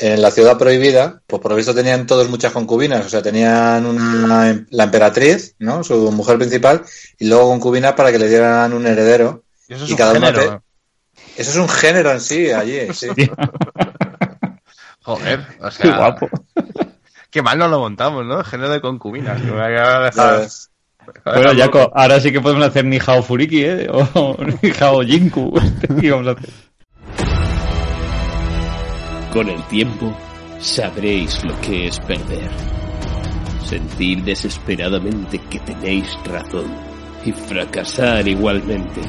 en 0.00 0.20
la 0.22 0.30
ciudad 0.30 0.56
prohibida, 0.58 1.20
pues 1.26 1.40
por 1.42 1.50
lo 1.50 1.56
visto 1.56 1.74
tenían 1.74 2.06
todos 2.06 2.28
muchas 2.28 2.52
concubinas, 2.52 3.04
o 3.06 3.08
sea, 3.08 3.22
tenían 3.22 3.84
una, 3.86 4.64
la 4.70 4.84
emperatriz, 4.84 5.54
¿no? 5.58 5.82
Su 5.84 6.10
mujer 6.12 6.38
principal, 6.38 6.82
y 7.18 7.28
luego 7.28 7.48
concubinas 7.48 7.92
para 7.94 8.10
que 8.12 8.18
le 8.18 8.28
dieran 8.28 8.72
un 8.72 8.86
heredero. 8.86 9.42
Y 9.68 9.74
eso 9.74 9.84
es 9.84 9.90
Y 9.90 9.92
un 9.92 9.98
cada 9.98 10.12
uno 10.12 10.26
género. 10.26 10.62
te- 11.14 11.40
Eso 11.42 11.50
es 11.50 11.56
un 11.56 11.68
género 11.68 12.10
en 12.12 12.20
sí, 12.20 12.50
allí, 12.50 12.78
sí. 12.94 13.08
Joder, 15.02 15.40
o 15.60 15.64
Qué 15.68 15.70
sea, 15.70 15.96
guapo. 15.96 16.28
qué 17.30 17.42
mal 17.42 17.58
nos 17.58 17.70
lo 17.70 17.78
montamos, 17.78 18.24
¿no? 18.26 18.42
Género 18.44 18.70
de 18.70 18.80
concubinas. 18.80 19.40
que 19.40 19.46
me 19.46 19.52
voy 19.52 19.60
a 19.62 20.00
dejar- 20.00 20.12
Ya 20.14 20.32
ves. 20.38 20.70
Bueno, 21.24 21.52
Jaco, 21.56 21.90
ahora 21.94 22.20
sí 22.20 22.30
que 22.30 22.40
podemos 22.42 22.66
hacer 22.66 22.84
ni 22.84 22.98
Hao 23.04 23.22
Furiki, 23.22 23.64
¿eh? 23.64 23.88
O 23.90 24.36
ni 24.62 24.70
Hao 24.78 25.00
Jinku. 25.02 25.58
¿Qué 26.00 26.10
vamos 26.10 26.26
a 26.28 26.30
hacer? 26.32 26.50
Con 29.32 29.50
el 29.50 29.62
tiempo, 29.64 30.10
sabréis 30.58 31.44
lo 31.44 31.60
que 31.60 31.88
es 31.88 32.00
perder. 32.00 32.50
Sentir 33.62 34.24
desesperadamente 34.24 35.38
que 35.50 35.58
tenéis 35.60 36.08
razón 36.24 36.74
y 37.26 37.32
fracasar 37.32 38.26
igualmente. 38.26 39.02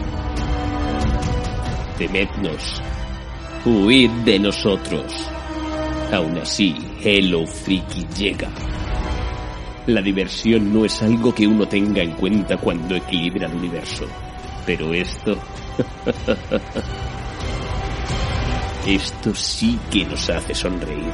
Temednos. 1.98 2.82
Huid 3.66 4.12
de 4.26 4.40
nosotros. 4.40 5.06
Aún 6.12 6.38
así, 6.38 6.76
Hello 7.02 7.48
Freaky 7.48 8.06
llega. 8.18 8.50
La 9.88 10.02
diversión 10.02 10.74
no 10.74 10.84
es 10.84 11.02
algo 11.02 11.34
que 11.34 11.48
uno 11.48 11.66
tenga 11.66 12.04
en 12.04 12.12
cuenta 12.12 12.58
cuando 12.58 12.96
equilibra 12.96 13.48
el 13.48 13.54
universo. 13.54 14.06
Pero 14.66 14.94
esto... 14.94 15.38
Esto 18.86 19.36
sí 19.36 19.78
que 19.92 20.06
nos 20.06 20.30
hace 20.30 20.56
sonreír. 20.56 21.12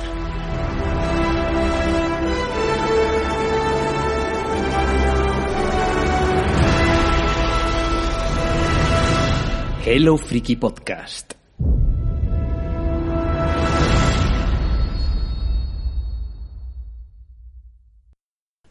Hello 9.84 10.18
Freaky 10.18 10.56
Podcast. 10.58 11.34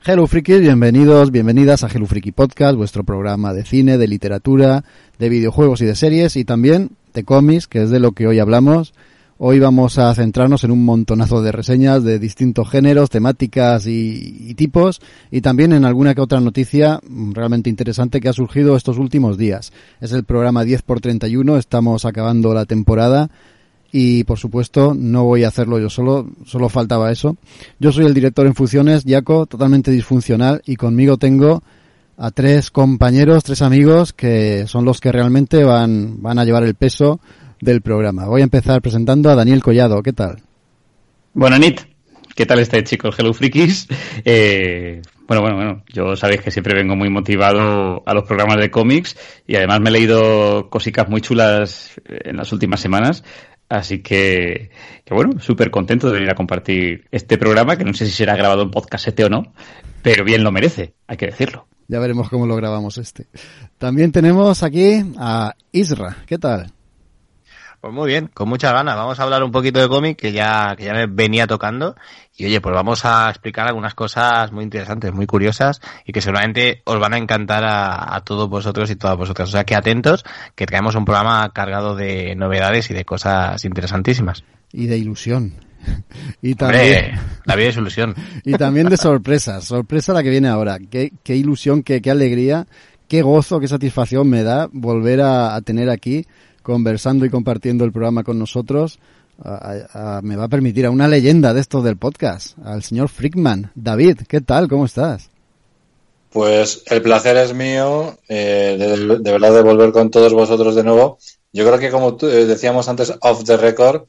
Hello 0.06 0.26
Frikis, 0.26 0.60
bienvenidos, 0.60 1.30
bienvenidas 1.30 1.82
a 1.82 1.88
Hello 1.88 2.06
Friki 2.06 2.30
Podcast, 2.30 2.76
vuestro 2.76 3.04
programa 3.04 3.54
de 3.54 3.64
cine, 3.64 3.96
de 3.96 4.06
literatura, 4.06 4.84
de 5.18 5.28
videojuegos 5.30 5.80
y 5.80 5.86
de 5.86 5.96
series 5.96 6.36
y 6.36 6.44
también 6.44 6.90
de 7.14 7.24
cómics, 7.24 7.66
que 7.66 7.82
es 7.82 7.90
de 7.90 8.00
lo 8.00 8.12
que 8.12 8.26
hoy 8.26 8.40
hablamos. 8.40 8.92
Hoy 9.38 9.58
vamos 9.58 9.98
a 9.98 10.14
centrarnos 10.14 10.62
en 10.62 10.70
un 10.70 10.84
montonazo 10.84 11.42
de 11.42 11.50
reseñas 11.50 12.04
de 12.04 12.18
distintos 12.18 12.68
géneros, 12.70 13.10
temáticas 13.10 13.86
y, 13.86 14.36
y 14.48 14.54
tipos 14.54 15.00
y 15.30 15.40
también 15.40 15.72
en 15.72 15.84
alguna 15.84 16.14
que 16.14 16.20
otra 16.20 16.40
noticia 16.40 17.00
realmente 17.32 17.68
interesante 17.68 18.20
que 18.20 18.28
ha 18.28 18.32
surgido 18.32 18.76
estos 18.76 18.98
últimos 18.98 19.36
días. 19.36 19.72
Es 20.00 20.12
el 20.12 20.24
programa 20.24 20.64
10x31, 20.64 21.58
estamos 21.58 22.04
acabando 22.04 22.54
la 22.54 22.64
temporada 22.64 23.28
y 23.90 24.24
por 24.24 24.38
supuesto 24.38 24.94
no 24.96 25.24
voy 25.24 25.44
a 25.44 25.48
hacerlo 25.48 25.78
yo 25.78 25.90
solo, 25.90 26.28
solo 26.44 26.68
faltaba 26.68 27.10
eso. 27.10 27.36
Yo 27.78 27.92
soy 27.92 28.06
el 28.06 28.14
director 28.14 28.46
en 28.46 28.54
funciones, 28.54 29.04
Yaco, 29.04 29.46
totalmente 29.46 29.90
disfuncional 29.90 30.62
y 30.64 30.76
conmigo 30.76 31.16
tengo 31.16 31.62
a 32.16 32.30
tres 32.30 32.70
compañeros, 32.70 33.44
tres 33.44 33.62
amigos 33.62 34.12
que 34.12 34.66
son 34.66 34.84
los 34.84 35.00
que 35.00 35.12
realmente 35.12 35.64
van, 35.64 36.22
van 36.22 36.38
a 36.38 36.44
llevar 36.44 36.64
el 36.64 36.74
peso 36.74 37.20
del 37.60 37.80
programa. 37.80 38.26
Voy 38.26 38.40
a 38.40 38.44
empezar 38.44 38.82
presentando 38.82 39.30
a 39.30 39.34
Daniel 39.34 39.62
Collado, 39.62 40.02
¿qué 40.02 40.12
tal? 40.12 40.42
Bueno, 41.32 41.58
Nit, 41.58 41.80
¿qué 42.34 42.46
tal 42.46 42.60
estáis, 42.60 42.84
chicos? 42.84 43.16
Hello 43.18 43.32
Frikis. 43.32 43.88
Eh, 44.24 45.02
bueno, 45.26 45.40
bueno, 45.40 45.56
bueno, 45.56 45.82
yo 45.88 46.16
sabéis 46.16 46.42
que 46.42 46.50
siempre 46.50 46.74
vengo 46.74 46.96
muy 46.96 47.08
motivado 47.08 48.02
a 48.06 48.14
los 48.14 48.24
programas 48.24 48.58
de 48.58 48.70
cómics 48.70 49.16
y 49.46 49.56
además 49.56 49.80
me 49.80 49.88
he 49.88 49.92
leído 49.92 50.68
cositas 50.68 51.08
muy 51.08 51.20
chulas 51.20 52.00
en 52.06 52.36
las 52.36 52.52
últimas 52.52 52.80
semanas. 52.80 53.24
Así 53.68 54.00
que, 54.00 54.70
que 55.04 55.14
bueno, 55.14 55.40
súper 55.40 55.70
contento 55.70 56.08
de 56.08 56.14
venir 56.14 56.30
a 56.30 56.34
compartir 56.34 57.06
este 57.10 57.38
programa, 57.38 57.76
que 57.76 57.84
no 57.84 57.94
sé 57.94 58.04
si 58.04 58.12
será 58.12 58.36
grabado 58.36 58.62
en 58.62 58.70
podcastete 58.70 59.24
o 59.24 59.30
no, 59.30 59.54
pero 60.02 60.22
bien 60.24 60.44
lo 60.44 60.52
merece, 60.52 60.94
hay 61.06 61.16
que 61.16 61.26
decirlo. 61.26 61.66
Ya 61.88 61.98
veremos 61.98 62.28
cómo 62.28 62.46
lo 62.46 62.56
grabamos 62.56 62.98
este. 62.98 63.26
También 63.78 64.12
tenemos 64.12 64.62
aquí 64.62 65.04
a 65.18 65.54
Isra, 65.72 66.16
¿qué 66.26 66.38
tal? 66.38 66.72
Pues 67.84 67.92
muy 67.92 68.06
bien, 68.06 68.30
con 68.32 68.48
muchas 68.48 68.72
ganas. 68.72 68.96
Vamos 68.96 69.20
a 69.20 69.24
hablar 69.24 69.44
un 69.44 69.52
poquito 69.52 69.78
de 69.78 69.90
cómic 69.90 70.18
que 70.18 70.32
ya, 70.32 70.74
que 70.74 70.84
ya 70.84 70.94
me 70.94 71.06
venía 71.06 71.46
tocando. 71.46 71.96
Y 72.34 72.46
oye, 72.46 72.62
pues 72.62 72.74
vamos 72.74 73.04
a 73.04 73.28
explicar 73.28 73.66
algunas 73.66 73.92
cosas 73.92 74.50
muy 74.52 74.64
interesantes, 74.64 75.12
muy 75.12 75.26
curiosas 75.26 75.82
y 76.06 76.12
que 76.14 76.22
seguramente 76.22 76.80
os 76.84 76.98
van 76.98 77.12
a 77.12 77.18
encantar 77.18 77.62
a, 77.62 78.16
a 78.16 78.20
todos 78.22 78.48
vosotros 78.48 78.90
y 78.90 78.96
todas 78.96 79.18
vosotras. 79.18 79.50
O 79.50 79.52
sea 79.52 79.64
que 79.64 79.74
atentos, 79.74 80.24
que 80.54 80.64
traemos 80.64 80.94
un 80.94 81.04
programa 81.04 81.50
cargado 81.52 81.94
de 81.94 82.34
novedades 82.34 82.90
y 82.90 82.94
de 82.94 83.04
cosas 83.04 83.62
interesantísimas. 83.66 84.44
Y 84.72 84.86
de 84.86 84.96
ilusión. 84.96 85.52
Y 86.42 86.54
también, 86.54 86.82
Hombre, 87.06 87.20
la 87.44 87.56
vida 87.56 87.68
es 87.68 87.76
ilusión. 87.76 88.14
y 88.44 88.52
también 88.52 88.88
de 88.88 88.96
sorpresas. 88.96 89.64
Sorpresa 89.64 90.12
la 90.12 90.22
que 90.22 90.30
viene 90.30 90.48
ahora. 90.48 90.78
Qué, 90.78 91.12
qué 91.22 91.36
ilusión, 91.36 91.82
qué, 91.82 92.00
qué 92.02 92.10
alegría, 92.10 92.66
qué 93.08 93.22
gozo, 93.22 93.60
qué 93.60 93.68
satisfacción 93.68 94.28
me 94.28 94.42
da 94.42 94.68
volver 94.72 95.20
a, 95.20 95.54
a 95.54 95.60
tener 95.62 95.90
aquí 95.90 96.26
conversando 96.62 97.24
y 97.26 97.30
compartiendo 97.30 97.84
el 97.84 97.92
programa 97.92 98.22
con 98.24 98.38
nosotros. 98.38 98.98
A- 99.42 99.82
a- 99.92 100.18
a- 100.18 100.22
me 100.22 100.36
va 100.36 100.44
a 100.44 100.48
permitir 100.48 100.86
a 100.86 100.90
una 100.90 101.08
leyenda 101.08 101.52
de 101.52 101.60
estos 101.60 101.82
del 101.82 101.96
podcast, 101.96 102.56
al 102.64 102.82
señor 102.84 103.08
Frickman. 103.08 103.72
David, 103.74 104.18
¿qué 104.28 104.40
tal? 104.40 104.68
¿Cómo 104.68 104.84
estás? 104.84 105.30
Pues 106.30 106.82
el 106.86 107.00
placer 107.02 107.36
es 107.36 107.54
mío, 107.54 108.18
eh, 108.28 108.76
de, 108.78 109.18
de 109.18 109.32
verdad, 109.32 109.54
de 109.54 109.62
volver 109.62 109.92
con 109.92 110.10
todos 110.10 110.32
vosotros 110.32 110.74
de 110.74 110.82
nuevo. 110.82 111.18
Yo 111.52 111.64
creo 111.64 111.78
que, 111.78 111.90
como 111.90 112.16
tú- 112.16 112.26
eh, 112.28 112.44
decíamos 112.46 112.88
antes, 112.88 113.12
off 113.20 113.44
the 113.44 113.56
record, 113.56 114.02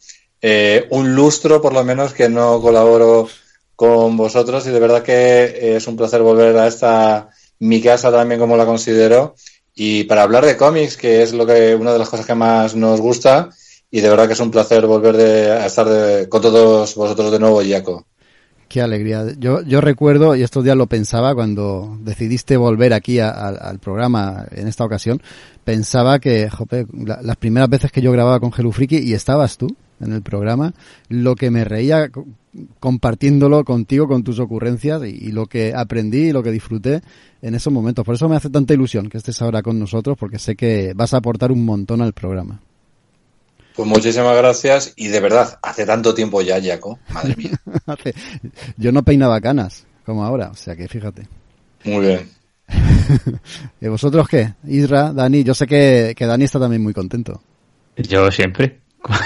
eh, 0.48 0.86
un 0.92 1.16
lustro 1.16 1.60
por 1.60 1.74
lo 1.74 1.84
menos 1.84 2.14
que 2.14 2.30
no 2.30 2.62
colaboro 2.62 3.28
con 3.76 4.16
vosotros 4.16 4.68
y 4.68 4.70
de 4.70 4.80
verdad 4.80 5.02
que 5.02 5.76
es 5.76 5.88
un 5.88 5.98
placer 5.98 6.22
volver 6.22 6.56
a 6.56 6.68
esta 6.68 7.30
mi 7.58 7.82
casa 7.82 8.12
también 8.12 8.40
como 8.40 8.56
la 8.56 8.68
considero 8.68 9.34
y 9.74 10.04
para 10.04 10.22
hablar 10.22 10.46
de 10.46 10.56
cómics 10.56 10.98
que 10.98 11.24
es 11.24 11.34
lo 11.34 11.48
que 11.48 11.74
una 11.74 11.94
de 11.94 11.98
las 11.98 12.10
cosas 12.10 12.28
que 12.28 12.36
más 12.36 12.76
nos 12.76 13.02
gusta 13.02 13.50
y 13.90 14.02
de 14.02 14.10
verdad 14.10 14.28
que 14.28 14.34
es 14.34 14.40
un 14.40 14.52
placer 14.52 14.86
volver 14.86 15.18
de, 15.18 15.52
a 15.52 15.66
estar 15.66 15.90
de- 15.90 16.30
con 16.30 16.44
todos 16.44 16.94
vosotros 16.94 17.32
de 17.32 17.40
nuevo, 17.40 17.62
Jaco. 17.68 18.06
Qué 18.70 18.82
alegría. 18.82 19.26
Yo, 19.40 19.62
yo 19.64 19.82
recuerdo, 19.82 20.36
y 20.36 20.44
estos 20.44 20.64
días 20.64 20.76
lo 20.78 20.86
pensaba 20.88 21.34
cuando 21.34 21.98
decidiste 22.02 22.56
volver 22.58 22.94
aquí 22.94 23.20
al 23.20 23.80
programa 23.80 24.46
en 24.52 24.68
esta 24.68 24.84
ocasión, 24.84 25.22
pensaba 25.64 26.20
que, 26.20 26.50
jope, 26.50 26.86
la- 26.94 27.22
las 27.24 27.38
primeras 27.38 27.70
veces 27.70 27.92
que 27.92 28.02
yo 28.02 28.12
grababa 28.12 28.40
con 28.40 28.52
Freaky 28.52 28.98
y 28.98 29.14
estabas 29.14 29.58
tú 29.58 29.76
en 30.00 30.14
el 30.14 30.22
programa, 30.22 30.74
lo 31.10 31.36
que 31.36 31.52
me 31.52 31.64
reía 31.64 32.10
co- 32.10 32.26
compartiéndolo 32.80 33.64
contigo, 33.64 34.08
con 34.08 34.24
tus 34.24 34.40
ocurrencias 34.40 35.02
y, 35.04 35.10
y 35.10 35.32
lo 35.32 35.46
que 35.46 35.74
aprendí 35.76 36.30
y 36.30 36.32
lo 36.32 36.44
que 36.44 36.52
disfruté 36.52 37.02
en 37.42 37.56
esos 37.56 37.72
momentos. 37.72 38.06
Por 38.06 38.16
eso 38.16 38.28
me 38.30 38.36
hace 38.36 38.50
tanta 38.50 38.74
ilusión 38.74 39.10
que 39.10 39.18
estés 39.18 39.42
ahora 39.42 39.62
con 39.62 39.80
nosotros, 39.80 40.18
porque 40.18 40.40
sé 40.40 40.56
que 40.56 40.94
vas 40.96 41.14
a 41.14 41.18
aportar 41.18 41.52
un 41.52 41.66
montón 41.66 42.02
al 42.02 42.14
programa. 42.14 42.60
Pues 43.76 43.88
muchísimas 43.90 44.38
gracias 44.38 44.94
y 44.96 45.08
de 45.10 45.20
verdad, 45.20 45.60
hace 45.62 45.86
tanto 45.86 46.14
tiempo 46.14 46.42
ya, 46.42 46.62
Jaco, 46.64 46.98
madre 47.14 47.36
mía. 47.36 47.52
Hace- 47.86 48.14
yo 48.78 48.92
no 48.94 49.04
peinaba 49.04 49.42
canas, 49.42 49.86
como 50.06 50.24
ahora, 50.24 50.50
o 50.50 50.56
sea 50.56 50.76
que 50.78 50.88
fíjate. 50.88 51.28
Muy 51.84 52.06
bien. 52.06 52.30
¿Y 53.82 53.88
vosotros 53.88 54.28
qué? 54.30 54.54
Isra, 54.66 55.12
Dani, 55.12 55.44
yo 55.44 55.54
sé 55.54 55.68
que, 55.68 56.14
que 56.16 56.26
Dani 56.26 56.46
está 56.46 56.58
también 56.60 56.82
muy 56.84 56.94
contento. 56.94 57.42
Yo 57.98 58.32
siempre. 58.32 58.80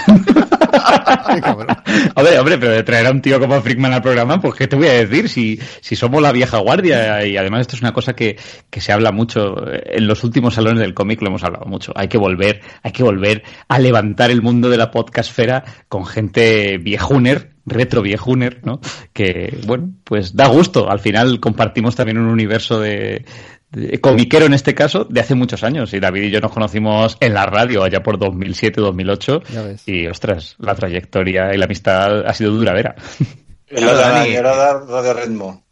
Hombre, 2.14 2.38
hombre, 2.38 2.58
pero 2.58 2.72
de 2.72 2.82
traer 2.82 3.06
a 3.06 3.10
un 3.10 3.20
tío 3.20 3.40
como 3.40 3.60
Frickman 3.60 3.92
al 3.92 4.02
programa, 4.02 4.40
pues 4.40 4.54
¿qué 4.54 4.68
te 4.68 4.76
voy 4.76 4.86
a 4.86 4.92
decir? 4.92 5.28
Si, 5.28 5.58
si 5.80 5.96
somos 5.96 6.22
la 6.22 6.32
vieja 6.32 6.58
guardia 6.58 7.24
y 7.26 7.36
además 7.36 7.62
esto 7.62 7.76
es 7.76 7.82
una 7.82 7.92
cosa 7.92 8.14
que, 8.14 8.36
que 8.68 8.80
se 8.80 8.92
habla 8.92 9.12
mucho 9.12 9.54
en 9.66 10.06
los 10.06 10.22
últimos 10.24 10.54
salones 10.54 10.80
del 10.80 10.94
cómic 10.94 11.20
lo 11.22 11.28
hemos 11.28 11.44
hablado 11.44 11.66
mucho. 11.66 11.92
Hay 11.96 12.08
que 12.08 12.18
volver, 12.18 12.60
hay 12.82 12.92
que 12.92 13.02
volver 13.02 13.42
a 13.68 13.78
levantar 13.78 14.30
el 14.30 14.42
mundo 14.42 14.68
de 14.70 14.76
la 14.76 14.90
podcastfera 14.90 15.64
con 15.88 16.06
gente 16.06 16.78
viejuner, 16.78 17.52
retro 17.66 18.02
viejuner, 18.02 18.60
¿no? 18.64 18.80
Que, 19.12 19.58
bueno, 19.66 19.90
pues 20.04 20.34
da 20.34 20.46
gusto. 20.48 20.90
Al 20.90 21.00
final 21.00 21.40
compartimos 21.40 21.96
también 21.96 22.18
un 22.18 22.26
universo 22.26 22.80
de- 22.80 23.24
comiquero 24.00 24.46
en 24.46 24.54
este 24.54 24.74
caso, 24.74 25.04
de 25.04 25.20
hace 25.20 25.34
muchos 25.34 25.62
años. 25.62 25.92
Y 25.94 26.00
David 26.00 26.22
y 26.24 26.30
yo 26.30 26.40
nos 26.40 26.52
conocimos 26.52 27.16
en 27.20 27.34
la 27.34 27.46
radio 27.46 27.82
allá 27.82 28.02
por 28.02 28.18
2007-2008. 28.18 29.42
Ya 29.48 29.62
ves. 29.62 29.82
Y 29.86 30.06
ostras, 30.06 30.56
la 30.58 30.74
trayectoria 30.74 31.54
y 31.54 31.58
la 31.58 31.66
amistad 31.66 32.26
ha 32.26 32.34
sido 32.34 32.52
duradera. 32.52 32.94
Era, 33.66 33.94
Dani. 33.94 34.30
era 34.30 34.56
dar 34.56 34.84
radio 34.88 35.14
ritmo. 35.14 35.64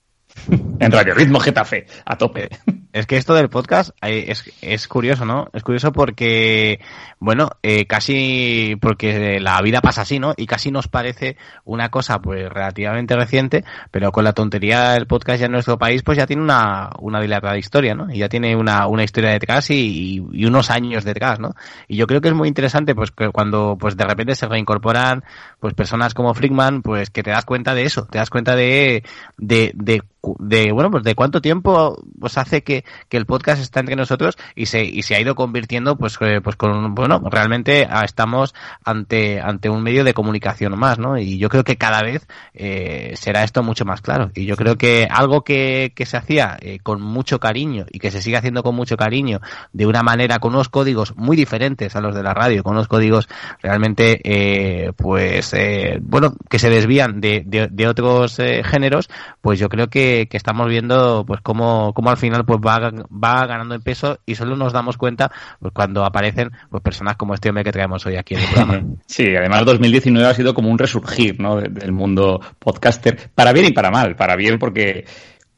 en 0.79 0.93
Radio 0.93 1.15
Ritmo 1.15 1.41
Getafe, 1.41 1.87
a 2.05 2.17
tope. 2.17 2.49
Es 2.93 3.07
que 3.07 3.19
esto 3.19 3.35
del 3.35 3.51
podcast 3.51 3.91
es, 4.01 4.51
es 4.63 4.89
curioso, 4.89 5.27
¿no? 5.27 5.49
Es 5.53 5.63
curioso 5.63 5.93
porque, 5.93 6.81
bueno, 7.21 7.51
eh, 7.63 7.87
casi 7.87 8.77
porque 8.81 9.39
la 9.41 9.61
vida 9.61 9.83
pasa 9.83 10.03
así, 10.03 10.19
¿no? 10.19 10.33
Y 10.37 10.47
casi 10.47 10.71
nos 10.71 10.89
parece 10.89 11.37
una 11.65 11.91
cosa, 11.91 12.21
pues, 12.21 12.49
relativamente 12.49 13.15
reciente, 13.15 13.63
pero 13.91 14.11
con 14.11 14.25
la 14.25 14.33
tontería 14.33 14.93
del 14.93 15.07
podcast 15.07 15.41
ya 15.41 15.47
en 15.47 15.53
nuestro 15.53 15.79
país, 15.79 16.03
pues 16.03 16.17
ya 16.17 16.27
tiene 16.27 16.43
una, 16.43 16.91
una 17.01 17.21
dilatada 17.21 17.59
historia, 17.59 17.95
¿no? 17.95 18.11
Y 18.11 18.19
ya 18.19 18.31
tiene 18.31 18.57
una, 18.57 18.87
una 18.87 19.05
historia 19.05 19.31
detrás 19.31 19.71
y, 19.71 20.23
y, 20.33 20.47
unos 20.47 20.71
años 20.71 21.05
detrás, 21.05 21.39
¿no? 21.39 21.55
Y 21.89 21.97
yo 21.97 22.07
creo 22.07 22.23
que 22.23 22.29
es 22.29 22.35
muy 22.35 22.49
interesante, 22.49 22.95
pues, 22.95 23.11
que 23.11 23.29
cuando, 23.29 23.77
pues, 23.79 23.99
de 23.99 24.05
repente 24.05 24.35
se 24.35 24.49
reincorporan, 24.49 25.25
pues, 25.61 25.75
personas 25.75 26.15
como 26.15 26.33
Frickman, 26.33 26.81
pues, 26.81 27.11
que 27.11 27.23
te 27.23 27.31
das 27.31 27.45
cuenta 27.45 27.75
de 27.75 27.83
eso, 27.83 28.07
te 28.07 28.17
das 28.17 28.31
cuenta 28.31 28.57
de, 28.57 29.03
de, 29.37 29.73
de 29.75 30.03
de 30.39 30.73
bueno 30.73 30.91
pues 30.91 31.05
de 31.05 31.15
cuánto 31.15 31.41
tiempo 31.41 31.97
pues 32.19 32.39
hace 32.39 32.63
que, 32.63 32.78
que, 33.09 33.17
el 33.19 33.27
podcast 33.27 33.61
está 33.61 33.81
entre 33.81 33.97
nosotros 33.97 34.39
y 34.55 34.67
se 34.67 34.85
y 34.85 35.03
se 35.03 35.15
ha 35.15 35.21
ido 35.21 35.35
convirtiendo 35.35 35.97
pues 35.97 36.17
eh, 36.21 36.41
pues 36.43 36.57
con 36.57 36.95
bueno 36.95 37.21
realmente 37.31 37.87
ah, 37.91 38.05
estamos 38.05 38.55
ante 38.85 39.41
ante 39.41 39.69
un 39.69 39.83
medio 39.83 40.05
de 40.05 40.15
comunicación 40.15 40.79
más 40.79 40.99
no 40.99 41.19
y 41.19 41.39
yo 41.39 41.49
creo 41.49 41.65
que 41.65 41.77
cada 41.77 42.03
vez 42.03 42.27
eh, 42.55 43.13
será 43.17 43.45
esto 43.45 43.63
mucho 43.63 43.85
más 43.85 44.01
claro. 44.01 44.31
Y 44.35 44.47
yo 44.47 44.57
creo 44.57 44.77
que 44.77 45.07
algo 45.11 45.43
que, 45.43 45.93
que 45.95 46.07
se 46.07 46.17
hacía 46.17 46.57
eh, 46.61 46.79
con 46.83 47.01
mucho 47.01 47.39
cariño 47.39 47.87
y 47.91 47.99
que 47.99 48.11
se 48.11 48.23
sigue 48.23 48.37
haciendo 48.37 48.63
con 48.63 48.75
mucho 48.75 48.97
cariño 48.97 49.41
de 49.73 49.87
una 49.87 50.03
manera 50.03 50.39
con 50.39 50.55
unos 50.55 50.69
códigos 50.69 51.17
muy 51.17 51.37
diferentes 51.37 51.97
a 51.97 52.01
los 52.01 52.15
de 52.15 52.23
la 52.23 52.35
radio 52.35 52.63
con 52.63 52.75
unos 52.75 52.89
códigos 52.89 53.29
realmente 53.63 54.21
eh, 54.25 54.93
pues 54.97 55.55
bueno 56.01 56.35
que 56.49 56.59
se 56.59 56.71
desvían 56.71 57.21
de, 57.21 57.43
de, 57.45 57.87
otros 57.89 58.37
géneros 58.37 59.09
pues 59.41 59.59
yo 59.59 59.69
creo 59.69 59.89
que 59.89 59.99
que, 59.99 60.37
estamos 60.37 60.69
viendo 60.69 61.25
pues 61.27 61.41
cómo, 61.41 61.93
cómo 61.95 62.11
al 62.11 62.17
final 62.17 62.45
pues 62.45 62.61
va, 62.69 62.93
va 63.11 63.47
ganando 63.47 63.75
en 63.75 63.83
peso 63.83 64.19
y 64.27 64.35
solo 64.35 64.57
nos 64.57 64.73
damos 64.73 64.97
cuenta 64.97 65.31
pues 65.61 65.73
cuando 65.73 66.05
aparecen 66.05 66.51
pues 66.71 66.83
personas 66.83 67.17
como 67.17 67.35
este 67.35 67.49
hombre 67.49 67.65
que 67.65 67.73
traemos 67.73 68.05
hoy 68.07 68.17
aquí 68.17 68.35
en 68.35 68.41
el 68.41 68.47
programa. 68.47 68.83
Sí, 69.07 69.35
además 69.35 69.65
2019 69.65 70.29
ha 70.29 70.35
sido 70.35 70.55
como 70.55 70.71
un 70.71 70.79
resurgir 70.79 71.41
¿no? 71.41 71.57
del 71.57 71.93
mundo 71.93 72.41
podcaster, 72.59 73.31
para 73.35 73.53
bien 73.53 73.67
y 73.67 73.73
para 73.73 73.91
mal. 73.91 74.17
Para 74.17 74.37
bien 74.37 74.59
porque 74.59 75.05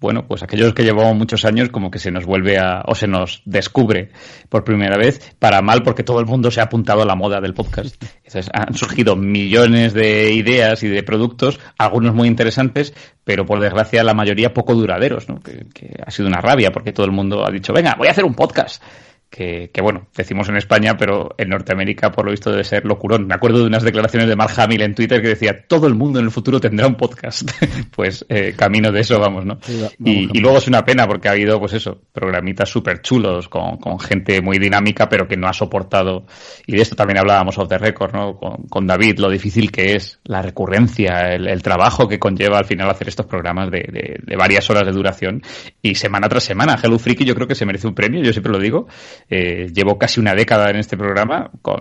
bueno, 0.01 0.27
pues 0.27 0.43
aquellos 0.43 0.73
que 0.73 0.83
llevamos 0.83 1.15
muchos 1.15 1.45
años 1.45 1.69
como 1.69 1.91
que 1.91 1.99
se 1.99 2.11
nos 2.11 2.25
vuelve 2.25 2.59
a, 2.59 2.83
o 2.87 2.95
se 2.95 3.07
nos 3.07 3.43
descubre 3.45 4.11
por 4.49 4.65
primera 4.65 4.97
vez, 4.97 5.35
para 5.39 5.61
mal 5.61 5.83
porque 5.83 6.03
todo 6.03 6.21
el 6.21 6.27
mundo 6.27 6.51
se 6.51 6.61
ha 6.61 6.65
apuntado 6.65 7.03
a 7.03 7.05
la 7.05 7.15
moda 7.15 7.41
del 7.41 7.53
podcast. 7.53 8.03
Entonces 8.25 8.51
han 8.55 8.75
surgido 8.75 9.15
millones 9.15 9.93
de 9.93 10.33
ideas 10.33 10.83
y 10.83 10.89
de 10.89 11.03
productos, 11.03 11.61
algunos 11.77 12.15
muy 12.15 12.29
interesantes, 12.29 12.95
pero 13.25 13.45
por 13.45 13.61
desgracia 13.61 14.03
la 14.03 14.15
mayoría 14.15 14.55
poco 14.55 14.75
duraderos, 14.75 15.29
¿no? 15.29 15.41
que, 15.41 15.67
que 15.75 15.95
ha 16.05 16.11
sido 16.11 16.29
una 16.29 16.41
rabia 16.41 16.73
porque 16.73 16.93
todo 16.93 17.05
el 17.05 17.13
mundo 17.13 17.47
ha 17.47 17.51
dicho, 17.51 17.73
venga, 17.73 17.95
voy 17.99 18.09
a 18.09 18.13
hacer 18.13 18.25
un 18.25 18.35
podcast 18.35 18.83
que, 19.31 19.71
que, 19.73 19.81
bueno, 19.81 20.09
decimos 20.17 20.49
en 20.49 20.57
España, 20.57 20.97
pero 20.99 21.37
en 21.39 21.49
Norteamérica 21.51 22.11
por 22.11 22.25
lo 22.25 22.33
visto 22.33 22.51
debe 22.51 22.65
ser 22.65 22.85
locurón. 22.85 23.29
Me 23.29 23.35
acuerdo 23.35 23.61
de 23.61 23.67
unas 23.67 23.85
declaraciones 23.85 24.29
de 24.29 24.35
Mark 24.35 24.53
Hamill 24.57 24.83
en 24.83 24.95
Twitter 24.95 25.23
que 25.23 25.29
decía, 25.29 25.67
todo 25.69 25.87
el 25.87 25.95
mundo 25.95 26.19
en 26.19 26.25
el 26.25 26.31
futuro 26.33 26.61
tendrá 26.61 26.89
un 26.89 26.97
podcast. 26.97 27.49
pues 27.95 28.27
eh, 28.29 28.55
camino 28.57 28.91
de 28.91 29.01
eso 29.01 29.21
vamos, 29.21 29.47
¿no? 29.47 29.59
Sí, 29.63 29.77
vamos, 29.77 29.95
y, 30.05 30.37
y, 30.37 30.41
luego 30.41 30.59
es 30.59 30.67
una 30.67 30.85
pena 30.85 31.07
porque 31.07 31.29
ha 31.29 31.33
habido, 31.33 31.61
pues 31.61 31.75
eso, 31.75 32.03
programitas 32.13 32.69
súper 32.69 33.03
chulos 33.03 33.49
con, 33.49 33.77
con, 33.77 34.01
gente 34.01 34.43
muy 34.43 34.59
dinámica, 34.59 35.09
pero 35.09 35.29
que 35.29 35.37
no 35.37 35.47
ha 35.47 35.53
soportado, 35.53 36.27
y 36.67 36.75
de 36.75 36.83
esto 36.83 36.97
también 36.97 37.19
hablábamos 37.19 37.57
off 37.59 37.69
the 37.69 37.79
record, 37.79 38.13
¿no? 38.13 38.37
Con, 38.37 38.65
con 38.65 38.87
David, 38.87 39.19
lo 39.21 39.31
difícil 39.31 39.71
que 39.71 39.95
es 39.95 40.19
la 40.25 40.43
recurrencia, 40.43 41.33
el, 41.33 41.47
el, 41.47 41.63
trabajo 41.63 42.09
que 42.09 42.19
conlleva 42.19 42.59
al 42.59 42.65
final 42.65 42.91
hacer 42.91 43.09
estos 43.09 43.27
programas 43.27 43.71
de, 43.71 43.85
de, 43.93 44.19
de, 44.21 44.37
varias 44.37 44.69
horas 44.71 44.85
de 44.85 44.93
duración 44.93 45.43
y 45.83 45.95
semana 45.95 46.29
tras 46.29 46.43
semana. 46.43 46.77
Hello 46.83 46.99
Freaky 46.99 47.25
yo 47.25 47.35
creo 47.35 47.47
que 47.47 47.55
se 47.55 47.67
merece 47.67 47.87
un 47.87 47.95
premio, 47.95 48.23
yo 48.23 48.33
siempre 48.33 48.53
lo 48.53 48.59
digo 48.59 48.89
eh, 49.31 49.71
llevo 49.73 49.97
casi 49.97 50.21
una 50.21 50.35
década 50.35 50.71
en 50.71 50.77
este 50.77 50.97
programa, 50.97 51.51
con 51.63 51.79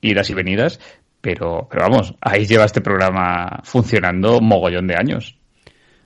idas 0.00 0.30
y 0.30 0.34
venidas, 0.34 0.80
pero, 1.20 1.68
pero 1.70 1.82
vamos, 1.82 2.14
ahí 2.20 2.46
lleva 2.46 2.64
este 2.64 2.80
programa 2.80 3.60
funcionando 3.64 4.40
mogollón 4.40 4.86
de 4.86 4.96
años. 4.96 5.36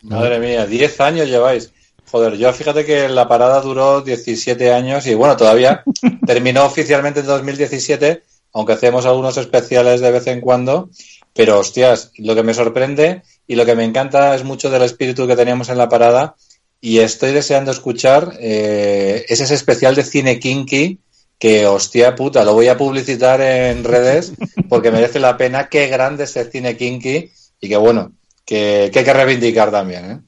Madre 0.02 0.38
mía, 0.38 0.66
10 0.66 1.00
años 1.00 1.28
lleváis. 1.28 1.72
Joder, 2.10 2.36
yo 2.36 2.52
fíjate 2.52 2.84
que 2.84 3.08
la 3.08 3.28
parada 3.28 3.60
duró 3.60 4.00
17 4.00 4.72
años 4.72 5.06
y 5.06 5.14
bueno, 5.14 5.36
todavía 5.36 5.84
terminó 6.26 6.64
oficialmente 6.64 7.20
en 7.20 7.26
2017, 7.26 8.22
aunque 8.54 8.72
hacemos 8.72 9.06
algunos 9.06 9.36
especiales 9.36 10.00
de 10.00 10.10
vez 10.10 10.26
en 10.26 10.40
cuando. 10.40 10.90
Pero 11.32 11.60
hostias, 11.60 12.10
lo 12.18 12.34
que 12.34 12.42
me 12.42 12.54
sorprende 12.54 13.22
y 13.46 13.54
lo 13.54 13.64
que 13.64 13.76
me 13.76 13.84
encanta 13.84 14.34
es 14.34 14.42
mucho 14.42 14.70
del 14.70 14.82
espíritu 14.82 15.28
que 15.28 15.36
teníamos 15.36 15.68
en 15.68 15.78
la 15.78 15.88
parada 15.88 16.34
y 16.80 16.98
estoy 16.98 17.32
deseando 17.32 17.70
escuchar 17.70 18.36
eh, 18.40 19.24
es 19.28 19.40
ese 19.40 19.54
especial 19.54 19.94
de 19.94 20.02
cine 20.02 20.38
kinky 20.38 20.98
que 21.38 21.66
hostia 21.66 22.14
puta, 22.14 22.44
lo 22.44 22.54
voy 22.54 22.68
a 22.68 22.76
publicitar 22.76 23.40
en 23.40 23.82
redes 23.82 24.32
porque 24.68 24.90
merece 24.90 25.18
la 25.18 25.38
pena. 25.38 25.68
Qué 25.68 25.88
grande 25.88 26.24
es 26.24 26.36
el 26.36 26.50
cine 26.50 26.76
kinky 26.76 27.30
y 27.60 27.68
que 27.68 27.76
bueno, 27.76 28.12
que, 28.44 28.90
que 28.92 28.98
hay 28.98 29.04
que 29.04 29.12
reivindicar 29.12 29.70
también. 29.70 30.10
¿eh? 30.10 30.20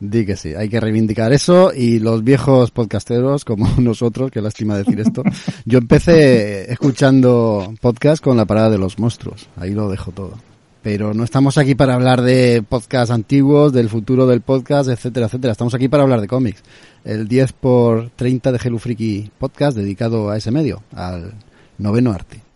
Di 0.00 0.26
que 0.26 0.36
sí, 0.36 0.54
hay 0.54 0.68
que 0.68 0.80
reivindicar 0.80 1.32
eso 1.32 1.72
y 1.74 1.98
los 1.98 2.24
viejos 2.24 2.70
podcasteros 2.72 3.46
como 3.46 3.68
nosotros, 3.78 4.30
que 4.30 4.42
lástima 4.42 4.76
decir 4.76 5.00
esto. 5.00 5.22
Yo 5.64 5.78
empecé 5.78 6.70
escuchando 6.70 7.72
podcast 7.80 8.22
con 8.22 8.36
la 8.36 8.44
parada 8.44 8.70
de 8.70 8.78
los 8.78 8.98
monstruos, 8.98 9.48
ahí 9.56 9.70
lo 9.70 9.88
dejo 9.88 10.12
todo 10.12 10.49
pero 10.82 11.14
no 11.14 11.24
estamos 11.24 11.58
aquí 11.58 11.74
para 11.74 11.94
hablar 11.94 12.22
de 12.22 12.64
podcasts 12.66 13.10
antiguos, 13.10 13.72
del 13.72 13.88
futuro 13.88 14.26
del 14.26 14.40
podcast, 14.40 14.88
etcétera, 14.88 15.26
etcétera. 15.26 15.52
Estamos 15.52 15.74
aquí 15.74 15.88
para 15.88 16.02
hablar 16.02 16.20
de 16.20 16.28
cómics. 16.28 16.62
El 17.04 17.28
10 17.28 17.52
por 17.52 18.10
30 18.10 18.52
de 18.52 18.60
Hello 18.62 18.78
Freaky 18.78 19.30
Podcast 19.38 19.76
dedicado 19.76 20.30
a 20.30 20.36
ese 20.36 20.50
medio, 20.50 20.82
al 20.94 21.34
noveno 21.78 22.12
arte. 22.12 22.49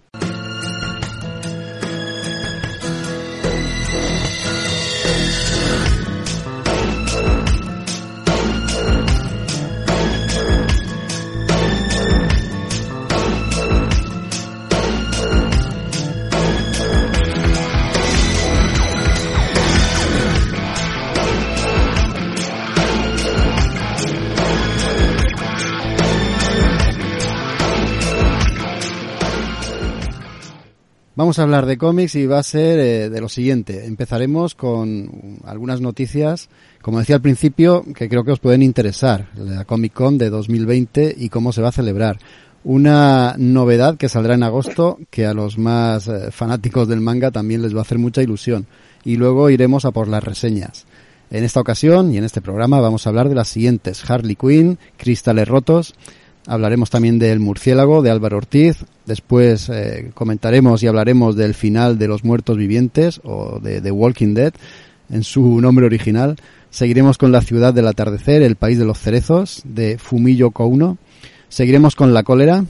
Vamos 31.16 31.38
a 31.38 31.44
hablar 31.44 31.64
de 31.66 31.78
cómics 31.78 32.16
y 32.16 32.26
va 32.26 32.40
a 32.40 32.42
ser 32.42 32.80
eh, 32.80 33.08
de 33.08 33.20
lo 33.20 33.28
siguiente. 33.28 33.86
Empezaremos 33.86 34.56
con 34.56 35.38
algunas 35.44 35.80
noticias, 35.80 36.48
como 36.82 36.98
decía 36.98 37.14
al 37.14 37.22
principio, 37.22 37.84
que 37.94 38.08
creo 38.08 38.24
que 38.24 38.32
os 38.32 38.40
pueden 38.40 38.64
interesar. 38.64 39.28
La 39.36 39.64
Comic 39.64 39.92
Con 39.92 40.18
de 40.18 40.28
2020 40.28 41.14
y 41.16 41.28
cómo 41.28 41.52
se 41.52 41.62
va 41.62 41.68
a 41.68 41.72
celebrar. 41.72 42.18
Una 42.64 43.36
novedad 43.38 43.96
que 43.96 44.08
saldrá 44.08 44.34
en 44.34 44.42
agosto, 44.42 44.98
que 45.10 45.24
a 45.24 45.34
los 45.34 45.56
más 45.56 46.08
eh, 46.08 46.32
fanáticos 46.32 46.88
del 46.88 47.00
manga 47.00 47.30
también 47.30 47.62
les 47.62 47.76
va 47.76 47.78
a 47.78 47.82
hacer 47.82 47.98
mucha 47.98 48.20
ilusión. 48.20 48.66
Y 49.04 49.14
luego 49.14 49.50
iremos 49.50 49.84
a 49.84 49.92
por 49.92 50.08
las 50.08 50.24
reseñas. 50.24 50.84
En 51.30 51.44
esta 51.44 51.60
ocasión 51.60 52.12
y 52.12 52.18
en 52.18 52.24
este 52.24 52.40
programa 52.40 52.80
vamos 52.80 53.06
a 53.06 53.10
hablar 53.10 53.28
de 53.28 53.36
las 53.36 53.46
siguientes. 53.46 54.02
Harley 54.10 54.34
Quinn, 54.34 54.78
Cristales 54.96 55.46
Rotos, 55.46 55.94
Hablaremos 56.46 56.90
también 56.90 57.18
del 57.18 57.40
murciélago 57.40 58.02
de 58.02 58.10
Álvaro 58.10 58.36
Ortiz. 58.36 58.84
Después 59.06 59.70
eh, 59.70 60.10
comentaremos 60.14 60.82
y 60.82 60.86
hablaremos 60.86 61.36
del 61.36 61.54
final 61.54 61.98
de 61.98 62.08
los 62.08 62.22
muertos 62.22 62.58
vivientes 62.58 63.20
o 63.24 63.60
de 63.60 63.80
The 63.80 63.90
Walking 63.90 64.34
Dead 64.34 64.52
en 65.10 65.24
su 65.24 65.60
nombre 65.60 65.86
original. 65.86 66.36
Seguiremos 66.70 67.18
con 67.18 67.32
La 67.32 67.40
ciudad 67.40 67.72
del 67.72 67.86
atardecer, 67.86 68.42
El 68.42 68.56
país 68.56 68.78
de 68.78 68.84
los 68.84 68.98
cerezos 68.98 69.62
de 69.64 69.96
Fumillo 69.96 70.50
Kouno. 70.50 70.98
Seguiremos 71.48 71.94
con 71.94 72.12
La 72.12 72.24
cólera, 72.24 72.64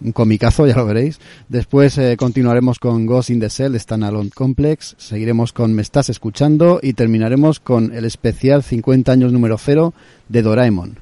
un 0.00 0.12
comicazo, 0.12 0.66
ya 0.66 0.76
lo 0.76 0.86
veréis. 0.86 1.18
Después 1.48 1.96
eh, 1.98 2.16
continuaremos 2.16 2.78
con 2.78 3.06
Ghost 3.06 3.30
in 3.30 3.40
the 3.40 3.50
Cell, 3.50 3.74
Standalone 3.76 4.30
Complex. 4.30 4.94
Seguiremos 4.98 5.52
con 5.52 5.72
Me 5.72 5.82
estás 5.82 6.08
escuchando 6.08 6.78
y 6.82 6.92
terminaremos 6.92 7.58
con 7.58 7.92
el 7.94 8.04
especial 8.04 8.62
50 8.62 9.10
años 9.10 9.32
número 9.32 9.58
0 9.58 9.94
de 10.28 10.42
Doraemon. 10.42 10.98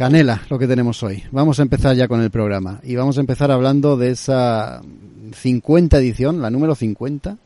Canela, 0.00 0.40
lo 0.48 0.58
que 0.58 0.66
tenemos 0.66 1.02
hoy. 1.02 1.22
Vamos 1.30 1.58
a 1.58 1.62
empezar 1.62 1.94
ya 1.94 2.08
con 2.08 2.22
el 2.22 2.30
programa 2.30 2.80
y 2.82 2.96
vamos 2.96 3.18
a 3.18 3.20
empezar 3.20 3.50
hablando 3.50 3.98
de 3.98 4.12
esa 4.12 4.80
50 5.30 5.98
edición, 5.98 6.40
la 6.40 6.48
número 6.48 6.74
50 6.74 7.36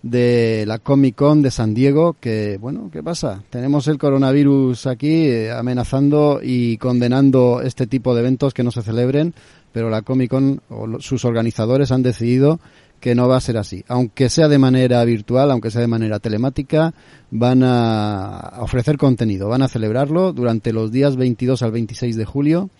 de 0.00 0.66
la 0.68 0.78
Comic 0.78 1.16
Con 1.16 1.42
de 1.42 1.50
San 1.50 1.74
Diego, 1.74 2.14
que 2.20 2.58
bueno, 2.60 2.90
¿qué 2.92 3.02
pasa? 3.02 3.42
Tenemos 3.50 3.88
el 3.88 3.98
coronavirus 3.98 4.86
aquí 4.86 5.26
eh, 5.26 5.50
amenazando 5.50 6.38
y 6.40 6.76
condenando 6.76 7.60
este 7.60 7.88
tipo 7.88 8.14
de 8.14 8.20
eventos 8.20 8.54
que 8.54 8.62
no 8.62 8.70
se 8.70 8.82
celebren, 8.82 9.34
pero 9.72 9.90
la 9.90 10.02
Comic 10.02 10.30
Con 10.30 10.62
o 10.68 11.00
sus 11.00 11.24
organizadores 11.24 11.90
han 11.90 12.04
decidido 12.04 12.60
que 13.00 13.14
no 13.14 13.26
va 13.28 13.38
a 13.38 13.40
ser 13.40 13.56
así. 13.56 13.82
Aunque 13.88 14.28
sea 14.28 14.46
de 14.46 14.58
manera 14.58 15.02
virtual, 15.04 15.50
aunque 15.50 15.70
sea 15.70 15.80
de 15.80 15.86
manera 15.86 16.18
telemática, 16.20 16.94
van 17.30 17.62
a 17.64 18.58
ofrecer 18.58 18.98
contenido, 18.98 19.48
van 19.48 19.62
a 19.62 19.68
celebrarlo 19.68 20.32
durante 20.32 20.72
los 20.72 20.92
días 20.92 21.16
22 21.16 21.62
al 21.62 21.72
26 21.72 22.16
de 22.16 22.24
julio. 22.26 22.70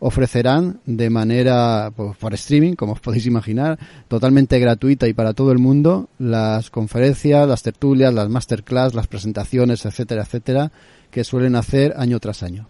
Ofrecerán 0.00 0.80
de 0.86 1.10
manera 1.10 1.92
pues, 1.94 2.16
por 2.18 2.34
streaming, 2.34 2.74
como 2.74 2.92
os 2.92 3.00
podéis 3.00 3.26
imaginar, 3.26 3.78
totalmente 4.06 4.58
gratuita 4.58 5.08
y 5.08 5.12
para 5.12 5.32
todo 5.32 5.50
el 5.50 5.58
mundo, 5.58 6.08
las 6.18 6.70
conferencias, 6.70 7.48
las 7.48 7.62
tertulias, 7.62 8.14
las 8.14 8.28
masterclass, 8.28 8.94
las 8.94 9.08
presentaciones, 9.08 9.84
etcétera, 9.86 10.22
etcétera, 10.22 10.72
que 11.10 11.24
suelen 11.24 11.56
hacer 11.56 11.94
año 11.96 12.20
tras 12.20 12.44
año. 12.44 12.68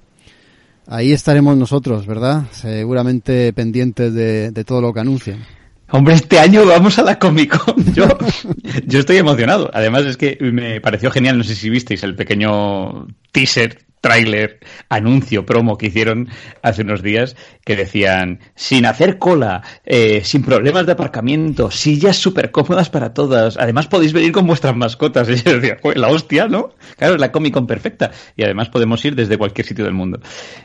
Ahí 0.86 1.12
estaremos 1.12 1.54
nosotros, 1.58 2.06
¿verdad? 2.06 2.44
Seguramente 2.50 3.52
pendientes 3.52 4.14
de, 4.14 4.50
de 4.50 4.64
todo 4.64 4.80
lo 4.80 4.94
que 4.94 5.00
anuncien. 5.00 5.57
Hombre, 5.90 6.14
este 6.14 6.38
año 6.38 6.66
vamos 6.66 6.98
a 6.98 7.02
la 7.02 7.18
Comic 7.18 7.56
Con. 7.56 7.94
Yo, 7.94 8.06
yo 8.86 8.98
estoy 9.00 9.16
emocionado. 9.16 9.70
Además 9.72 10.04
es 10.04 10.16
que 10.16 10.36
me 10.40 10.80
pareció 10.80 11.10
genial, 11.10 11.38
no 11.38 11.44
sé 11.44 11.54
si 11.54 11.70
visteis 11.70 12.02
el 12.02 12.14
pequeño 12.14 13.06
teaser 13.32 13.87
tráiler, 14.00 14.60
anuncio, 14.88 15.44
promo 15.44 15.76
que 15.76 15.86
hicieron 15.86 16.28
hace 16.62 16.82
unos 16.82 17.02
días 17.02 17.36
que 17.64 17.76
decían 17.76 18.40
sin 18.54 18.86
hacer 18.86 19.18
cola, 19.18 19.62
eh, 19.84 20.22
sin 20.24 20.42
problemas 20.42 20.86
de 20.86 20.92
aparcamiento, 20.92 21.70
sillas 21.70 22.16
súper 22.16 22.50
cómodas 22.50 22.90
para 22.90 23.12
todas. 23.12 23.56
Además 23.58 23.88
podéis 23.88 24.12
venir 24.12 24.32
con 24.32 24.46
vuestras 24.46 24.76
mascotas. 24.76 25.28
Y 25.38 25.42
yo 25.42 25.60
decía, 25.60 25.76
la 25.94 26.08
hostia, 26.08 26.48
¿no? 26.48 26.70
Claro, 26.96 27.14
es 27.14 27.20
la 27.20 27.30
Comic 27.30 27.54
Con 27.54 27.66
perfecta. 27.66 28.10
Y 28.36 28.42
además 28.42 28.70
podemos 28.70 29.04
ir 29.04 29.14
desde 29.14 29.36
cualquier 29.36 29.66
sitio 29.66 29.84
del 29.84 29.94
mundo. 29.94 30.20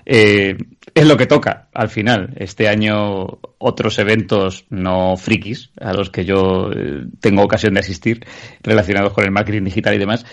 Eh, 0.05 0.57
es 0.93 1.07
lo 1.07 1.17
que 1.17 1.25
toca 1.25 1.67
al 1.73 1.89
final. 1.89 2.33
Este 2.37 2.67
año 2.67 3.39
otros 3.57 3.99
eventos 3.99 4.65
no 4.69 5.15
frikis 5.17 5.71
a 5.79 5.93
los 5.93 6.09
que 6.09 6.25
yo 6.25 6.71
eh, 6.71 7.05
tengo 7.19 7.43
ocasión 7.43 7.73
de 7.73 7.81
asistir 7.81 8.25
relacionados 8.61 9.13
con 9.13 9.25
el 9.25 9.31
marketing 9.31 9.63
digital 9.63 9.95
y 9.95 9.99
demás, 9.99 10.25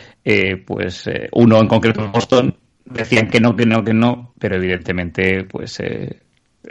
pues 0.66 1.10
uno 1.32 1.60
en 1.60 1.66
concreto 1.66 2.04
en 2.04 2.12
Boston 2.12 2.56
decían 2.84 3.28
que 3.28 3.40
no, 3.40 3.56
que 3.56 3.66
no, 3.66 3.84
que 3.84 3.94
no, 3.94 4.34
pero 4.38 4.56
evidentemente, 4.56 5.44
pues 5.44 5.80
eh, 5.80 6.20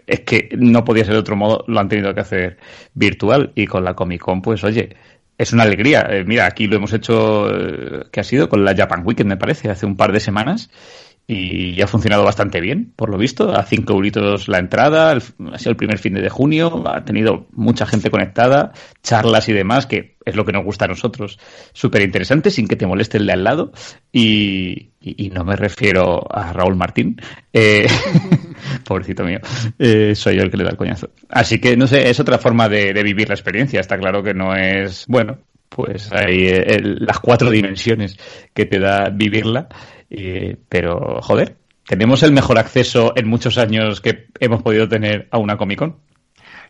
es 0.06 0.22
que 0.22 0.50
no 0.58 0.84
podía 0.84 1.06
ser 1.06 1.14
de 1.14 1.20
otro 1.20 1.36
modo, 1.36 1.64
lo 1.68 1.80
han 1.80 1.90
tenido 1.90 2.14
que 2.14 2.22
hacer 2.22 2.58
virtual 2.94 3.52
y 3.56 3.66
con 3.66 3.84
la 3.84 3.96
Comic 3.96 4.22
Con, 4.22 4.42
pues 4.42 4.64
oye, 4.64 4.96
es 5.38 5.54
una 5.54 5.64
alegría. 5.64 6.06
Eh, 6.10 6.24
mira, 6.26 6.46
aquí 6.46 6.68
lo 6.68 6.76
hemos 6.76 6.94
hecho, 6.94 7.50
eh, 7.50 8.06
que 8.12 8.20
ha 8.20 8.24
sido 8.24 8.50
con 8.50 8.64
la 8.66 8.76
Japan 8.76 9.04
Weekend, 9.06 9.30
me 9.30 9.38
parece, 9.38 9.70
hace 9.70 9.86
un 9.86 9.96
par 9.96 10.12
de 10.12 10.20
semanas 10.20 10.70
y 11.32 11.80
ha 11.80 11.86
funcionado 11.86 12.24
bastante 12.24 12.60
bien, 12.60 12.92
por 12.96 13.12
lo 13.12 13.18
visto. 13.20 13.56
A 13.56 13.64
5 13.64 13.94
euritos 13.94 14.48
la 14.48 14.58
entrada, 14.58 15.12
ha 15.12 15.58
sido 15.60 15.70
el 15.70 15.76
primer 15.76 16.00
fin 16.00 16.16
de 16.16 16.28
junio, 16.28 16.84
ha 16.88 17.06
tenido 17.06 17.46
mucha 17.52 17.86
gente 17.86 18.10
conectada, 18.10 18.72
charlas 19.04 19.48
y 19.48 19.54
demás, 19.54 19.86
que 19.86 20.18
es 20.26 20.36
lo 20.36 20.44
que 20.44 20.54
nos 20.54 20.66
gusta 20.66 20.86
a 20.86 20.88
nosotros. 20.88 21.38
Súper 21.72 22.02
interesante, 22.02 22.50
sin 22.50 22.68
que 22.68 22.76
te 22.76 22.88
moleste 22.88 23.20
el 23.20 23.28
de 23.28 23.34
al 23.34 23.44
lado. 23.44 23.72
Y, 24.12 24.90
no 25.32 25.44
me 25.44 25.56
refiero 25.56 26.26
a 26.36 26.52
Raúl 26.52 26.76
Martín, 26.76 27.22
eh, 27.54 27.86
pobrecito 28.84 29.24
mío, 29.24 29.40
eh, 29.78 30.16
soy 30.16 30.36
yo 30.36 30.42
el 30.42 30.50
que 30.50 30.58
le 30.58 30.64
da 30.64 30.72
el 30.72 30.78
coñazo. 30.78 31.12
Así 31.30 31.60
que, 31.60 31.78
no 31.78 31.86
sé, 31.86 32.10
es 32.10 32.20
otra 32.20 32.40
forma 32.40 32.68
de, 32.68 32.92
vivir 33.04 33.30
la 33.30 33.36
experiencia. 33.36 33.82
Está 33.82 34.00
claro 34.00 34.24
que 34.24 34.34
no 34.34 34.56
es, 34.56 35.06
bueno, 35.08 35.38
pues 35.70 36.12
hay 36.12 36.48
eh, 36.48 36.80
las 36.82 37.20
cuatro 37.20 37.52
dimensiones 37.52 38.18
que 38.52 38.66
te 38.66 38.80
da 38.80 39.12
vivirla 39.12 39.70
pero, 40.70 41.22
joder, 41.22 41.56
tenemos 41.88 42.24
el 42.24 42.32
mejor 42.32 42.58
acceso 42.60 43.14
en 43.16 43.28
muchos 43.28 43.58
años 43.58 44.02
que 44.02 44.28
hemos 44.40 44.62
podido 44.62 44.88
tener 44.88 45.28
a 45.32 45.38
una 45.38 45.58
Comic 45.58 45.80
Con. 45.80 45.98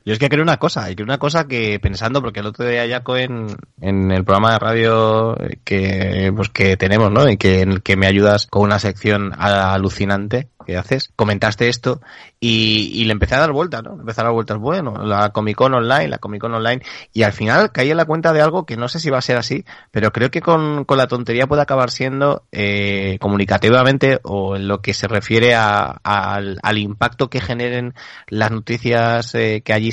Yo 0.06 0.14
es 0.14 0.20
que 0.20 0.30
creo 0.30 0.44
una 0.44 0.58
cosa, 0.58 0.90
y 0.90 0.96
creo 0.96 1.06
una 1.06 1.18
cosa 1.18 1.48
que 1.48 1.80
pensando, 1.80 2.22
porque 2.22 2.40
el 2.40 2.48
otro 2.48 2.66
día 2.66 2.88
Jaco 2.88 3.18
en, 3.18 3.48
en 3.82 4.12
el 4.12 4.24
programa 4.24 4.54
de 4.54 4.60
radio 4.60 5.36
que, 5.64 6.32
pues 6.36 6.50
que 6.50 6.78
tenemos, 6.78 7.12
¿no? 7.12 7.30
Y 7.30 7.38
que, 7.38 7.62
en 7.62 7.72
el 7.74 7.82
que 7.84 7.98
me 7.98 8.08
ayudas 8.08 8.48
con 8.48 8.64
una 8.64 8.80
sección 8.80 9.32
alucinante, 9.38 10.50
que 10.70 10.78
haces, 10.78 11.12
comentaste 11.16 11.68
esto 11.68 12.02
y, 12.40 12.92
y, 12.94 13.06
le 13.06 13.14
empecé 13.14 13.36
a 13.36 13.40
dar 13.40 13.52
vueltas, 13.52 13.84
¿no? 13.84 13.94
Empecé 13.94 14.22
a 14.22 14.26
dar 14.26 14.34
vueltas, 14.34 14.58
bueno, 14.58 14.94
la 15.04 15.32
Comic 15.32 15.58
Con 15.58 15.74
Online, 15.74 16.08
la 16.08 16.20
Comic 16.20 16.42
Con 16.42 16.54
Online, 16.54 16.82
y 17.12 17.24
al 17.24 17.34
final 17.34 17.72
caí 17.72 17.90
en 17.90 17.98
la 17.98 18.06
cuenta 18.06 18.34
de 18.34 18.42
algo 18.42 18.66
que 18.66 18.78
no 18.78 18.88
sé 18.88 19.00
si 19.00 19.10
va 19.10 19.18
a 19.18 19.22
ser 19.22 19.38
así, 19.38 19.66
pero 19.92 20.12
creo 20.12 20.30
que 20.30 20.42
con, 20.42 20.86
con 20.86 20.98
la 20.98 21.08
tontería 21.08 21.48
puede 21.48 21.64
acabar 21.64 21.90
siendo 21.90 22.44
eh, 22.52 23.18
comunicativamente 23.20 24.20
o 24.24 24.56
en 24.56 24.68
lo 24.68 24.82
que 24.82 24.94
se 24.94 25.08
refiere 25.08 25.56
a, 25.56 26.00
al, 26.04 26.60
al, 26.62 26.78
impacto 26.78 27.30
que 27.30 27.42
generen 27.42 27.94
las 28.28 28.52
noticias 28.52 29.34
eh, 29.36 29.62
que 29.66 29.74
allí 29.74 29.89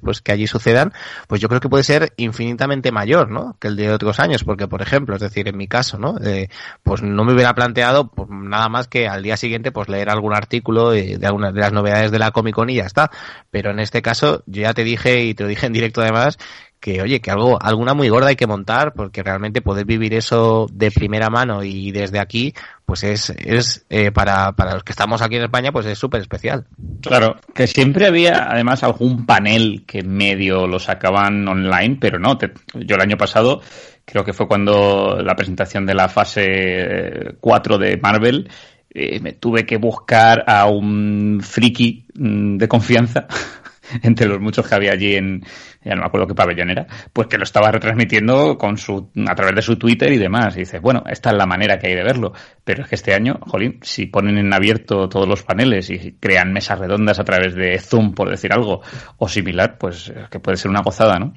pues 0.00 0.20
que 0.20 0.32
allí 0.32 0.46
sucedan, 0.46 0.92
pues 1.26 1.40
yo 1.40 1.48
creo 1.48 1.60
que 1.60 1.68
puede 1.68 1.84
ser 1.84 2.12
infinitamente 2.16 2.92
mayor, 2.92 3.30
¿no? 3.30 3.56
Que 3.60 3.68
el 3.68 3.76
de 3.76 3.90
otros 3.90 4.20
años, 4.20 4.44
porque 4.44 4.68
por 4.68 4.82
ejemplo, 4.82 5.14
es 5.16 5.20
decir, 5.20 5.48
en 5.48 5.56
mi 5.56 5.68
caso, 5.68 5.98
¿no? 5.98 6.16
Eh, 6.24 6.48
pues 6.82 7.02
no 7.02 7.24
me 7.24 7.32
hubiera 7.32 7.54
planteado 7.54 8.08
pues, 8.08 8.28
nada 8.30 8.68
más 8.68 8.88
que 8.88 9.08
al 9.08 9.22
día 9.22 9.36
siguiente 9.36 9.72
pues 9.72 9.88
leer 9.88 10.10
algún 10.10 10.34
artículo 10.34 10.90
de, 10.90 11.18
algunas 11.22 11.54
de 11.54 11.60
las 11.60 11.72
novedades 11.72 12.10
de 12.10 12.18
la 12.18 12.30
Comic 12.30 12.54
Con 12.54 12.70
y 12.70 12.76
ya 12.76 12.84
está. 12.84 13.10
Pero 13.50 13.70
en 13.70 13.80
este 13.80 14.02
caso, 14.02 14.42
yo 14.46 14.62
ya 14.62 14.74
te 14.74 14.84
dije 14.84 15.24
y 15.24 15.34
te 15.34 15.44
lo 15.44 15.48
dije 15.48 15.66
en 15.66 15.72
directo 15.72 16.00
además, 16.00 16.38
que 16.80 17.02
oye, 17.02 17.20
que 17.20 17.30
algo, 17.30 17.58
alguna 17.60 17.94
muy 17.94 18.08
gorda 18.08 18.28
hay 18.28 18.36
que 18.36 18.46
montar, 18.46 18.92
porque 18.92 19.22
realmente 19.22 19.62
poder 19.62 19.84
vivir 19.84 20.14
eso 20.14 20.66
de 20.72 20.90
primera 20.90 21.28
mano 21.30 21.64
y 21.64 21.90
desde 21.90 22.20
aquí, 22.20 22.54
pues 22.86 23.04
es, 23.04 23.30
es 23.30 23.84
eh, 23.90 24.12
para, 24.12 24.52
para 24.52 24.74
los 24.74 24.84
que 24.84 24.92
estamos 24.92 25.20
aquí 25.22 25.36
en 25.36 25.42
España, 25.42 25.72
pues 25.72 25.86
es 25.86 25.98
súper 25.98 26.20
especial. 26.20 26.66
Claro, 27.02 27.36
que 27.54 27.66
siempre 27.66 28.06
había 28.06 28.50
además 28.50 28.82
algún 28.82 29.26
panel 29.26 29.84
que 29.86 30.02
medio 30.02 30.66
lo 30.66 30.78
sacaban 30.78 31.46
online, 31.48 31.98
pero 32.00 32.18
no, 32.18 32.38
yo 32.74 32.96
el 32.96 33.02
año 33.02 33.16
pasado 33.16 33.60
creo 34.04 34.24
que 34.24 34.32
fue 34.32 34.48
cuando 34.48 35.20
la 35.22 35.36
presentación 35.36 35.84
de 35.84 35.94
la 35.94 36.08
fase 36.08 37.34
4 37.40 37.78
de 37.78 37.98
Marvel, 37.98 38.48
eh, 38.90 39.20
me 39.20 39.34
tuve 39.34 39.66
que 39.66 39.76
buscar 39.76 40.44
a 40.46 40.66
un 40.66 41.40
friki 41.42 42.06
mm, 42.14 42.56
de 42.56 42.68
confianza 42.68 43.26
entre 44.02 44.26
los 44.26 44.40
muchos 44.40 44.66
que 44.68 44.74
había 44.74 44.92
allí 44.92 45.14
en, 45.16 45.44
ya 45.84 45.94
no 45.94 46.02
me 46.02 46.06
acuerdo 46.06 46.26
qué 46.26 46.34
pabellón 46.34 46.70
era, 46.70 46.86
pues 47.12 47.28
que 47.28 47.38
lo 47.38 47.44
estaba 47.44 47.70
retransmitiendo 47.70 48.58
con 48.58 48.76
su, 48.76 49.10
a 49.26 49.34
través 49.34 49.54
de 49.54 49.62
su 49.62 49.76
Twitter 49.76 50.12
y 50.12 50.18
demás. 50.18 50.56
Y 50.56 50.60
dices, 50.60 50.80
bueno, 50.80 51.04
esta 51.08 51.30
es 51.30 51.36
la 51.36 51.46
manera 51.46 51.78
que 51.78 51.88
hay 51.88 51.94
de 51.94 52.02
verlo. 52.02 52.32
Pero 52.64 52.82
es 52.82 52.88
que 52.88 52.94
este 52.94 53.14
año, 53.14 53.38
jolín, 53.46 53.78
si 53.82 54.06
ponen 54.06 54.38
en 54.38 54.52
abierto 54.52 55.08
todos 55.08 55.28
los 55.28 55.42
paneles 55.42 55.90
y 55.90 56.16
crean 56.20 56.52
mesas 56.52 56.78
redondas 56.78 57.18
a 57.18 57.24
través 57.24 57.54
de 57.54 57.78
Zoom, 57.78 58.14
por 58.14 58.30
decir 58.30 58.52
algo, 58.52 58.82
o 59.16 59.28
similar, 59.28 59.78
pues 59.78 60.12
que 60.30 60.40
puede 60.40 60.56
ser 60.56 60.70
una 60.70 60.82
gozada, 60.82 61.18
¿no? 61.18 61.34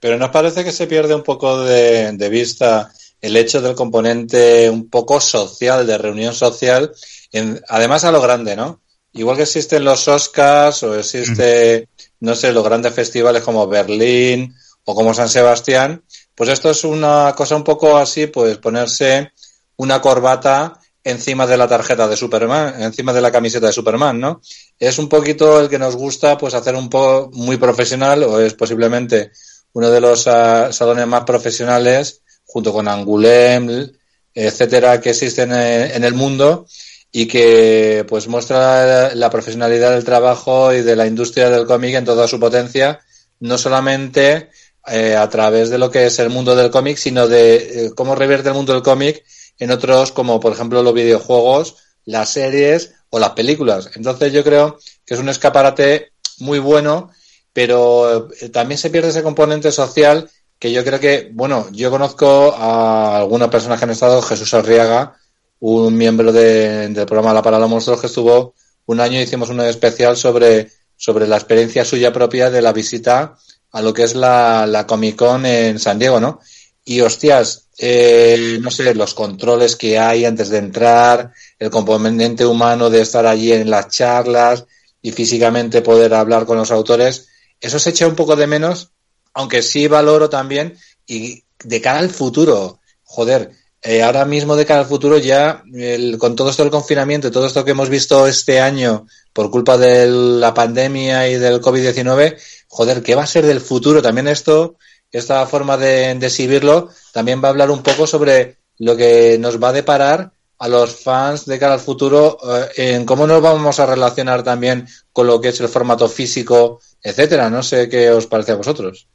Pero 0.00 0.16
nos 0.16 0.30
parece 0.30 0.64
que 0.64 0.72
se 0.72 0.86
pierde 0.86 1.14
un 1.14 1.22
poco 1.22 1.62
de, 1.62 2.28
vista 2.30 2.90
el 3.20 3.36
hecho 3.36 3.60
del 3.60 3.74
componente 3.74 4.70
un 4.70 4.88
poco 4.88 5.20
social, 5.20 5.86
de 5.86 5.98
reunión 5.98 6.32
social, 6.32 6.90
en, 7.32 7.60
además 7.68 8.04
a 8.04 8.10
lo 8.10 8.22
grande, 8.22 8.56
¿no? 8.56 8.80
Igual 9.12 9.36
que 9.36 9.42
existen 9.42 9.84
los 9.84 10.06
Oscars 10.06 10.82
o 10.84 10.96
existe, 10.96 11.88
no 12.20 12.34
sé, 12.34 12.52
los 12.52 12.64
grandes 12.64 12.94
festivales 12.94 13.42
como 13.42 13.66
Berlín 13.66 14.54
o 14.84 14.94
como 14.94 15.14
San 15.14 15.28
Sebastián, 15.28 16.04
pues 16.34 16.50
esto 16.50 16.70
es 16.70 16.84
una 16.84 17.34
cosa 17.36 17.56
un 17.56 17.64
poco 17.64 17.96
así, 17.96 18.28
pues 18.28 18.58
ponerse 18.58 19.32
una 19.76 20.00
corbata 20.00 20.78
encima 21.02 21.46
de 21.46 21.56
la 21.56 21.66
tarjeta 21.66 22.06
de 22.06 22.16
Superman, 22.16 22.82
encima 22.82 23.12
de 23.12 23.20
la 23.20 23.32
camiseta 23.32 23.66
de 23.66 23.72
Superman, 23.72 24.20
¿no? 24.20 24.40
Es 24.78 24.98
un 24.98 25.08
poquito 25.08 25.60
el 25.60 25.68
que 25.68 25.78
nos 25.78 25.96
gusta, 25.96 26.38
pues 26.38 26.54
hacer 26.54 26.76
un 26.76 26.88
poco 26.88 27.30
muy 27.32 27.56
profesional 27.56 28.22
o 28.22 28.38
es 28.38 28.54
posiblemente 28.54 29.32
uno 29.72 29.90
de 29.90 30.00
los 30.00 30.26
uh, 30.26 30.72
salones 30.72 31.06
más 31.06 31.24
profesionales 31.24 32.22
junto 32.44 32.72
con 32.72 32.86
Angulem, 32.86 33.90
etcétera, 34.34 35.00
que 35.00 35.10
existen 35.10 35.52
en 35.52 36.04
el 36.04 36.14
mundo 36.14 36.66
y 37.12 37.26
que 37.26 38.04
pues 38.08 38.28
muestra 38.28 39.14
la 39.14 39.30
profesionalidad 39.30 39.92
del 39.92 40.04
trabajo 40.04 40.72
y 40.72 40.82
de 40.82 40.96
la 40.96 41.06
industria 41.06 41.50
del 41.50 41.66
cómic 41.66 41.94
en 41.94 42.04
toda 42.04 42.28
su 42.28 42.38
potencia, 42.38 43.00
no 43.40 43.58
solamente 43.58 44.50
eh, 44.86 45.16
a 45.16 45.28
través 45.28 45.70
de 45.70 45.78
lo 45.78 45.90
que 45.90 46.06
es 46.06 46.18
el 46.18 46.30
mundo 46.30 46.54
del 46.54 46.70
cómic, 46.70 46.96
sino 46.96 47.26
de 47.26 47.56
eh, 47.56 47.90
cómo 47.94 48.14
revierte 48.14 48.48
el 48.48 48.54
mundo 48.54 48.72
del 48.72 48.82
cómic 48.82 49.24
en 49.58 49.70
otros 49.70 50.12
como 50.12 50.40
por 50.40 50.52
ejemplo 50.52 50.82
los 50.82 50.94
videojuegos, 50.94 51.76
las 52.04 52.30
series 52.30 52.94
o 53.10 53.18
las 53.18 53.30
películas. 53.30 53.90
Entonces 53.94 54.32
yo 54.32 54.44
creo 54.44 54.78
que 55.04 55.14
es 55.14 55.20
un 55.20 55.28
escaparate 55.28 56.12
muy 56.38 56.60
bueno, 56.60 57.10
pero 57.52 58.30
eh, 58.40 58.48
también 58.50 58.78
se 58.78 58.90
pierde 58.90 59.08
ese 59.08 59.22
componente 59.22 59.72
social 59.72 60.30
que 60.58 60.72
yo 60.72 60.84
creo 60.84 61.00
que, 61.00 61.30
bueno, 61.32 61.68
yo 61.72 61.90
conozco 61.90 62.54
a 62.54 63.16
algunas 63.16 63.48
personas 63.48 63.78
que 63.78 63.86
han 63.86 63.90
estado, 63.90 64.20
Jesús 64.20 64.52
Arriaga, 64.52 65.16
un 65.60 65.96
miembro 65.96 66.32
del 66.32 66.94
programa 67.06 67.32
La 67.32 67.42
Parada 67.42 67.66
Monstruos 67.66 68.00
que 68.00 68.06
estuvo 68.06 68.54
un 68.86 69.00
año, 69.00 69.20
hicimos 69.20 69.50
un 69.50 69.60
especial 69.60 70.16
sobre, 70.16 70.70
sobre 70.96 71.26
la 71.26 71.36
experiencia 71.36 71.84
suya 71.84 72.12
propia 72.12 72.50
de 72.50 72.62
la 72.62 72.72
visita 72.72 73.36
a 73.72 73.82
lo 73.82 73.94
que 73.94 74.02
es 74.02 74.14
la, 74.14 74.66
la 74.66 74.86
Comic 74.86 75.16
Con 75.16 75.46
en 75.46 75.78
San 75.78 75.98
Diego, 75.98 76.18
¿no? 76.18 76.40
Y 76.84 77.02
hostias, 77.02 77.68
eh, 77.78 78.58
no 78.60 78.70
sé, 78.70 78.94
los 78.94 79.14
controles 79.14 79.76
que 79.76 79.98
hay 79.98 80.24
antes 80.24 80.48
de 80.48 80.58
entrar, 80.58 81.32
el 81.58 81.70
componente 81.70 82.44
humano 82.44 82.90
de 82.90 83.02
estar 83.02 83.26
allí 83.26 83.52
en 83.52 83.70
las 83.70 83.88
charlas 83.88 84.64
y 85.02 85.12
físicamente 85.12 85.82
poder 85.82 86.14
hablar 86.14 86.46
con 86.46 86.56
los 86.56 86.72
autores, 86.72 87.28
eso 87.60 87.78
se 87.78 87.90
echa 87.90 88.08
un 88.08 88.16
poco 88.16 88.34
de 88.34 88.46
menos 88.46 88.90
aunque 89.34 89.62
sí 89.62 89.86
valoro 89.86 90.28
también 90.28 90.76
y 91.06 91.44
de 91.62 91.80
cara 91.80 91.98
al 91.98 92.10
futuro, 92.10 92.80
joder, 93.02 93.52
eh, 93.82 94.02
ahora 94.02 94.24
mismo 94.24 94.56
de 94.56 94.66
cara 94.66 94.80
al 94.80 94.86
futuro 94.86 95.18
ya 95.18 95.62
el, 95.72 96.18
con 96.18 96.36
todo 96.36 96.50
esto 96.50 96.62
del 96.62 96.70
confinamiento 96.70 97.30
todo 97.30 97.46
esto 97.46 97.64
que 97.64 97.70
hemos 97.70 97.88
visto 97.88 98.26
este 98.26 98.60
año 98.60 99.06
por 99.32 99.50
culpa 99.50 99.78
de 99.78 100.06
la 100.06 100.52
pandemia 100.54 101.28
y 101.28 101.36
del 101.36 101.60
COVID-19, 101.60 102.36
joder, 102.68 103.02
¿qué 103.02 103.14
va 103.14 103.22
a 103.22 103.26
ser 103.26 103.46
del 103.46 103.60
futuro? 103.60 104.02
También 104.02 104.28
esto, 104.28 104.76
esta 105.10 105.46
forma 105.46 105.76
de, 105.76 106.14
de 106.14 106.26
exhibirlo, 106.26 106.90
también 107.12 107.42
va 107.42 107.48
a 107.48 107.50
hablar 107.50 107.70
un 107.70 107.82
poco 107.82 108.06
sobre 108.06 108.58
lo 108.78 108.96
que 108.96 109.38
nos 109.38 109.62
va 109.62 109.68
a 109.68 109.72
deparar 109.72 110.32
a 110.58 110.68
los 110.68 110.94
fans 110.94 111.46
de 111.46 111.58
cara 111.58 111.74
al 111.74 111.80
futuro 111.80 112.38
eh, 112.76 112.94
en 112.94 113.06
cómo 113.06 113.26
nos 113.26 113.40
vamos 113.40 113.80
a 113.80 113.86
relacionar 113.86 114.42
también 114.42 114.86
con 115.12 115.26
lo 115.26 115.40
que 115.40 115.48
es 115.48 115.60
el 115.60 115.68
formato 115.68 116.08
físico, 116.08 116.80
etcétera. 117.02 117.48
No 117.48 117.62
sé 117.62 117.88
qué 117.88 118.10
os 118.10 118.26
parece 118.26 118.52
a 118.52 118.56
vosotros. 118.56 119.08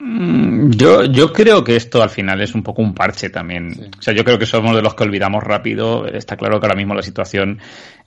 Mm, 0.00 0.70
yo, 0.70 1.04
yo 1.04 1.30
creo 1.30 1.62
que 1.62 1.76
esto 1.76 2.02
al 2.02 2.08
final 2.08 2.40
es 2.40 2.54
un 2.54 2.62
poco 2.62 2.80
un 2.80 2.94
parche 2.94 3.28
también. 3.28 3.90
O 3.98 4.02
sea, 4.02 4.14
yo 4.14 4.24
creo 4.24 4.38
que 4.38 4.46
somos 4.46 4.74
de 4.74 4.82
los 4.82 4.94
que 4.94 5.04
olvidamos 5.04 5.44
rápido. 5.44 6.06
Está 6.06 6.36
claro 6.36 6.58
que 6.58 6.66
ahora 6.66 6.76
mismo 6.76 6.94
la 6.94 7.02
situación 7.02 7.60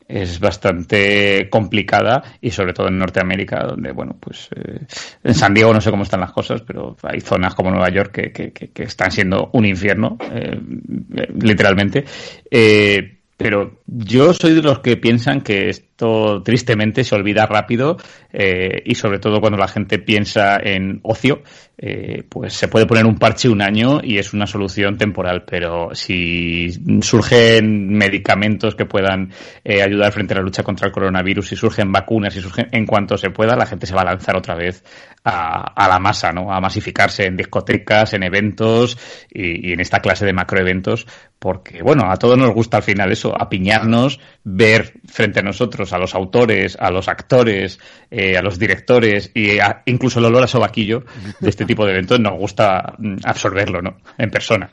es 0.08 0.40
bastante 0.40 1.50
complicada 1.50 2.24
y 2.42 2.52
sobre 2.52 2.74
todo 2.74 2.88
en 2.88 2.98
Norteamérica, 2.98 3.64
donde, 3.64 3.92
bueno, 3.92 4.18
pues 4.20 4.50
eh, 4.56 4.82
en 5.24 5.34
San 5.34 5.54
Diego 5.54 5.74
no 5.74 5.82
sé 5.82 5.92
cómo 5.92 6.04
están 6.04 6.20
las 6.20 6.34
cosas, 6.34 6.62
pero 6.62 6.98
hay 7.04 7.22
zonas 7.22 7.56
como 7.56 7.72
Nueva 7.72 7.90
York 7.90 8.12
que, 8.12 8.32
que, 8.32 8.52
que 8.52 8.84
están 8.84 9.12
siendo 9.12 9.50
un 9.54 9.66
infierno, 9.66 10.18
eh, 10.32 10.60
literalmente. 11.40 12.04
Eh, 12.50 13.20
pero 13.38 13.82
yo 13.86 14.34
soy 14.34 14.54
de 14.54 14.62
los 14.62 14.80
que 14.80 14.98
piensan 14.98 15.42
que 15.42 15.70
esto 15.94 16.42
tristemente 16.42 17.04
se 17.04 17.14
olvida 17.14 17.46
rápido 17.46 17.98
eh, 18.32 18.82
y 18.84 18.96
sobre 18.96 19.20
todo 19.20 19.40
cuando 19.40 19.60
la 19.60 19.68
gente 19.68 20.00
piensa 20.00 20.58
en 20.58 21.00
ocio, 21.04 21.44
eh, 21.78 22.24
pues 22.28 22.54
se 22.54 22.68
puede 22.68 22.88
poner 22.88 23.06
un 23.06 23.20
parche 23.20 23.48
un 23.48 23.62
año 23.62 24.00
y 24.04 24.18
es 24.18 24.34
una 24.34 24.48
solución 24.48 24.98
temporal, 24.98 25.44
pero 25.46 25.94
si 25.94 26.72
surgen 27.02 27.90
medicamentos 27.90 28.74
que 28.74 28.88
puedan 28.88 29.32
eh, 29.64 29.84
ayudar 29.84 30.12
frente 30.12 30.34
a 30.34 30.38
la 30.38 30.44
lucha 30.44 30.64
contra 30.64 30.88
el 30.88 30.94
coronavirus, 30.94 31.50
si 31.50 31.56
surgen 31.56 31.92
vacunas, 31.92 32.34
si 32.34 32.42
surgen 32.42 32.70
en 32.72 32.88
cuanto 32.88 33.16
se 33.16 33.30
pueda, 33.30 33.56
la 33.56 33.68
gente 33.68 33.86
se 33.86 33.94
va 33.94 34.02
a 34.02 34.06
lanzar 34.06 34.36
otra 34.36 34.56
vez 34.56 34.84
a, 35.24 35.88
la 35.88 36.00
masa, 36.00 36.34
¿no? 36.34 36.52
A 36.52 36.60
masificarse 36.60 37.26
en 37.26 37.38
discotecas, 37.38 38.14
en 38.14 38.24
eventos 38.24 38.98
y, 39.32 39.70
y 39.70 39.74
en 39.74 39.80
esta 39.80 40.00
clase 40.00 40.26
de 40.26 40.34
macroeventos, 40.34 41.08
porque 41.40 41.82
bueno, 41.82 42.10
a 42.10 42.18
todos 42.18 42.38
nos 42.38 42.54
gusta 42.54 42.78
al 42.78 42.84
final 42.84 43.12
eso, 43.12 43.34
apiñarnos, 43.40 44.20
ver 44.44 44.94
frente 45.06 45.40
a 45.40 45.44
nosotros 45.44 45.93
a 45.94 45.98
los 45.98 46.16
autores, 46.16 46.78
a 46.80 46.92
los 46.92 47.08
actores, 47.08 47.80
eh, 48.12 48.38
a 48.38 48.42
los 48.42 48.60
directores 48.60 49.32
a, 49.62 49.82
incluso 49.86 50.20
el 50.20 50.26
olor 50.26 50.44
a 50.44 50.48
sobaquillo 50.48 51.06
de 51.40 51.50
este 51.50 51.66
tipo 51.66 51.86
de 51.86 51.92
eventos 51.92 52.20
nos 52.20 52.34
gusta 52.38 52.96
mm, 52.98 53.18
absorberlo, 53.24 53.82
¿no? 53.82 53.98
En 54.18 54.30
persona. 54.30 54.70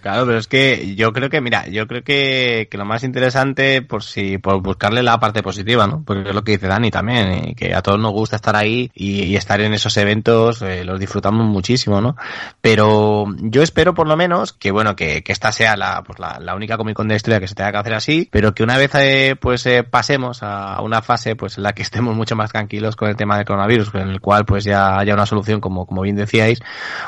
Claro, 0.00 0.26
pero 0.26 0.38
es 0.38 0.46
que 0.48 0.94
yo 0.94 1.12
creo 1.12 1.28
que, 1.28 1.40
mira, 1.40 1.66
yo 1.68 1.86
creo 1.86 2.02
que, 2.02 2.68
que 2.70 2.78
lo 2.78 2.84
más 2.84 3.04
interesante, 3.04 3.82
por 3.82 4.02
si, 4.02 4.38
por 4.38 4.62
buscarle 4.62 5.02
la 5.02 5.20
parte 5.20 5.42
positiva, 5.42 5.86
¿no? 5.86 6.02
Porque 6.04 6.30
es 6.30 6.34
lo 6.34 6.42
que 6.42 6.52
dice 6.52 6.68
Dani 6.68 6.90
también, 6.90 7.50
y 7.50 7.54
que 7.54 7.74
a 7.74 7.82
todos 7.82 7.98
nos 8.00 8.12
gusta 8.12 8.36
estar 8.36 8.56
ahí 8.56 8.90
y, 8.94 9.36
estar 9.36 9.60
en 9.60 9.74
esos 9.74 9.96
eventos, 9.96 10.62
eh, 10.62 10.84
los 10.84 10.98
disfrutamos 10.98 11.46
muchísimo, 11.46 12.00
¿no? 12.00 12.16
Pero 12.60 13.26
yo 13.42 13.62
espero 13.62 13.94
por 13.94 14.08
lo 14.08 14.16
menos 14.16 14.52
que, 14.52 14.70
bueno, 14.70 14.96
que, 14.96 15.22
que 15.22 15.32
esta 15.32 15.52
sea 15.52 15.76
la, 15.76 16.02
pues 16.02 16.18
la, 16.18 16.38
la 16.40 16.54
única 16.54 16.76
Comic 16.76 16.96
Con 16.96 17.08
de 17.08 17.16
historia 17.16 17.40
que 17.40 17.48
se 17.48 17.54
tenga 17.54 17.72
que 17.72 17.78
hacer 17.78 17.94
así, 17.94 18.28
pero 18.30 18.54
que 18.54 18.62
una 18.62 18.78
vez, 18.78 18.94
eh, 18.94 19.36
pues, 19.38 19.66
eh, 19.66 19.82
pasemos 19.82 20.42
a 20.42 20.80
una 20.82 21.02
fase, 21.02 21.36
pues, 21.36 21.58
en 21.58 21.64
la 21.64 21.72
que 21.72 21.82
estemos 21.82 22.16
mucho 22.16 22.36
más 22.36 22.50
tranquilos 22.50 22.96
con 22.96 23.08
el 23.08 23.16
tema 23.16 23.36
del 23.36 23.44
coronavirus, 23.44 23.94
en 23.94 24.08
el 24.08 24.20
cual, 24.20 24.44
pues, 24.46 24.64
ya 24.64 24.98
haya 24.98 25.14
una 25.14 25.26
solución, 25.26 25.60
como, 25.60 25.86
como 25.86 26.02
bien 26.02 26.16
decíais, 26.16 26.60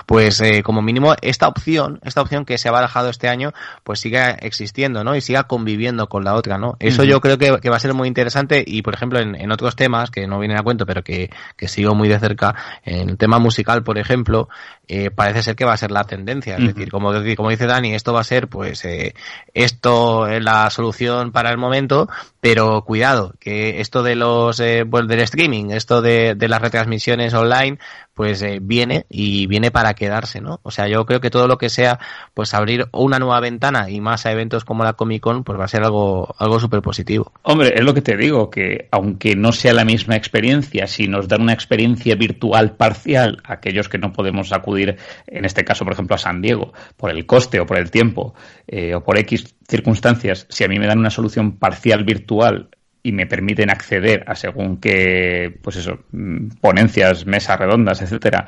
pues, 0.07 0.41
eh, 0.41 0.63
como 0.63 0.83
mínimo, 0.83 1.15
esta 1.23 1.49
opción, 1.49 2.01
esta 2.05 2.21
opción 2.21 2.45
que 2.45 2.59
se 2.59 2.71
va 2.71 2.82
barajado 2.83 3.09
este 3.09 3.29
año, 3.29 3.53
pues 3.85 4.01
siga 4.01 4.31
existiendo, 4.31 5.05
¿no? 5.05 5.15
Y 5.15 5.21
siga 5.21 5.45
conviviendo 5.45 6.09
con 6.09 6.25
la 6.25 6.35
otra, 6.35 6.59
¿no? 6.59 6.77
Eso 6.81 7.03
uh 7.03 7.05
-huh. 7.05 7.09
yo 7.09 7.21
creo 7.21 7.39
que, 7.39 7.59
que, 7.61 7.71
va 7.71 7.77
a 7.77 7.81
ser 7.81 7.95
muy 7.95 8.09
interesante 8.09 8.65
y, 8.67 8.83
por 8.83 8.95
ejemplo, 8.95 9.21
en, 9.21 9.35
en, 9.35 9.53
otros 9.53 9.77
temas 9.77 10.11
que 10.11 10.27
no 10.27 10.39
vienen 10.39 10.59
a 10.59 10.63
cuento, 10.63 10.85
pero 10.85 11.03
que, 11.03 11.31
que 11.57 11.69
sigo 11.69 11.95
muy 11.95 12.09
de 12.09 12.19
cerca, 12.19 12.55
en 12.85 13.11
el 13.11 13.17
tema 13.17 13.39
musical, 13.39 13.83
por 13.85 13.99
ejemplo, 13.99 14.49
eh, 14.89 15.11
parece 15.11 15.43
ser 15.43 15.57
que 15.57 15.65
va 15.65 15.75
a 15.75 15.77
ser 15.77 15.91
la 15.91 16.05
tendencia. 16.05 16.55
Es 16.57 16.61
uh 16.61 16.65
-huh. 16.65 16.75
decir, 16.75 16.91
como, 16.91 17.13
como 17.37 17.51
dice 17.51 17.67
Dani, 17.67 17.95
esto 17.95 18.13
va 18.13 18.21
a 18.21 18.25
ser, 18.25 18.49
pues, 18.49 18.85
eh, 18.85 19.15
esto 19.55 20.27
es 20.27 20.43
la 20.43 20.69
solución 20.71 21.31
para 21.33 21.51
el 21.51 21.59
momento, 21.59 22.09
pero 22.41 22.83
cuidado, 22.83 23.35
que 23.39 23.81
esto 23.81 24.03
de 24.03 24.17
los, 24.17 24.59
eh, 24.61 24.85
pues, 24.91 25.07
del 25.07 25.21
streaming, 25.21 25.71
esto 25.71 26.03
de, 26.03 26.35
de 26.35 26.49
las 26.49 26.61
retransmisiones 26.61 27.33
online, 27.35 27.79
pues 28.23 28.41
eh, 28.43 28.61
viene 28.63 29.05
y 29.09 29.49
viene 29.49 29.73
para 29.73 29.95
quedarse, 29.95 30.41
¿no? 30.41 30.61
O 30.63 30.71
sea, 30.71 30.87
yo 30.87 31.05
creo 31.07 31.21
que 31.21 31.29
todo 31.29 31.49
lo 31.49 31.59
que 31.59 31.69
sea, 31.69 31.99
pues 32.35 32.55
abrir 32.55 32.87
una 32.93 33.19
nueva 33.19 33.41
ventana 33.41 33.91
y 33.91 34.01
más 34.01 34.27
a 34.27 34.31
eventos 34.31 34.65
como 34.65 34.85
la 34.85 34.93
Comic 34.93 35.21
Con, 35.21 35.43
pues 35.43 35.59
va 35.59 35.65
a 35.65 35.69
ser 35.69 35.83
algo, 35.83 36.33
algo 36.39 36.61
súper 36.61 36.83
positivo. 36.83 37.33
Hombre, 37.43 37.73
es 37.75 37.83
lo 37.83 37.93
que 37.93 38.01
te 38.01 38.17
digo, 38.17 38.49
que 38.49 38.87
aunque 38.93 39.35
no 39.35 39.51
sea 39.51 39.75
la 39.75 39.85
misma 39.85 40.15
experiencia, 40.15 40.87
si 40.87 41.09
nos 41.09 41.27
dan 41.27 41.43
una 41.43 41.53
experiencia 41.53 42.15
virtual 42.15 42.77
parcial 42.77 43.43
aquellos 43.43 43.89
que 43.89 43.99
no 43.99 44.13
podemos 44.13 44.53
acudir, 44.53 44.99
en 45.27 45.45
este 45.45 45.65
caso, 45.65 45.83
por 45.83 45.95
ejemplo, 45.95 46.15
a 46.15 46.19
San 46.21 46.41
Diego, 46.41 46.73
por 46.97 47.11
el 47.11 47.27
coste 47.27 47.59
o 47.59 47.67
por 47.67 47.77
el 47.77 47.91
tiempo, 47.91 48.35
eh, 48.69 48.95
o 48.95 49.03
por 49.03 49.19
X 49.19 49.57
circunstancias, 49.69 50.47
si 50.49 50.63
a 50.63 50.69
mí 50.69 50.79
me 50.79 50.87
dan 50.87 51.01
una 51.01 51.11
solución 51.11 51.57
parcial 51.57 52.05
virtual 52.05 52.69
y 53.03 53.13
me 53.13 53.27
permiten 53.27 53.71
acceder 53.71 54.25
a 54.27 54.35
según 54.35 54.79
qué, 54.79 55.53
pues 55.63 55.77
eso, 55.77 56.01
mm, 56.13 56.49
ponencias, 56.61 57.27
mesas 57.27 57.59
redondas, 57.59 58.01
etcétera, 58.01 58.47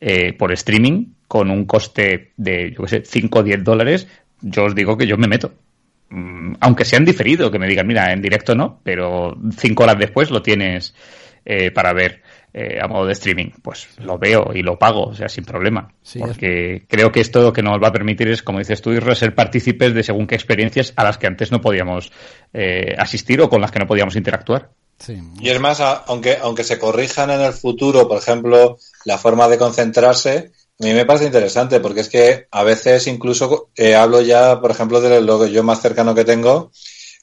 eh, 0.00 0.32
por 0.32 0.52
streaming, 0.52 1.06
con 1.28 1.50
un 1.50 1.64
coste 1.64 2.32
de, 2.36 2.72
yo 2.72 2.82
qué 2.82 2.88
sé, 2.88 3.02
5 3.04 3.38
o 3.38 3.42
10 3.42 3.64
dólares, 3.64 4.08
yo 4.40 4.64
os 4.64 4.74
digo 4.74 4.98
que 4.98 5.06
yo 5.06 5.16
me 5.16 5.28
meto. 5.28 5.54
Mm, 6.10 6.54
aunque 6.60 6.84
sean 6.84 7.04
diferido, 7.04 7.50
que 7.50 7.58
me 7.58 7.68
digan, 7.68 7.86
mira, 7.86 8.12
en 8.12 8.20
directo 8.20 8.54
no, 8.54 8.80
pero 8.82 9.38
5 9.56 9.82
horas 9.84 9.98
después 9.98 10.30
lo 10.30 10.42
tienes 10.42 10.94
eh, 11.44 11.70
para 11.70 11.92
ver 11.92 12.22
eh, 12.54 12.78
a 12.82 12.86
modo 12.86 13.06
de 13.06 13.14
streaming, 13.14 13.50
pues 13.62 13.88
lo 13.98 14.18
veo 14.18 14.52
y 14.54 14.62
lo 14.62 14.78
pago, 14.78 15.04
o 15.04 15.14
sea, 15.14 15.28
sin 15.28 15.44
problema. 15.44 15.94
Sí, 16.02 16.18
porque 16.18 16.76
es... 16.76 16.82
creo 16.86 17.10
que 17.10 17.20
esto 17.20 17.40
lo 17.40 17.52
que 17.52 17.62
nos 17.62 17.82
va 17.82 17.88
a 17.88 17.92
permitir 17.92 18.28
es, 18.28 18.42
como 18.42 18.58
dices 18.58 18.82
tú, 18.82 18.92
ser 19.14 19.34
partícipes 19.34 19.94
de 19.94 20.02
según 20.02 20.26
qué 20.26 20.34
experiencias 20.34 20.92
a 20.96 21.04
las 21.04 21.16
que 21.16 21.26
antes 21.26 21.50
no 21.50 21.60
podíamos 21.60 22.12
eh, 22.52 22.94
asistir 22.98 23.40
o 23.40 23.48
con 23.48 23.60
las 23.60 23.70
que 23.70 23.78
no 23.78 23.86
podíamos 23.86 24.16
interactuar. 24.16 24.70
Sí. 24.98 25.18
Y 25.40 25.48
es 25.48 25.60
más, 25.60 25.80
aunque, 25.80 26.38
aunque 26.40 26.62
se 26.62 26.78
corrijan 26.78 27.30
en 27.30 27.40
el 27.40 27.54
futuro, 27.54 28.06
por 28.06 28.18
ejemplo, 28.18 28.78
la 29.04 29.18
forma 29.18 29.48
de 29.48 29.58
concentrarse, 29.58 30.52
a 30.78 30.84
mí 30.84 30.92
me 30.92 31.06
parece 31.06 31.26
interesante 31.26 31.80
porque 31.80 32.00
es 32.00 32.08
que 32.08 32.46
a 32.50 32.64
veces 32.64 33.06
incluso 33.06 33.70
eh, 33.76 33.94
hablo 33.94 34.20
ya, 34.20 34.60
por 34.60 34.70
ejemplo, 34.70 35.00
de 35.00 35.22
lo 35.22 35.40
que 35.40 35.50
yo 35.50 35.62
más 35.62 35.80
cercano 35.80 36.14
que 36.14 36.24
tengo, 36.24 36.70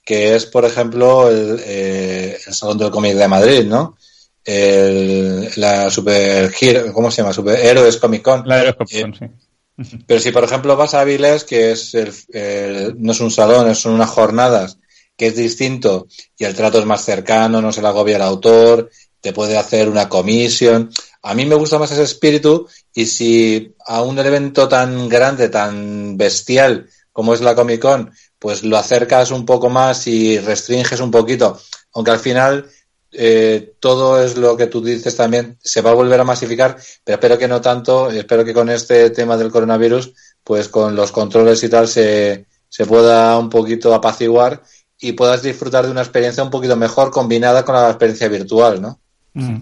que 0.03 0.35
es, 0.35 0.47
por 0.47 0.65
ejemplo, 0.65 1.29
el, 1.29 1.61
eh, 1.63 2.37
el 2.47 2.53
Salón 2.53 2.79
del 2.79 2.89
Cómic 2.89 3.13
de 3.13 3.27
Madrid, 3.27 3.65
¿no? 3.65 3.95
El, 4.43 5.49
la 5.57 5.89
Super 5.89 6.51
Hero, 6.59 6.93
¿cómo 6.93 7.11
se 7.11 7.21
llama? 7.21 7.33
Super 7.33 7.59
Héroes 7.59 7.97
Comic 7.97 8.21
Con. 8.21 8.47
La 8.47 8.59
Héroes 8.61 8.75
Comic 8.75 9.01
Con, 9.01 9.13
eh, 9.13 9.17
sí. 9.19 9.99
Pero 10.07 10.19
si, 10.19 10.31
por 10.31 10.43
ejemplo, 10.43 10.75
vas 10.75 10.93
a 10.93 11.01
Avilés, 11.01 11.43
que 11.43 11.71
es 11.71 11.93
el, 11.93 12.11
el, 12.33 12.95
no 13.01 13.11
es 13.11 13.19
un 13.21 13.31
salón, 13.31 13.73
son 13.75 13.93
unas 13.93 14.09
jornadas, 14.09 14.77
que 15.15 15.27
es 15.27 15.35
distinto 15.35 16.07
y 16.37 16.45
el 16.45 16.55
trato 16.55 16.79
es 16.79 16.85
más 16.85 17.03
cercano, 17.03 17.61
no 17.61 17.71
se 17.71 17.81
le 17.81 17.87
agobia 17.87 18.15
el 18.15 18.21
autor, 18.21 18.89
te 19.21 19.33
puede 19.33 19.57
hacer 19.57 19.89
una 19.89 20.07
comisión. 20.09 20.91
A 21.21 21.33
mí 21.33 21.45
me 21.45 21.55
gusta 21.55 21.77
más 21.77 21.91
ese 21.91 22.03
espíritu 22.03 22.67
y 22.93 23.05
si 23.05 23.75
a 23.85 24.01
un 24.01 24.17
evento 24.19 24.67
tan 24.67 25.09
grande, 25.09 25.49
tan 25.49 26.17
bestial 26.17 26.87
como 27.11 27.33
es 27.33 27.41
la 27.41 27.55
Comic 27.55 27.81
Con, 27.81 28.11
pues 28.39 28.63
lo 28.63 28.77
acercas 28.77 29.31
un 29.31 29.45
poco 29.45 29.69
más 29.69 30.07
y 30.07 30.39
restringes 30.39 31.01
un 31.01 31.11
poquito, 31.11 31.59
aunque 31.93 32.11
al 32.11 32.19
final 32.19 32.69
eh, 33.11 33.73
todo 33.79 34.23
es 34.23 34.37
lo 34.37 34.55
que 34.55 34.67
tú 34.67 34.81
dices 34.81 35.15
también, 35.15 35.57
se 35.61 35.81
va 35.81 35.91
a 35.91 35.95
volver 35.95 36.19
a 36.19 36.23
masificar, 36.23 36.77
pero 37.03 37.15
espero 37.15 37.37
que 37.37 37.47
no 37.47 37.61
tanto, 37.61 38.11
espero 38.11 38.45
que 38.45 38.53
con 38.53 38.69
este 38.69 39.09
tema 39.09 39.37
del 39.37 39.51
coronavirus, 39.51 40.13
pues 40.43 40.69
con 40.69 40.95
los 40.95 41.11
controles 41.11 41.63
y 41.63 41.69
tal 41.69 41.87
se, 41.87 42.45
se 42.67 42.85
pueda 42.85 43.37
un 43.37 43.49
poquito 43.49 43.93
apaciguar 43.93 44.61
y 44.99 45.13
puedas 45.13 45.41
disfrutar 45.41 45.85
de 45.85 45.91
una 45.91 46.01
experiencia 46.01 46.43
un 46.43 46.49
poquito 46.49 46.75
mejor 46.75 47.11
combinada 47.11 47.63
con 47.63 47.75
la 47.75 47.89
experiencia 47.89 48.27
virtual, 48.27 48.81
¿no? 48.81 48.99
Mm. 49.33 49.57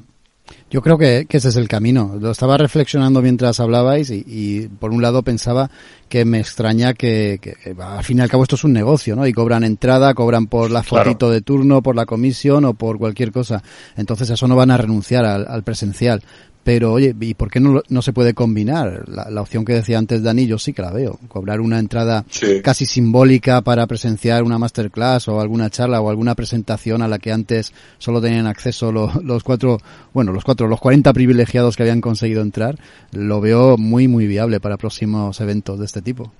Yo 0.69 0.82
creo 0.82 0.97
que, 0.97 1.25
que, 1.30 1.38
ese 1.38 1.47
es 1.47 1.56
el 1.56 1.69
camino. 1.69 2.17
Lo 2.19 2.32
estaba 2.32 2.58
reflexionando 2.58 3.21
mientras 3.21 3.60
hablabais 3.62 4.10
y, 4.10 4.25
y 4.27 4.67
por 4.67 4.91
un 4.91 5.01
lado 5.01 5.23
pensaba 5.23 5.71
que 6.10 6.25
me 6.25 6.39
extraña 6.39 6.93
que, 6.93 7.39
que, 7.41 7.53
que, 7.53 7.75
al 7.82 8.03
fin 8.03 8.17
y 8.17 8.21
al 8.21 8.30
cabo 8.30 8.43
esto 8.43 8.56
es 8.56 8.65
un 8.65 8.73
negocio, 8.73 9.15
¿no? 9.15 9.25
Y 9.25 9.32
cobran 9.32 9.63
entrada, 9.63 10.13
cobran 10.13 10.47
por 10.47 10.69
la 10.69 10.84
fotito 10.84 11.17
claro. 11.17 11.34
de 11.34 11.41
turno, 11.41 11.82
por 11.82 11.95
la 11.95 12.06
comisión 12.06 12.65
o 12.65 12.73
por 12.73 12.97
cualquier 12.97 13.32
cosa. 13.32 13.63
Entonces 13.95 14.30
a 14.30 14.34
eso 14.34 14.47
no 14.47 14.58
van 14.58 14.71
a 14.71 14.77
renunciar 14.77 15.23
al, 15.23 15.47
al 15.47 15.63
presencial 15.63 16.21
Pero 16.67 16.91
oye, 16.91 17.15
¿y 17.17 17.34
por 17.34 17.49
qué 17.49 17.62
no, 17.62 17.82
no 17.88 18.01
se 18.01 18.12
puede 18.12 18.34
combinar? 18.34 19.08
La, 19.08 19.30
la, 19.30 19.41
opción 19.41 19.63
que 19.63 19.71
decía 19.71 19.97
antes 19.97 20.21
Dani, 20.21 20.47
yo 20.47 20.60
sí 20.60 20.73
que 20.73 20.82
la 20.82 20.91
veo. 20.91 21.17
Cobrar 21.30 21.62
una 21.62 21.80
entrada 21.80 22.25
sí. 22.30 22.62
casi 22.62 22.86
simbólica 22.86 23.62
para 23.62 23.88
presenciar 23.88 24.43
una 24.43 24.58
masterclass 24.58 25.30
o 25.30 25.39
alguna 25.39 25.69
charla 25.69 26.01
o 26.01 26.10
alguna 26.10 26.36
presentación 26.36 27.01
a 27.01 27.08
la 27.08 27.19
que 27.19 27.32
antes 27.32 27.73
solo 27.99 28.19
tenían 28.19 28.47
acceso 28.47 28.91
los, 28.91 29.23
los 29.23 29.45
cuatro, 29.45 29.77
bueno, 30.13 30.34
los 30.34 30.43
cuatro, 30.43 30.67
los 30.67 30.82
40 30.82 31.13
privilegiados 31.13 31.77
que 31.77 31.84
habían 31.84 32.01
conseguido 32.01 32.41
entrar, 32.41 32.77
lo 33.13 33.39
veo 33.39 33.77
muy, 33.77 34.10
muy 34.10 34.27
viable 34.27 34.60
para 34.60 34.75
próximos 34.75 35.39
eventos 35.39 35.80
de 35.80 35.86
este 35.86 36.01
tipo. 36.01 36.34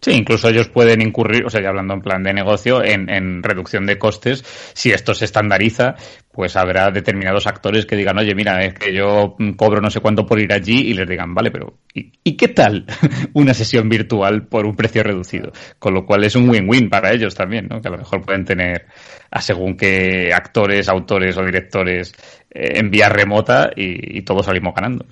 Sí, 0.00 0.12
incluso 0.12 0.48
ellos 0.48 0.68
pueden 0.68 1.02
incurrir, 1.02 1.44
o 1.44 1.50
sea, 1.50 1.60
ya 1.60 1.68
hablando 1.68 1.92
en 1.92 2.00
plan 2.00 2.22
de 2.22 2.32
negocio, 2.32 2.82
en, 2.82 3.10
en, 3.10 3.42
reducción 3.42 3.84
de 3.84 3.98
costes. 3.98 4.44
Si 4.72 4.92
esto 4.92 5.14
se 5.14 5.26
estandariza, 5.26 5.96
pues 6.40 6.56
habrá 6.56 6.90
determinados 6.90 7.46
actores 7.46 7.84
que 7.84 7.96
digan, 7.96 8.16
oye, 8.16 8.34
mira, 8.34 8.64
es 8.64 8.72
que 8.72 8.94
yo 8.94 9.36
cobro 9.58 9.82
no 9.82 9.90
sé 9.90 10.00
cuánto 10.00 10.24
por 10.24 10.40
ir 10.40 10.54
allí 10.54 10.88
y 10.88 10.94
les 10.94 11.06
digan, 11.06 11.34
vale, 11.34 11.50
pero 11.50 11.74
¿y, 11.92 12.12
¿y 12.24 12.34
qué 12.34 12.48
tal 12.48 12.86
una 13.34 13.52
sesión 13.52 13.90
virtual 13.90 14.46
por 14.46 14.64
un 14.64 14.74
precio 14.74 15.02
reducido? 15.02 15.52
Con 15.78 15.92
lo 15.92 16.06
cual 16.06 16.24
es 16.24 16.34
un 16.36 16.48
win-win 16.48 16.88
para 16.88 17.12
ellos 17.12 17.34
también, 17.34 17.68
¿no? 17.68 17.82
Que 17.82 17.88
a 17.88 17.90
lo 17.90 17.98
mejor 17.98 18.22
pueden 18.22 18.46
tener 18.46 18.86
a 19.30 19.42
según 19.42 19.76
qué 19.76 20.32
actores, 20.32 20.88
autores 20.88 21.36
o 21.36 21.44
directores 21.44 22.14
eh, 22.50 22.78
en 22.78 22.90
vía 22.90 23.10
remota 23.10 23.68
y, 23.76 24.16
y, 24.16 24.22
todos 24.22 24.46
salimos 24.46 24.74
ganando. 24.74 25.04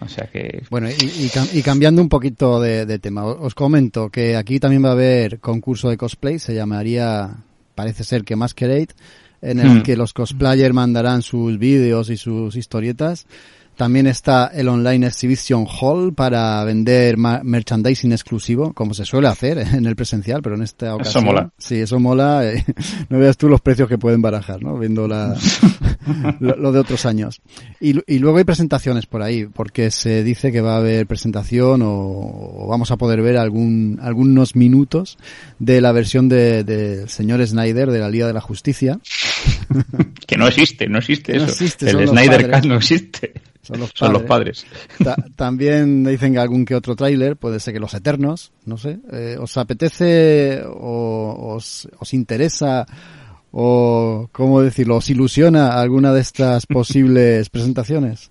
O 0.00 0.08
sea 0.08 0.28
que... 0.32 0.62
Bueno, 0.70 0.88
y, 0.88 0.94
y, 1.04 1.30
y 1.58 1.62
cambiando 1.62 2.00
un 2.00 2.08
poquito 2.08 2.58
de, 2.58 2.86
de, 2.86 2.98
tema, 2.98 3.26
os 3.26 3.54
comento 3.54 4.08
que 4.08 4.34
aquí 4.34 4.58
también 4.58 4.82
va 4.82 4.88
a 4.88 4.92
haber 4.92 5.40
concurso 5.40 5.90
de 5.90 5.98
cosplay, 5.98 6.38
se 6.38 6.54
llamaría, 6.54 7.34
parece 7.74 8.02
ser 8.02 8.24
que 8.24 8.34
Masquerade, 8.34 8.94
en 9.42 9.60
el 9.60 9.78
hmm. 9.78 9.82
que 9.82 9.96
los 9.96 10.12
cosplayers 10.12 10.74
mandarán 10.74 11.22
sus 11.22 11.58
vídeos 11.58 12.10
y 12.10 12.16
sus 12.16 12.56
historietas. 12.56 13.26
También 13.80 14.06
está 14.06 14.50
el 14.52 14.68
Online 14.68 15.06
Exhibition 15.06 15.66
Hall 15.66 16.12
para 16.12 16.62
vender 16.64 17.16
merchandising 17.16 18.12
exclusivo, 18.12 18.74
como 18.74 18.92
se 18.92 19.06
suele 19.06 19.28
hacer 19.28 19.56
en 19.72 19.86
el 19.86 19.96
presencial, 19.96 20.42
pero 20.42 20.54
en 20.56 20.60
esta 20.60 20.94
ocasión. 20.94 21.22
Eso 21.24 21.32
mola. 21.32 21.50
Sí, 21.56 21.76
eso 21.76 21.98
mola. 21.98 22.46
Eh, 22.46 22.62
no 23.08 23.18
veas 23.18 23.38
tú 23.38 23.48
los 23.48 23.62
precios 23.62 23.88
que 23.88 23.96
pueden 23.96 24.20
barajar, 24.20 24.62
¿no? 24.62 24.78
Viendo 24.78 25.08
la, 25.08 25.34
lo, 26.40 26.56
lo, 26.56 26.72
de 26.72 26.78
otros 26.78 27.06
años. 27.06 27.40
Y, 27.80 27.98
y, 28.06 28.18
luego 28.18 28.36
hay 28.36 28.44
presentaciones 28.44 29.06
por 29.06 29.22
ahí, 29.22 29.46
porque 29.46 29.90
se 29.90 30.24
dice 30.24 30.52
que 30.52 30.60
va 30.60 30.74
a 30.74 30.78
haber 30.80 31.06
presentación 31.06 31.80
o, 31.80 31.88
o 31.90 32.66
vamos 32.68 32.90
a 32.90 32.98
poder 32.98 33.22
ver 33.22 33.38
algún, 33.38 33.98
algunos 34.02 34.56
minutos 34.56 35.16
de 35.58 35.80
la 35.80 35.92
versión 35.92 36.28
del 36.28 36.66
de 36.66 37.08
señor 37.08 37.46
Snyder 37.46 37.90
de 37.90 37.98
la 37.98 38.10
Liga 38.10 38.26
de 38.26 38.34
la 38.34 38.42
Justicia. 38.42 39.00
que 40.26 40.36
no 40.36 40.46
existe, 40.46 40.88
no 40.88 40.98
existe 40.98 41.32
no 41.34 41.44
eso. 41.44 41.52
Existe, 41.52 41.90
el 41.90 42.08
Snyder 42.08 42.50
Cut 42.50 42.64
no 42.64 42.76
existe. 42.76 43.32
Son 43.62 43.78
los 43.78 43.92
padres. 43.92 43.98
Son 43.98 44.12
los 44.12 44.22
padres. 44.22 44.66
Ta 45.02 45.16
también 45.36 46.04
dicen 46.04 46.32
que 46.32 46.38
algún 46.38 46.64
que 46.64 46.74
otro 46.74 46.96
tráiler, 46.96 47.36
puede 47.36 47.60
ser 47.60 47.74
que 47.74 47.80
Los 47.80 47.94
Eternos, 47.94 48.52
no 48.64 48.78
sé. 48.78 48.98
Eh, 49.12 49.36
¿Os 49.38 49.56
apetece 49.56 50.62
o 50.66 51.54
os, 51.56 51.88
os 51.98 52.14
interesa 52.14 52.86
o, 53.52 54.28
¿cómo 54.32 54.62
decirlo?, 54.62 54.96
os 54.96 55.10
ilusiona 55.10 55.80
alguna 55.80 56.12
de 56.12 56.20
estas 56.20 56.66
posibles 56.66 57.50
presentaciones? 57.50 58.30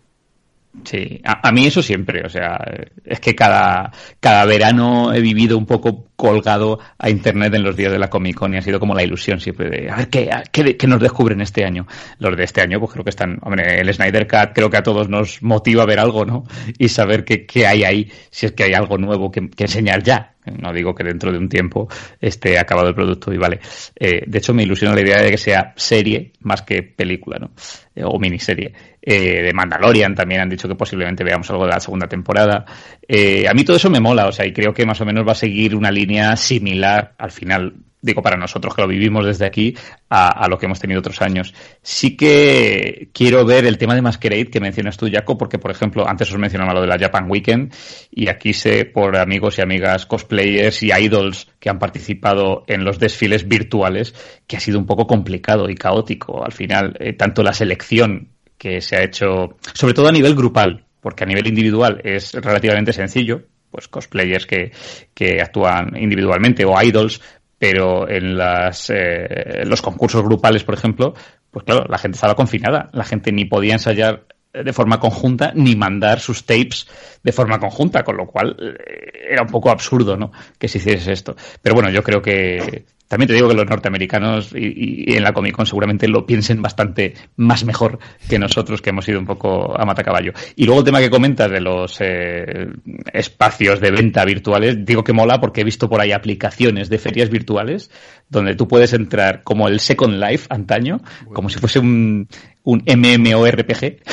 Sí, 0.83 1.21
a, 1.23 1.47
a, 1.47 1.51
mí 1.51 1.65
eso 1.65 1.81
siempre, 1.81 2.23
o 2.25 2.29
sea, 2.29 2.59
es 3.03 3.19
que 3.19 3.35
cada, 3.35 3.91
cada 4.19 4.45
verano 4.45 5.13
he 5.13 5.21
vivido 5.21 5.57
un 5.57 5.65
poco 5.65 6.09
colgado 6.15 6.79
a 6.97 7.09
internet 7.09 7.53
en 7.53 7.63
los 7.63 7.75
días 7.75 7.91
de 7.91 7.99
la 7.99 8.09
Comic 8.09 8.35
Con 8.35 8.53
y 8.53 8.57
ha 8.57 8.61
sido 8.61 8.79
como 8.79 8.93
la 8.93 9.03
ilusión 9.03 9.39
siempre 9.39 9.69
de 9.69 9.89
a 9.89 9.95
ver 9.95 10.09
qué, 10.09 10.29
qué, 10.51 10.75
qué 10.75 10.87
nos 10.87 10.99
descubren 10.99 11.41
este 11.41 11.63
año. 11.63 11.87
Los 12.19 12.35
de 12.35 12.43
este 12.43 12.61
año, 12.61 12.79
pues 12.79 12.91
creo 12.91 13.03
que 13.03 13.09
están, 13.09 13.39
hombre, 13.41 13.79
el 13.79 13.93
Snyder 13.93 14.27
Cut 14.27 14.53
creo 14.53 14.69
que 14.69 14.77
a 14.77 14.83
todos 14.83 15.09
nos 15.09 15.41
motiva 15.41 15.83
a 15.83 15.85
ver 15.85 15.99
algo, 15.99 16.25
¿no? 16.25 16.43
Y 16.77 16.89
saber 16.89 17.23
qué, 17.23 17.45
qué 17.45 17.65
hay 17.67 17.83
ahí, 17.83 18.11
si 18.29 18.45
es 18.45 18.51
que 18.51 18.63
hay 18.63 18.73
algo 18.73 18.97
nuevo 18.97 19.31
que, 19.31 19.49
que 19.49 19.63
enseñar 19.63 20.03
ya. 20.03 20.33
No 20.57 20.73
digo 20.73 20.95
que 20.95 21.03
dentro 21.03 21.31
de 21.31 21.37
un 21.37 21.49
tiempo 21.49 21.87
esté 22.19 22.57
acabado 22.57 22.89
el 22.89 22.95
producto 22.95 23.31
y 23.33 23.37
vale. 23.37 23.59
Eh, 23.95 24.23
de 24.25 24.37
hecho, 24.37 24.53
me 24.53 24.63
ilusiona 24.63 24.95
la 24.95 25.01
idea 25.01 25.21
de 25.21 25.31
que 25.31 25.37
sea 25.37 25.73
serie 25.75 26.31
más 26.41 26.61
que 26.63 26.81
película, 26.83 27.37
¿no? 27.39 27.51
Eh, 27.95 28.03
o 28.03 28.17
miniserie. 28.19 28.73
Eh, 29.01 29.41
de 29.41 29.53
Mandalorian 29.53 30.13
también 30.13 30.41
han 30.41 30.49
dicho 30.49 30.67
que 30.67 30.75
posiblemente 30.75 31.23
veamos 31.23 31.49
algo 31.49 31.65
de 31.65 31.71
la 31.71 31.79
segunda 31.79 32.07
temporada. 32.07 32.65
Eh, 33.07 33.47
a 33.47 33.53
mí 33.53 33.63
todo 33.63 33.77
eso 33.77 33.89
me 33.89 33.99
mola, 33.99 34.27
o 34.27 34.31
sea, 34.31 34.45
y 34.45 34.53
creo 34.53 34.73
que 34.73 34.85
más 34.85 34.99
o 35.01 35.05
menos 35.05 35.27
va 35.27 35.31
a 35.31 35.35
seguir 35.35 35.75
una 35.75 35.91
línea 35.91 36.35
similar 36.35 37.13
al 37.17 37.31
final 37.31 37.73
digo 38.01 38.21
para 38.21 38.37
nosotros 38.37 38.73
que 38.73 38.81
lo 38.81 38.87
vivimos 38.87 39.25
desde 39.25 39.45
aquí, 39.45 39.75
a, 40.09 40.47
lo 40.47 40.57
que 40.57 40.65
hemos 40.65 40.79
tenido 40.79 40.99
otros 40.99 41.21
años. 41.21 41.53
Sí 41.81 42.15
que 42.15 43.09
quiero 43.13 43.45
ver 43.45 43.65
el 43.65 43.77
tema 43.77 43.93
de 43.93 44.01
Masquerade 44.01 44.49
que 44.49 44.59
mencionas 44.59 44.97
tú, 44.97 45.07
Jaco, 45.11 45.37
porque, 45.37 45.59
por 45.59 45.71
ejemplo, 45.71 46.07
antes 46.07 46.31
os 46.31 46.37
mencionaba 46.37 46.73
lo 46.73 46.81
de 46.81 46.87
la 46.87 46.97
Japan 46.97 47.29
Weekend, 47.29 47.73
y 48.11 48.29
aquí 48.29 48.53
sé 48.53 48.85
por 48.85 49.17
amigos 49.17 49.57
y 49.57 49.61
amigas 49.61 50.05
cosplayers 50.05 50.81
y 50.83 50.91
idols 50.91 51.47
que 51.59 51.69
han 51.69 51.79
participado 51.79 52.63
en 52.67 52.83
los 52.83 52.99
desfiles 52.99 53.47
virtuales, 53.47 54.15
que 54.47 54.57
ha 54.57 54.59
sido 54.59 54.79
un 54.79 54.85
poco 54.85 55.05
complicado 55.05 55.69
y 55.69 55.75
caótico. 55.75 56.43
Al 56.43 56.53
final, 56.53 56.95
eh, 56.99 57.13
tanto 57.13 57.43
la 57.43 57.53
selección 57.53 58.29
que 58.59 58.81
se 58.81 58.97
ha 58.97 59.03
hecho, 59.03 59.57
sobre 59.73 59.95
todo 59.95 60.09
a 60.09 60.11
nivel 60.11 60.35
grupal, 60.35 60.85
porque 61.01 61.23
a 61.23 61.27
nivel 61.27 61.47
individual 61.47 62.01
es 62.03 62.33
relativamente 62.33 62.93
sencillo, 62.93 63.43
pues 63.71 63.87
cosplayers 63.87 64.45
que, 64.45 64.71
que 65.13 65.41
actúan 65.41 65.95
individualmente 65.97 66.65
o 66.65 66.79
idols, 66.79 67.21
pero 67.57 68.07
en 68.07 68.37
las, 68.37 68.89
eh, 68.89 69.63
los 69.65 69.81
concursos 69.81 70.23
grupales, 70.23 70.63
por 70.63 70.75
ejemplo, 70.75 71.13
pues 71.49 71.65
claro, 71.65 71.85
la 71.89 71.97
gente 71.97 72.17
estaba 72.17 72.35
confinada, 72.35 72.89
la 72.93 73.05
gente 73.05 73.31
ni 73.31 73.45
podía 73.45 73.73
ensayar 73.73 74.25
de 74.51 74.73
forma 74.73 74.99
conjunta 74.99 75.51
ni 75.55 75.75
mandar 75.75 76.19
sus 76.19 76.45
tapes 76.45 76.87
de 77.23 77.31
forma 77.31 77.59
conjunta, 77.59 78.03
con 78.03 78.17
lo 78.17 78.25
cual 78.27 78.57
eh, 78.59 79.27
era 79.31 79.43
un 79.43 79.49
poco 79.49 79.69
absurdo, 79.69 80.17
¿no? 80.17 80.31
Que 80.57 80.67
se 80.67 80.79
hiciese 80.79 81.13
esto. 81.13 81.35
Pero 81.61 81.75
bueno, 81.75 81.89
yo 81.91 82.03
creo 82.03 82.21
que 82.21 82.85
también 83.09 83.27
te 83.27 83.33
digo 83.33 83.49
que 83.49 83.55
los 83.55 83.65
norteamericanos 83.65 84.53
y, 84.55 85.15
en 85.15 85.23
la 85.23 85.33
Comic 85.33 85.55
Con 85.55 85.65
seguramente 85.65 86.07
lo 86.07 86.27
piensen 86.27 86.61
bastante 86.61 87.15
más 87.37 87.65
mejor 87.65 87.97
que 88.29 88.37
nosotros, 88.37 88.83
que 88.83 88.91
hemos 88.91 89.09
ido 89.09 89.19
un 89.19 89.25
poco 89.25 89.75
a 89.75 89.83
matacaballo. 89.83 90.31
Y 90.55 90.65
luego 90.65 90.81
el 90.81 90.85
tema 90.85 90.99
que 90.99 91.09
comentas 91.09 91.49
de 91.49 91.59
los 91.59 91.97
eh, 92.01 92.67
espacios 93.11 93.81
de 93.81 93.89
venta 93.89 94.23
virtuales, 94.25 94.85
digo 94.85 95.03
que 95.03 95.11
mola 95.11 95.41
porque 95.41 95.61
he 95.61 95.63
visto 95.63 95.89
por 95.89 95.99
ahí 95.99 96.11
aplicaciones 96.11 96.87
de 96.87 96.99
ferias 96.99 97.31
virtuales 97.31 97.89
donde 98.29 98.53
tú 98.55 98.67
puedes 98.67 98.93
entrar 98.93 99.41
como 99.43 99.67
el 99.67 99.79
Second 99.79 100.23
Life 100.23 100.45
antaño, 100.51 101.01
como 101.33 101.49
si 101.49 101.57
fuese 101.57 101.79
un, 101.79 102.27
un 102.63 102.83
MMORPG. 102.85 104.03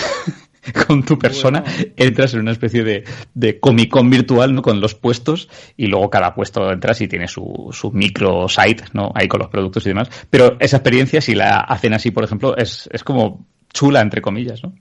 con 0.86 1.02
tu 1.02 1.18
persona, 1.18 1.60
bueno. 1.60 1.92
entras 1.96 2.34
en 2.34 2.40
una 2.40 2.52
especie 2.52 2.84
de, 2.84 3.04
de 3.34 3.60
Comic 3.60 3.90
Con 3.90 4.10
virtual, 4.10 4.54
¿no? 4.54 4.62
Con 4.62 4.80
los 4.80 4.94
puestos, 4.94 5.48
y 5.76 5.86
luego 5.86 6.10
cada 6.10 6.34
puesto 6.34 6.70
entras 6.70 7.00
y 7.00 7.08
tiene 7.08 7.28
su, 7.28 7.70
su 7.72 7.90
micro 7.92 8.48
site, 8.48 8.84
¿no? 8.92 9.12
Ahí 9.14 9.28
con 9.28 9.40
los 9.40 9.48
productos 9.48 9.84
y 9.86 9.90
demás. 9.90 10.08
Pero 10.30 10.56
esa 10.60 10.78
experiencia, 10.78 11.20
si 11.20 11.34
la 11.34 11.60
hacen 11.60 11.94
así, 11.94 12.10
por 12.10 12.24
ejemplo, 12.24 12.56
es, 12.56 12.88
es 12.92 13.04
como 13.04 13.46
chula, 13.72 14.00
entre 14.00 14.22
comillas, 14.22 14.62
¿no? 14.62 14.74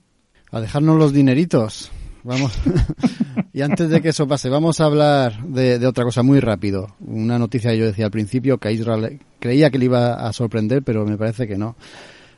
A 0.52 0.62
dejarnos 0.62 0.98
los 0.98 1.14
dineritos. 1.14 1.92
Vamos. 2.24 2.58
y 3.54 3.62
antes 3.62 3.90
de 3.90 4.02
que 4.02 4.10
eso 4.10 4.28
pase, 4.28 4.50
vamos 4.50 4.80
a 4.80 4.86
hablar 4.86 5.44
de, 5.44 5.78
de, 5.78 5.86
otra 5.86 6.04
cosa 6.04 6.24
muy 6.24 6.40
rápido. 6.40 6.96
Una 7.00 7.38
noticia 7.38 7.72
que 7.72 7.78
yo 7.78 7.86
decía 7.86 8.06
al 8.06 8.12
principio 8.12 8.58
que 8.58 8.70
a 8.70 8.72
Israel 8.72 9.20
creía 9.40 9.70
que 9.70 9.78
le 9.78 9.86
iba 9.86 10.14
a 10.14 10.34
sorprender, 10.34 10.82
pero 10.82 11.06
me 11.06 11.18
parece 11.18 11.48
que 11.48 11.58
no. 11.58 11.76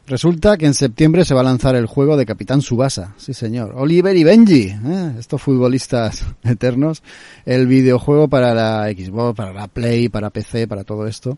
Resulta 0.07 0.55
que 0.55 0.65
en 0.65 0.73
septiembre 0.73 1.25
se 1.25 1.33
va 1.33 1.41
a 1.41 1.43
lanzar 1.43 1.75
el 1.75 1.85
juego 1.85 2.15
de 2.15 2.25
Capitán 2.25 2.61
Subasa, 2.61 3.13
sí 3.17 3.33
señor. 3.33 3.73
Oliver 3.75 4.15
y 4.15 4.23
Benji, 4.23 4.69
¿eh? 4.69 5.11
estos 5.19 5.41
futbolistas 5.41 6.25
eternos. 6.43 7.03
El 7.45 7.67
videojuego 7.67 8.29
para 8.29 8.53
la 8.53 8.85
Xbox, 8.89 9.35
para 9.35 9.51
la 9.51 9.67
Play, 9.67 10.07
para 10.07 10.29
PC, 10.29 10.65
para 10.65 10.85
todo 10.85 11.07
esto. 11.07 11.37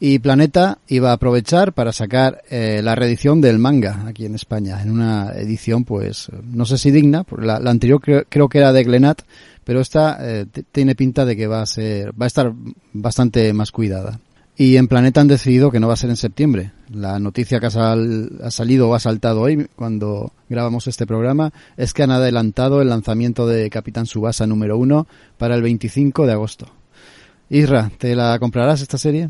Y 0.00 0.18
Planeta 0.18 0.78
iba 0.88 1.10
a 1.10 1.14
aprovechar 1.14 1.74
para 1.74 1.92
sacar 1.92 2.42
eh, 2.48 2.80
la 2.82 2.94
reedición 2.94 3.42
del 3.42 3.58
manga 3.58 4.04
aquí 4.06 4.24
en 4.24 4.34
España, 4.34 4.80
en 4.80 4.92
una 4.92 5.32
edición 5.32 5.84
pues 5.84 6.30
no 6.42 6.64
sé 6.64 6.78
si 6.78 6.90
digna, 6.90 7.24
la, 7.38 7.60
la 7.60 7.70
anterior 7.70 8.00
creo, 8.00 8.24
creo, 8.28 8.48
que 8.48 8.58
era 8.58 8.72
de 8.72 8.84
Glenat, 8.84 9.22
pero 9.64 9.80
esta 9.80 10.18
eh, 10.20 10.46
tiene 10.72 10.94
pinta 10.94 11.26
de 11.26 11.36
que 11.36 11.46
va 11.46 11.60
a 11.60 11.66
ser, 11.66 12.12
va 12.12 12.24
a 12.24 12.28
estar 12.28 12.52
bastante 12.92 13.52
más 13.52 13.72
cuidada. 13.72 14.20
Y 14.58 14.78
en 14.78 14.88
Planeta 14.88 15.20
han 15.20 15.28
decidido 15.28 15.70
que 15.70 15.80
no 15.80 15.88
va 15.88 15.94
a 15.94 15.98
ser 15.98 16.08
en 16.08 16.16
septiembre. 16.16 16.72
La 16.90 17.18
noticia 17.18 17.60
que 17.60 17.66
ha, 17.66 17.70
sal, 17.70 18.38
ha, 18.42 18.50
salido 18.50 18.88
o 18.88 18.94
ha 18.94 19.00
saltado 19.00 19.42
hoy 19.42 19.68
cuando 19.76 20.32
grabamos 20.48 20.86
este 20.86 21.06
programa 21.06 21.52
es 21.76 21.92
que 21.92 22.02
han 22.02 22.10
adelantado 22.10 22.80
el 22.80 22.88
lanzamiento 22.88 23.46
de 23.46 23.68
Capitán 23.68 24.06
Subasa 24.06 24.46
número 24.46 24.78
uno 24.78 25.06
para 25.36 25.56
el 25.56 25.62
25 25.62 26.26
de 26.26 26.32
agosto. 26.32 26.68
Isra, 27.50 27.90
¿te 27.98 28.16
la 28.16 28.38
comprarás 28.38 28.80
esta 28.80 28.96
serie? 28.96 29.28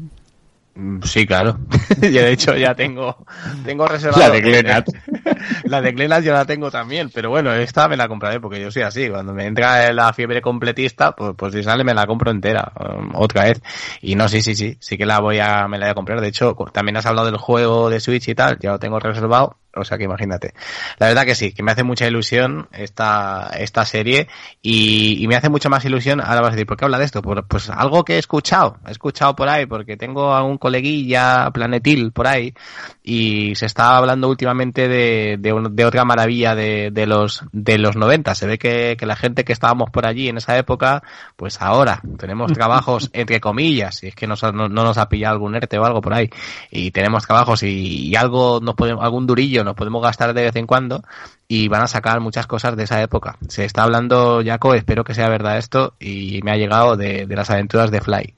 Sí, 1.03 1.27
claro. 1.27 1.59
yo 2.01 2.09
de 2.09 2.33
hecho 2.33 2.57
ya 2.57 2.75
tengo, 2.75 3.17
tengo 3.65 3.87
reservado. 3.87 4.21
La 4.21 4.31
de 4.31 4.41
Glenat. 4.41 4.89
la 5.65 5.81
de 5.81 5.93
Glenat 5.93 6.23
yo 6.23 6.33
la 6.33 6.45
tengo 6.45 6.71
también, 6.71 7.11
pero 7.11 7.31
bueno, 7.31 7.53
esta 7.53 7.89
me 7.89 7.97
la 7.97 8.09
compraré 8.09 8.41
porque 8.41 8.61
yo 8.61 8.71
soy 8.71 8.83
así. 8.83 9.09
Cuando 9.09 9.33
me 9.33 9.47
entra 9.47 9.93
la 9.93 10.13
fiebre 10.13 10.41
completista, 10.41 11.13
pues, 11.13 11.33
pues 11.37 11.55
si 11.55 11.63
sale 11.63 11.85
me 11.85 11.95
la 11.95 12.07
compro 12.07 12.31
entera, 12.31 12.73
um, 12.79 13.11
otra 13.15 13.45
vez. 13.45 13.61
Y 14.01 14.15
no, 14.15 14.29
sí, 14.29 14.43
sí, 14.43 14.55
sí, 14.55 14.77
sí 14.81 14.97
que 14.97 15.07
la 15.07 15.21
voy 15.21 15.39
a, 15.39 15.69
me 15.69 15.79
la 15.79 15.87
voy 15.87 15.91
a 15.93 15.95
comprar. 15.95 16.21
De 16.21 16.29
hecho, 16.29 16.55
también 16.73 16.97
has 16.97 17.07
hablado 17.07 17.27
del 17.27 17.39
juego 17.39 17.91
de 17.91 18.01
Switch 18.01 18.29
y 18.29 18.35
tal, 18.35 18.59
ya 18.59 18.73
lo 18.73 18.79
tengo 18.79 18.99
reservado. 18.99 19.57
O 19.77 19.85
sea 19.85 19.99
que 19.99 20.05
imagínate. 20.05 20.55
La 20.99 21.09
verdad 21.09 21.25
que 21.25 21.35
sí, 21.35 21.53
que 21.53 21.63
me 21.63 21.73
hace 21.73 21.83
mucha 21.83 22.07
ilusión 22.07 22.69
esta, 22.73 23.51
esta 23.59 23.85
serie 23.85 24.29
y, 24.63 25.23
y 25.23 25.29
me 25.29 25.37
hace 25.37 25.49
mucha 25.49 25.69
más 25.69 25.85
ilusión. 25.85 26.21
Ahora 26.21 26.41
vas 26.41 26.49
a 26.49 26.51
decir, 26.53 26.67
¿por 26.67 26.77
qué 26.77 26.85
habla 26.87 26.99
de 26.99 27.05
esto? 27.05 27.23
Pues, 27.23 27.41
pues 27.49 27.71
algo 27.71 28.05
que 28.05 28.15
he 28.15 28.19
escuchado, 28.19 28.79
he 28.87 28.91
escuchado 28.91 29.37
por 29.37 29.49
ahí, 29.49 29.67
porque 29.67 29.97
tengo 29.97 30.33
a 30.35 30.43
un 30.43 30.59
coleguilla 30.59 31.51
planetil 31.53 32.13
por 32.13 32.27
ahí 32.27 32.55
y 33.03 33.55
se 33.55 33.67
está 33.67 33.97
hablando 33.97 34.29
últimamente 34.29 34.89
de, 34.89 35.37
de, 35.39 35.53
un- 35.53 35.75
de 35.77 35.85
otra 35.85 36.05
maravilla 36.05 36.55
de, 36.55 36.91
de 36.91 37.07
los 37.07 37.43
de 37.53 37.79
los 37.79 37.97
90. 37.97 38.35
Se 38.35 38.47
ve 38.47 38.59
que, 38.59 38.97
que 38.99 39.07
la 39.07 39.17
gente 39.17 39.45
que 39.45 39.53
estábamos 39.53 39.91
por 39.91 40.07
allí 40.07 40.29
en 40.29 40.39
esa 40.39 40.57
época, 40.59 41.03
pues 41.37 41.61
ahora 41.61 42.01
tenemos 42.19 42.53
trabajos 42.55 43.11
entre 43.13 43.41
comillas, 43.41 43.97
si 43.97 44.09
es 44.09 44.15
que 44.15 44.27
nos, 44.27 44.43
no, 44.43 44.69
no 44.69 44.85
nos 44.85 44.99
ha 44.99 45.09
pillado 45.09 45.35
algún 45.35 45.55
ERTE 45.55 45.79
o 45.79 45.85
algo 45.85 46.01
por 46.01 46.15
ahí, 46.15 46.31
y 46.71 46.91
tenemos 46.91 47.27
trabajos 47.27 47.63
y, 47.63 48.09
y 48.09 48.17
algo 48.17 48.61
nos 48.63 48.75
podemos, 48.75 49.03
algún 49.05 49.27
durillo 49.27 49.65
nos 49.67 49.77
podemos 49.77 50.03
gastar 50.03 50.33
de 50.33 50.45
vez 50.45 50.57
en 50.57 50.67
cuando 50.67 51.03
y 51.47 51.69
van 51.69 51.83
a 51.83 51.87
sacar 51.87 52.21
muchas 52.21 52.47
cosas 52.47 52.77
de 52.77 52.85
esa 52.85 53.03
época. 53.03 53.37
Se 53.49 53.65
está 53.67 53.83
hablando, 53.83 54.43
Jaco, 54.43 54.75
espero 54.75 55.05
que 55.05 55.15
sea 55.15 55.29
verdad 55.29 55.59
esto 55.59 55.95
y 56.01 56.41
me 56.43 56.53
ha 56.53 56.57
llegado 56.57 56.97
de, 56.97 57.27
de 57.27 57.37
las 57.37 57.51
aventuras 57.51 57.91
de 57.91 58.01
Fly. 58.01 58.35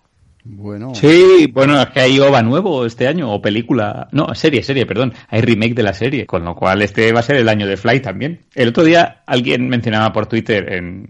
Bueno, 0.51 0.95
Sí, 0.95 1.51
bueno, 1.53 1.81
es 1.81 1.89
que 1.89 2.01
hay 2.01 2.19
OVA 2.19 2.43
nuevo 2.43 2.87
este 2.87 3.07
año, 3.07 3.31
o 3.31 3.43
película. 3.43 4.09
No, 4.13 4.35
serie, 4.35 4.63
serie, 4.63 4.87
perdón. 4.87 5.13
Hay 5.29 5.43
remake 5.43 5.75
de 5.75 5.83
la 5.83 5.93
serie, 5.93 6.27
con 6.27 6.43
lo 6.45 6.55
cual 6.55 6.81
este 6.81 7.13
va 7.13 7.21
a 7.21 7.23
ser 7.23 7.37
el 7.37 7.51
año 7.51 7.67
de 7.67 7.77
Fly 7.77 8.01
también. 8.01 8.41
El 8.55 8.69
otro 8.69 8.83
día 8.83 9.23
alguien 9.27 9.69
mencionaba 9.69 10.11
por 10.13 10.27
Twitter 10.27 10.73
en, 10.73 11.07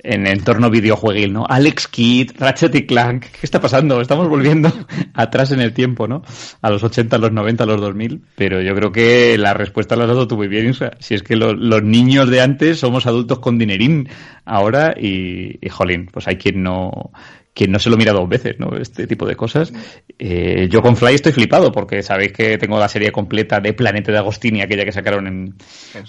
en 0.00 0.26
entorno 0.26 0.70
videojueguil, 0.70 1.32
¿no? 1.32 1.44
Alex 1.48 1.88
Kidd, 1.88 2.32
Ratchet 2.38 2.74
y 2.76 2.86
Clank. 2.86 3.22
¿Qué 3.32 3.40
está 3.42 3.60
pasando? 3.60 4.00
Estamos 4.00 4.28
volviendo 4.28 4.72
atrás 5.14 5.50
en 5.50 5.60
el 5.60 5.72
tiempo, 5.72 6.06
¿no? 6.06 6.22
A 6.62 6.70
los 6.70 6.82
80, 6.84 7.16
a 7.16 7.18
los 7.18 7.32
90, 7.32 7.64
a 7.64 7.66
los 7.66 7.80
2000. 7.80 8.22
Pero 8.36 8.60
yo 8.62 8.74
creo 8.74 8.92
que 8.92 9.36
la 9.38 9.54
respuesta 9.54 9.96
la 9.96 10.04
has 10.04 10.08
dado 10.10 10.28
tú 10.28 10.36
muy 10.36 10.46
bien, 10.48 10.68
Isra. 10.70 10.92
Si 11.00 11.14
es 11.14 11.22
que 11.22 11.34
lo- 11.36 11.52
los 11.54 11.82
niños 11.82 12.30
de 12.30 12.40
antes 12.40 12.78
somos 12.78 13.06
adultos 13.06 13.40
con 13.40 13.58
dinerín 13.58 14.08
ahora 14.44 14.94
y, 14.98 15.58
y 15.60 15.68
jolín, 15.68 16.06
pues 16.12 16.28
hay 16.28 16.36
quien 16.36 16.62
no 16.62 17.10
quien 17.54 17.72
no 17.72 17.80
se 17.80 17.90
lo 17.90 17.96
mira 17.96 18.12
dos 18.12 18.28
veces, 18.28 18.54
¿no? 18.60 18.76
Este 18.76 19.08
tipo 19.08 19.26
de 19.26 19.34
cosas. 19.34 19.72
Eh, 20.16 20.68
yo 20.70 20.80
con 20.80 20.96
Fly 20.96 21.14
estoy 21.16 21.32
flipado 21.32 21.72
porque 21.72 22.04
sabéis 22.04 22.32
que 22.32 22.56
tengo 22.56 22.78
la 22.78 22.88
serie 22.88 23.10
completa 23.10 23.58
de 23.58 23.72
Planeta 23.72 24.12
de 24.12 24.18
Agostini, 24.18 24.60
aquella 24.62 24.84
que 24.84 24.92
sacaron 24.92 25.26
en, 25.26 25.54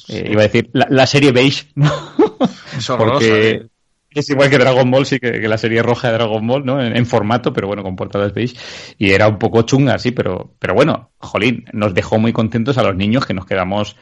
eh, 0.10 0.30
iba 0.32 0.42
a 0.42 0.44
decir, 0.44 0.70
la, 0.74 0.86
la 0.92 1.08
serie 1.08 1.32
beige, 1.32 1.66
¿no? 1.74 1.92
Es 2.78 2.88
horrorosa, 2.92 3.18
porque 3.26 3.50
¿eh? 3.50 3.68
Es 4.12 4.30
igual 4.30 4.50
que 4.50 4.58
Dragon 4.58 4.90
Ball, 4.90 5.06
sí, 5.06 5.20
que, 5.20 5.48
la 5.48 5.58
serie 5.58 5.82
roja 5.84 6.08
de 6.08 6.16
Dragon 6.16 6.46
Ball, 6.46 6.66
¿no? 6.66 6.82
En, 6.84 7.06
formato, 7.06 7.54
pero 7.54 7.68
bueno, 7.68 7.84
con 7.84 7.96
portadas 7.96 8.34
beige. 8.34 8.56
Y 8.98 9.12
era 9.12 9.28
un 9.28 9.38
poco 9.38 9.62
chunga, 9.64 9.98
sí, 10.00 10.12
pero, 10.12 10.56
pero 10.60 10.74
bueno, 10.74 11.12
jolín, 11.18 11.66
nos 11.74 11.94
dejó 11.94 12.20
muy 12.20 12.34
contentos 12.34 12.78
a 12.78 12.84
los 12.84 12.96
niños 12.96 13.26
que 13.26 13.34
nos 13.34 13.46
quedamos 13.46 13.96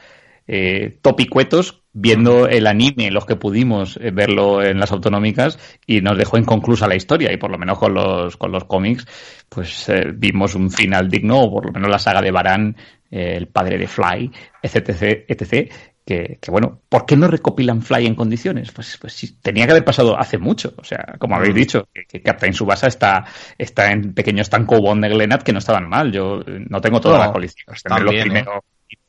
eh, 0.46 0.98
topicuetos 1.02 1.82
viendo 1.92 2.46
el 2.46 2.66
anime, 2.66 3.10
los 3.10 3.26
que 3.26 3.36
pudimos 3.36 3.98
eh, 4.00 4.10
verlo 4.10 4.62
en 4.62 4.78
las 4.78 4.92
autonómicas, 4.92 5.58
y 5.86 6.00
nos 6.00 6.16
dejó 6.16 6.38
inconclusa 6.38 6.86
la 6.86 6.96
historia, 6.96 7.32
y 7.32 7.36
por 7.36 7.50
lo 7.50 7.58
menos 7.58 7.78
con 7.78 7.94
los, 7.94 8.36
con 8.36 8.52
los 8.52 8.64
cómics, 8.64 9.06
pues 9.48 9.88
eh, 9.88 10.12
vimos 10.14 10.54
un 10.54 10.70
final 10.70 11.08
digno, 11.08 11.40
o 11.40 11.50
por 11.52 11.66
lo 11.66 11.72
menos 11.72 11.90
la 11.90 11.98
saga 11.98 12.22
de 12.22 12.30
Baran, 12.30 12.76
eh, 13.10 13.34
el 13.36 13.48
padre 13.48 13.78
de 13.78 13.88
Fly, 13.88 14.30
etc, 14.62 15.24
etc, 15.28 15.72
que, 16.08 16.38
que, 16.40 16.50
bueno, 16.50 16.80
¿por 16.88 17.04
qué 17.04 17.16
no 17.18 17.28
recopilan 17.28 17.82
Fly 17.82 18.06
en 18.06 18.14
condiciones? 18.14 18.72
Pues, 18.72 18.96
pues 18.98 19.12
sí, 19.12 19.38
tenía 19.42 19.66
que 19.66 19.72
haber 19.72 19.84
pasado 19.84 20.18
hace 20.18 20.38
mucho, 20.38 20.72
o 20.78 20.82
sea, 20.82 21.16
como 21.18 21.36
habéis 21.36 21.54
dicho, 21.54 21.86
que, 21.92 22.06
que 22.06 22.22
Captain 22.22 22.54
Subasa 22.54 22.86
está, 22.86 23.26
está 23.58 23.92
en 23.92 24.14
pequeños 24.14 24.48
tankobon 24.48 25.02
de 25.02 25.10
Glenat 25.10 25.42
que 25.42 25.52
no 25.52 25.58
estaban 25.58 25.86
mal, 25.86 26.10
yo 26.10 26.40
eh, 26.46 26.64
no 26.66 26.80
tengo 26.80 26.98
toda 26.98 27.18
No, 27.18 27.24
la 27.26 27.32
colección, 27.32 27.74
están 27.76 28.04
los 28.06 28.14
¿eh? 28.14 28.22
primeros 28.22 28.54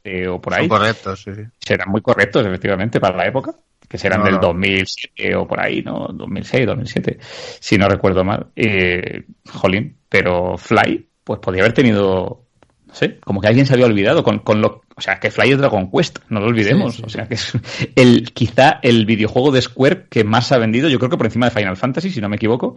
15 0.04 0.28
o 0.28 0.42
por 0.42 0.54
ahí 0.54 0.68
Son 0.68 0.78
correctos, 0.78 1.22
sí, 1.24 1.34
sí. 1.36 1.42
serán 1.58 1.90
muy 1.90 2.02
correctos, 2.02 2.46
efectivamente, 2.46 3.00
para 3.00 3.16
la 3.16 3.28
época, 3.28 3.54
que 3.88 3.98
serán 3.98 4.20
No, 4.20 4.26
del 4.26 4.36
no. 4.36 4.42
2007 4.42 5.36
o 5.38 5.48
por 5.48 5.62
ahí, 5.62 5.82
¿no? 5.82 6.10
2006, 6.14 6.66
2007, 6.68 7.18
si 7.22 7.78
no 7.78 7.88
recuerdo 7.88 8.26
mal. 8.26 8.48
Eh, 8.58 9.24
jolín, 9.54 9.96
pero 10.10 10.58
Fly, 10.58 11.08
pues 11.24 11.40
podría 11.40 11.64
haber 11.64 11.74
tenido, 11.74 12.49
no 12.90 12.96
sé, 12.96 13.20
como 13.20 13.40
que 13.40 13.48
alguien 13.48 13.68
se 13.68 13.74
había 13.74 13.86
olvidado 13.86 14.24
con, 14.24 14.40
con 14.40 14.62
lo, 14.62 14.82
o 14.96 15.02
sea, 15.02 15.20
que 15.20 15.30
Fly 15.30 15.52
es 15.52 15.58
Dragon 15.60 15.92
Quest, 15.92 16.20
no 16.30 16.40
lo 16.40 16.48
olvidemos, 16.48 16.96
Sí, 16.96 16.98
sí, 16.98 17.04
o 17.06 17.10
sea, 17.10 17.28
que 17.28 17.36
es 17.36 17.54
el, 17.96 18.32
quizá 18.34 18.80
el 18.82 19.06
videojuego 19.06 19.52
de 19.52 19.62
Square 19.62 20.08
que 20.10 20.24
más 20.24 20.52
ha 20.52 20.58
vendido, 20.58 20.90
yo 20.90 20.98
creo 20.98 21.12
que 21.12 21.18
por 21.18 21.28
encima 21.28 21.46
de 21.46 21.52
Final 21.52 21.78
Fantasy, 21.78 22.10
si 22.10 22.20
no 22.20 22.30
me 22.30 22.38
equivoco, 22.38 22.76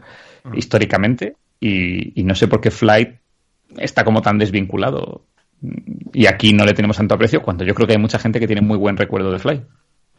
históricamente, 0.54 1.36
y, 1.58 2.20
y 2.20 2.24
no 2.24 2.34
sé 2.34 2.46
por 2.46 2.60
qué 2.60 2.70
Fly 2.70 3.18
está 3.78 4.04
como 4.04 4.20
tan 4.20 4.38
desvinculado. 4.38 5.24
Y 6.12 6.26
aquí 6.26 6.52
no 6.52 6.66
le 6.66 6.74
tenemos 6.74 6.98
tanto 6.98 7.14
aprecio, 7.14 7.40
cuando 7.40 7.64
yo 7.64 7.74
creo 7.74 7.86
que 7.86 7.94
hay 7.94 7.98
mucha 7.98 8.18
gente 8.18 8.38
que 8.38 8.46
tiene 8.46 8.60
muy 8.60 8.76
buen 8.76 8.98
recuerdo 8.98 9.32
de 9.32 9.38
Fly. 9.38 9.62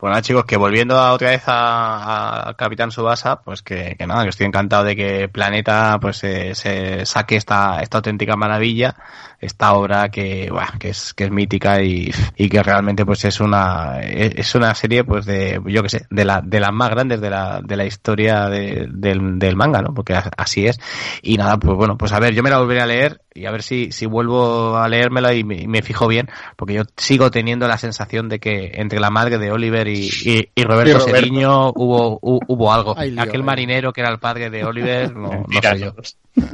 Pues 0.03 0.11
nada, 0.11 0.21
chicos, 0.21 0.43
que 0.43 0.57
volviendo 0.57 0.99
a 0.99 1.13
otra 1.13 1.29
vez 1.29 1.43
a, 1.47 2.53
Capitán 2.57 2.91
Subasa, 2.91 3.41
pues 3.41 3.61
que, 3.61 3.95
nada, 4.05 4.23
que 4.23 4.31
estoy 4.31 4.45
encantado 4.47 4.83
de 4.83 4.97
que 4.97 5.29
Planeta 5.29 5.97
pues 6.01 6.21
eh, 6.25 6.55
se 6.55 7.05
saque 7.05 7.37
esta, 7.37 7.79
esta 7.81 7.99
auténtica 7.99 8.35
maravilla, 8.35 8.97
esta 9.39 9.71
obra 9.71 10.09
que, 10.09 10.49
buah, 10.51 10.77
que 10.77 10.89
es, 10.89 11.13
que 11.13 11.23
es 11.23 11.31
mítica 11.31 11.81
y, 11.81 12.11
y 12.35 12.49
que 12.49 12.61
realmente 12.61 13.05
pues 13.05 13.23
es 13.23 13.39
una, 13.39 14.01
es 14.01 14.53
una 14.55 14.75
serie 14.75 15.05
pues 15.05 15.25
de, 15.25 15.61
yo 15.67 15.81
que 15.81 15.87
sé, 15.87 16.05
de 16.09 16.25
la, 16.25 16.41
de 16.41 16.59
las 16.59 16.73
más 16.73 16.89
grandes 16.89 17.21
de 17.21 17.29
la, 17.29 17.61
de 17.63 17.77
la 17.77 17.85
historia 17.85 18.49
de- 18.49 18.87
del, 18.89 19.55
manga, 19.55 19.81
¿no? 19.81 19.93
Porque 19.93 20.19
así 20.35 20.67
es. 20.67 20.81
Y 21.21 21.37
nada, 21.37 21.57
pues 21.57 21.77
bueno, 21.77 21.97
pues 21.97 22.11
a 22.11 22.19
ver, 22.19 22.33
yo 22.33 22.43
me 22.43 22.49
la 22.49 22.59
volveré 22.59 22.81
a 22.81 22.85
leer 22.87 23.21
y 23.35 23.45
a 23.45 23.51
ver 23.51 23.63
si, 23.63 23.91
si 23.91 24.05
vuelvo 24.05 24.77
a 24.77 24.87
leérmela 24.87 25.33
y 25.33 25.43
me, 25.43 25.55
y 25.61 25.67
me 25.67 25.81
fijo 25.81 26.07
bien, 26.07 26.29
porque 26.55 26.73
yo 26.75 26.83
sigo 26.97 27.31
teniendo 27.31 27.67
la 27.67 27.77
sensación 27.77 28.29
de 28.29 28.39
que 28.39 28.71
entre 28.75 28.99
la 28.99 29.09
madre 29.09 29.37
de 29.37 29.51
Oliver 29.51 29.87
y, 29.87 30.07
y, 30.23 30.49
y 30.55 30.63
Roberto, 30.63 30.99
Roberto. 30.99 31.15
Seriño 31.15 31.69
hubo, 31.75 32.19
hu- 32.21 32.43
hubo 32.47 32.73
algo. 32.73 32.95
Aquel 33.21 33.43
marinero 33.43 33.93
que 33.93 34.01
era 34.01 34.09
el 34.11 34.19
padre 34.19 34.49
de 34.49 34.63
Oliver, 34.63 35.15
no, 35.15 35.45
no 35.47 35.61
sé 35.61 35.79
yo. 35.79 35.95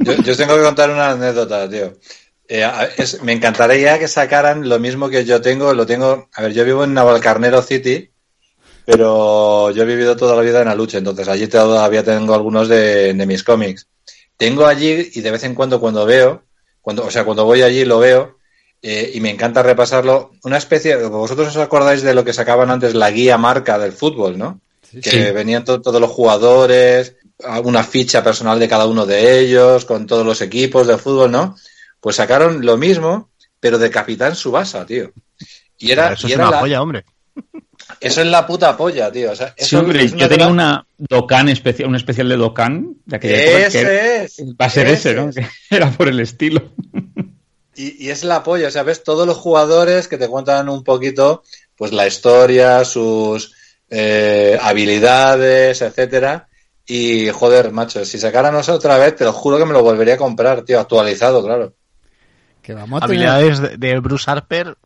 Yo, 0.04 0.14
yo 0.22 0.32
os 0.32 0.38
tengo 0.38 0.56
que 0.56 0.62
contar 0.62 0.90
una 0.90 1.10
anécdota, 1.10 1.68
tío. 1.68 1.92
Eh, 2.48 2.68
es- 2.96 3.22
me 3.22 3.32
encantaría 3.32 3.98
que 3.98 4.08
sacaran 4.08 4.68
lo 4.68 4.78
mismo 4.78 5.08
que 5.08 5.24
yo 5.24 5.40
tengo. 5.40 5.72
Lo 5.74 5.86
tengo. 5.86 6.28
A 6.34 6.42
ver, 6.42 6.52
yo 6.52 6.64
vivo 6.64 6.84
en 6.84 6.94
Navalcarnero 6.94 7.62
City, 7.62 8.10
pero 8.84 9.70
yo 9.70 9.82
he 9.82 9.86
vivido 9.86 10.16
toda 10.16 10.34
la 10.36 10.42
vida 10.42 10.62
en 10.62 10.68
Aluche, 10.68 10.98
entonces 10.98 11.28
allí 11.28 11.46
todavía 11.46 12.02
tengo 12.02 12.34
algunos 12.34 12.68
de, 12.68 13.14
de 13.14 13.26
mis 13.26 13.44
cómics. 13.44 13.86
Tengo 14.36 14.66
allí 14.66 15.10
y 15.14 15.20
de 15.20 15.30
vez 15.30 15.44
en 15.44 15.54
cuando 15.54 15.80
cuando 15.80 16.06
veo, 16.06 16.42
cuando, 16.80 17.04
o 17.04 17.10
sea, 17.10 17.24
cuando 17.24 17.44
voy 17.44 17.62
allí 17.62 17.84
lo 17.84 17.98
veo 17.98 18.38
eh, 18.82 19.10
y 19.14 19.20
me 19.20 19.30
encanta 19.30 19.62
repasarlo. 19.62 20.32
Una 20.44 20.56
especie, 20.58 20.96
vosotros 20.96 21.48
os 21.48 21.56
acordáis 21.56 22.02
de 22.02 22.14
lo 22.14 22.24
que 22.24 22.32
sacaban 22.32 22.70
antes 22.70 22.94
la 22.94 23.10
guía 23.10 23.36
marca 23.38 23.78
del 23.78 23.92
fútbol, 23.92 24.38
¿no? 24.38 24.60
que 25.02 25.30
venían 25.32 25.64
to- 25.64 25.80
todos 25.80 26.00
los 26.00 26.10
jugadores, 26.10 27.14
una 27.62 27.84
ficha 27.84 28.24
personal 28.24 28.58
de 28.58 28.68
cada 28.68 28.86
uno 28.86 29.06
de 29.06 29.38
ellos, 29.40 29.84
con 29.84 30.06
todos 30.06 30.26
los 30.26 30.40
equipos 30.40 30.86
de 30.86 30.98
fútbol, 30.98 31.30
¿no? 31.30 31.56
Pues 32.00 32.16
sacaron 32.16 32.64
lo 32.66 32.76
mismo, 32.76 33.30
pero 33.60 33.78
de 33.78 33.88
Capitán 33.90 34.34
Subasa, 34.34 34.84
tío. 34.86 35.12
Y 35.78 35.92
era, 35.92 36.14
eso 36.14 36.26
y 36.26 36.32
es 36.32 36.36
era 36.36 36.48
una 36.48 36.56
la- 36.56 36.60
joya, 36.60 36.82
hombre. 36.82 37.04
Eso 38.00 38.20
es 38.22 38.26
la 38.26 38.46
puta 38.46 38.76
polla, 38.76 39.12
tío. 39.12 39.32
O 39.32 39.36
sea, 39.36 39.54
Sí, 39.56 39.76
hombre, 39.76 40.04
es 40.04 40.14
yo 40.14 40.28
tenía 40.28 40.48
una 40.48 40.84
Dokkan 40.96 41.48
especial, 41.48 41.88
un 41.88 41.96
especial 41.96 42.28
de 42.28 42.36
Dokkan 42.36 42.96
de 43.04 43.16
aquella 43.16 43.42
época 43.42 43.58
que 43.58 43.66
Ese 43.66 44.24
es. 44.24 44.40
va 44.60 44.66
a 44.66 44.70
ser 44.70 44.88
ese, 44.88 45.14
¿no? 45.14 45.28
es. 45.28 45.36
Era 45.70 45.90
por 45.90 46.08
el 46.08 46.20
estilo. 46.20 46.62
Y, 47.76 48.06
y 48.06 48.10
es 48.10 48.24
la 48.24 48.42
polla, 48.42 48.68
o 48.68 48.70
sea, 48.70 48.82
ves 48.82 49.02
todos 49.04 49.26
los 49.26 49.36
jugadores 49.36 50.08
que 50.08 50.18
te 50.18 50.28
cuentan 50.28 50.68
un 50.68 50.82
poquito, 50.84 51.42
pues 51.76 51.92
la 51.92 52.06
historia, 52.06 52.84
sus 52.84 53.54
eh, 53.88 54.58
habilidades, 54.60 55.80
etcétera. 55.82 56.48
Y 56.86 57.28
joder, 57.30 57.70
macho, 57.70 58.04
si 58.04 58.18
sacaran 58.18 58.56
eso 58.56 58.74
otra 58.74 58.98
vez, 58.98 59.14
te 59.16 59.24
lo 59.24 59.32
juro 59.32 59.58
que 59.58 59.64
me 59.64 59.72
lo 59.72 59.82
volvería 59.82 60.14
a 60.14 60.18
comprar, 60.18 60.62
tío, 60.62 60.80
actualizado, 60.80 61.44
claro. 61.44 61.74
Que 62.62 62.74
vamos 62.74 63.02
a 63.02 63.06
tener... 63.06 63.28
Habilidades 63.28 63.60
de, 63.60 63.76
de 63.76 63.98
Bruce 64.00 64.28
Harper, 64.30 64.76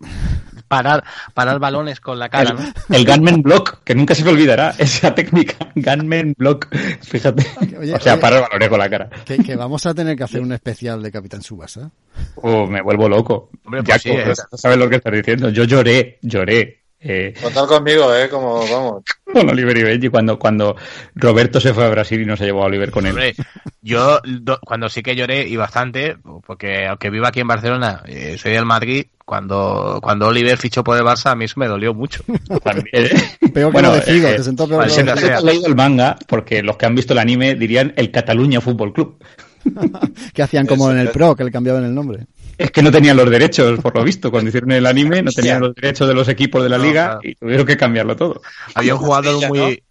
parar, 0.77 1.05
parar 1.35 1.59
balones 1.61 2.01
con 2.01 2.19
la 2.19 2.29
cara, 2.29 2.53
¿no? 2.55 2.61
El 2.97 3.07
Gunman 3.07 3.43
Block, 3.43 3.83
que 3.85 3.95
nunca 3.95 4.15
se 4.15 4.25
me 4.25 4.31
olvidará, 4.31 4.75
esa 4.79 5.15
técnica. 5.15 5.55
Gunman 5.75 6.35
Block, 6.37 6.69
fíjate. 7.03 7.47
Oye, 7.79 7.95
o 7.95 8.01
sea, 8.01 8.15
oye. 8.15 8.21
para 8.21 8.37
el 8.37 8.43
baloneo 8.43 8.69
con 8.71 8.79
la 8.79 8.89
cara. 8.91 9.11
Que, 9.25 9.39
que 9.39 9.57
vamos 9.57 9.85
a 9.87 9.95
tener 9.95 10.17
que 10.17 10.25
hacer 10.25 10.41
un 10.41 10.53
especial 10.53 11.03
de 11.03 11.11
Capitán 11.13 11.43
Subasa. 11.43 11.91
Oh, 12.37 12.67
me 12.67 12.83
vuelvo 12.83 13.09
loco. 13.09 13.51
Hombre, 13.65 13.83
pues 13.83 14.03
Jaco, 14.03 14.15
sí, 14.17 14.31
¿eh? 14.31 14.35
sabes 14.57 14.79
lo 14.79 14.89
que 14.89 14.97
estás 14.97 15.13
diciendo. 15.13 15.49
Yo 15.51 15.65
lloré, 15.65 16.19
lloré. 16.23 16.81
Eh, 17.07 17.35
Contar 17.43 17.67
conmigo, 17.67 18.15
eh, 18.15 18.31
como 18.31 18.67
vamos. 18.67 19.03
con 19.31 19.47
Oliver 19.51 19.77
y 19.77 19.83
Benji 19.83 20.09
cuando, 20.09 20.39
cuando 20.39 20.75
Roberto 21.15 21.61
se 21.61 21.75
fue 21.75 21.85
a 21.85 21.91
Brasil 21.91 22.23
y 22.23 22.25
no 22.25 22.35
se 22.35 22.47
llevó 22.47 22.63
a 22.63 22.67
Oliver 22.67 22.91
con 22.91 23.05
él. 23.05 23.11
Hombre, 23.13 23.35
yo 23.83 24.21
do- 24.25 24.59
cuando 24.65 24.89
sí 24.89 25.03
que 25.03 25.15
lloré 25.15 25.47
y 25.47 25.55
bastante, 25.57 26.17
porque 26.47 26.87
aunque 26.87 27.11
vivo 27.11 27.27
aquí 27.27 27.41
en 27.41 27.49
Barcelona, 27.49 28.01
eh, 28.07 28.39
soy 28.39 28.53
del 28.53 28.65
Madrid, 28.65 29.05
cuando, 29.25 30.01
cuando 30.03 30.29
Oliver 30.29 30.59
fichó 30.59 30.85
por 30.85 30.99
el 30.99 31.05
Barça 31.05 31.31
a 31.31 31.35
mí 31.35 31.47
eso 31.47 31.59
me 31.59 31.67
dolió 31.67 31.95
mucho. 31.95 32.23
Peor 32.63 32.85
que 32.93 33.65
Bueno, 33.65 33.89
lo 33.89 33.95
de 33.95 34.03
Figo, 34.03 34.29
eh, 34.29 34.37
te 34.37 34.45
sentó 34.45 34.69
peor 34.69 34.87
que 34.87 35.03
lo 35.03 35.15
de 35.15 35.21
Figo. 35.21 35.41
leído 35.41 35.67
el 35.67 35.75
manga, 35.75 36.17
porque 36.27 36.63
los 36.63 36.77
que 36.77 36.87
han 36.87 36.95
visto 36.95 37.13
el 37.13 37.19
anime 37.19 37.55
dirían 37.55 37.93
el 37.97 38.11
Cataluña 38.11 38.61
Fútbol 38.61 38.93
Club. 38.93 39.23
que 40.35 40.43
hacían 40.43 40.67
como 40.67 40.91
en 40.91 40.99
el. 40.99 41.11
Pro, 41.11 41.35
que 41.35 41.45
le 41.45 41.51
cambiaban 41.51 41.85
el 41.85 41.95
nombre. 41.95 42.27
Es 42.59 42.71
que 42.71 42.83
no 42.83 42.93
tenían 42.93 43.17
los 43.17 43.29
derechos, 43.31 43.81
por 43.81 43.97
lo 43.97 44.05
visto, 44.05 44.31
cuando 44.31 44.49
hicieron 44.49 44.71
el 44.73 44.87
anime, 44.87 45.23
no 45.23 45.33
tenían 45.33 45.61
los 45.61 45.75
derechos 45.75 46.07
de 46.07 46.15
los 46.15 46.29
equipos 46.29 46.63
de 46.63 46.69
la 46.69 46.79
liga 46.79 47.19
y 47.23 47.35
tuvieron 47.35 47.67
que 47.67 47.77
cambiarlo 47.77 48.15
todo. 48.15 48.43
Había 48.75 48.95
un 48.95 49.01
jugador 49.01 49.49
muy... 49.49 49.83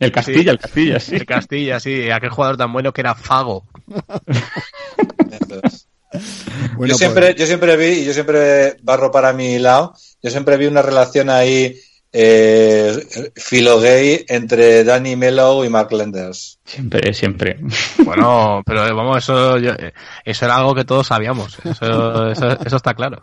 El 0.00 0.10
Castilla, 0.10 0.52
el 0.52 0.58
Castilla, 0.58 0.98
sí. 0.98 1.14
El 1.14 1.26
Castilla, 1.26 1.78
sí. 1.78 2.10
Aquel 2.10 2.30
jugador 2.30 2.56
tan 2.56 2.72
bueno 2.72 2.92
que 2.92 3.02
era 3.02 3.14
Fago. 3.14 3.66
yo, 6.12 6.94
siempre, 6.94 7.26
pues- 7.26 7.36
yo 7.36 7.46
siempre 7.46 7.76
vi, 7.76 8.00
y 8.00 8.04
yo 8.04 8.12
siempre 8.12 8.76
barro 8.82 9.10
para 9.10 9.32
mi 9.32 9.58
lado, 9.58 9.94
yo 10.22 10.30
siempre 10.30 10.56
vi 10.56 10.66
una 10.66 10.82
relación 10.82 11.30
ahí 11.30 11.76
eh, 12.12 13.30
filo-gay 13.36 14.24
entre 14.28 14.82
Danny 14.82 15.14
Mellow 15.14 15.64
y 15.64 15.68
Mark 15.68 15.92
Lenders. 15.92 16.58
Siempre, 16.64 17.14
siempre. 17.14 17.58
Bueno, 18.04 18.62
pero 18.66 18.86
eh, 18.86 18.92
vamos, 18.92 19.18
eso, 19.18 19.56
eh, 19.58 19.92
eso 20.24 20.44
era 20.44 20.56
algo 20.56 20.74
que 20.74 20.84
todos 20.84 21.06
sabíamos. 21.06 21.56
Eso, 21.64 22.30
eso, 22.30 22.76
está 22.76 22.94
claro. 22.94 23.22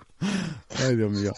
Ay, 0.79 0.95
Dios 0.95 1.11
mío. 1.11 1.33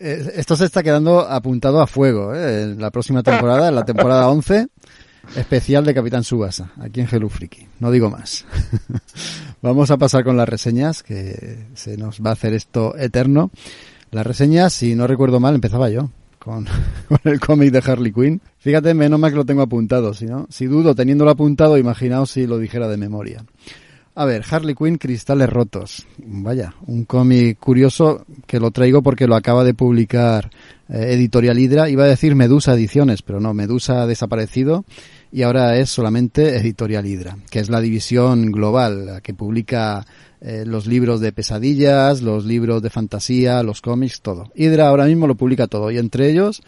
Esto 0.00 0.56
se 0.56 0.64
está 0.64 0.82
quedando 0.82 1.20
apuntado 1.20 1.80
a 1.82 1.86
fuego. 1.86 2.34
¿eh? 2.34 2.74
la 2.78 2.90
próxima 2.90 3.22
temporada, 3.22 3.68
en 3.68 3.74
la 3.74 3.84
temporada 3.84 4.28
11, 4.28 4.68
especial 5.36 5.84
de 5.84 5.94
Capitán 5.94 6.24
Subasa, 6.24 6.72
aquí 6.80 7.00
en 7.00 7.08
Hello 7.10 7.28
Freaky. 7.28 7.66
No 7.80 7.90
digo 7.90 8.10
más. 8.10 8.44
Vamos 9.62 9.90
a 9.90 9.96
pasar 9.96 10.24
con 10.24 10.36
las 10.36 10.48
reseñas, 10.48 11.02
que 11.02 11.66
se 11.74 11.96
nos 11.96 12.20
va 12.20 12.30
a 12.30 12.32
hacer 12.34 12.54
esto 12.54 12.96
eterno. 12.96 13.50
Las 14.10 14.26
reseñas, 14.26 14.72
si 14.72 14.94
no 14.94 15.06
recuerdo 15.06 15.40
mal, 15.40 15.54
empezaba 15.54 15.90
yo 15.90 16.10
con, 16.38 16.66
el 17.24 17.40
cómic 17.40 17.72
de 17.72 17.82
Harley 17.90 18.12
Quinn. 18.12 18.40
Fíjate, 18.58 18.94
menos 18.94 19.18
mal 19.18 19.30
que 19.30 19.38
lo 19.38 19.44
tengo 19.44 19.62
apuntado, 19.62 20.14
si 20.14 20.26
no, 20.26 20.46
si 20.50 20.66
dudo 20.66 20.94
teniéndolo 20.94 21.30
apuntado, 21.30 21.78
imaginaos 21.78 22.30
si 22.30 22.46
lo 22.46 22.58
dijera 22.58 22.88
de 22.88 22.96
memoria. 22.96 23.44
A 24.16 24.24
ver, 24.26 24.44
Harley 24.48 24.76
Quinn, 24.76 24.96
Cristales 24.96 25.48
Rotos. 25.48 26.06
Vaya, 26.18 26.74
un 26.86 27.04
cómic 27.04 27.58
curioso 27.58 28.24
que 28.46 28.60
lo 28.60 28.70
traigo 28.70 29.02
porque 29.02 29.26
lo 29.26 29.34
acaba 29.34 29.64
de 29.64 29.74
publicar 29.74 30.50
eh, 30.88 31.14
Editorial 31.14 31.58
Hydra. 31.58 31.88
Iba 31.88 32.04
a 32.04 32.08
decir 32.08 32.36
Medusa 32.36 32.74
Ediciones, 32.74 33.22
pero 33.22 33.40
no, 33.40 33.54
Medusa 33.54 34.02
ha 34.02 34.06
desaparecido 34.06 34.84
y 35.34 35.42
ahora 35.42 35.76
es 35.78 35.90
solamente 35.90 36.58
Editorial 36.58 37.04
Hydra, 37.04 37.36
que 37.50 37.58
es 37.58 37.68
la 37.68 37.80
división 37.80 38.52
global 38.52 39.06
la 39.06 39.20
que 39.20 39.34
publica 39.34 40.06
eh, 40.40 40.62
los 40.64 40.86
libros 40.86 41.20
de 41.20 41.32
pesadillas, 41.32 42.22
los 42.22 42.44
libros 42.44 42.82
de 42.82 42.90
fantasía, 42.90 43.64
los 43.64 43.80
cómics, 43.80 44.20
todo. 44.20 44.52
Hydra 44.54 44.86
ahora 44.86 45.06
mismo 45.06 45.26
lo 45.26 45.34
publica 45.34 45.66
todo 45.66 45.90
y 45.90 45.98
entre 45.98 46.30
ellos 46.30 46.62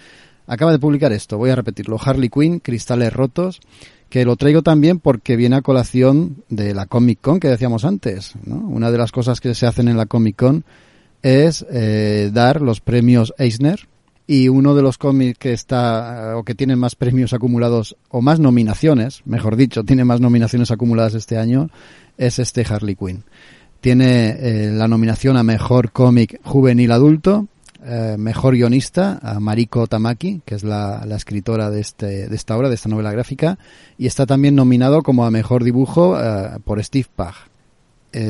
acaba 0.48 0.72
de 0.72 0.80
publicar 0.80 1.12
esto, 1.12 1.38
voy 1.38 1.50
a 1.50 1.54
repetirlo, 1.54 1.96
Harley 2.04 2.28
Quinn, 2.28 2.58
Cristales 2.58 3.12
Rotos, 3.12 3.60
que 4.08 4.24
lo 4.24 4.34
traigo 4.34 4.62
también 4.62 4.98
porque 4.98 5.36
viene 5.36 5.54
a 5.54 5.62
colación 5.62 6.42
de 6.48 6.74
la 6.74 6.86
Comic 6.86 7.20
Con 7.20 7.38
que 7.38 7.46
decíamos 7.46 7.84
antes. 7.84 8.32
¿no? 8.44 8.56
Una 8.56 8.90
de 8.90 8.98
las 8.98 9.12
cosas 9.12 9.40
que 9.40 9.54
se 9.54 9.68
hacen 9.68 9.86
en 9.86 9.96
la 9.96 10.06
Comic 10.06 10.34
Con 10.34 10.64
es 11.22 11.64
eh, 11.70 12.32
dar 12.34 12.62
los 12.62 12.80
premios 12.80 13.32
Eisner, 13.38 13.86
y 14.26 14.48
uno 14.48 14.74
de 14.74 14.82
los 14.82 14.98
cómics 14.98 15.38
que 15.38 15.52
está 15.52 16.36
o 16.36 16.42
que 16.42 16.54
tiene 16.54 16.74
más 16.76 16.96
premios 16.96 17.32
acumulados 17.32 17.96
o 18.08 18.20
más 18.20 18.40
nominaciones, 18.40 19.22
mejor 19.24 19.56
dicho, 19.56 19.84
tiene 19.84 20.04
más 20.04 20.20
nominaciones 20.20 20.70
acumuladas 20.70 21.14
este 21.14 21.38
año 21.38 21.70
es 22.18 22.38
este 22.38 22.64
Harley 22.68 22.96
Quinn. 22.96 23.24
Tiene 23.80 24.30
eh, 24.30 24.70
la 24.72 24.88
nominación 24.88 25.36
a 25.36 25.42
mejor 25.42 25.92
cómic 25.92 26.40
juvenil 26.42 26.90
adulto, 26.90 27.46
eh, 27.84 28.16
mejor 28.18 28.54
guionista 28.54 29.20
a 29.22 29.38
Mariko 29.38 29.86
Tamaki, 29.86 30.40
que 30.44 30.56
es 30.56 30.64
la, 30.64 31.06
escritora 31.10 31.70
de, 31.70 31.80
este, 31.80 32.28
de 32.28 32.34
esta 32.34 32.56
obra, 32.56 32.68
de 32.68 32.74
esta 32.74 32.88
novela 32.88 33.12
gráfica, 33.12 33.58
y 33.96 34.06
está 34.06 34.26
también 34.26 34.56
nominado 34.56 35.02
como 35.02 35.24
a 35.24 35.30
mejor 35.30 35.62
dibujo 35.62 36.18
eh, 36.20 36.58
por 36.64 36.82
Steve 36.82 37.06
Pagg. 37.14 37.34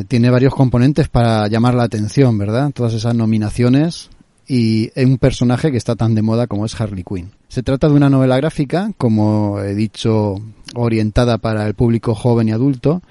tiene 0.08 0.30
varios 0.30 0.52
componentes 0.52 1.08
para 1.08 1.46
llamar 1.48 1.74
la 1.74 1.84
atención, 1.84 2.36
¿verdad? 2.36 2.72
Todas 2.74 2.92
esas 2.92 3.14
nominaciones 3.14 4.10
y 4.48 4.90
un 5.02 5.18
personaje 5.18 5.70
que 5.70 5.76
está 5.76 5.96
tan 5.96 6.14
de 6.14 6.22
moda 6.22 6.46
como 6.46 6.64
es 6.64 6.80
Harley 6.80 7.04
Quinn. 7.04 7.30
Se 7.48 7.62
trata 7.62 7.88
de 7.88 7.94
una 7.94 8.10
novela 8.10 8.36
gráfica, 8.36 8.92
como 8.96 9.60
he 9.60 9.74
dicho, 9.74 10.36
orientada 10.74 11.38
para 11.38 11.66
el 11.66 11.74
público 11.74 12.14
joven 12.14 12.48
y 12.48 12.52
adulto, 12.52 13.02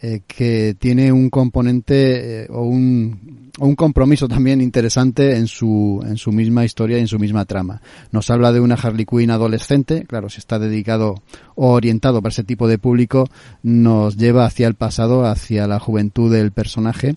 eh, 0.00 0.20
que 0.26 0.76
tiene 0.78 1.10
un 1.10 1.28
componente 1.28 2.42
eh, 2.44 2.46
o, 2.50 2.62
un, 2.62 3.50
un, 3.58 3.74
compromiso 3.74 4.28
también 4.28 4.60
interesante 4.60 5.34
en 5.34 5.48
su, 5.48 6.00
en 6.06 6.16
su 6.16 6.30
misma 6.30 6.64
historia 6.64 6.98
y 6.98 7.00
en 7.00 7.08
su 7.08 7.18
misma 7.18 7.44
trama. 7.46 7.82
Nos 8.12 8.30
habla 8.30 8.52
de 8.52 8.60
una 8.60 8.76
Harley 8.76 9.06
Quinn 9.06 9.32
adolescente, 9.32 10.04
claro, 10.06 10.28
si 10.28 10.38
está 10.38 10.60
dedicado 10.60 11.16
o 11.56 11.72
orientado 11.72 12.22
para 12.22 12.30
ese 12.30 12.44
tipo 12.44 12.68
de 12.68 12.78
público, 12.78 13.28
nos 13.64 14.16
lleva 14.16 14.46
hacia 14.46 14.68
el 14.68 14.74
pasado, 14.74 15.26
hacia 15.26 15.66
la 15.66 15.80
juventud 15.80 16.32
del 16.32 16.52
personaje 16.52 17.16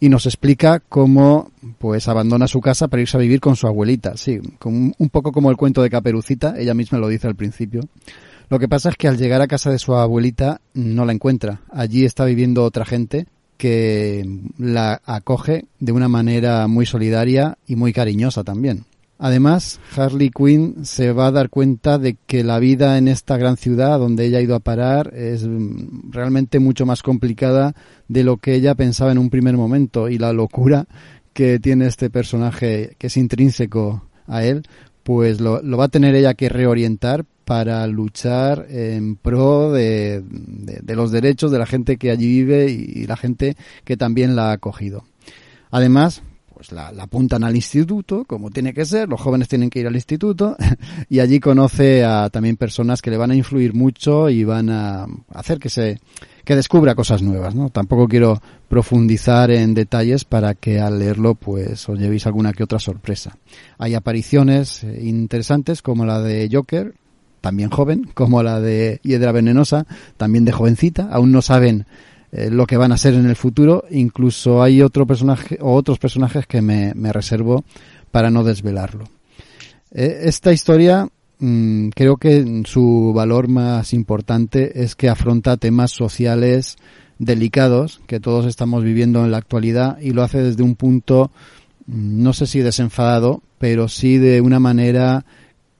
y 0.00 0.08
nos 0.08 0.26
explica 0.26 0.80
cómo 0.80 1.50
pues 1.78 2.08
abandona 2.08 2.48
su 2.48 2.60
casa 2.60 2.88
para 2.88 3.02
irse 3.02 3.18
a 3.18 3.20
vivir 3.20 3.38
con 3.38 3.54
su 3.54 3.66
abuelita. 3.66 4.16
Sí, 4.16 4.40
un 4.64 5.10
poco 5.10 5.30
como 5.30 5.50
el 5.50 5.56
cuento 5.56 5.82
de 5.82 5.90
Caperucita, 5.90 6.54
ella 6.58 6.74
misma 6.74 6.98
lo 6.98 7.08
dice 7.08 7.26
al 7.26 7.36
principio. 7.36 7.82
Lo 8.48 8.58
que 8.58 8.68
pasa 8.68 8.88
es 8.88 8.96
que 8.96 9.06
al 9.06 9.16
llegar 9.16 9.42
a 9.42 9.46
casa 9.46 9.70
de 9.70 9.78
su 9.78 9.94
abuelita 9.94 10.60
no 10.74 11.04
la 11.04 11.12
encuentra. 11.12 11.60
Allí 11.70 12.04
está 12.04 12.24
viviendo 12.24 12.64
otra 12.64 12.84
gente 12.84 13.26
que 13.56 14.26
la 14.58 15.00
acoge 15.04 15.66
de 15.78 15.92
una 15.92 16.08
manera 16.08 16.66
muy 16.66 16.86
solidaria 16.86 17.58
y 17.66 17.76
muy 17.76 17.92
cariñosa 17.92 18.42
también. 18.42 18.86
Además, 19.22 19.80
Harley 19.94 20.30
Quinn 20.30 20.86
se 20.86 21.12
va 21.12 21.26
a 21.26 21.30
dar 21.30 21.50
cuenta 21.50 21.98
de 21.98 22.16
que 22.26 22.42
la 22.42 22.58
vida 22.58 22.96
en 22.96 23.06
esta 23.06 23.36
gran 23.36 23.58
ciudad 23.58 23.98
donde 23.98 24.24
ella 24.24 24.38
ha 24.38 24.42
ido 24.42 24.54
a 24.54 24.60
parar 24.60 25.12
es 25.14 25.46
mm, 25.46 26.10
realmente 26.10 26.58
mucho 26.58 26.86
más 26.86 27.02
complicada 27.02 27.74
de 28.10 28.24
lo 28.24 28.38
que 28.38 28.54
ella 28.54 28.74
pensaba 28.74 29.12
en 29.12 29.18
un 29.18 29.30
primer 29.30 29.56
momento 29.56 30.08
y 30.08 30.18
la 30.18 30.32
locura 30.32 30.88
que 31.32 31.60
tiene 31.60 31.86
este 31.86 32.10
personaje 32.10 32.96
que 32.98 33.06
es 33.06 33.16
intrínseco 33.16 34.04
a 34.26 34.42
él, 34.44 34.64
pues 35.04 35.40
lo, 35.40 35.62
va 35.76 35.84
a 35.84 35.88
tener 35.88 36.16
ella 36.16 36.34
que 36.34 36.48
reorientar 36.48 37.24
para 37.44 37.86
luchar 37.86 38.66
en 38.68 39.14
pro 39.14 39.70
de, 39.70 40.24
los 40.88 41.12
derechos 41.12 41.52
de 41.52 41.60
la 41.60 41.66
gente 41.66 41.98
que 41.98 42.10
allí 42.10 42.26
vive 42.26 42.72
y 42.72 43.06
la 43.06 43.16
gente 43.16 43.56
que 43.84 43.96
también 43.96 44.34
la 44.34 44.50
ha 44.50 44.52
acogido. 44.54 45.04
Además, 45.70 46.20
pues 46.52 46.72
la, 46.72 46.88
apuntan 46.88 47.44
al 47.44 47.54
instituto, 47.54 48.24
como 48.24 48.50
tiene 48.50 48.74
que 48.74 48.86
ser, 48.86 49.08
los 49.08 49.20
jóvenes 49.20 49.46
tienen 49.46 49.70
que 49.70 49.78
ir 49.78 49.86
al 49.86 49.94
instituto, 49.94 50.56
y 51.08 51.20
allí 51.20 51.38
conoce 51.38 52.04
a 52.04 52.28
también 52.28 52.56
personas 52.56 53.02
que 53.02 53.10
le 53.12 53.18
van 53.18 53.30
a 53.30 53.36
influir 53.36 53.72
mucho 53.72 54.28
y 54.28 54.42
van 54.42 54.68
a 54.68 55.06
hacer 55.32 55.60
que 55.60 55.68
se, 55.68 56.00
que 56.44 56.56
descubra 56.56 56.94
cosas 56.94 57.22
nuevas, 57.22 57.54
¿no? 57.54 57.70
Tampoco 57.70 58.08
quiero 58.08 58.40
profundizar 58.68 59.50
en 59.50 59.74
detalles 59.74 60.24
para 60.24 60.54
que 60.54 60.80
al 60.80 60.98
leerlo 60.98 61.34
pues 61.34 61.88
os 61.88 61.98
llevéis 61.98 62.26
alguna 62.26 62.52
que 62.52 62.64
otra 62.64 62.78
sorpresa. 62.78 63.36
Hay 63.78 63.94
apariciones 63.94 64.84
eh, 64.84 65.00
interesantes 65.02 65.82
como 65.82 66.04
la 66.04 66.20
de 66.20 66.48
Joker, 66.50 66.94
también 67.40 67.70
joven, 67.70 68.08
como 68.14 68.42
la 68.42 68.60
de 68.60 69.00
Hiedra 69.02 69.32
Venenosa, 69.32 69.86
también 70.16 70.44
de 70.44 70.52
jovencita, 70.52 71.08
aún 71.10 71.32
no 71.32 71.42
saben 71.42 71.86
eh, 72.32 72.48
lo 72.50 72.66
que 72.66 72.76
van 72.76 72.92
a 72.92 72.96
ser 72.96 73.14
en 73.14 73.26
el 73.26 73.36
futuro. 73.36 73.84
Incluso 73.90 74.62
hay 74.62 74.82
otro 74.82 75.06
personaje 75.06 75.58
o 75.60 75.74
otros 75.74 75.98
personajes 75.98 76.46
que 76.46 76.62
me, 76.62 76.92
reservo 77.12 77.64
para 78.10 78.30
no 78.30 78.44
desvelarlo. 78.44 79.04
Eh, 79.90 80.22
esta 80.24 80.52
historia 80.52 81.08
creo 81.94 82.16
que 82.18 82.62
su 82.66 83.12
valor 83.14 83.48
más 83.48 83.94
importante 83.94 84.82
es 84.82 84.94
que 84.94 85.08
afronta 85.08 85.56
temas 85.56 85.90
sociales 85.90 86.76
delicados 87.18 88.00
que 88.06 88.20
todos 88.20 88.46
estamos 88.46 88.82
viviendo 88.82 89.24
en 89.24 89.30
la 89.30 89.38
actualidad 89.38 89.98
y 90.00 90.10
lo 90.10 90.22
hace 90.22 90.42
desde 90.42 90.62
un 90.62 90.74
punto 90.74 91.30
mm, 91.86 92.22
no 92.22 92.32
sé 92.32 92.46
si 92.46 92.60
desenfadado, 92.60 93.42
pero 93.58 93.88
sí 93.88 94.18
de 94.18 94.40
una 94.40 94.58
manera 94.58 95.24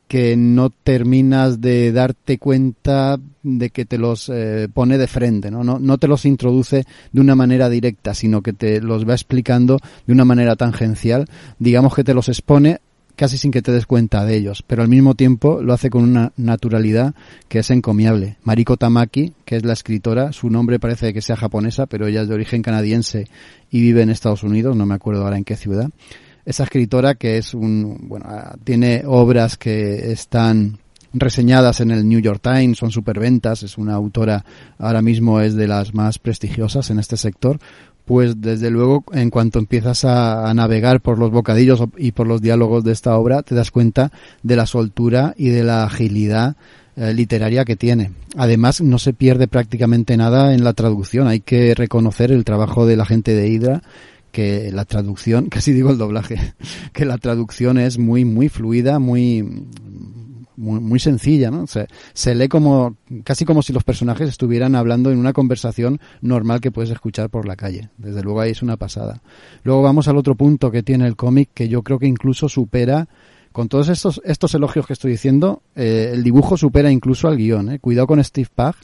que 0.07 0.37
no 0.37 0.71
terminas 0.71 1.61
de 1.61 1.93
darte 1.93 2.39
cuenta 2.39 3.19
de 3.43 3.71
que 3.71 3.85
te 3.85 3.97
los 3.97 4.29
eh, 4.29 4.69
pone 4.73 4.99
de 4.99 5.07
frente, 5.07 5.51
¿no? 5.51 5.63
¿no? 5.63 5.79
No 5.79 5.99
te 5.99 6.09
los 6.09 6.25
introduce 6.25 6.85
de 7.13 7.21
una 7.21 7.37
manera 7.37 7.69
directa, 7.69 8.13
sino 8.13 8.43
que 8.43 8.53
te 8.53 8.81
los 8.81 9.09
va 9.09 9.13
explicando 9.13 9.79
de 10.07 10.13
una 10.13 10.25
manera 10.25 10.57
tangencial, 10.57 11.27
digamos 11.59 11.95
que 11.95 12.03
te 12.03 12.13
los 12.13 12.29
expone 12.29 12.81
casi 13.21 13.37
sin 13.37 13.51
que 13.51 13.61
te 13.61 13.71
des 13.71 13.85
cuenta 13.85 14.25
de 14.25 14.35
ellos, 14.35 14.65
pero 14.67 14.81
al 14.81 14.89
mismo 14.89 15.15
tiempo 15.15 15.61
lo 15.61 15.75
hace 15.75 15.91
con 15.91 16.05
una 16.05 16.33
naturalidad 16.39 17.15
que 17.49 17.59
es 17.59 17.71
encomiable. 17.71 18.39
Mariko 18.45 18.79
Tamaki, 18.79 19.35
que 19.45 19.57
es 19.57 19.65
la 19.67 19.75
escritora, 19.75 20.33
su 20.33 20.49
nombre 20.49 20.79
parece 20.79 21.13
que 21.13 21.21
sea 21.21 21.37
japonesa, 21.37 21.85
pero 21.85 22.07
ella 22.07 22.23
es 22.23 22.29
de 22.29 22.35
origen 22.35 22.63
canadiense 22.63 23.27
y 23.71 23.83
vive 23.83 24.01
en 24.01 24.09
Estados 24.09 24.43
Unidos, 24.43 24.75
no 24.75 24.87
me 24.87 24.95
acuerdo 24.95 25.25
ahora 25.25 25.37
en 25.37 25.45
qué 25.45 25.57
ciudad 25.57 25.91
esa 26.47 26.65
escritora 26.65 27.15
que 27.15 27.37
es 27.37 27.53
un, 27.53 28.09
bueno, 28.09 28.25
ah, 28.27 28.57
tiene 28.65 29.03
obras 29.05 29.59
que 29.59 30.11
están 30.11 30.79
reseñadas 31.13 31.81
en 31.81 31.91
el 31.91 32.09
New 32.09 32.21
York 32.21 32.41
Times, 32.43 32.79
son 32.79 32.91
superventas, 32.91 33.63
es 33.63 33.77
una 33.77 33.95
autora, 33.95 34.47
ahora 34.79 35.03
mismo 35.03 35.41
es 35.41 35.55
de 35.55 35.69
las 35.69 35.93
más 35.93 36.19
prestigiosas 36.19 36.91
en 36.91 36.99
este 36.99 37.19
sector, 37.19 37.59
pues 38.05 38.41
desde 38.41 38.71
luego 38.71 39.05
en 39.13 39.31
cuanto 39.31 39.59
empiezas 39.59 40.05
a, 40.05 40.53
navegar 40.55 41.01
por 41.01 41.19
los 41.19 41.31
bocadillos 41.31 41.83
y 41.97 42.13
por 42.13 42.27
los 42.27 42.43
diálogos 42.43 42.85
de 42.85 42.93
esta 42.93 43.17
obra, 43.17 43.43
te 43.43 43.55
das 43.55 43.71
cuenta 43.71 44.11
de 44.43 44.57
la 44.57 44.67
soltura 44.67 45.35
y 45.37 45.51
de 45.51 45.63
la 45.63 45.85
agilidad 45.85 46.57
eh, 46.97 47.15
literaria 47.15 47.65
que 47.65 47.77
tiene. 47.77 48.13
Además, 48.37 48.81
no 48.81 48.99
se 48.99 49.13
pierde 49.13 49.49
prácticamente 49.49 50.17
nada 50.17 50.55
en 50.55 50.65
la 50.65 50.73
traducción. 50.73 51.29
Hay 51.29 51.41
que 51.41 51.75
reconocer 51.75 52.33
el 52.33 52.45
trabajo 52.45 52.87
de 52.87 52.97
la 52.97 53.07
gente 53.07 53.35
de 53.35 53.49
Hydra 53.49 53.83
que 54.33 54.71
la 54.73 54.85
traducción, 54.85 55.47
casi 55.51 55.73
digo 55.73 55.91
el 55.91 55.99
doblaje, 55.99 56.55
que 56.93 57.05
la 57.05 57.19
traducción 57.19 57.79
es 57.79 57.99
muy, 57.99 58.25
muy 58.25 58.49
fluida, 58.49 58.99
muy, 58.99 59.65
muy, 60.61 61.01
sencilla, 61.01 61.51
¿no? 61.51 61.67
Se, 61.67 61.87
se 62.13 62.35
lee 62.35 62.49
como, 62.49 62.97
casi 63.25 63.45
como 63.45 63.63
si 63.63 63.73
los 63.73 63.83
personajes 63.85 64.29
estuvieran 64.29 64.75
hablando 64.75 65.11
en 65.11 65.19
una 65.19 65.33
conversación 65.33 66.01
normal 66.21 66.61
que 66.61 66.71
puedes 66.71 66.91
escuchar 66.91 67.31
por 67.31 67.47
la 67.47 67.57
calle. 67.57 67.91
Desde 67.97 68.23
luego 68.23 68.41
ahí 68.41 68.51
es 68.51 68.63
una 68.63 68.77
pasada. 68.77 69.23
Luego 69.65 69.83
vamos 69.83 70.09
al 70.09 70.17
otro 70.17 70.35
punto 70.35 70.71
que 70.71 70.83
tiene 70.83 71.07
el 71.07 71.17
cómic 71.17 71.51
que 71.55 71.69
yo 71.69 71.83
creo 71.83 71.99
que 71.99 72.07
incluso 72.07 72.49
supera 72.49 73.09
con 73.53 73.69
todos 73.69 73.89
estos, 73.89 74.21
estos 74.25 74.55
elogios 74.55 74.87
que 74.87 74.93
estoy 74.93 75.11
diciendo, 75.13 75.63
eh, 75.75 76.11
el 76.13 76.23
dibujo 76.23 76.57
supera 76.57 76.91
incluso 76.91 77.27
al 77.27 77.37
guion. 77.37 77.73
¿eh? 77.73 77.79
Cuidado 77.81 78.07
con 78.07 78.23
Steve 78.23 78.49
Pagg, 78.55 78.77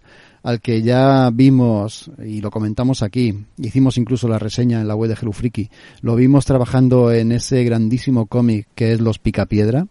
al 0.43 0.61
que 0.61 0.83
ya 0.83 1.31
vimos, 1.33 2.11
y 2.25 2.41
lo 2.41 2.51
comentamos 2.51 3.03
aquí, 3.03 3.47
hicimos 3.59 3.97
incluso 3.97 4.29
la 4.29 4.39
reseña 4.39 4.81
en 4.81 4.89
la 4.89 4.95
web 4.95 5.11
de 5.11 5.17
Hello 5.21 5.33
lo 6.03 6.17
vimos 6.17 6.45
trabajando 6.47 7.13
en 7.13 7.33
ese 7.33 7.63
grandísimo 7.65 8.27
cómic 8.27 8.69
que 8.75 8.93
es 8.93 9.01
Los 9.01 9.19
Picapiedra. 9.19 9.87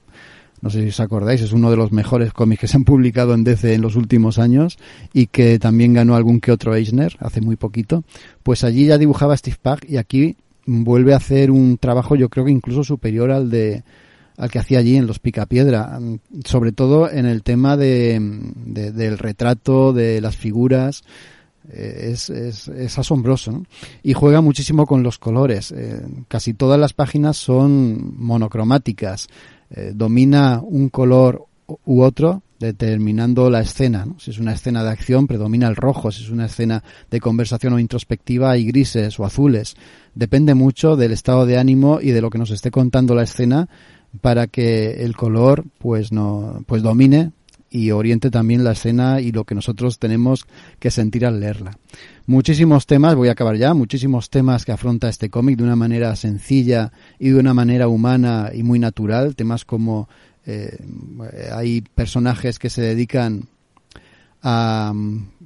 No 0.62 0.70
sé 0.70 0.82
si 0.82 0.90
os 0.90 1.00
acordáis, 1.00 1.42
es 1.42 1.52
uno 1.52 1.70
de 1.70 1.78
los 1.78 1.92
mejores 1.92 2.34
cómics 2.34 2.62
que 2.62 2.68
se 2.68 2.78
han 2.78 2.86
publicado 2.86 3.34
en 3.34 3.44
DC 3.44 3.74
en 3.74 3.82
los 3.82 3.96
últimos 3.96 4.40
años 4.40 4.78
y 5.14 5.28
que 5.28 5.60
también 5.60 5.94
ganó 5.94 6.16
algún 6.16 6.40
que 6.40 6.52
otro 6.52 6.74
Eisner 6.74 7.16
hace 7.20 7.42
muy 7.42 7.56
poquito. 7.56 8.04
Pues 8.42 8.64
allí 8.64 8.86
ya 8.86 8.98
dibujaba 8.98 9.38
Steve 9.38 9.58
Pagg 9.62 9.82
y 9.88 9.98
aquí 9.98 10.38
vuelve 10.66 11.14
a 11.14 11.18
hacer 11.18 11.52
un 11.52 11.78
trabajo 11.78 12.16
yo 12.16 12.30
creo 12.30 12.46
que 12.46 12.52
incluso 12.52 12.84
superior 12.84 13.32
al 13.32 13.50
de 13.52 13.84
al 14.38 14.52
que 14.52 14.60
hacía 14.60 14.80
allí 14.80 14.98
en 14.98 15.08
los 15.08 15.20
Picapiedra, 15.20 15.98
sobre 16.44 16.74
todo 16.74 17.10
en 17.10 17.26
el 17.26 17.42
tema 17.42 17.78
de, 17.78 18.20
del 18.66 19.18
retrato, 19.18 19.94
de 19.94 20.20
las 20.20 20.36
figuras, 20.36 21.04
eh, 21.72 22.12
es, 22.12 22.30
es, 22.30 23.00
asombroso 23.00 23.64
y 24.04 24.14
juega 24.14 24.42
muchísimo 24.42 24.86
con 24.86 25.04
los 25.04 25.18
colores. 25.18 25.72
Eh, 25.72 26.02
casi 26.28 26.54
todas 26.54 26.80
las 26.80 26.94
páginas 26.94 27.38
son 27.38 28.14
monocromáticas. 28.18 29.28
Eh, 29.70 29.92
domina 29.94 30.62
un 30.64 30.90
color 30.90 31.46
u 31.86 32.02
otro 32.02 32.44
determinando 32.60 33.50
la 33.50 33.62
escena. 33.62 34.08
Si 34.18 34.32
es 34.32 34.40
una 34.40 34.54
escena 34.54 34.84
de 34.84 34.90
acción, 34.90 35.28
predomina 35.28 35.68
el 35.68 35.76
rojo. 35.76 36.12
Si 36.12 36.24
es 36.24 36.30
una 36.30 36.46
escena 36.46 36.84
de 37.10 37.20
conversación 37.20 37.74
o 37.74 37.80
introspectiva, 37.80 38.52
hay 38.52 38.66
grises 38.66 39.20
o 39.20 39.26
azules. 39.26 39.76
Depende 40.14 40.54
mucho 40.54 40.96
del 40.96 41.12
estado 41.12 41.46
de 41.46 41.58
ánimo 41.58 42.00
y 42.02 42.12
de 42.12 42.22
lo 42.22 42.30
que 42.30 42.38
nos 42.38 42.52
esté 42.52 42.72
contando 42.72 43.16
la 43.16 43.24
escena 43.24 43.68
para 44.22 44.48
que 44.48 45.04
el 45.04 45.16
color 45.16 45.66
pues 45.78 46.12
no 46.12 46.64
pues 46.68 46.82
domine 46.82 47.32
y 47.76 47.92
oriente 47.92 48.32
también 48.32 48.64
la 48.64 48.72
escena 48.72 49.20
y 49.20 49.34
lo 49.34 49.44
que 49.44 49.54
nosotros 49.54 50.00
tenemos 50.00 50.48
que 50.80 50.92
sentir 50.92 51.26
al 51.26 51.42
leerla. 51.42 51.78
Muchísimos 52.26 52.86
temas, 52.86 53.16
voy 53.16 53.28
a 53.28 53.34
acabar 53.34 53.58
ya, 53.58 53.74
muchísimos 53.74 54.30
temas 54.30 54.64
que 54.64 54.72
afronta 54.72 55.10
este 55.10 55.30
cómic 55.30 55.58
de 55.58 55.64
una 55.64 55.76
manera 55.76 56.16
sencilla 56.16 56.94
y 57.20 57.32
de 57.32 57.40
una 57.40 57.54
manera 57.54 57.90
humana 57.90 58.52
y 58.54 58.64
muy 58.64 58.80
natural, 58.80 59.36
temas 59.36 59.66
como 59.66 60.08
eh, 60.46 60.78
hay 61.52 61.82
personajes 61.82 62.60
que 62.60 62.70
se 62.70 62.82
dedican 62.82 63.50
a 64.42 64.94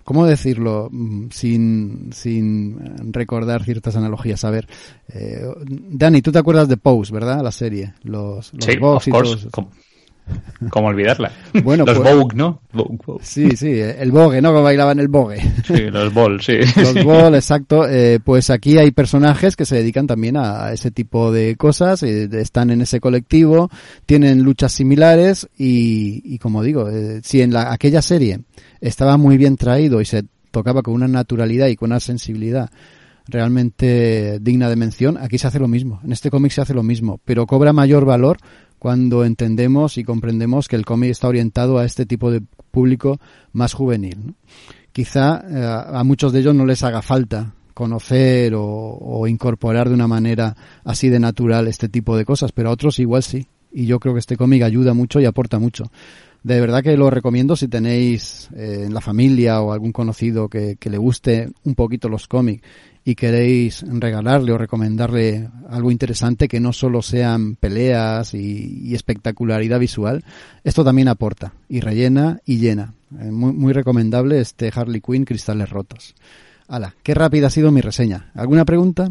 ¿cómo 0.03 0.27
decirlo? 0.27 0.91
Sin, 1.31 2.11
sin 2.13 3.11
recordar 3.11 3.63
ciertas 3.63 3.95
analogías. 3.95 4.43
A 4.43 4.51
ver, 4.51 4.67
eh, 5.07 5.47
Dani, 5.67 6.21
tú 6.21 6.31
te 6.31 6.37
acuerdas 6.37 6.67
de 6.67 6.77
Pose, 6.77 7.11
¿verdad? 7.11 7.41
La 7.41 7.51
serie. 7.51 7.95
Los, 8.03 8.53
los 8.53 8.65
sí, 8.65 8.77
of 8.79 9.07
course. 9.07 9.47
¿Cómo, 10.69 10.87
olvidarla? 10.87 11.31
Bueno, 11.63 11.85
los 11.85 11.97
pues, 11.97 12.15
Vogue, 12.15 12.35
¿no? 12.35 12.61
Sí, 13.21 13.55
sí, 13.55 13.79
el 13.79 14.11
Vogue, 14.11 14.41
¿no? 14.41 14.49
Como 14.49 14.63
bailaban 14.63 14.99
el 14.99 15.07
Vogue. 15.07 15.39
Sí, 15.65 15.89
los 15.89 16.13
Ball, 16.13 16.41
sí. 16.41 16.57
Los 16.75 17.03
Ball, 17.03 17.35
exacto. 17.35 17.87
Eh, 17.87 18.19
pues 18.23 18.49
aquí 18.49 18.77
hay 18.77 18.91
personajes 18.91 19.55
que 19.55 19.65
se 19.65 19.77
dedican 19.77 20.07
también 20.07 20.35
a 20.37 20.71
ese 20.73 20.91
tipo 20.91 21.31
de 21.31 21.55
cosas, 21.55 22.03
eh, 22.03 22.29
están 22.33 22.71
en 22.71 22.81
ese 22.81 22.99
colectivo, 22.99 23.69
tienen 24.05 24.43
luchas 24.43 24.73
similares 24.73 25.47
y, 25.57 26.21
y 26.25 26.37
como 26.39 26.63
digo, 26.63 26.89
eh, 26.89 27.21
si 27.23 27.41
en 27.41 27.53
la, 27.53 27.71
aquella 27.71 28.01
serie 28.01 28.41
estaba 28.81 29.17
muy 29.17 29.37
bien 29.37 29.55
traído 29.55 30.01
y 30.01 30.05
se 30.05 30.23
tocaba 30.51 30.81
con 30.81 30.93
una 30.93 31.07
naturalidad 31.07 31.67
y 31.67 31.75
con 31.75 31.91
una 31.91 31.99
sensibilidad 31.99 32.69
realmente 33.29 34.39
digna 34.41 34.69
de 34.69 34.75
mención, 34.75 35.17
aquí 35.17 35.37
se 35.37 35.47
hace 35.47 35.59
lo 35.59 35.67
mismo. 35.67 36.01
En 36.03 36.11
este 36.11 36.29
cómic 36.29 36.51
se 36.51 36.61
hace 36.61 36.73
lo 36.73 36.83
mismo, 36.83 37.19
pero 37.25 37.45
cobra 37.45 37.73
mayor 37.73 38.05
valor 38.05 38.37
cuando 38.79 39.25
entendemos 39.25 39.97
y 39.97 40.03
comprendemos 40.03 40.67
que 40.67 40.75
el 40.75 40.85
cómic 40.85 41.11
está 41.11 41.27
orientado 41.27 41.77
a 41.77 41.85
este 41.85 42.05
tipo 42.05 42.31
de 42.31 42.41
público 42.71 43.19
más 43.51 43.73
juvenil. 43.73 44.35
Quizá 44.91 45.43
eh, 45.47 45.85
a 45.93 46.03
muchos 46.03 46.33
de 46.33 46.39
ellos 46.39 46.55
no 46.55 46.65
les 46.65 46.83
haga 46.83 47.01
falta 47.01 47.53
conocer 47.73 48.53
o, 48.55 49.25
incorporar 49.27 49.87
de 49.87 49.95
una 49.95 50.07
manera 50.07 50.55
así 50.83 51.07
de 51.07 51.19
natural 51.19 51.67
este 51.67 51.87
tipo 51.87 52.17
de 52.17 52.25
cosas, 52.25 52.51
pero 52.51 52.69
a 52.69 52.73
otros 52.73 52.99
igual 52.99 53.23
sí. 53.23 53.47
Y 53.71 53.85
yo 53.85 53.99
creo 53.99 54.13
que 54.13 54.19
este 54.19 54.35
cómic 54.35 54.63
ayuda 54.63 54.93
mucho 54.93 55.19
y 55.19 55.25
aporta 55.25 55.59
mucho 55.59 55.91
de 56.43 56.61
verdad 56.61 56.83
que 56.83 56.95
lo 56.95 57.09
recomiendo 57.09 57.55
si 57.55 57.67
tenéis 57.67 58.49
eh, 58.55 58.83
en 58.85 58.93
la 58.93 59.01
familia 59.01 59.61
o 59.61 59.73
algún 59.73 59.91
conocido 59.91 60.47
que, 60.47 60.77
le 60.81 60.97
guste 60.97 61.49
un 61.63 61.75
poquito 61.75 62.07
los 62.07 62.27
cómics 62.27 62.63
y 63.03 63.15
queréis 63.15 63.83
regalarle 63.87 64.51
o 64.51 64.57
recomendarle 64.57 65.49
algo 65.69 65.91
interesante 65.91 66.47
que 66.47 66.59
no 66.59 66.73
solo 66.73 67.01
sean 67.01 67.55
peleas 67.55 68.33
y, 68.33 68.93
espectacularidad 68.93 69.79
visual, 69.79 70.23
esto 70.63 70.83
también 70.83 71.07
aporta 71.07 71.53
y 71.67 71.79
rellena 71.79 72.39
y 72.45 72.59
llena. 72.59 72.93
Eh, 73.19 73.31
muy, 73.31 73.53
muy 73.53 73.73
recomendable 73.73 74.39
este 74.39 74.71
Harley 74.73 75.01
Quinn 75.01 75.25
Cristales 75.25 75.69
Rotos. 75.69 76.15
Hala, 76.67 76.95
qué 77.01 77.15
rápida 77.15 77.47
ha 77.47 77.51
sido 77.51 77.71
mi 77.71 77.81
reseña. 77.81 78.31
¿Alguna 78.35 78.65
pregunta? 78.65 79.09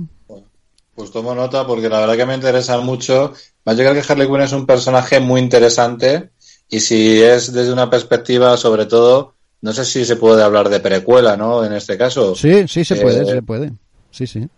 Pues 0.95 1.11
tomo 1.11 1.35
nota 1.35 1.67
porque 1.67 1.89
la 1.89 2.01
verdad 2.01 2.17
que 2.17 2.27
me 2.27 2.35
interesa 2.35 2.79
mucho. 2.81 3.33
Yo 3.65 3.75
creo 3.75 3.95
que 3.95 4.03
Harley 4.09 4.27
Quinn 4.27 4.41
es 4.43 4.53
un 4.53 4.67
personaje 4.67 5.21
muy 5.21 5.41
interesante 5.41 6.31
y 6.69 6.81
si 6.81 7.23
es 7.23 7.53
desde 7.53 7.73
una 7.73 7.89
perspectiva, 7.89 8.57
sobre 8.57 8.87
todo, 8.87 9.35
no 9.61 9.73
sé 9.73 9.85
si 9.85 10.05
se 10.05 10.17
puede 10.17 10.43
hablar 10.43 10.69
de 10.69 10.81
precuela, 10.81 11.37
¿no? 11.37 11.65
En 11.65 11.73
este 11.73 11.99
caso. 11.99 12.35
Sí, 12.35 12.67
sí 12.69 12.85
se 12.85 12.97
puede, 12.97 13.23
eh, 13.23 13.27
se 13.27 13.43
puede. 13.43 13.73
Sí, 14.11 14.27
sí. 14.27 14.49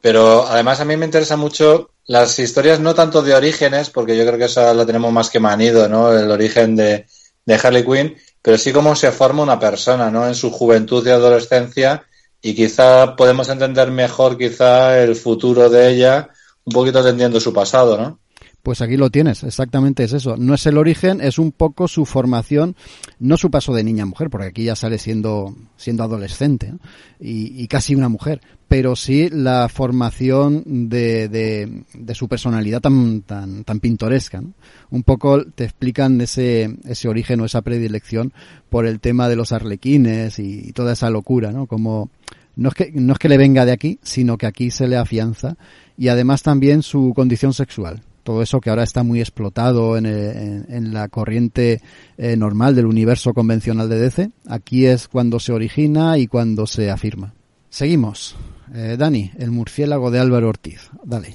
Pero 0.00 0.46
además 0.46 0.80
a 0.80 0.84
mí 0.84 0.96
me 0.96 1.06
interesa 1.06 1.36
mucho 1.36 1.90
las 2.06 2.38
historias 2.38 2.80
no 2.80 2.94
tanto 2.94 3.22
de 3.22 3.34
orígenes, 3.34 3.90
porque 3.90 4.16
yo 4.16 4.26
creo 4.26 4.38
que 4.38 4.46
esa 4.46 4.74
la 4.74 4.86
tenemos 4.86 5.12
más 5.12 5.30
que 5.30 5.40
manido, 5.40 5.88
¿no? 5.88 6.12
El 6.12 6.30
origen 6.30 6.76
de, 6.76 7.06
de 7.44 7.54
Harley 7.54 7.84
Quinn, 7.84 8.16
pero 8.42 8.58
sí 8.58 8.72
cómo 8.72 8.96
se 8.96 9.12
forma 9.12 9.42
una 9.42 9.58
persona, 9.58 10.10
¿no? 10.10 10.26
En 10.26 10.34
su 10.34 10.50
juventud 10.50 11.06
y 11.06 11.10
adolescencia 11.10 12.04
y 12.42 12.54
quizá 12.54 13.16
podemos 13.16 13.48
entender 13.48 13.90
mejor 13.90 14.38
quizá 14.38 14.98
el 15.02 15.14
futuro 15.14 15.68
de 15.68 15.90
ella 15.90 16.30
un 16.64 16.72
poquito 16.72 17.00
entendiendo 17.00 17.40
su 17.40 17.52
pasado, 17.52 17.98
¿no? 17.98 18.19
Pues 18.62 18.82
aquí 18.82 18.98
lo 18.98 19.08
tienes, 19.08 19.42
exactamente 19.42 20.04
es 20.04 20.12
eso. 20.12 20.36
No 20.36 20.52
es 20.52 20.66
el 20.66 20.76
origen, 20.76 21.22
es 21.22 21.38
un 21.38 21.50
poco 21.50 21.88
su 21.88 22.04
formación, 22.04 22.76
no 23.18 23.38
su 23.38 23.50
paso 23.50 23.72
de 23.72 23.82
niña 23.82 24.02
a 24.02 24.06
mujer, 24.06 24.28
porque 24.28 24.48
aquí 24.48 24.64
ya 24.64 24.76
sale 24.76 24.98
siendo, 24.98 25.56
siendo 25.76 26.02
adolescente 26.02 26.74
y, 27.18 27.66
casi 27.68 27.94
una 27.94 28.10
mujer, 28.10 28.42
pero 28.68 28.96
sí 28.96 29.30
la 29.30 29.70
formación 29.70 30.88
de, 30.90 31.28
de, 31.28 32.14
su 32.14 32.28
personalidad 32.28 32.82
tan, 32.82 33.22
tan, 33.22 33.64
tan 33.64 33.80
pintoresca. 33.80 34.42
Un 34.90 35.02
poco 35.04 35.42
te 35.46 35.64
explican 35.64 36.20
ese, 36.20 36.76
ese 36.84 37.08
origen 37.08 37.40
o 37.40 37.46
esa 37.46 37.62
predilección 37.62 38.34
por 38.68 38.84
el 38.84 39.00
tema 39.00 39.30
de 39.30 39.36
los 39.36 39.52
arlequines 39.52 40.38
y, 40.38 40.72
toda 40.72 40.92
esa 40.92 41.08
locura, 41.08 41.50
¿no? 41.50 41.66
Como, 41.66 42.10
no 42.56 42.68
es 42.68 42.74
que, 42.74 42.92
no 42.92 43.14
es 43.14 43.18
que 43.18 43.30
le 43.30 43.38
venga 43.38 43.64
de 43.64 43.72
aquí, 43.72 43.98
sino 44.02 44.36
que 44.36 44.46
aquí 44.46 44.70
se 44.70 44.86
le 44.86 44.98
afianza 44.98 45.56
y 45.96 46.08
además 46.08 46.42
también 46.42 46.82
su 46.82 47.14
condición 47.14 47.54
sexual 47.54 48.02
todo 48.22 48.42
eso 48.42 48.60
que 48.60 48.70
ahora 48.70 48.82
está 48.82 49.02
muy 49.02 49.20
explotado 49.20 49.96
en, 49.96 50.06
en, 50.06 50.92
la 50.92 51.08
corriente 51.08 51.80
eh, 52.18 52.36
normal 52.36 52.74
del 52.74 52.86
universo 52.86 53.32
convencional 53.32 53.88
de 53.88 53.98
DC, 53.98 54.30
aquí 54.46 54.86
es 54.86 55.08
cuando 55.08 55.40
se 55.40 55.52
origina 55.52 56.18
y 56.18 56.26
cuando 56.26 56.66
se 56.66 56.90
afirma. 56.90 57.34
Seguimos. 57.68 58.36
Eh, 58.74 58.96
Dani, 58.98 59.30
el 59.38 59.50
murciélago 59.50 60.10
de 60.10 60.20
Álvaro 60.20 60.48
Ortiz. 60.48 60.90
Dale. 61.04 61.34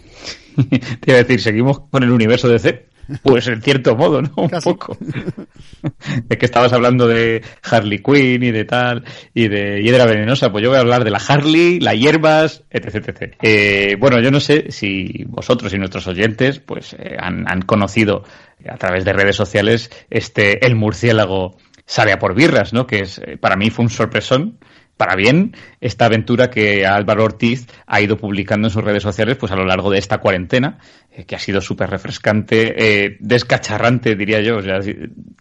Te 0.56 1.12
iba 1.12 1.16
a 1.16 1.24
decir, 1.24 1.42
¿seguimos 1.42 1.82
con 1.90 2.04
el 2.04 2.12
universo 2.12 2.48
DC? 2.48 2.95
Pues 3.24 3.48
en 3.48 3.62
cierto 3.62 3.96
modo, 3.96 4.22
¿no? 4.22 4.32
Un 4.36 4.50
poco. 4.64 4.98
es 6.30 6.38
que 6.38 6.46
estabas 6.46 6.74
hablando 6.74 7.08
de 7.08 7.44
Harley 7.64 8.00
Quinn 8.00 8.44
y 8.44 8.52
de 8.52 8.66
tal, 8.66 9.04
y 9.34 9.48
de 9.48 9.82
Hiedra 9.82 10.06
Venenosa. 10.06 10.52
Pues 10.52 10.64
yo 10.64 10.70
voy 10.70 10.78
a 10.78 10.82
hablar 10.82 11.04
de 11.04 11.12
la 11.12 11.22
Harley, 11.26 11.80
las 11.80 11.96
hierbas, 11.96 12.64
etc. 12.70 12.96
etc. 12.96 13.36
Eh, 13.42 13.96
bueno, 14.00 14.20
yo 14.20 14.32
no 14.32 14.40
sé 14.40 14.72
si 14.72 15.26
vosotros 15.28 15.74
y 15.74 15.78
nuestros 15.78 16.08
oyentes 16.08 16.60
pues 16.60 16.94
eh, 16.94 17.16
han, 17.20 17.46
han, 17.50 17.62
conocido 17.62 18.24
a 18.68 18.78
través 18.78 19.06
de 19.06 19.14
redes 19.14 19.36
sociales 19.36 19.92
este 20.10 20.66
El 20.66 20.76
murciélago 20.76 21.58
sale 21.86 22.12
a 22.12 22.20
por 22.20 22.36
birras, 22.36 22.74
¿no? 22.74 22.88
Que 22.88 23.02
es, 23.02 23.20
eh, 23.20 23.38
para 23.38 23.56
mí 23.56 23.70
fue 23.70 23.84
un 23.84 23.90
sorpresón 23.90 24.58
para 24.98 25.16
bien 25.16 25.56
esta 25.82 26.06
aventura 26.06 26.50
que 26.50 26.86
Álvaro 26.86 27.26
Ortiz 27.26 27.68
ha 27.86 28.02
ido 28.02 28.18
publicando 28.18 28.68
en 28.68 28.72
sus 28.72 28.84
redes 28.84 29.04
sociales 29.04 29.38
pues 29.38 29.52
a 29.52 29.56
lo 29.56 29.66
largo 29.66 29.90
de 29.92 30.00
esta 30.00 30.20
cuarentena, 30.20 30.80
eh, 31.12 31.26
que 31.26 31.36
ha 31.36 31.40
sido 31.40 31.62
súper 31.62 31.90
refrescante, 31.90 32.74
eh, 32.78 33.18
descacharrante, 33.20 34.16
diría 34.16 34.42
yo. 34.42 34.58
O 34.58 34.62
sea, 34.62 34.80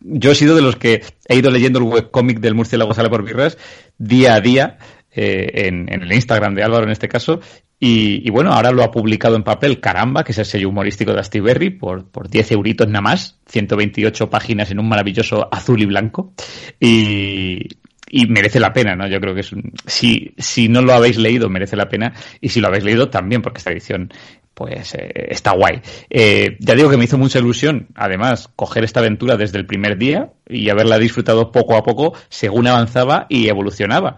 yo 0.01 0.31
he 0.31 0.35
sido 0.35 0.57
de 0.57 0.63
los 0.63 0.77
que 0.77 1.03
he 1.29 1.37
ido 1.37 1.51
leyendo 1.51 1.79
el 1.79 1.85
webcómic 1.85 2.41
del 2.41 2.55
Murciélago 2.55 2.95
Sale 2.95 3.11
por 3.11 3.25
Birras 3.25 3.57
día 3.99 4.35
a 4.35 4.41
día, 4.41 4.79
eh, 5.17 5.69
en, 5.69 5.89
el 5.89 6.13
Instagram 6.13 6.55
de 6.55 6.65
Álvaro 6.65 6.85
en 6.85 6.91
este 6.91 7.09
caso, 7.09 7.41
Y, 7.87 8.31
bueno, 8.31 8.51
ahora 8.53 8.71
lo 8.71 8.83
ha 8.83 8.91
publicado 8.91 9.37
en 9.37 9.43
papel 9.43 9.79
Caramba, 9.79 10.25
que 10.25 10.33
es 10.33 10.39
el 10.39 10.47
sello 10.47 10.71
humorístico 10.71 11.13
de 11.13 11.21
Astiberri, 11.21 11.69
por, 11.69 12.11
por 12.11 12.31
10 12.31 12.53
euritos 12.53 12.89
nada 12.89 13.03
más, 13.03 13.41
128 13.47 14.31
páginas 14.31 14.71
en 14.71 14.79
un 14.79 14.89
maravilloso 14.89 15.49
azul 15.53 15.83
y 15.83 15.85
blanco. 15.85 16.33
Y, 16.81 17.69
y 18.17 18.27
merece 18.29 18.61
la 18.61 18.73
pena, 18.73 18.95
¿no? 18.95 19.09
Yo 19.09 19.21
creo 19.21 19.35
que 19.35 19.41
es 19.41 19.53
un, 19.53 19.73
si, 19.87 20.35
si 20.39 20.69
no 20.69 20.83
lo 20.83 20.93
habéis 20.93 21.17
leído, 21.17 21.51
merece 21.51 21.75
la 21.75 21.89
pena, 21.89 22.13
y 22.41 22.49
si 22.49 22.61
lo 22.61 22.69
habéis 22.69 22.85
leído 22.85 23.11
también, 23.11 23.43
porque 23.43 23.59
esta 23.59 23.73
edición 23.73 24.13
pues 24.55 24.95
eh, 24.95 25.11
está 25.31 25.51
guay. 25.51 25.83
Eh, 26.09 26.57
ya 26.61 26.77
digo 26.77 26.89
que 26.89 26.97
me 26.97 27.07
hizo 27.07 27.19
mucha 27.19 27.41
ilusión, 27.41 27.89
además, 27.97 28.49
coger 28.55 28.85
esta 28.85 29.01
aventura 29.01 29.37
desde 29.37 29.59
el 29.59 29.67
primer 29.67 29.99
día 29.99 30.31
y 30.49 30.71
haberla 30.71 31.01
disfrutado 31.01 31.51
poco 31.51 31.77
a 31.77 31.83
poco 31.83 32.15
según 32.29 32.69
avanzaba 32.69 33.27
y 33.29 33.49
evolucionaba. 33.49 34.17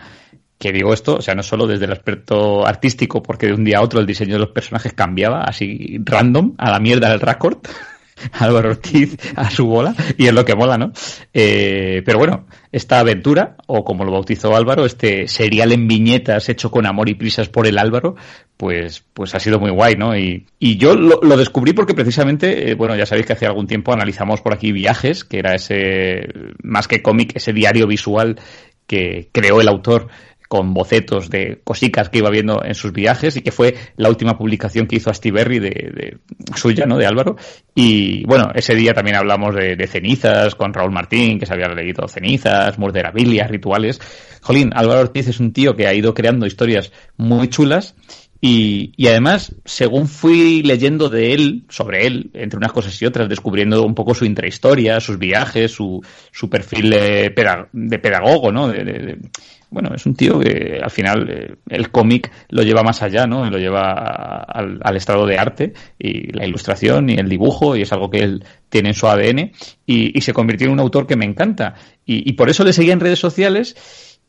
Que 0.58 0.72
digo 0.72 0.92
esto, 0.92 1.16
o 1.16 1.22
sea, 1.22 1.34
no 1.34 1.42
solo 1.42 1.66
desde 1.66 1.86
el 1.86 1.92
aspecto 1.92 2.66
artístico, 2.66 3.22
porque 3.22 3.46
de 3.46 3.54
un 3.54 3.64
día 3.64 3.78
a 3.78 3.82
otro 3.82 3.98
el 3.98 4.06
diseño 4.06 4.34
de 4.34 4.40
los 4.40 4.50
personajes 4.50 4.92
cambiaba 4.92 5.44
así 5.44 5.98
random, 6.04 6.52
a 6.58 6.70
la 6.70 6.80
mierda 6.80 7.08
del 7.08 7.20
récord. 7.20 7.58
Álvaro 8.32 8.70
Ortiz 8.70 9.16
a 9.36 9.50
su 9.50 9.66
bola, 9.66 9.94
y 10.16 10.26
es 10.26 10.34
lo 10.34 10.44
que 10.44 10.54
mola, 10.54 10.78
¿no? 10.78 10.92
Eh, 11.32 12.02
pero 12.04 12.18
bueno, 12.18 12.46
esta 12.72 13.00
aventura, 13.00 13.56
o 13.66 13.84
como 13.84 14.04
lo 14.04 14.12
bautizó 14.12 14.56
Álvaro, 14.56 14.84
este 14.84 15.28
serial 15.28 15.72
en 15.72 15.86
viñetas 15.88 16.48
hecho 16.48 16.70
con 16.70 16.86
amor 16.86 17.08
y 17.08 17.14
prisas 17.14 17.48
por 17.48 17.66
el 17.66 17.78
Álvaro, 17.78 18.16
pues, 18.56 19.04
pues 19.12 19.34
ha 19.34 19.40
sido 19.40 19.58
muy 19.60 19.70
guay, 19.70 19.96
¿no? 19.96 20.16
Y, 20.16 20.46
y 20.58 20.76
yo 20.76 20.94
lo, 20.94 21.20
lo, 21.22 21.36
descubrí 21.36 21.72
porque 21.72 21.94
precisamente, 21.94 22.70
eh, 22.70 22.74
bueno, 22.74 22.96
ya 22.96 23.06
sabéis 23.06 23.26
que 23.26 23.34
hace 23.34 23.46
algún 23.46 23.66
tiempo 23.66 23.92
analizamos 23.92 24.40
por 24.40 24.54
aquí 24.54 24.72
Viajes, 24.72 25.24
que 25.24 25.38
era 25.38 25.54
ese, 25.54 26.28
más 26.62 26.88
que 26.88 27.02
cómic, 27.02 27.32
ese 27.34 27.52
diario 27.52 27.86
visual 27.86 28.38
que 28.86 29.28
creó 29.32 29.60
el 29.60 29.68
autor 29.68 30.08
con 30.48 30.74
bocetos 30.74 31.30
de 31.30 31.60
cositas 31.64 32.08
que 32.08 32.18
iba 32.18 32.30
viendo 32.30 32.62
en 32.64 32.74
sus 32.74 32.92
viajes 32.92 33.36
y 33.36 33.42
que 33.42 33.52
fue 33.52 33.74
la 33.96 34.08
última 34.08 34.38
publicación 34.38 34.86
que 34.86 34.96
hizo 34.96 35.10
Astiberri 35.10 35.58
de, 35.58 35.70
de 35.70 36.18
suya, 36.56 36.86
¿no? 36.86 36.96
De 36.96 37.06
Álvaro. 37.06 37.36
Y 37.74 38.24
bueno, 38.26 38.50
ese 38.54 38.74
día 38.74 38.94
también 38.94 39.16
hablamos 39.16 39.54
de, 39.54 39.76
de 39.76 39.86
cenizas 39.86 40.54
con 40.54 40.72
Raúl 40.72 40.92
Martín, 40.92 41.38
que 41.38 41.46
se 41.46 41.54
había 41.54 41.68
leído 41.68 42.06
cenizas, 42.08 42.78
murderabilias, 42.78 43.50
rituales. 43.50 44.00
Jolín, 44.42 44.70
Álvaro 44.74 45.00
Ortiz 45.00 45.28
es 45.28 45.40
un 45.40 45.52
tío 45.52 45.74
que 45.74 45.86
ha 45.86 45.94
ido 45.94 46.14
creando 46.14 46.46
historias 46.46 46.92
muy 47.16 47.48
chulas 47.48 47.94
y, 48.40 48.92
y, 48.96 49.06
además, 49.08 49.54
según 49.64 50.08
fui 50.08 50.62
leyendo 50.62 51.08
de 51.08 51.32
él, 51.32 51.64
sobre 51.68 52.06
él, 52.06 52.30
entre 52.34 52.58
unas 52.58 52.72
cosas 52.72 53.00
y 53.00 53.06
otras, 53.06 53.28
descubriendo 53.28 53.82
un 53.84 53.94
poco 53.94 54.14
su 54.14 54.24
intrahistoria, 54.24 55.00
sus 55.00 55.18
viajes, 55.18 55.72
su, 55.72 56.02
su 56.32 56.50
perfil 56.50 56.90
de, 56.90 57.34
de 57.72 57.98
pedagogo, 57.98 58.52
¿no? 58.52 58.68
De, 58.68 59.18
bueno, 59.70 59.90
es 59.94 60.06
un 60.06 60.14
tío 60.14 60.38
que 60.38 60.80
al 60.82 60.90
final 60.90 61.28
eh, 61.28 61.54
el 61.68 61.90
cómic 61.90 62.30
lo 62.50 62.62
lleva 62.62 62.82
más 62.82 63.02
allá, 63.02 63.26
¿no? 63.26 63.48
Lo 63.50 63.58
lleva 63.58 64.44
al, 64.44 64.80
al, 64.82 64.96
estado 64.96 65.26
de 65.26 65.38
arte 65.38 65.72
y 65.98 66.32
la 66.32 66.46
ilustración 66.46 67.10
y 67.10 67.14
el 67.14 67.28
dibujo 67.28 67.76
y 67.76 67.82
es 67.82 67.92
algo 67.92 68.08
que 68.08 68.18
él 68.18 68.44
tiene 68.68 68.90
en 68.90 68.94
su 68.94 69.08
ADN 69.08 69.52
y, 69.84 70.16
y 70.16 70.20
se 70.20 70.32
convirtió 70.32 70.68
en 70.68 70.74
un 70.74 70.80
autor 70.80 71.06
que 71.06 71.16
me 71.16 71.24
encanta 71.24 71.74
y, 72.04 72.28
y 72.28 72.34
por 72.34 72.48
eso 72.48 72.64
le 72.64 72.72
seguía 72.72 72.92
en 72.92 73.00
redes 73.00 73.18
sociales 73.18 73.76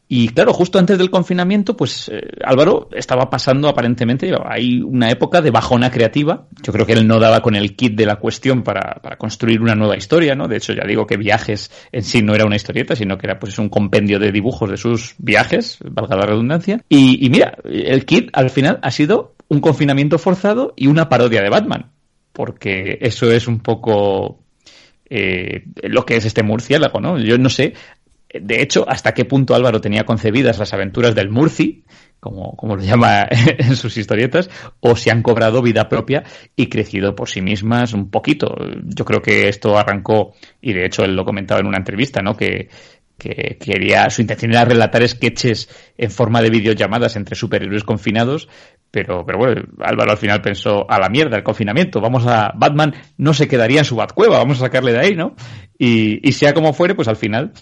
y 0.09 0.29
claro, 0.29 0.53
justo 0.53 0.79
antes 0.79 0.97
del 0.97 1.09
confinamiento, 1.09 1.75
pues 1.75 2.09
eh, 2.09 2.21
Álvaro 2.45 2.87
estaba 2.93 3.29
pasando 3.29 3.67
aparentemente, 3.67 4.31
hay 4.45 4.81
una 4.81 5.11
época 5.11 5.41
de 5.41 5.51
bajona 5.51 5.91
creativa. 5.91 6.47
Yo 6.63 6.71
creo 6.71 6.85
que 6.85 6.93
él 6.93 7.05
no 7.05 7.19
daba 7.19 7.41
con 7.41 7.55
el 7.55 7.75
kit 7.75 7.93
de 7.95 8.05
la 8.05 8.15
cuestión 8.15 8.63
para, 8.63 9.01
para, 9.01 9.17
construir 9.17 9.61
una 9.61 9.75
nueva 9.75 9.97
historia, 9.97 10.33
¿no? 10.33 10.47
De 10.47 10.57
hecho, 10.57 10.71
ya 10.71 10.85
digo 10.87 11.05
que 11.05 11.17
viajes 11.17 11.71
en 11.91 12.03
sí 12.03 12.21
no 12.21 12.33
era 12.35 12.45
una 12.45 12.55
historieta, 12.55 12.95
sino 12.95 13.17
que 13.17 13.27
era 13.27 13.37
pues 13.37 13.59
un 13.59 13.67
compendio 13.67 14.17
de 14.17 14.31
dibujos 14.31 14.69
de 14.69 14.77
sus 14.77 15.15
viajes, 15.17 15.79
valga 15.83 16.15
la 16.15 16.25
redundancia. 16.25 16.81
Y, 16.87 17.25
y 17.25 17.29
mira, 17.29 17.57
el 17.65 18.05
kit 18.05 18.29
al 18.31 18.49
final 18.49 18.79
ha 18.81 18.91
sido 18.91 19.35
un 19.49 19.59
confinamiento 19.59 20.17
forzado 20.19 20.73
y 20.77 20.87
una 20.87 21.09
parodia 21.09 21.41
de 21.41 21.49
Batman. 21.49 21.91
Porque 22.31 22.99
eso 23.01 23.31
es 23.31 23.47
un 23.47 23.59
poco 23.59 24.39
eh, 25.09 25.63
lo 25.83 26.05
que 26.05 26.17
es 26.17 26.25
este 26.25 26.43
murciélago, 26.43 26.99
¿no? 26.99 27.17
Yo 27.17 27.37
no 27.37 27.49
sé, 27.49 27.73
de 28.33 28.61
hecho, 28.61 28.85
hasta 28.87 29.13
qué 29.13 29.25
punto 29.25 29.55
Álvaro 29.55 29.81
tenía 29.81 30.05
concebidas 30.05 30.59
las 30.59 30.73
aventuras 30.73 31.15
del 31.15 31.29
Murci, 31.29 31.83
como, 32.19 32.55
como 32.55 32.75
lo 32.75 32.83
llama 32.83 33.27
en 33.57 33.75
sus 33.75 33.97
historietas, 33.97 34.49
o 34.79 34.95
si 34.95 35.09
han 35.09 35.21
cobrado 35.21 35.61
vida 35.61 35.87
propia 35.87 36.23
y 36.55 36.67
crecido 36.67 37.15
por 37.15 37.29
sí 37.29 37.41
mismas 37.41 37.93
un 37.93 38.09
poquito. 38.09 38.55
Yo 38.83 39.05
creo 39.05 39.21
que 39.21 39.47
esto 39.47 39.77
arrancó, 39.77 40.33
y 40.61 40.73
de 40.73 40.85
hecho 40.85 41.03
él 41.03 41.15
lo 41.15 41.25
comentaba 41.25 41.61
en 41.61 41.67
una 41.67 41.77
entrevista, 41.77 42.21
¿no? 42.21 42.35
Que, 42.35 42.69
que 43.17 43.57
quería, 43.59 44.09
su 44.09 44.21
intención 44.21 44.51
era 44.51 44.65
relatar 44.65 45.07
sketches 45.07 45.69
en 45.97 46.11
forma 46.11 46.41
de 46.41 46.49
videollamadas 46.49 47.15
entre 47.15 47.35
superhéroes 47.35 47.83
confinados, 47.83 48.47
pero, 48.91 49.25
pero 49.25 49.39
bueno, 49.39 49.61
Álvaro 49.79 50.11
al 50.11 50.17
final 50.17 50.41
pensó, 50.41 50.89
a 50.89 50.99
la 50.99 51.09
mierda 51.09 51.35
el 51.35 51.43
confinamiento, 51.43 51.99
vamos 51.99 52.25
a, 52.27 52.51
Batman 52.55 52.93
no 53.17 53.33
se 53.33 53.47
quedaría 53.47 53.79
en 53.79 53.85
su 53.85 53.95
Batcueva, 53.95 54.37
vamos 54.37 54.57
a 54.57 54.65
sacarle 54.65 54.93
de 54.93 54.99
ahí, 54.99 55.15
¿no? 55.15 55.35
Y, 55.77 56.27
y 56.27 56.31
sea 56.33 56.53
como 56.53 56.73
fuere, 56.73 56.95
pues 56.95 57.07
al 57.07 57.15
final 57.15 57.53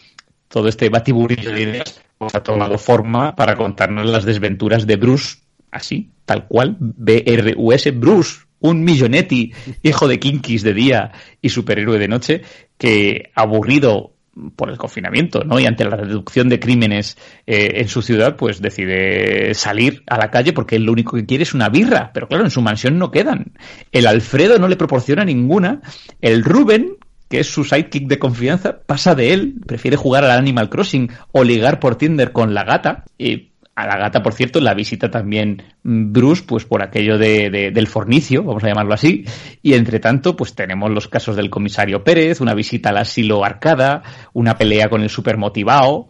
todo 0.48 0.68
este 0.68 0.90
batiburrillo 0.90 1.52
de 1.52 1.62
ideas 1.62 2.02
pues, 2.18 2.36
ha 2.36 2.44
tomado 2.44 2.78
forma 2.78 3.36
para 3.36 3.56
contarnos 3.56 4.06
las 4.06 4.26
desventuras 4.26 4.88
de 4.88 4.96
Bruce, 4.96 5.38
así, 5.72 6.12
tal 6.26 6.48
cual, 6.48 6.78
B-R-U-S, 6.80 7.92
Bruce, 7.92 8.46
un 8.60 8.84
millonetti, 8.84 9.54
hijo 9.84 10.08
de 10.08 10.20
kinkis 10.20 10.64
de 10.64 10.74
día 10.74 11.12
y 11.42 11.50
superhéroe 11.50 12.00
de 12.00 12.08
noche, 12.08 12.42
que 12.78 13.32
aburrido 13.36 14.16
por 14.56 14.70
el 14.70 14.78
confinamiento, 14.78 15.44
¿no? 15.44 15.60
Y 15.60 15.66
ante 15.66 15.86
la 15.86 15.96
reducción 15.96 16.50
de 16.50 16.60
crímenes 16.60 17.18
eh, 17.48 17.74
en 17.76 17.88
su 17.88 18.02
ciudad, 18.02 18.36
pues 18.36 18.62
decide 18.62 19.54
salir 19.54 20.04
a 20.08 20.18
la 20.18 20.30
calle 20.30 20.52
porque 20.52 20.76
él 20.76 20.84
lo 20.84 20.92
único 20.92 21.16
que 21.16 21.26
quiere 21.26 21.44
es 21.44 21.54
una 21.54 21.70
birra. 21.70 22.12
Pero 22.14 22.28
claro, 22.28 22.44
en 22.44 22.52
su 22.52 22.62
mansión 22.62 22.98
no 22.98 23.12
quedan. 23.12 23.54
El 23.92 24.08
Alfredo 24.08 24.60
no 24.60 24.68
le 24.68 24.76
proporciona 24.76 25.24
ninguna. 25.24 25.82
El 26.20 26.44
Rubén, 26.44 26.98
que 27.36 27.42
es 27.42 27.50
su 27.50 27.66
sidekick 27.66 28.08
de 28.08 28.18
confianza, 28.18 28.80
pasa 28.86 29.14
de 29.14 29.34
él, 29.34 29.56
prefiere 29.68 29.98
jugar 29.98 30.24
al 30.24 30.32
Animal 30.32 30.70
Crossing 30.70 31.12
o 31.34 31.44
ligar 31.44 31.82
por 31.82 31.98
Tinder 31.98 32.32
con 32.32 32.54
la 32.54 32.64
gata. 32.64 33.04
Y 33.18 33.50
a 33.76 33.86
la 33.86 33.98
gata, 33.98 34.24
por 34.24 34.34
cierto, 34.34 34.62
la 34.62 34.74
visita 34.74 35.12
también 35.12 35.62
Bruce, 35.84 36.44
pues 36.48 36.64
por 36.64 36.82
aquello 36.82 37.18
de, 37.18 37.50
de, 37.50 37.72
del 37.72 37.88
fornicio, 37.88 38.42
vamos 38.42 38.64
a 38.64 38.70
llamarlo 38.70 38.94
así. 38.94 39.26
Y 39.62 39.74
entre 39.74 40.00
tanto, 40.00 40.38
pues 40.38 40.56
tenemos 40.56 40.90
los 40.92 41.10
casos 41.10 41.36
del 41.36 41.50
comisario 41.50 42.06
Pérez, 42.06 42.40
una 42.40 42.54
visita 42.54 42.92
al 42.92 43.00
asilo 43.00 43.44
Arcada, 43.44 44.02
una 44.32 44.58
pelea 44.58 44.88
con 44.88 45.02
el 45.02 45.10
supermotivado, 45.10 46.08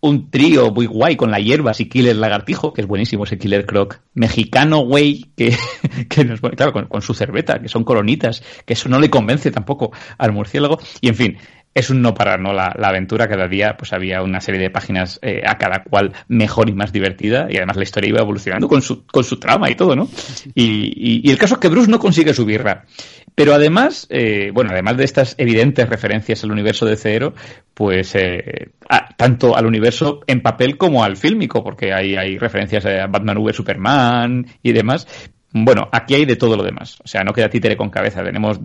un 0.00 0.30
trío 0.30 0.70
muy 0.70 0.86
guay 0.86 1.16
con 1.16 1.30
la 1.30 1.38
hierba 1.38 1.72
y 1.78 1.84
Killer 1.86 2.16
Lagartijo, 2.16 2.72
que 2.72 2.80
es 2.80 2.86
buenísimo 2.86 3.24
ese 3.24 3.38
Killer 3.38 3.66
Croc 3.66 4.00
mexicano, 4.14 4.80
güey, 4.80 5.26
que, 5.36 5.54
nos 6.24 6.40
pone, 6.40 6.56
claro, 6.56 6.88
con, 6.88 7.02
su 7.02 7.14
cerveza, 7.14 7.60
que 7.60 7.68
son 7.68 7.84
colonitas, 7.84 8.42
que 8.64 8.72
eso 8.72 8.88
no 8.88 8.98
le 8.98 9.10
convence 9.10 9.50
tampoco 9.50 9.92
al 10.18 10.32
murciélago. 10.32 10.78
Y 11.00 11.08
en 11.08 11.14
fin, 11.14 11.38
es 11.74 11.90
un 11.90 12.02
no 12.02 12.14
parar, 12.14 12.40
¿no? 12.40 12.52
La, 12.52 12.74
aventura, 12.82 13.28
cada 13.28 13.46
día 13.46 13.76
pues 13.76 13.92
había 13.92 14.22
una 14.22 14.40
serie 14.40 14.60
de 14.60 14.70
páginas 14.70 15.18
eh, 15.22 15.42
a 15.46 15.56
cada 15.56 15.84
cual 15.84 16.12
mejor 16.28 16.68
y 16.68 16.72
más 16.72 16.92
divertida, 16.92 17.46
y 17.48 17.56
además 17.58 17.76
la 17.76 17.84
historia 17.84 18.08
iba 18.08 18.20
evolucionando 18.20 18.68
con 18.68 18.82
su, 18.82 19.06
con 19.06 19.22
su 19.22 19.38
trama 19.38 19.70
y 19.70 19.76
todo, 19.76 19.94
¿no? 19.94 20.08
Y, 20.54 21.30
el 21.30 21.38
caso 21.38 21.54
es 21.54 21.60
que 21.60 21.68
Bruce 21.68 21.90
no 21.90 21.98
consigue 21.98 22.34
su 22.34 22.44
birra. 22.44 22.84
Pero 23.34 23.54
además, 23.54 24.06
eh, 24.10 24.50
bueno, 24.52 24.70
además 24.72 24.96
de 24.96 25.04
estas 25.04 25.34
evidentes 25.38 25.88
referencias 25.88 26.44
al 26.44 26.52
universo 26.52 26.84
de 26.86 26.96
Cero, 26.96 27.34
pues 27.74 28.14
eh, 28.14 28.70
tanto 29.16 29.56
al 29.56 29.66
universo 29.66 30.20
en 30.26 30.42
papel 30.42 30.76
como 30.76 31.04
al 31.04 31.16
fílmico, 31.16 31.62
porque 31.62 31.92
hay, 31.92 32.16
hay 32.16 32.38
referencias 32.38 32.84
a 32.86 33.06
Batman 33.06 33.38
V 33.38 33.52
Superman 33.52 34.46
y 34.62 34.72
demás. 34.72 35.06
Bueno, 35.52 35.88
aquí 35.90 36.14
hay 36.14 36.26
de 36.26 36.36
todo 36.36 36.56
lo 36.56 36.62
demás. 36.62 36.98
O 37.02 37.08
sea, 37.08 37.24
no 37.24 37.32
queda 37.32 37.48
títere 37.48 37.76
con 37.76 37.90
cabeza. 37.90 38.22
Tenemos 38.22 38.60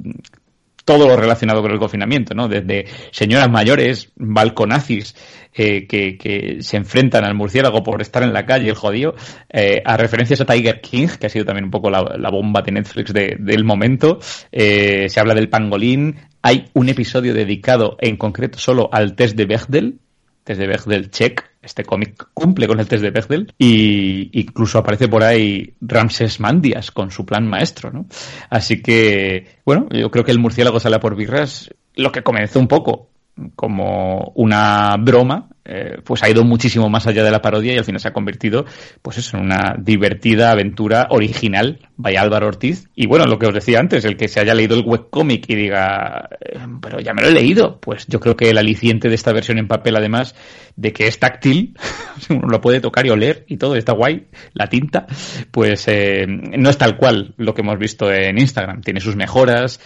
todo 0.85 1.07
lo 1.07 1.17
relacionado 1.17 1.61
con 1.61 1.71
el 1.71 1.79
confinamiento, 1.79 2.35
¿no? 2.35 2.47
Desde 2.47 2.85
señoras 3.11 3.49
mayores, 3.49 4.11
balconazis, 4.15 5.15
eh, 5.53 5.87
que, 5.87 6.17
que, 6.17 6.57
se 6.61 6.77
enfrentan 6.77 7.23
al 7.23 7.33
murciélago 7.33 7.81
por 7.81 8.01
estar 8.01 8.23
en 8.23 8.33
la 8.33 8.45
calle, 8.45 8.69
el 8.69 8.75
jodido, 8.75 9.15
eh, 9.49 9.81
a 9.83 9.97
referencias 9.97 10.41
a 10.41 10.45
Tiger 10.45 10.81
King, 10.81 11.07
que 11.19 11.27
ha 11.27 11.29
sido 11.29 11.45
también 11.45 11.65
un 11.65 11.71
poco 11.71 11.89
la, 11.89 12.29
bomba 12.29 12.61
de 12.61 12.73
Netflix 12.73 13.13
de, 13.13 13.37
del 13.39 13.63
momento. 13.63 14.19
Eh, 14.51 15.07
se 15.09 15.19
habla 15.19 15.33
del 15.33 15.49
pangolín. 15.49 16.17
Hay 16.41 16.65
un 16.73 16.89
episodio 16.89 17.33
dedicado 17.33 17.97
en 17.99 18.17
concreto 18.17 18.59
solo 18.59 18.89
al 18.91 19.15
test 19.15 19.35
de 19.35 19.45
Bechdel, 19.45 19.99
test 20.45 20.61
de 20.61 20.67
Bechdel 20.67 21.11
check. 21.11 21.43
Este 21.61 21.83
cómic 21.83 22.27
cumple 22.33 22.67
con 22.67 22.79
el 22.79 22.87
test 22.87 23.01
de 23.01 23.09
Bechdel 23.09 23.53
y 23.57 24.39
incluso 24.39 24.77
aparece 24.77 25.07
por 25.07 25.23
ahí 25.23 25.73
Ramses 25.81 26.39
Mandias 26.39 26.91
con 26.91 27.09
su 27.09 27.25
plan 27.25 27.47
maestro, 27.47 27.91
¿no? 27.91 28.05
Así 28.51 28.81
que, 28.83 29.59
bueno, 29.65 29.87
yo 29.89 30.11
creo 30.11 30.23
que 30.23 30.31
el 30.31 30.39
murciélago 30.39 30.79
sale 30.79 30.99
por 30.99 31.15
birras, 31.15 31.71
lo 31.95 32.11
que 32.11 32.21
comenzó 32.21 32.59
un 32.59 32.67
poco 32.67 33.09
como 33.55 34.31
una 34.35 34.95
broma 34.99 35.49
eh, 35.65 35.97
pues 36.03 36.21
ha 36.21 36.29
ido 36.29 36.43
muchísimo 36.43 36.89
más 36.89 37.07
allá 37.07 37.23
de 37.23 37.31
la 37.31 37.41
parodia 37.41 37.73
y 37.73 37.77
al 37.77 37.85
final 37.85 37.99
se 37.99 38.07
ha 38.07 38.13
convertido, 38.13 38.65
pues 39.01 39.17
eso, 39.17 39.37
en 39.37 39.45
una 39.45 39.75
divertida 39.79 40.51
aventura 40.51 41.07
original, 41.09 41.79
vaya 41.97 42.21
Álvaro 42.21 42.47
Ortiz. 42.47 42.87
Y 42.95 43.07
bueno, 43.07 43.25
lo 43.25 43.39
que 43.39 43.47
os 43.47 43.53
decía 43.53 43.79
antes, 43.79 44.05
el 44.05 44.15
que 44.15 44.27
se 44.27 44.39
haya 44.39 44.53
leído 44.53 44.75
el 44.75 44.85
webcómic 44.85 45.49
y 45.49 45.55
diga, 45.55 46.29
eh, 46.39 46.59
pero 46.81 46.99
ya 46.99 47.13
me 47.13 47.23
lo 47.23 47.29
he 47.29 47.31
leído, 47.31 47.79
pues 47.79 48.05
yo 48.07 48.19
creo 48.19 48.35
que 48.35 48.51
el 48.51 48.57
aliciente 48.57 49.09
de 49.09 49.15
esta 49.15 49.33
versión 49.33 49.57
en 49.57 49.67
papel, 49.67 49.95
además 49.95 50.35
de 50.75 50.93
que 50.93 51.07
es 51.07 51.19
táctil, 51.19 51.75
uno 52.29 52.47
lo 52.47 52.61
puede 52.61 52.79
tocar 52.79 53.05
y 53.05 53.09
oler 53.09 53.45
y 53.47 53.57
todo, 53.57 53.75
está 53.75 53.93
guay, 53.93 54.27
la 54.53 54.67
tinta, 54.67 55.07
pues 55.51 55.87
eh, 55.87 56.25
no 56.27 56.69
es 56.69 56.77
tal 56.77 56.97
cual 56.97 57.33
lo 57.37 57.53
que 57.53 57.61
hemos 57.61 57.79
visto 57.79 58.11
en 58.11 58.37
Instagram. 58.37 58.81
Tiene 58.81 58.99
sus 58.99 59.15
mejoras, 59.15 59.79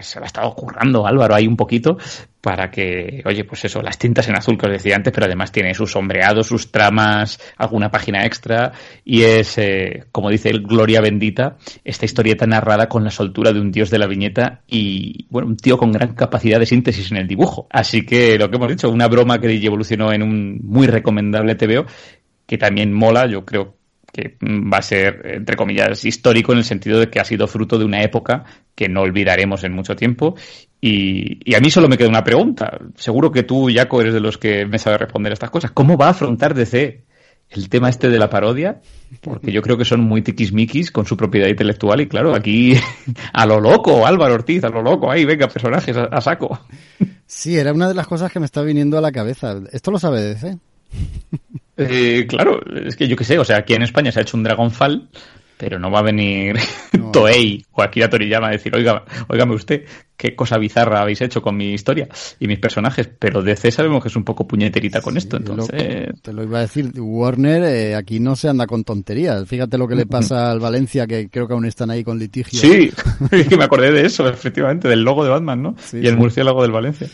se 0.00 0.18
la 0.18 0.24
ha 0.24 0.26
estado 0.26 0.54
currando 0.54 1.06
Álvaro 1.06 1.34
ahí 1.34 1.46
un 1.46 1.56
poquito, 1.56 1.98
para 2.46 2.70
que, 2.70 3.24
oye, 3.24 3.42
pues 3.42 3.64
eso, 3.64 3.82
las 3.82 3.98
tintas 3.98 4.28
en 4.28 4.36
azul 4.36 4.56
que 4.56 4.66
os 4.66 4.72
decía 4.72 4.94
antes, 4.94 5.12
pero 5.12 5.26
además 5.26 5.50
tiene 5.50 5.74
sus 5.74 5.90
sombreados, 5.90 6.46
sus 6.46 6.70
tramas, 6.70 7.40
alguna 7.56 7.90
página 7.90 8.24
extra 8.24 8.70
y 9.04 9.22
es, 9.22 9.58
eh, 9.58 10.04
como 10.12 10.30
dice 10.30 10.50
el 10.50 10.62
Gloria 10.62 11.00
Bendita, 11.00 11.56
esta 11.82 12.04
historieta 12.04 12.46
narrada 12.46 12.88
con 12.88 13.02
la 13.02 13.10
soltura 13.10 13.52
de 13.52 13.58
un 13.58 13.72
dios 13.72 13.90
de 13.90 13.98
la 13.98 14.06
viñeta 14.06 14.60
y, 14.68 15.26
bueno, 15.28 15.48
un 15.48 15.56
tío 15.56 15.76
con 15.76 15.90
gran 15.90 16.14
capacidad 16.14 16.60
de 16.60 16.66
síntesis 16.66 17.10
en 17.10 17.16
el 17.16 17.26
dibujo. 17.26 17.66
Así 17.68 18.06
que 18.06 18.38
lo 18.38 18.48
que 18.48 18.58
hemos 18.58 18.68
dicho, 18.68 18.90
una 18.90 19.08
broma 19.08 19.40
que 19.40 19.52
evolucionó 19.52 20.12
en 20.12 20.22
un 20.22 20.60
muy 20.62 20.86
recomendable 20.86 21.56
TVO 21.56 21.86
que 22.46 22.58
también 22.58 22.92
mola, 22.92 23.26
yo 23.26 23.44
creo 23.44 23.74
que 24.12 24.36
va 24.40 24.78
a 24.78 24.82
ser, 24.82 25.20
entre 25.24 25.56
comillas, 25.56 26.04
histórico 26.04 26.52
en 26.52 26.58
el 26.58 26.64
sentido 26.64 26.98
de 26.98 27.10
que 27.10 27.20
ha 27.20 27.24
sido 27.24 27.46
fruto 27.48 27.78
de 27.78 27.84
una 27.84 28.02
época 28.02 28.44
que 28.74 28.88
no 28.88 29.02
olvidaremos 29.02 29.64
en 29.64 29.72
mucho 29.72 29.96
tiempo. 29.96 30.36
Y, 30.80 31.54
a 31.54 31.60
mí 31.60 31.70
solo 31.70 31.88
me 31.88 31.96
queda 31.96 32.08
una 32.08 32.24
pregunta. 32.24 32.78
Seguro 32.96 33.30
que 33.30 33.42
tú, 33.42 33.68
Jaco, 33.72 34.00
eres 34.00 34.14
de 34.14 34.20
los 34.20 34.38
que 34.38 34.66
me 34.66 34.78
sabe 34.78 34.98
responder 34.98 35.32
estas 35.32 35.50
cosas. 35.50 35.70
¿Cómo 35.70 35.96
va 35.96 36.06
a 36.06 36.10
afrontar 36.10 36.54
DC 36.54 37.04
el 37.50 37.68
tema 37.68 37.88
este 37.88 38.08
de 38.08 38.18
la 38.18 38.28
parodia? 38.28 38.80
Porque 39.20 39.52
yo 39.52 39.62
creo 39.62 39.78
que 39.78 39.84
son 39.84 40.00
muy 40.00 40.22
tiquismiquis 40.22 40.90
con 40.90 41.06
su 41.06 41.16
propiedad 41.16 41.48
intelectual 41.48 42.00
y 42.00 42.08
claro, 42.08 42.34
aquí 42.34 42.74
a 43.32 43.46
lo 43.46 43.60
loco, 43.60 44.06
Álvaro 44.06 44.34
Ortiz, 44.34 44.64
a 44.64 44.68
lo 44.68 44.82
loco, 44.82 45.10
ahí 45.10 45.24
venga, 45.24 45.48
personajes 45.48 45.96
a, 45.96 46.20
saco. 46.20 46.60
Sí, 47.26 47.56
era 47.56 47.72
una 47.72 47.88
de 47.88 47.94
las 47.94 48.06
cosas 48.06 48.30
que 48.30 48.40
me 48.40 48.46
está 48.46 48.62
viniendo 48.62 48.98
a 48.98 49.00
la 49.00 49.12
cabeza. 49.12 49.60
¿Esto 49.72 49.90
lo 49.90 49.98
sabe 49.98 50.22
DC? 50.22 50.58
Eh, 51.78 52.26
claro, 52.26 52.60
es 52.74 52.96
que 52.96 53.06
yo 53.06 53.16
qué 53.16 53.24
sé, 53.24 53.38
o 53.38 53.44
sea, 53.44 53.58
aquí 53.58 53.74
en 53.74 53.82
España 53.82 54.10
se 54.10 54.20
ha 54.20 54.22
hecho 54.22 54.36
un 54.36 54.42
Dragonfall, 54.42 55.08
pero 55.56 55.78
no 55.78 55.90
va 55.90 56.00
a 56.00 56.02
venir 56.02 56.56
Toei 57.12 57.64
o 57.72 57.82
Akira 57.82 58.08
Toriyama 58.08 58.48
a 58.48 58.50
decir, 58.50 58.74
oiga, 58.74 59.04
oígame 59.28 59.54
usted, 59.54 59.84
qué 60.16 60.34
cosa 60.34 60.58
bizarra 60.58 61.00
habéis 61.00 61.20
hecho 61.20 61.42
con 61.42 61.56
mi 61.56 61.72
historia 61.72 62.08
y 62.38 62.46
mis 62.46 62.58
personajes, 62.58 63.08
pero 63.18 63.42
DC 63.42 63.70
sabemos 63.70 64.02
que 64.02 64.08
es 64.08 64.16
un 64.16 64.24
poco 64.24 64.46
puñeterita 64.46 65.00
con 65.00 65.16
esto, 65.16 65.36
entonces... 65.36 66.08
te 66.22 66.32
lo 66.32 66.42
iba 66.42 66.58
a 66.58 66.62
decir, 66.62 66.92
Warner 66.98 67.64
eh, 67.64 67.94
aquí 67.94 68.20
no 68.20 68.36
se 68.36 68.48
anda 68.48 68.66
con 68.66 68.84
tonterías, 68.84 69.46
fíjate 69.48 69.78
lo 69.78 69.88
que 69.88 69.94
le 69.94 70.06
pasa 70.06 70.50
al 70.50 70.60
Valencia, 70.60 71.06
que 71.06 71.28
creo 71.28 71.46
que 71.46 71.54
aún 71.54 71.66
están 71.66 71.90
ahí 71.90 72.04
con 72.04 72.18
litigio. 72.18 72.58
Sí, 72.58 72.90
es 73.30 73.48
que 73.48 73.56
me 73.56 73.64
acordé 73.64 73.92
de 73.92 74.06
eso, 74.06 74.28
efectivamente, 74.28 74.88
del 74.88 75.02
logo 75.02 75.24
de 75.24 75.30
Batman, 75.30 75.62
¿no? 75.62 75.76
y 75.92 76.06
el 76.06 76.16
murciélago 76.16 76.62
del 76.62 76.72
Valencia. 76.72 77.08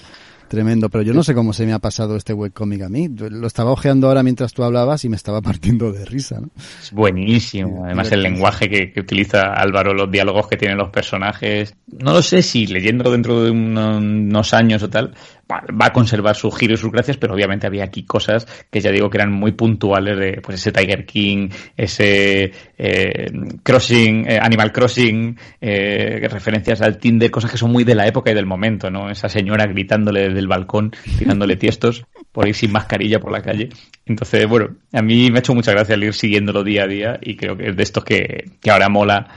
Tremendo, 0.53 0.91
pero 0.91 1.03
yo 1.03 1.15
no 1.15 1.23
sé 1.23 1.35
cómo 1.35 1.55
se 1.55 1.65
me 1.65 1.73
ha 1.73 1.79
pasado 1.79 2.15
este 2.15 2.35
webcómic 2.35 2.83
a 2.83 2.91
mí. 2.91 3.09
Lo 3.09 3.47
estaba 3.47 3.71
ojeando 3.71 4.09
ahora 4.09 4.23
mientras 4.23 4.53
tú 4.53 4.63
hablabas 4.63 5.03
y 5.03 5.09
me 5.09 5.17
estaba 5.17 5.41
partiendo 5.41 5.91
de 5.93 6.05
risa. 6.05 6.41
¿no? 6.43 6.51
Es 6.79 6.93
buenísimo. 6.93 7.87
Además, 7.87 8.13
el 8.13 8.23
lenguaje 8.23 8.69
que, 8.69 9.01
utiliza 9.01 9.55
Álvaro, 9.55 9.95
los 9.95 10.11
diálogos 10.11 10.49
que 10.49 10.59
tienen 10.59 10.77
los 10.77 10.91
personajes. 10.91 11.75
No 11.87 12.13
lo 12.13 12.21
sé 12.21 12.43
si 12.43 12.67
leyendo 12.67 13.11
dentro 13.11 13.43
de 13.45 13.51
unos 13.51 14.53
años 14.53 14.83
o 14.83 14.91
tal, 14.91 15.15
va 15.53 15.87
a 15.87 15.93
conservar 15.93 16.37
su 16.37 16.51
giro 16.51 16.75
y 16.75 16.77
sus 16.77 16.91
gracias, 16.91 17.17
pero 17.17 17.35
obviamente 17.35 17.67
había 17.67 17.85
aquí 17.85 18.05
cosas 18.05 18.47
que 18.71 18.81
ya 18.81 18.91
digo 18.91 19.11
que 19.11 19.19
eran 19.19 19.33
muy 19.33 19.53
puntuales 19.53 20.19
de 20.19 20.41
pues 20.43 20.61
ese 20.61 20.73
Tiger 20.73 21.05
King, 21.05 21.49
ese 21.77 22.53
eh, 22.79 23.31
Crossing, 23.63 24.29
eh, 24.29 24.39
Animal 24.41 24.73
Crossing, 24.73 25.39
eh, 25.61 26.29
referencias 26.31 26.81
al 26.83 26.99
Tinder, 26.99 27.31
cosas 27.31 27.51
que 27.51 27.59
son 27.59 27.71
muy 27.71 27.85
de 27.85 27.95
la 27.95 28.07
época 28.07 28.31
y 28.31 28.35
del 28.35 28.47
momento, 28.47 28.91
¿no? 28.91 29.11
Esa 29.11 29.29
señora 29.29 29.67
gritándole 29.67 30.29
desde 30.29 30.39
el 30.39 30.49
balcón, 30.49 30.93
tirándole 31.19 31.57
tiestos 31.57 32.05
por 32.33 32.49
ir 32.49 32.55
sin 32.55 32.73
mascarilla 32.73 33.21
por 33.21 33.33
la 33.33 33.43
calle. 33.43 33.69
Entonces, 34.07 34.47
bueno, 34.49 34.77
a 34.93 35.03
mí 35.03 35.31
me 35.31 35.39
ha 35.39 35.41
hecho 35.41 35.55
mucha 35.55 35.73
gracia 35.73 35.95
el 35.95 36.05
ir 36.05 36.15
siguiéndolo 36.15 36.65
día 36.65 36.85
a 36.85 36.87
día 36.87 37.19
y 37.21 37.37
creo 37.37 37.57
que 37.57 37.69
es 37.69 37.77
de 37.77 37.83
estos 37.83 38.05
que, 38.05 38.53
que 38.61 38.71
ahora 38.71 38.89
mola 38.89 39.29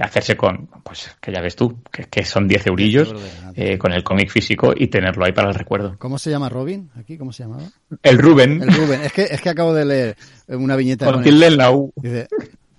hacerse 0.00 0.36
con, 0.36 0.68
pues 0.82 1.16
que 1.20 1.32
ya 1.32 1.40
ves 1.40 1.56
tú, 1.56 1.78
que, 1.90 2.24
son 2.24 2.46
10 2.46 2.66
eurillos 2.68 3.14
eh, 3.54 3.78
con 3.78 3.92
el 3.92 4.04
cómic 4.04 4.30
físico 4.30 4.72
y 4.76 4.88
tenerlo 4.88 5.24
ahí 5.24 5.32
para 5.32 5.48
el 5.48 5.54
recuerdo. 5.54 5.96
¿Cómo 5.98 6.18
se 6.18 6.30
llama 6.30 6.48
Robin? 6.48 6.90
¿Aquí 6.96 7.18
cómo 7.18 7.32
se 7.32 7.44
llamaba? 7.44 7.64
El 8.02 8.18
Ruben. 8.18 8.62
El 8.62 8.72
Ruben. 8.72 9.00
Es 9.02 9.12
que, 9.12 9.22
es 9.22 9.40
que 9.40 9.48
acabo 9.48 9.74
de 9.74 9.84
leer 9.84 10.16
una 10.48 10.76
viñeta. 10.76 11.12
Con 11.12 11.26
en 11.26 11.56
la 11.56 11.72
U. 11.72 11.92
Dice, 11.96 12.28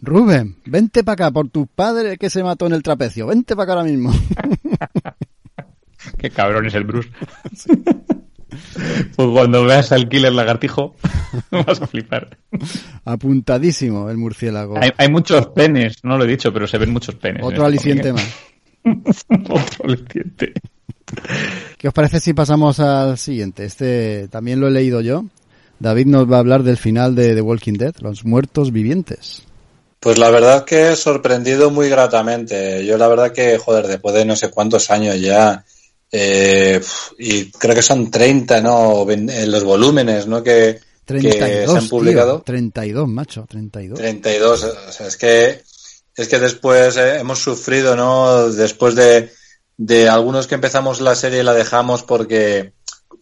Rubén, 0.02 0.56
vente 0.66 1.04
para 1.04 1.14
acá 1.14 1.32
por 1.32 1.50
tu 1.50 1.68
padre 1.68 2.18
que 2.18 2.30
se 2.30 2.44
mató 2.44 2.68
en 2.68 2.74
el 2.74 2.84
trapecio. 2.84 3.28
Vente 3.28 3.56
para 3.56 3.64
acá 3.64 3.80
ahora 3.80 3.90
mismo. 3.90 4.14
Qué 6.18 6.30
cabrón 6.30 6.68
es 6.68 6.76
el 6.76 6.86
Bruce. 6.86 7.10
Pues 9.16 9.30
cuando 9.32 9.64
veas 9.64 9.92
al 9.92 10.10
killer 10.10 10.34
lagartijo, 10.34 10.96
vas 11.52 11.82
a 11.82 11.88
flipar. 11.88 12.38
Apuntadísimo 13.06 14.10
el 14.10 14.18
murciélago. 14.18 14.76
Hay, 14.98 15.10
muchos 15.10 15.48
penes, 15.48 16.04
no 16.04 16.18
lo 16.18 16.24
he 16.24 16.28
dicho, 16.28 16.52
pero 16.52 16.68
se 16.68 16.78
ven 16.78 16.92
muchos 16.92 17.16
penes. 17.16 17.44
Otro 17.44 17.66
aliciente 17.66 18.14
más. 18.14 18.28
Otro 19.30 19.86
aliciente. 19.86 20.54
¿Qué 21.78 21.88
os 21.88 21.94
parece 21.94 22.20
si 22.20 22.34
pasamos 22.34 22.80
al 22.80 23.18
siguiente? 23.18 23.66
Este 23.66 24.28
también 24.30 24.60
lo 24.60 24.68
he 24.68 24.72
leído 24.72 25.02
yo. 25.02 25.26
David 25.80 26.08
nos 26.08 26.30
va 26.30 26.38
a 26.38 26.40
hablar 26.40 26.64
del 26.64 26.78
final 26.78 27.16
de 27.16 27.36
The 27.36 27.42
Walking 27.42 27.74
Dead, 27.74 27.96
los 28.02 28.26
muertos 28.26 28.72
vivientes. 28.72 29.44
Pues 30.00 30.18
la 30.18 30.30
verdad 30.30 30.66
que 30.66 30.90
he 30.90 30.96
sorprendido 30.96 31.72
muy 31.72 31.90
gratamente. 31.90 32.86
Yo 32.86 32.98
la 32.98 33.08
verdad 33.08 33.32
que, 33.32 33.58
joder, 33.58 33.88
después 33.88 34.16
de 34.16 34.26
no 34.26 34.36
sé 34.36 34.50
cuántos 34.50 34.92
años 34.92 35.20
ya 35.20 35.66
eh, 36.12 36.82
y 37.18 37.52
creo 37.52 37.76
que 37.76 37.82
son 37.82 38.10
30, 38.10 38.62
¿no? 38.62 39.06
Los 39.48 39.64
volúmenes, 39.64 40.28
¿no? 40.28 40.42
Que, 40.44 40.80
se 41.06 41.66
han 41.66 41.88
publicado. 41.88 42.42
32, 42.42 43.08
macho, 43.08 43.46
32. 43.48 43.98
32, 43.98 44.64
o 44.64 44.92
sea, 44.92 45.08
es 45.08 45.18
que, 45.18 45.62
es 46.16 46.28
que 46.28 46.40
después 46.40 46.98
eh, 46.98 47.20
hemos 47.20 47.40
sufrido, 47.40 47.96
¿no? 47.96 48.50
Después 48.50 48.96
de, 48.96 49.32
de 49.78 50.10
algunos 50.10 50.48
que 50.48 50.56
empezamos 50.56 51.02
la 51.02 51.16
serie 51.16 51.44
la 51.44 51.54
dejamos 51.54 52.04
porque 52.04 52.74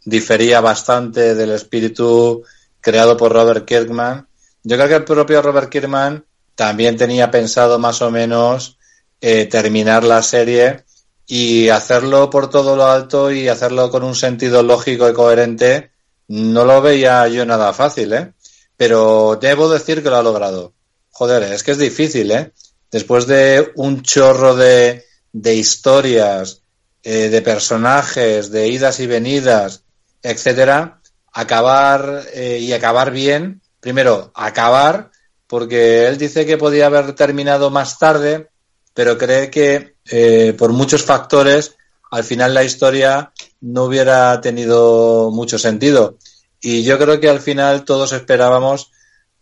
difería 0.04 0.62
bastante 0.62 1.36
del 1.36 1.52
espíritu 1.52 2.44
creado 2.82 3.18
por 3.18 3.34
Robert 3.34 3.66
Kirkman. 3.66 4.28
Yo 4.64 4.76
creo 4.76 4.88
que 4.88 4.96
el 4.96 5.04
propio 5.04 5.42
Robert 5.42 5.70
Kirkman 5.70 6.26
también 6.56 6.98
tenía 6.98 7.30
pensado 7.30 7.80
más 7.80 8.02
o 8.02 8.10
menos 8.12 8.78
eh, 9.22 9.46
terminar 9.46 10.04
la 10.04 10.24
serie 10.24 10.87
y 11.28 11.67
hacerlo 11.67 12.30
por 12.30 12.49
todo 12.49 12.78
lo 12.78 12.86
alto 12.86 13.30
y 13.32 13.49
hacerlo 13.49 13.91
con 13.91 14.03
un 14.03 14.15
sentido 14.15 14.63
lógico 14.63 15.09
y 15.09 15.13
coherente, 15.13 15.91
no 16.30 16.63
lo 16.63 16.82
veía 16.82 17.28
yo 17.28 17.45
nada 17.45 17.73
fácil, 17.73 18.13
¿eh? 18.13 18.34
Pero 18.78 19.38
debo 19.39 19.69
decir 19.69 20.01
que 20.01 20.09
lo 20.09 20.15
ha 20.15 20.23
logrado. 20.23 20.73
Joder, 21.11 21.43
es 21.43 21.63
que 21.63 21.71
es 21.71 21.78
difícil, 21.78 22.32
¿eh? 22.32 22.53
Después 22.89 23.28
de 23.28 23.71
un 23.75 24.01
chorro 24.03 24.55
de, 24.55 25.03
de 25.34 25.55
historias, 25.55 26.61
eh, 27.03 27.30
de 27.30 27.41
personajes, 27.41 28.49
de 28.49 28.67
idas 28.69 28.99
y 29.01 29.07
venidas, 29.07 29.84
etcétera, 30.23 31.01
acabar 31.34 32.23
eh, 32.34 32.59
y 32.61 32.71
acabar 32.71 33.11
bien. 33.11 33.61
Primero, 33.82 34.32
acabar, 34.34 35.11
porque 35.47 36.07
él 36.07 36.17
dice 36.17 36.45
que 36.45 36.57
podía 36.57 36.86
haber 36.86 37.13
terminado 37.13 37.69
más 37.69 37.99
tarde, 37.99 38.49
pero 38.93 39.17
cree 39.17 39.49
que 39.49 39.97
eh, 40.12 40.53
por 40.58 40.74
muchos 40.74 41.03
factores 41.03 41.78
al 42.12 42.24
final 42.24 42.53
la 42.53 42.64
historia 42.64 43.32
no 43.62 43.86
hubiera 43.86 44.39
tenido 44.41 45.32
mucho 45.32 45.58
sentido. 45.60 46.18
Y 46.62 46.84
yo 46.84 46.97
creo 46.97 47.20
que 47.20 47.30
al 47.30 47.39
final 47.39 47.84
todos 47.84 48.14
esperábamos. 48.14 48.91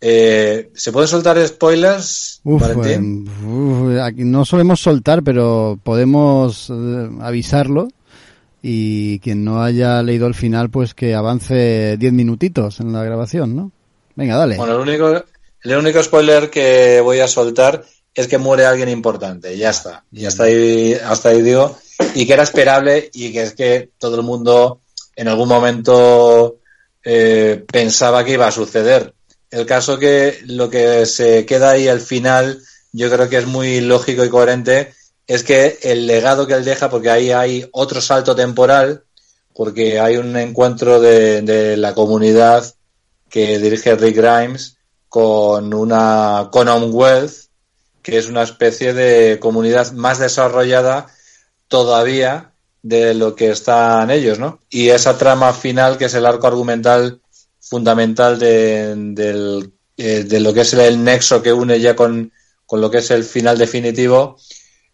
Eh, 0.01 0.71
¿Se 0.73 0.91
pueden 0.91 1.07
soltar 1.07 1.45
spoilers? 1.47 2.41
Eh, 2.85 2.99
no 2.99 4.45
solemos 4.45 4.81
soltar, 4.81 5.23
pero 5.23 5.79
podemos 5.81 6.71
avisarlo. 7.21 7.87
Y 8.61 9.19
quien 9.19 9.45
no 9.45 9.61
haya 9.61 10.01
leído 10.01 10.25
el 10.25 10.33
final, 10.33 10.71
pues 10.71 10.95
que 10.95 11.13
avance 11.13 11.97
10 11.97 12.13
minutitos 12.13 12.79
en 12.79 12.91
la 12.93 13.03
grabación, 13.03 13.55
¿no? 13.55 13.71
Venga, 14.15 14.37
dale. 14.37 14.57
Bueno, 14.57 14.73
el 14.73 14.81
único, 14.81 15.23
el 15.61 15.77
único 15.77 16.01
spoiler 16.01 16.49
que 16.49 16.99
voy 17.01 17.19
a 17.19 17.27
soltar 17.27 17.85
es 18.15 18.27
que 18.27 18.37
muere 18.37 18.65
alguien 18.65 18.89
importante, 18.89 19.57
ya 19.57 19.69
está. 19.69 20.05
Y 20.11 20.25
hasta 20.25 20.45
ahí, 20.45 20.93
hasta 20.93 21.29
ahí 21.29 21.41
digo. 21.41 21.77
Y 22.15 22.25
que 22.25 22.33
era 22.33 22.43
esperable 22.43 23.09
y 23.13 23.33
que 23.33 23.43
es 23.43 23.53
que 23.53 23.89
todo 23.97 24.15
el 24.15 24.23
mundo 24.23 24.79
en 25.17 25.27
algún 25.27 25.49
momento 25.49 26.59
eh, 27.03 27.63
pensaba 27.71 28.23
que 28.23 28.33
iba 28.33 28.47
a 28.47 28.51
suceder. 28.51 29.13
El 29.51 29.65
caso 29.65 29.99
que 29.99 30.39
lo 30.45 30.69
que 30.69 31.05
se 31.05 31.45
queda 31.45 31.71
ahí 31.71 31.87
al 31.87 32.01
final, 32.01 32.61
yo 32.93 33.11
creo 33.11 33.29
que 33.29 33.37
es 33.37 33.45
muy 33.45 33.81
lógico 33.81 34.23
y 34.23 34.29
coherente, 34.29 34.93
es 35.27 35.43
que 35.43 35.79
el 35.83 36.07
legado 36.07 36.47
que 36.47 36.53
él 36.53 36.65
deja, 36.65 36.89
porque 36.89 37.09
ahí 37.09 37.31
hay 37.31 37.67
otro 37.71 37.99
salto 37.99 38.35
temporal, 38.35 39.03
porque 39.53 39.99
hay 39.99 40.17
un 40.17 40.35
encuentro 40.37 40.99
de, 41.01 41.41
de 41.41 41.77
la 41.77 41.93
comunidad 41.93 42.73
que 43.29 43.59
dirige 43.59 43.95
Rick 43.95 44.17
Grimes 44.17 44.77
con 45.09 45.73
una 45.73 46.49
Commonwealth, 46.51 47.44
que 48.05 48.19
es 48.19 48.27
una 48.27 48.43
especie 48.43 48.93
de 48.93 49.39
comunidad 49.39 49.91
más 49.93 50.19
desarrollada 50.19 51.07
todavía 51.67 52.53
de 52.83 53.15
lo 53.15 53.35
que 53.35 53.49
están 53.49 54.11
ellos, 54.11 54.37
¿no? 54.37 54.59
Y 54.69 54.89
esa 54.89 55.17
trama 55.17 55.53
final, 55.53 55.97
que 55.97 56.05
es 56.05 56.13
el 56.13 56.27
arco 56.27 56.45
argumental 56.45 57.19
fundamental 57.59 58.37
de, 58.37 59.71
eh, 59.97 60.23
de 60.23 60.39
lo 60.39 60.53
que 60.53 60.61
es 60.61 60.73
el 60.73 61.03
nexo 61.03 61.41
que 61.41 61.51
une 61.51 61.79
ya 61.79 61.95
con, 61.95 62.31
con 62.67 62.79
lo 62.79 62.91
que 62.91 62.99
es 62.99 63.09
el 63.09 63.23
final 63.23 63.57
definitivo, 63.57 64.37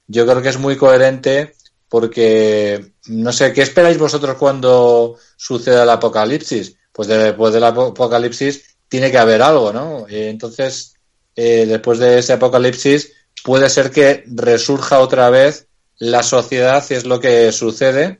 yo 0.07 0.25
creo 0.25 0.41
que 0.41 0.47
es 0.47 0.57
muy 0.57 0.77
coherente 0.77 1.55
porque, 1.89 2.93
no 3.07 3.33
sé, 3.33 3.51
¿qué 3.51 3.63
esperáis 3.63 3.97
vosotros 3.97 4.37
cuando 4.37 5.17
suceda 5.35 5.83
el 5.83 5.89
apocalipsis? 5.89 6.77
Pues 6.93 7.09
después 7.09 7.53
del 7.53 7.65
apocalipsis 7.65 8.77
tiene 8.87 9.11
que 9.11 9.17
haber 9.17 9.41
algo, 9.41 9.73
¿no? 9.73 10.07
Eh, 10.07 10.29
entonces, 10.29 10.93
eh, 11.35 11.65
después 11.67 11.99
de 11.99 12.19
ese 12.19 12.33
apocalipsis, 12.33 13.13
puede 13.43 13.69
ser 13.69 13.91
que 13.91 14.23
resurja 14.27 14.99
otra 14.99 15.29
vez 15.29 15.67
la 15.97 16.23
sociedad 16.23 16.83
y 16.89 16.93
es 16.95 17.05
lo 17.05 17.19
que 17.19 17.51
sucede, 17.51 18.19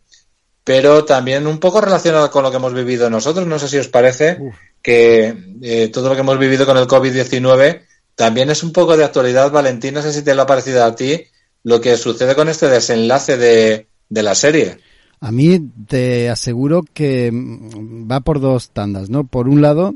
pero 0.64 1.06
también 1.06 1.48
un 1.48 1.60
poco 1.60 1.82
relacionado 1.82 2.30
con 2.30 2.44
lo 2.44 2.52
que 2.52 2.58
hemos 2.58 2.74
vivido 2.74 3.10
nosotros. 3.10 3.48
No 3.48 3.58
sé 3.60 3.68
si 3.68 3.78
os 3.78 3.88
parece 3.88 4.38
que 4.82 5.36
eh, 5.62 5.88
todo 5.90 6.10
lo 6.10 6.16
que 6.16 6.22
hemos 6.22 6.38
vivido 6.38 6.66
con 6.66 6.78
el 6.78 6.88
COVID-19 6.88 7.82
también 8.16 8.50
es 8.50 8.64
un 8.64 8.72
poco 8.72 8.96
de 8.96 9.04
actualidad, 9.04 9.52
Valentín. 9.52 9.96
No 9.96 10.02
sé 10.02 10.14
si 10.14 10.22
te 10.22 10.36
lo 10.36 10.44
ha 10.44 10.48
parecido 10.48 10.84
a 10.84 10.96
ti 10.96 11.24
lo 11.64 11.82
que 11.82 11.98
sucede 11.98 12.36
con 12.36 12.50
este 12.50 12.68
desenlace 12.68 13.38
de, 13.38 13.88
de 14.10 14.24
la 14.24 14.36
serie. 14.36 14.78
A 15.20 15.32
mí 15.32 15.60
te 15.88 16.30
aseguro 16.30 16.84
que 16.94 17.32
va 17.32 18.22
por 18.22 18.40
dos 18.40 18.72
tandas, 18.72 19.10
¿no? 19.10 19.26
Por 19.26 19.48
un 19.48 19.62
lado, 19.62 19.96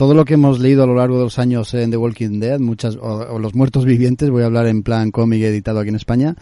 todo 0.00 0.14
lo 0.14 0.24
que 0.24 0.32
hemos 0.32 0.60
leído 0.60 0.82
a 0.82 0.86
lo 0.86 0.94
largo 0.94 1.18
de 1.18 1.24
los 1.24 1.38
años 1.38 1.74
en 1.74 1.90
The 1.90 1.98
Walking 1.98 2.40
Dead, 2.40 2.58
muchas, 2.58 2.96
o, 2.96 3.38
Los 3.38 3.54
Muertos 3.54 3.84
Vivientes, 3.84 4.30
voy 4.30 4.42
a 4.42 4.46
hablar 4.46 4.66
en 4.66 4.82
plan 4.82 5.10
cómic 5.10 5.42
editado 5.42 5.78
aquí 5.78 5.90
en 5.90 5.96
España, 5.96 6.36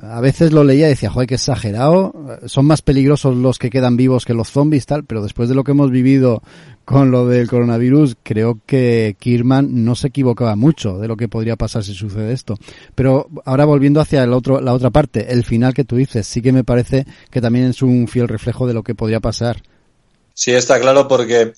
a 0.00 0.20
veces 0.20 0.52
lo 0.52 0.62
leía 0.62 0.86
y 0.86 0.90
decía, 0.90 1.10
joder, 1.10 1.26
qué 1.26 1.34
exagerado, 1.34 2.14
son 2.46 2.66
más 2.66 2.82
peligrosos 2.82 3.34
los 3.34 3.58
que 3.58 3.68
quedan 3.68 3.96
vivos 3.96 4.24
que 4.24 4.32
los 4.32 4.50
zombies, 4.50 4.86
tal, 4.86 5.02
pero 5.06 5.24
después 5.24 5.48
de 5.48 5.56
lo 5.56 5.64
que 5.64 5.72
hemos 5.72 5.90
vivido 5.90 6.44
con 6.84 7.10
lo 7.10 7.26
del 7.26 7.48
coronavirus, 7.48 8.16
creo 8.22 8.60
que 8.64 9.16
Kirman 9.18 9.84
no 9.84 9.96
se 9.96 10.06
equivocaba 10.06 10.54
mucho 10.54 10.98
de 10.98 11.08
lo 11.08 11.16
que 11.16 11.26
podría 11.26 11.56
pasar 11.56 11.82
si 11.82 11.94
sucede 11.94 12.32
esto. 12.32 12.58
Pero 12.94 13.28
ahora 13.44 13.64
volviendo 13.64 14.00
hacia 14.00 14.22
el 14.22 14.32
otro, 14.32 14.60
la 14.60 14.72
otra 14.72 14.90
parte, 14.90 15.32
el 15.32 15.42
final 15.44 15.74
que 15.74 15.82
tú 15.82 15.96
dices, 15.96 16.28
sí 16.28 16.42
que 16.42 16.52
me 16.52 16.62
parece 16.62 17.06
que 17.28 17.40
también 17.40 17.64
es 17.64 17.82
un 17.82 18.06
fiel 18.06 18.28
reflejo 18.28 18.68
de 18.68 18.74
lo 18.74 18.84
que 18.84 18.94
podría 18.94 19.18
pasar. 19.18 19.64
Sí, 20.32 20.52
está 20.52 20.80
claro 20.80 21.08
porque 21.08 21.54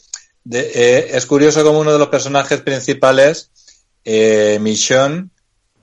eh, 0.50 1.10
es 1.12 1.26
curioso 1.26 1.64
como 1.64 1.80
uno 1.80 1.92
de 1.92 1.98
los 1.98 2.08
personajes 2.08 2.60
principales, 2.60 3.50
eh, 4.04 4.58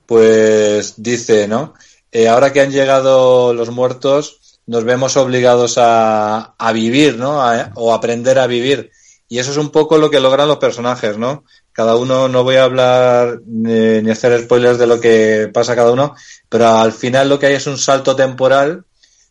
pues 0.06 0.94
dice, 0.96 1.48
¿no? 1.48 1.74
Eh, 2.12 2.28
ahora 2.28 2.52
que 2.52 2.60
han 2.60 2.72
llegado 2.72 3.54
los 3.54 3.70
muertos, 3.70 4.58
nos 4.66 4.84
vemos 4.84 5.16
obligados 5.16 5.78
a, 5.78 6.54
a 6.58 6.72
vivir, 6.72 7.16
¿no? 7.16 7.40
o 7.74 7.94
aprender 7.94 8.38
a 8.38 8.46
vivir. 8.46 8.90
Y 9.28 9.38
eso 9.38 9.52
es 9.52 9.56
un 9.56 9.70
poco 9.70 9.96
lo 9.96 10.10
que 10.10 10.20
logran 10.20 10.48
los 10.48 10.58
personajes, 10.58 11.16
¿no? 11.16 11.44
Cada 11.72 11.96
uno, 11.96 12.28
no 12.28 12.42
voy 12.42 12.56
a 12.56 12.64
hablar 12.64 13.40
ni, 13.46 14.02
ni 14.02 14.10
hacer 14.10 14.42
spoilers 14.42 14.78
de 14.78 14.88
lo 14.88 15.00
que 15.00 15.48
pasa 15.54 15.76
cada 15.76 15.92
uno, 15.92 16.16
pero 16.48 16.66
al 16.66 16.92
final 16.92 17.28
lo 17.28 17.38
que 17.38 17.46
hay 17.46 17.54
es 17.54 17.66
un 17.68 17.78
salto 17.78 18.16
temporal 18.16 18.84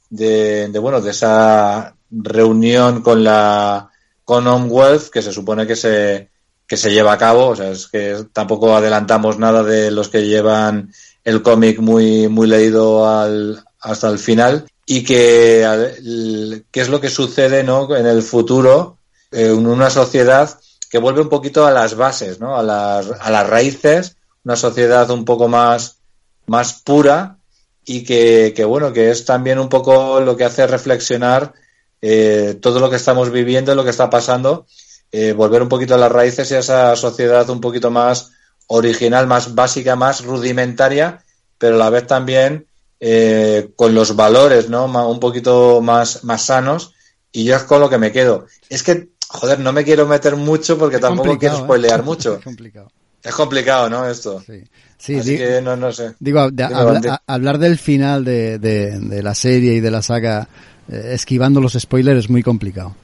de, 0.10 0.70
de 0.70 0.80
bueno, 0.80 1.02
de 1.02 1.12
esa 1.12 1.96
reunión 2.10 3.02
con 3.02 3.24
la, 3.26 3.89
Commonwealth 4.30 5.10
que 5.10 5.24
se 5.24 5.34
supone 5.34 5.66
que 5.66 5.76
se, 5.76 6.30
que 6.68 6.78
se 6.78 6.92
lleva 6.92 7.14
a 7.14 7.18
cabo. 7.18 7.48
O 7.48 7.56
sea, 7.56 7.72
es 7.72 7.88
que 7.88 8.26
tampoco 8.32 8.76
adelantamos 8.76 9.40
nada 9.40 9.64
de 9.64 9.90
los 9.90 10.08
que 10.10 10.28
llevan 10.28 10.94
el 11.24 11.42
cómic 11.42 11.80
muy, 11.80 12.28
muy 12.28 12.46
leído 12.48 13.10
al, 13.10 13.66
hasta 13.80 14.08
el 14.08 14.20
final. 14.20 14.68
Y 14.86 15.04
que, 15.04 16.64
qué 16.70 16.80
es 16.80 16.90
lo 16.90 17.02
que 17.02 17.10
sucede 17.10 17.64
¿no? 17.64 17.96
en 17.96 18.06
el 18.06 18.22
futuro 18.22 18.98
en 19.32 19.66
una 19.66 19.90
sociedad 19.90 20.60
que 20.92 21.00
vuelve 21.00 21.22
un 21.22 21.30
poquito 21.30 21.66
a 21.66 21.72
las 21.72 21.96
bases, 21.96 22.40
¿no? 22.40 22.56
a, 22.56 22.62
las, 22.62 23.10
a 23.20 23.32
las 23.32 23.50
raíces, 23.50 24.16
una 24.44 24.56
sociedad 24.56 25.10
un 25.10 25.26
poco 25.26 25.48
más, 25.48 25.98
más 26.46 26.74
pura 26.74 27.38
y 27.84 28.04
que, 28.04 28.54
que, 28.56 28.64
bueno, 28.64 28.94
que 28.94 29.10
es 29.10 29.26
también 29.26 29.58
un 29.58 29.70
poco 29.70 30.20
lo 30.20 30.38
que 30.38 30.46
hace 30.46 30.68
reflexionar 30.68 31.54
eh, 32.02 32.58
todo 32.62 32.80
lo 32.80 32.90
que 32.90 32.96
estamos 32.98 33.32
viviendo, 33.32 33.76
lo 33.76 33.84
que 33.84 33.90
está 33.90 34.10
pasando, 34.10 34.66
eh, 35.12 35.34
volver 35.34 35.62
un 35.62 35.70
poquito 35.70 35.96
a 35.96 35.98
las 35.98 36.12
raíces 36.12 36.50
y 36.52 36.56
a 36.56 36.60
esa 36.60 36.96
sociedad 36.96 37.50
un 37.50 37.62
poquito 37.62 37.90
más 37.92 38.32
original, 38.68 39.28
más 39.28 39.56
básica, 39.56 39.96
más 39.96 40.24
rudimentaria, 40.24 41.24
pero 41.58 41.76
a 41.76 41.80
la 41.80 41.90
vez 41.90 42.06
también 42.08 42.66
eh, 43.00 43.72
con 43.76 43.96
los 43.96 44.16
valores, 44.16 44.70
¿no? 44.70 44.86
Un 45.10 45.20
poquito 45.20 45.82
más, 45.82 46.24
más 46.24 46.46
sanos. 46.46 46.94
Y 47.32 47.44
yo 47.46 47.56
es 47.56 47.64
con 47.64 47.80
lo 47.80 47.90
que 47.90 47.98
me 47.98 48.12
quedo. 48.12 48.46
Es 48.70 48.84
que, 48.84 49.10
joder, 49.30 49.60
no 49.60 49.72
me 49.72 49.84
quiero 49.84 50.06
meter 50.08 50.36
mucho 50.36 50.78
porque 50.78 51.00
tampoco 51.00 51.38
quiero 51.38 51.58
spoilear 51.58 52.04
mucho. 52.04 52.36
Es 52.38 52.44
complicado. 52.44 52.92
Es 53.24 53.36
complicado, 53.36 53.90
¿no? 53.90 54.08
Esto. 54.10 54.42
Sí. 54.46 54.64
Sí, 54.98 55.16
Así 55.18 55.38
que 55.38 55.62
no, 55.62 55.78
no 55.78 55.92
sé. 55.94 56.14
digo 56.20 56.52
de- 56.52 56.64
habla- 56.66 57.22
a- 57.26 57.34
hablar 57.34 57.58
del 57.58 57.78
final 57.78 58.26
de, 58.26 58.60
de- 58.60 59.00
de 59.00 59.24
la 59.24 59.34
serie 59.34 59.74
y 59.76 59.80
de 59.80 59.92
la 59.92 60.02
saga 60.02 60.42
eh, 60.42 60.50
esquivando 60.90 61.62
los 61.62 61.74
spoilers 61.74 62.26
es 62.26 62.30
muy 62.30 62.44
complicado. 62.44 62.96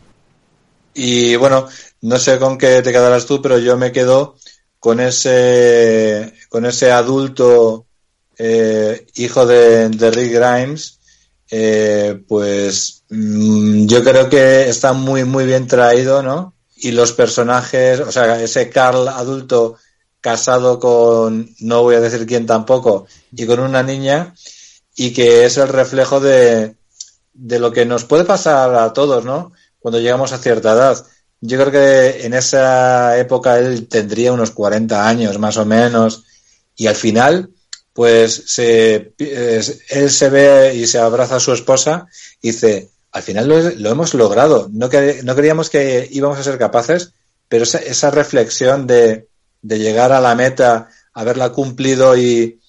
Y 0.93 1.35
bueno, 1.35 1.67
no 2.01 2.17
sé 2.17 2.39
con 2.39 2.57
qué 2.57 2.81
te 2.81 2.91
quedarás 2.91 3.25
tú, 3.25 3.41
pero 3.41 3.59
yo 3.59 3.77
me 3.77 3.91
quedo 3.91 4.35
con 4.79 4.99
ese, 4.99 6.33
con 6.49 6.65
ese 6.65 6.91
adulto 6.91 7.85
eh, 8.37 9.05
hijo 9.15 9.45
de, 9.45 9.89
de 9.89 10.11
Rick 10.11 10.33
Grimes, 10.33 10.99
eh, 11.51 12.21
pues 12.27 13.03
mm, 13.09 13.85
yo 13.87 14.03
creo 14.03 14.29
que 14.29 14.69
está 14.69 14.93
muy, 14.93 15.23
muy 15.25 15.45
bien 15.45 15.67
traído, 15.67 16.23
¿no? 16.23 16.53
Y 16.77 16.91
los 16.91 17.13
personajes, 17.13 17.99
o 17.99 18.11
sea, 18.11 18.41
ese 18.41 18.69
Carl 18.69 19.07
adulto 19.07 19.77
casado 20.21 20.79
con, 20.79 21.55
no 21.59 21.83
voy 21.83 21.95
a 21.95 22.01
decir 22.01 22.25
quién 22.25 22.45
tampoco, 22.45 23.07
y 23.31 23.45
con 23.45 23.59
una 23.59 23.83
niña, 23.83 24.33
y 24.95 25.11
que 25.11 25.45
es 25.45 25.57
el 25.57 25.67
reflejo 25.67 26.19
de, 26.19 26.75
de 27.35 27.59
lo 27.59 27.71
que 27.71 27.85
nos 27.85 28.05
puede 28.05 28.23
pasar 28.23 28.73
a 28.75 28.93
todos, 28.93 29.25
¿no? 29.25 29.51
Cuando 29.79 29.99
llegamos 29.99 30.31
a 30.31 30.37
cierta 30.37 30.73
edad. 30.73 31.05
Yo 31.41 31.59
creo 31.59 31.71
que 31.71 32.25
en 32.25 32.33
esa 32.33 33.17
época 33.19 33.59
él 33.59 33.87
tendría 33.87 34.33
unos 34.33 34.51
40 34.51 35.07
años 35.07 35.37
más 35.37 35.57
o 35.57 35.65
menos 35.65 36.23
y 36.75 36.87
al 36.87 36.95
final 36.95 37.49
pues 37.93 38.43
se, 38.47 39.13
él 39.17 40.09
se 40.09 40.29
ve 40.29 40.75
y 40.75 40.87
se 40.87 40.99
abraza 40.99 41.37
a 41.37 41.39
su 41.39 41.53
esposa 41.53 42.07
y 42.41 42.51
dice, 42.51 42.89
al 43.11 43.23
final 43.23 43.47
lo, 43.47 43.89
hemos 43.89 44.13
logrado, 44.13 44.69
no, 44.73 44.89
creíamos 44.89 45.69
que 45.69 46.07
íbamos 46.11 46.37
a 46.37 46.43
ser 46.43 46.57
capaces, 46.57 47.13
pero 47.47 47.63
esa, 47.63 47.77
esa 47.77 48.11
reflexión 48.11 48.85
de, 48.87 49.29
de 49.61 49.79
llegar 49.79 50.11
a 50.11 50.19
la 50.19 50.35
meta, 50.35 50.89
haberla 51.13 51.51
cumplido 51.51 52.17
y, 52.17 52.59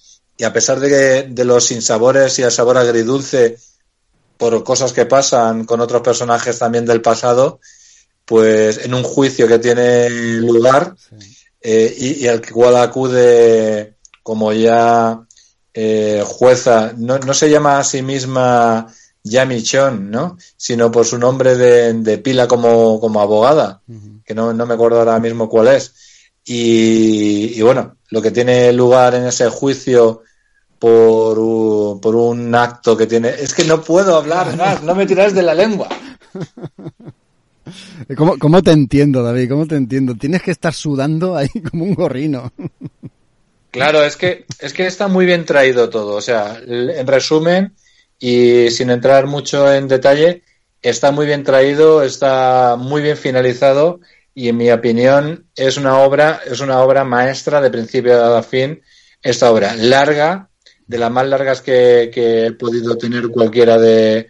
a 0.44 0.52
pesar 0.52 0.78
de, 0.78 1.24
de 1.24 1.44
los 1.44 1.66
sinsabores 1.66 2.38
y 2.38 2.42
el 2.42 2.52
sabor 2.52 2.78
agridulce 2.78 3.58
por 4.36 4.62
cosas 4.64 4.92
que 4.92 5.06
pasan 5.06 5.64
con 5.64 5.80
otros 5.80 6.02
personajes 6.02 6.58
también 6.58 6.86
del 6.86 7.02
pasado, 7.02 7.60
pues 8.24 8.84
en 8.84 8.94
un 8.94 9.02
juicio 9.02 9.46
que 9.46 9.58
tiene 9.58 10.10
lugar 10.10 10.94
eh, 11.60 11.94
y, 11.96 12.24
y 12.24 12.28
al 12.28 12.42
cual 12.50 12.76
acude 12.76 13.94
como 14.22 14.52
ya 14.52 15.20
eh, 15.72 16.24
jueza, 16.26 16.94
no, 16.96 17.18
no 17.18 17.34
se 17.34 17.50
llama 17.50 17.78
a 17.78 17.84
sí 17.84 18.02
misma 18.02 18.86
Yami 19.22 19.62
Chon, 19.62 20.10
¿no? 20.10 20.38
Sino 20.56 20.90
por 20.90 21.04
su 21.04 21.18
nombre 21.18 21.54
de, 21.54 21.92
de 21.92 22.18
pila 22.18 22.48
como, 22.48 22.98
como 22.98 23.20
abogada, 23.20 23.82
que 24.24 24.34
no, 24.34 24.52
no 24.52 24.66
me 24.66 24.74
acuerdo 24.74 24.98
ahora 24.98 25.18
mismo 25.18 25.48
cuál 25.48 25.68
es. 25.68 25.92
Y, 26.44 27.58
y 27.58 27.62
bueno, 27.62 27.96
lo 28.08 28.22
que 28.22 28.30
tiene 28.30 28.72
lugar 28.72 29.14
en 29.14 29.26
ese 29.26 29.48
juicio 29.50 30.22
por 30.78 31.38
un, 31.38 32.00
por 32.00 32.14
un 32.14 32.54
acto 32.54 32.96
que 32.96 33.06
tiene. 33.06 33.28
Es 33.28 33.54
que 33.54 33.64
no 33.64 33.82
puedo 33.82 34.16
hablar 34.16 34.56
más, 34.56 34.82
no 34.82 34.94
me 34.94 35.06
tiras 35.06 35.34
de 35.34 35.42
la 35.42 35.54
lengua. 35.54 35.88
¿Cómo, 38.16 38.38
¿Cómo 38.38 38.62
te 38.62 38.70
entiendo, 38.70 39.22
David? 39.22 39.48
¿Cómo 39.48 39.66
te 39.66 39.76
entiendo? 39.76 40.14
Tienes 40.14 40.42
que 40.42 40.52
estar 40.52 40.72
sudando 40.72 41.36
ahí 41.36 41.48
como 41.70 41.84
un 41.84 41.94
gorrino. 41.94 42.52
Claro, 43.70 44.04
es 44.04 44.16
que, 44.16 44.46
es 44.58 44.72
que 44.72 44.86
está 44.86 45.08
muy 45.08 45.26
bien 45.26 45.44
traído 45.44 45.90
todo. 45.90 46.14
O 46.14 46.20
sea, 46.20 46.60
en 46.66 47.06
resumen, 47.06 47.74
y 48.18 48.70
sin 48.70 48.90
entrar 48.90 49.26
mucho 49.26 49.72
en 49.72 49.88
detalle, 49.88 50.42
está 50.80 51.10
muy 51.10 51.26
bien 51.26 51.42
traído, 51.42 52.02
está 52.02 52.76
muy 52.78 53.02
bien 53.02 53.16
finalizado, 53.16 54.00
y 54.34 54.48
en 54.48 54.56
mi 54.56 54.70
opinión 54.70 55.46
es 55.54 55.76
una 55.76 55.98
obra, 55.98 56.40
es 56.46 56.60
una 56.60 56.80
obra 56.80 57.04
maestra 57.04 57.60
de 57.60 57.70
principio 57.70 58.36
a 58.36 58.42
fin. 58.42 58.82
Esta 59.22 59.50
obra 59.50 59.74
larga, 59.74 60.50
de 60.86 60.98
las 60.98 61.10
más 61.10 61.26
largas 61.26 61.60
que, 61.62 62.10
que 62.12 62.46
he 62.46 62.52
podido 62.52 62.96
tener 62.96 63.28
cualquiera 63.28 63.78
de, 63.78 64.28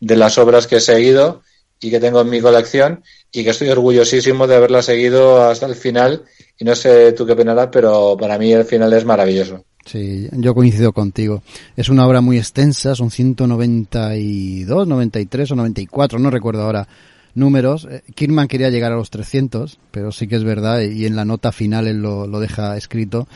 de 0.00 0.16
las 0.16 0.38
obras 0.38 0.66
que 0.66 0.76
he 0.76 0.80
seguido, 0.80 1.42
y 1.80 1.90
que 1.90 2.00
tengo 2.00 2.20
en 2.20 2.30
mi 2.30 2.40
colección 2.40 3.02
y 3.32 3.44
que 3.44 3.50
estoy 3.50 3.68
orgullosísimo 3.68 4.46
de 4.46 4.56
haberla 4.56 4.82
seguido 4.82 5.42
hasta 5.42 5.66
el 5.66 5.74
final 5.74 6.24
y 6.58 6.64
no 6.64 6.74
sé 6.74 7.12
tú 7.12 7.24
qué 7.24 7.32
opinarás, 7.32 7.68
pero 7.70 8.16
para 8.18 8.38
mí 8.38 8.52
el 8.52 8.64
final 8.64 8.92
es 8.92 9.04
maravilloso. 9.04 9.64
Sí, 9.86 10.28
yo 10.32 10.54
coincido 10.54 10.92
contigo. 10.92 11.42
Es 11.76 11.88
una 11.88 12.06
obra 12.06 12.20
muy 12.20 12.36
extensa, 12.36 12.94
son 12.94 13.10
192, 13.10 14.86
93 14.86 15.50
o 15.52 15.56
94, 15.56 16.18
no 16.18 16.30
recuerdo 16.30 16.62
ahora 16.62 16.88
números. 17.34 17.86
Eh, 17.90 18.02
Kirman 18.14 18.48
quería 18.48 18.70
llegar 18.70 18.92
a 18.92 18.96
los 18.96 19.10
300, 19.10 19.78
pero 19.90 20.10
sí 20.10 20.26
que 20.26 20.36
es 20.36 20.44
verdad, 20.44 20.80
y 20.80 21.06
en 21.06 21.16
la 21.16 21.24
nota 21.24 21.52
final 21.52 21.86
él 21.86 22.02
lo, 22.02 22.26
lo 22.26 22.40
deja 22.40 22.76
escrito, 22.76 23.28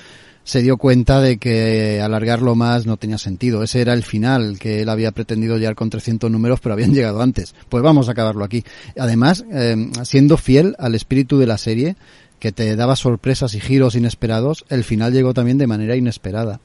se 0.44 0.62
dio 0.62 0.76
cuenta 0.76 1.20
de 1.20 1.38
que 1.38 2.00
alargarlo 2.00 2.54
más 2.54 2.86
no 2.86 2.96
tenía 2.96 3.18
sentido. 3.18 3.62
Ese 3.62 3.80
era 3.80 3.92
el 3.92 4.02
final 4.02 4.58
que 4.58 4.82
él 4.82 4.88
había 4.88 5.12
pretendido 5.12 5.56
llegar 5.56 5.74
con 5.74 5.90
300 5.90 6.30
números, 6.30 6.60
pero 6.60 6.72
habían 6.74 6.92
llegado 6.94 7.22
antes. 7.22 7.54
Pues 7.68 7.82
vamos 7.82 8.08
a 8.08 8.12
acabarlo 8.12 8.44
aquí. 8.44 8.64
Además, 8.98 9.44
eh, 9.52 9.90
siendo 10.04 10.36
fiel 10.36 10.74
al 10.78 10.94
espíritu 10.94 11.38
de 11.38 11.46
la 11.46 11.58
serie, 11.58 11.96
que 12.38 12.50
te 12.50 12.74
daba 12.74 12.96
sorpresas 12.96 13.54
y 13.54 13.60
giros 13.60 13.94
inesperados, 13.94 14.64
el 14.68 14.82
final 14.82 15.12
llegó 15.12 15.32
también 15.32 15.58
de 15.58 15.68
manera 15.68 15.94
inesperada. 15.94 16.60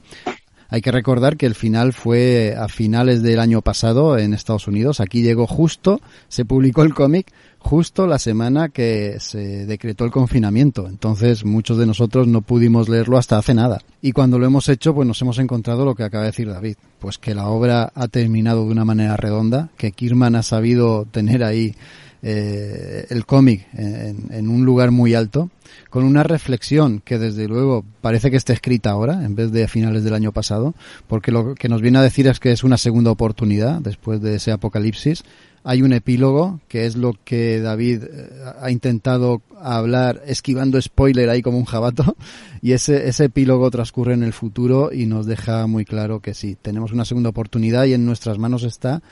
Hay 0.70 0.82
que 0.82 0.92
recordar 0.92 1.36
que 1.36 1.46
el 1.46 1.54
final 1.54 1.94
fue 1.94 2.54
a 2.58 2.68
finales 2.68 3.22
del 3.22 3.40
año 3.40 3.62
pasado 3.62 4.18
en 4.18 4.34
Estados 4.34 4.66
Unidos. 4.66 5.00
Aquí 5.00 5.22
llegó 5.22 5.46
justo, 5.46 6.00
se 6.28 6.44
publicó 6.44 6.82
el 6.82 6.94
cómic 6.94 7.32
justo 7.58 8.06
la 8.06 8.18
semana 8.18 8.68
que 8.68 9.16
se 9.20 9.66
decretó 9.66 10.04
el 10.04 10.10
confinamiento. 10.10 10.88
Entonces 10.88 11.44
muchos 11.44 11.78
de 11.78 11.86
nosotros 11.86 12.26
no 12.26 12.42
pudimos 12.42 12.88
leerlo 12.88 13.18
hasta 13.18 13.38
hace 13.38 13.54
nada. 13.54 13.80
Y 14.00 14.12
cuando 14.12 14.38
lo 14.38 14.46
hemos 14.46 14.68
hecho, 14.68 14.94
pues 14.94 15.06
nos 15.06 15.20
hemos 15.22 15.38
encontrado 15.38 15.84
lo 15.84 15.94
que 15.94 16.04
acaba 16.04 16.24
de 16.24 16.30
decir 16.30 16.48
David. 16.48 16.76
Pues 16.98 17.18
que 17.18 17.34
la 17.34 17.48
obra 17.48 17.92
ha 17.94 18.08
terminado 18.08 18.64
de 18.64 18.72
una 18.72 18.84
manera 18.84 19.16
redonda, 19.16 19.70
que 19.76 19.92
Kirman 19.92 20.34
ha 20.36 20.42
sabido 20.42 21.06
tener 21.10 21.44
ahí 21.44 21.74
eh, 22.20 23.06
el 23.10 23.24
cómic 23.26 23.68
en, 23.74 24.26
en, 24.32 24.48
un 24.48 24.64
lugar 24.64 24.90
muy 24.90 25.14
alto, 25.14 25.50
con 25.88 26.02
una 26.02 26.24
reflexión 26.24 27.00
que 27.04 27.16
desde 27.16 27.46
luego 27.46 27.84
parece 28.00 28.32
que 28.32 28.36
está 28.36 28.52
escrita 28.52 28.90
ahora, 28.90 29.24
en 29.24 29.36
vez 29.36 29.52
de 29.52 29.62
a 29.62 29.68
finales 29.68 30.02
del 30.02 30.14
año 30.14 30.32
pasado, 30.32 30.74
porque 31.06 31.30
lo 31.30 31.54
que 31.54 31.68
nos 31.68 31.80
viene 31.80 31.98
a 31.98 32.02
decir 32.02 32.26
es 32.26 32.40
que 32.40 32.50
es 32.50 32.64
una 32.64 32.76
segunda 32.76 33.12
oportunidad 33.12 33.80
después 33.80 34.20
de 34.20 34.34
ese 34.34 34.50
apocalipsis. 34.50 35.22
Hay 35.64 35.82
un 35.82 35.92
epílogo, 35.92 36.60
que 36.68 36.86
es 36.86 36.96
lo 36.96 37.14
que 37.24 37.60
David 37.60 38.04
eh, 38.04 38.30
ha 38.60 38.70
intentado 38.70 39.42
hablar, 39.60 40.22
esquivando 40.26 40.80
spoiler 40.80 41.28
ahí 41.30 41.42
como 41.42 41.58
un 41.58 41.64
jabato, 41.64 42.16
y 42.62 42.72
ese, 42.72 43.08
ese 43.08 43.26
epílogo 43.26 43.70
transcurre 43.70 44.14
en 44.14 44.22
el 44.22 44.32
futuro 44.32 44.90
y 44.92 45.06
nos 45.06 45.26
deja 45.26 45.66
muy 45.66 45.84
claro 45.84 46.20
que 46.20 46.34
sí, 46.34 46.56
tenemos 46.60 46.92
una 46.92 47.04
segunda 47.04 47.30
oportunidad 47.30 47.84
y 47.84 47.94
en 47.94 48.06
nuestras 48.06 48.38
manos 48.38 48.62
está 48.62 49.02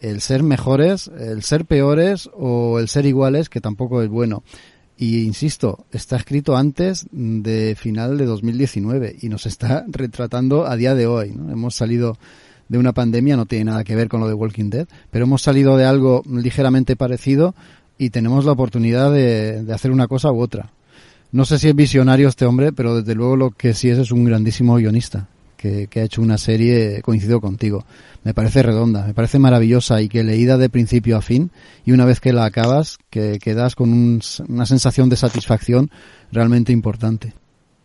el 0.00 0.20
ser 0.20 0.42
mejores, 0.42 1.10
el 1.18 1.42
ser 1.42 1.64
peores 1.64 2.28
o 2.34 2.78
el 2.78 2.88
ser 2.88 3.06
iguales, 3.06 3.48
que 3.48 3.60
tampoco 3.60 4.02
es 4.02 4.08
bueno. 4.08 4.42
Y 4.96 5.22
insisto, 5.24 5.86
está 5.90 6.16
escrito 6.16 6.56
antes 6.56 7.06
de 7.10 7.74
final 7.76 8.16
de 8.16 8.26
2019 8.26 9.16
y 9.22 9.28
nos 9.28 9.46
está 9.46 9.84
retratando 9.88 10.66
a 10.66 10.76
día 10.76 10.94
de 10.94 11.06
hoy. 11.06 11.32
¿no? 11.32 11.50
Hemos 11.50 11.74
salido 11.74 12.16
de 12.68 12.78
una 12.78 12.92
pandemia, 12.92 13.36
no 13.36 13.46
tiene 13.46 13.66
nada 13.66 13.84
que 13.84 13.94
ver 13.94 14.08
con 14.08 14.20
lo 14.20 14.28
de 14.28 14.34
Walking 14.34 14.70
Dead, 14.70 14.86
pero 15.10 15.24
hemos 15.24 15.42
salido 15.42 15.76
de 15.76 15.84
algo 15.84 16.22
ligeramente 16.28 16.96
parecido 16.96 17.54
y 17.98 18.10
tenemos 18.10 18.44
la 18.44 18.52
oportunidad 18.52 19.12
de, 19.12 19.62
de 19.62 19.74
hacer 19.74 19.90
una 19.90 20.08
cosa 20.08 20.32
u 20.32 20.40
otra. 20.40 20.70
No 21.32 21.44
sé 21.44 21.58
si 21.58 21.68
es 21.68 21.74
visionario 21.74 22.28
este 22.28 22.44
hombre, 22.44 22.72
pero 22.72 22.96
desde 22.96 23.14
luego 23.14 23.36
lo 23.36 23.50
que 23.50 23.74
sí 23.74 23.88
es 23.90 23.98
es 23.98 24.12
un 24.12 24.24
grandísimo 24.24 24.76
guionista 24.76 25.28
que, 25.56 25.88
que 25.88 26.00
ha 26.00 26.04
hecho 26.04 26.22
una 26.22 26.38
serie, 26.38 27.02
coincido 27.02 27.40
contigo 27.40 27.84
me 28.24 28.32
parece 28.32 28.62
redonda, 28.62 29.06
me 29.06 29.14
parece 29.14 29.38
maravillosa 29.38 30.00
y 30.00 30.08
que 30.08 30.24
leída 30.24 30.56
de 30.56 30.70
principio 30.70 31.18
a 31.18 31.22
fin 31.22 31.50
y 31.84 31.92
una 31.92 32.06
vez 32.06 32.20
que 32.20 32.32
la 32.32 32.46
acabas, 32.46 32.96
que 33.10 33.38
quedas 33.38 33.76
con 33.76 33.92
un, 33.92 34.22
una 34.48 34.66
sensación 34.66 35.10
de 35.10 35.16
satisfacción 35.16 35.90
realmente 36.32 36.72
importante. 36.72 37.34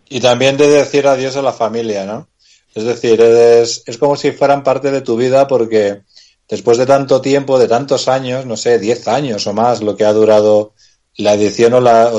Y 0.07 0.21
también 0.21 0.57
de 0.57 0.67
decir 0.67 1.05
adiós 1.05 1.35
a 1.35 1.41
la 1.41 1.51
familia, 1.51 2.05
¿no? 2.05 2.27
Es 2.73 2.83
decir, 2.83 3.19
es, 3.21 3.83
es 3.85 3.97
como 3.97 4.15
si 4.15 4.31
fueran 4.31 4.63
parte 4.63 4.91
de 4.91 5.01
tu 5.01 5.17
vida 5.17 5.47
porque 5.47 6.01
después 6.47 6.77
de 6.77 6.85
tanto 6.85 7.21
tiempo, 7.21 7.59
de 7.59 7.67
tantos 7.67 8.07
años, 8.07 8.45
no 8.45 8.57
sé, 8.57 8.79
10 8.79 9.07
años 9.07 9.45
o 9.47 9.53
más, 9.53 9.81
lo 9.81 9.95
que 9.95 10.05
ha 10.05 10.13
durado 10.13 10.73
la 11.17 11.33
edición 11.33 11.73
o 11.73 11.81
la, 11.81 12.11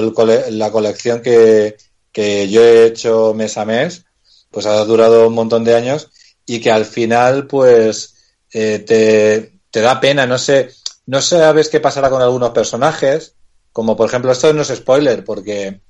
la 0.51 0.71
colección 0.71 1.23
que, 1.23 1.77
que 2.13 2.49
yo 2.49 2.63
he 2.63 2.87
hecho 2.87 3.35
mes 3.35 3.57
a 3.57 3.65
mes, 3.65 4.05
pues 4.51 4.67
ha 4.67 4.85
durado 4.85 5.29
un 5.29 5.35
montón 5.35 5.65
de 5.65 5.75
años 5.75 6.11
y 6.47 6.61
que 6.61 6.71
al 6.71 6.85
final, 6.85 7.47
pues, 7.47 8.15
eh, 8.53 8.81
te, 8.81 9.61
te, 9.71 9.81
da 9.81 10.01
pena, 10.01 10.27
no 10.27 10.39
sé, 10.39 10.71
no 11.07 11.21
sabes 11.23 11.69
qué 11.69 11.81
pasará 11.81 12.11
con 12.11 12.23
algunos 12.23 12.51
personajes, 12.51 13.35
como 13.73 13.97
por 13.97 14.09
ejemplo, 14.09 14.33
esto 14.33 14.53
no 14.53 14.63
es 14.63 14.69
spoiler, 14.69 15.25
porque 15.25 15.81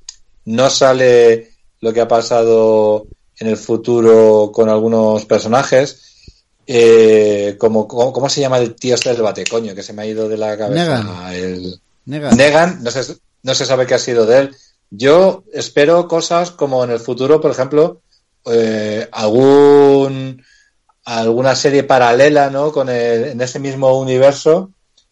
no 0.44 0.68
sale 0.68 1.50
lo 1.80 1.92
que 1.92 2.00
ha 2.02 2.08
pasado 2.08 3.06
en 3.40 3.48
el 3.48 3.56
futuro 3.56 4.52
con 4.52 4.68
algunos 4.68 5.24
personajes. 5.24 6.36
Eh, 6.66 7.56
como, 7.58 7.88
como, 7.88 8.12
¿Cómo 8.12 8.28
se 8.28 8.40
llama 8.40 8.58
el 8.58 8.74
tío 8.74 8.94
este 8.94 9.12
del 9.12 9.22
bate, 9.22 9.44
coño? 9.44 9.74
Que 9.74 9.82
se 9.82 9.92
me 9.92 10.02
ha 10.02 10.06
ido 10.06 10.28
de 10.28 10.36
la 10.36 10.56
cabeza. 10.56 11.02
Negan. 11.02 11.34
El... 11.34 11.80
Negan. 12.04 12.36
Negan 12.36 12.82
no, 12.84 12.90
se, 12.90 13.16
no 13.42 13.54
se 13.54 13.66
sabe 13.66 13.86
qué 13.86 13.94
ha 13.94 13.98
sido 13.98 14.26
de 14.26 14.38
él. 14.38 14.56
Yo 14.90 15.42
espero 15.52 16.06
cosas 16.06 16.50
como 16.50 16.84
en 16.84 16.90
el 16.90 17.00
futuro, 17.00 17.40
por 17.40 17.50
ejemplo, 17.50 18.02
eh, 18.44 19.08
algún 19.10 20.42
alguna 21.04 21.56
serie 21.56 21.82
paralela, 21.82 22.50
¿no? 22.50 22.70
Con 22.72 22.88
el, 22.88 23.24
en 23.24 23.40
ese 23.40 23.58
mismo 23.58 23.98
universo, 23.98 24.70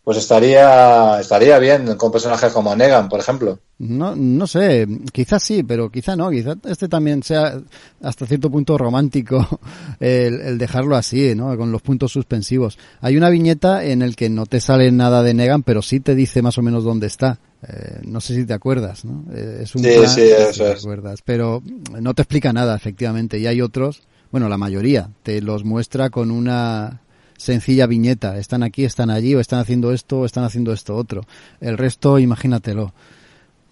pues 0.09 0.17
estaría 0.17 1.21
estaría 1.21 1.59
bien 1.59 1.95
con 1.97 2.11
personajes 2.11 2.51
como 2.51 2.75
Negan, 2.75 3.11
por 3.11 3.21
ejemplo. 3.21 3.59
No, 3.77 4.17
no 4.17 4.47
sé, 4.47 4.89
quizás 5.13 5.43
sí, 5.43 5.63
pero 5.63 5.91
quizá 5.91 6.17
no, 6.17 6.31
quizás 6.31 6.57
este 6.65 6.89
también 6.89 7.23
sea 7.23 7.61
hasta 8.03 8.25
cierto 8.25 8.51
punto 8.51 8.79
romántico 8.79 9.47
el, 10.01 10.41
el, 10.41 10.57
dejarlo 10.57 10.97
así, 10.97 11.35
¿no? 11.35 11.55
Con 11.59 11.73
los 11.73 11.83
puntos 11.83 12.11
suspensivos. 12.11 12.79
Hay 13.03 13.19
una 13.19 13.29
viñeta 13.29 13.85
en 13.85 14.01
el 14.01 14.17
que 14.17 14.31
no 14.31 14.47
te 14.47 14.61
sale 14.61 14.91
nada 14.93 15.23
de 15.23 15.35
Negan, 15.35 15.63
pero 15.63 15.83
sí 15.83 16.01
te 16.01 16.15
dice 16.15 16.41
más 16.41 16.57
o 16.57 16.63
menos 16.63 16.85
dónde 16.85 17.07
está. 17.07 17.39
Eh, 17.69 18.01
no 18.05 18.23
sé 18.23 18.35
si 18.35 18.47
te 18.47 18.55
acuerdas, 18.55 19.05
¿no? 19.05 19.27
Eh, 19.35 19.59
es 19.65 19.75
un 19.75 19.83
sí, 19.83 19.91
plan, 19.95 20.09
sí, 20.09 20.23
eso 20.23 20.53
si 20.55 20.59
te 20.61 20.73
es. 20.73 20.81
acuerdas, 20.81 21.21
pero 21.23 21.63
no 22.01 22.15
te 22.15 22.23
explica 22.23 22.51
nada, 22.55 22.75
efectivamente. 22.75 23.39
Y 23.39 23.47
hay 23.47 23.61
otros, 23.61 24.05
bueno, 24.31 24.49
la 24.49 24.57
mayoría, 24.57 25.11
te 25.23 25.43
los 25.43 25.65
muestra 25.65 26.09
con 26.09 26.31
una 26.31 27.03
sencilla 27.39 27.87
viñeta. 27.87 28.37
Están 28.37 28.63
aquí, 28.63 28.85
están 28.85 29.09
allí, 29.09 29.35
o 29.35 29.41
están 29.41 29.61
haciendo 29.61 29.93
esto, 29.93 30.21
o 30.21 30.25
están 30.27 30.45
haciendo 30.45 30.73
esto 30.75 30.95
otro. 30.95 31.23
El 31.61 31.79
resto, 31.79 32.19
imagínatelo. 32.19 32.93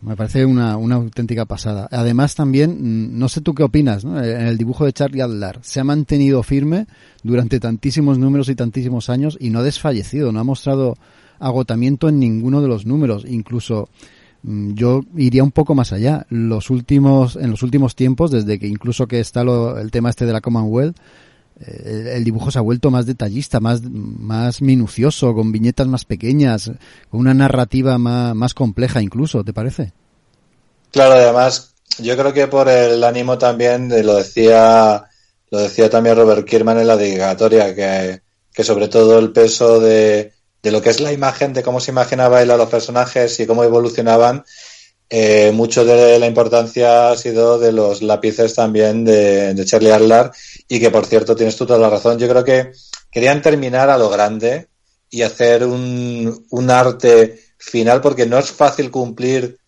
Me 0.01 0.17
parece 0.17 0.47
una, 0.47 0.77
una 0.77 0.97
auténtica 0.97 1.45
pasada. 1.45 1.89
Además 1.91 2.35
también, 2.35 3.19
no 3.19 3.29
sé 3.29 3.41
tú 3.41 3.55
qué 3.55 3.63
opinas, 3.63 4.05
¿no? 4.05 4.23
en 4.23 4.47
el 4.47 4.57
dibujo 4.57 4.85
de 4.85 4.93
Charlie 4.93 5.23
Adler 5.23 5.59
se 5.63 5.81
ha 5.81 5.85
mantenido 5.85 6.43
firme 6.43 6.87
durante 7.23 7.59
tantísimos 7.61 8.19
números 8.19 8.49
y 8.49 8.55
tantísimos 8.55 9.11
años 9.11 9.37
y 9.41 9.51
no 9.51 9.61
ha 9.61 9.63
desfallecido, 9.63 10.33
no 10.33 10.41
ha 10.41 10.45
mostrado 10.45 10.97
agotamiento 11.39 12.09
en 12.09 12.21
ninguno 12.21 12.61
de 12.61 12.69
los 12.69 12.87
números, 12.87 13.25
incluso 13.27 13.89
yo 14.47 15.03
iría 15.17 15.43
un 15.43 15.51
poco 15.51 15.75
más 15.75 15.93
allá. 15.93 16.27
Los 16.31 16.71
últimos, 16.71 17.37
en 17.37 17.51
los 17.51 17.63
últimos 17.63 17.97
tiempos, 17.97 18.31
desde 18.31 18.59
que 18.59 18.69
incluso 18.69 19.09
que 19.09 19.19
está 19.19 19.43
lo, 19.43 19.79
el 19.79 19.91
tema 19.91 20.11
este 20.11 20.25
de 20.25 20.33
la 20.33 20.41
Commonwealth, 20.41 20.97
eh, 21.61 22.13
el 22.17 22.25
dibujo 22.25 22.51
se 22.51 22.59
ha 22.59 22.63
vuelto 22.63 22.91
más 22.91 23.07
detallista, 23.07 23.61
más, 23.61 23.83
más 23.83 24.61
minucioso, 24.61 25.35
con 25.35 25.53
viñetas 25.53 25.87
más 25.87 26.05
pequeñas, 26.05 26.71
con 27.11 27.21
una 27.21 27.35
narrativa 27.35 27.99
más, 27.99 28.35
más 28.35 28.55
compleja 28.55 29.01
incluso, 29.01 29.43
¿te 29.43 29.53
parece? 29.53 29.93
Claro, 30.91 31.15
además, 31.15 31.75
yo 31.99 32.17
creo 32.17 32.33
que 32.33 32.47
por 32.47 32.69
el 32.69 33.03
ánimo 33.05 33.39
también, 33.39 33.89
de, 33.89 34.03
lo 34.03 34.17
decía, 34.17 35.05
lo 35.51 35.59
decía 35.61 35.89
también 35.89 36.17
Robert 36.17 36.47
Kierman 36.47 36.79
en 36.79 36.87
la 36.87 36.97
dedicatoria, 36.97 37.75
que, 37.75 38.21
que 38.53 38.65
sobre 38.65 38.89
todo 38.89 39.19
el 39.19 39.33
peso 39.33 39.81
de, 39.81 40.33
de 40.63 40.71
lo 40.71 40.83
que 40.83 40.91
es 40.91 41.01
la 41.01 41.13
imagen, 41.13 41.53
de 41.53 41.63
cómo 41.63 41.81
se 41.81 41.91
imaginaba 41.91 42.43
él 42.43 42.51
a 42.51 42.57
los 42.57 42.69
personajes 42.69 43.39
y 43.41 43.47
cómo 43.47 43.65
evolucionaban, 43.65 44.45
eh, 45.09 45.53
mucho 45.53 45.85
de 45.85 46.19
la 46.19 46.27
importancia 46.27 47.11
ha 47.11 47.17
sido 47.17 47.59
de 47.59 47.71
los 47.71 48.03
lápices 48.03 48.55
también 48.55 49.05
de, 49.05 49.55
Charlie 49.65 49.93
Adler 49.93 50.31
y 50.69 50.81
que 50.81 50.91
por 50.91 51.07
cierto 51.07 51.37
tienes 51.37 51.57
tú 51.57 51.65
toda 51.67 51.79
la 51.79 51.91
razón. 51.91 52.19
Yo 52.19 52.29
creo 52.29 52.45
que 52.45 52.73
querían 53.11 53.41
terminar 53.41 53.89
a 53.89 53.99
lo 53.99 54.09
grande 54.09 54.69
y 55.09 55.23
hacer 55.23 55.65
un, 55.65 56.47
un 56.51 56.71
arte 56.71 57.41
final 57.59 58.01
porque 58.01 58.27
no 58.27 58.39
es 58.39 58.51
fácil 58.51 58.91
cumplir 58.91 59.59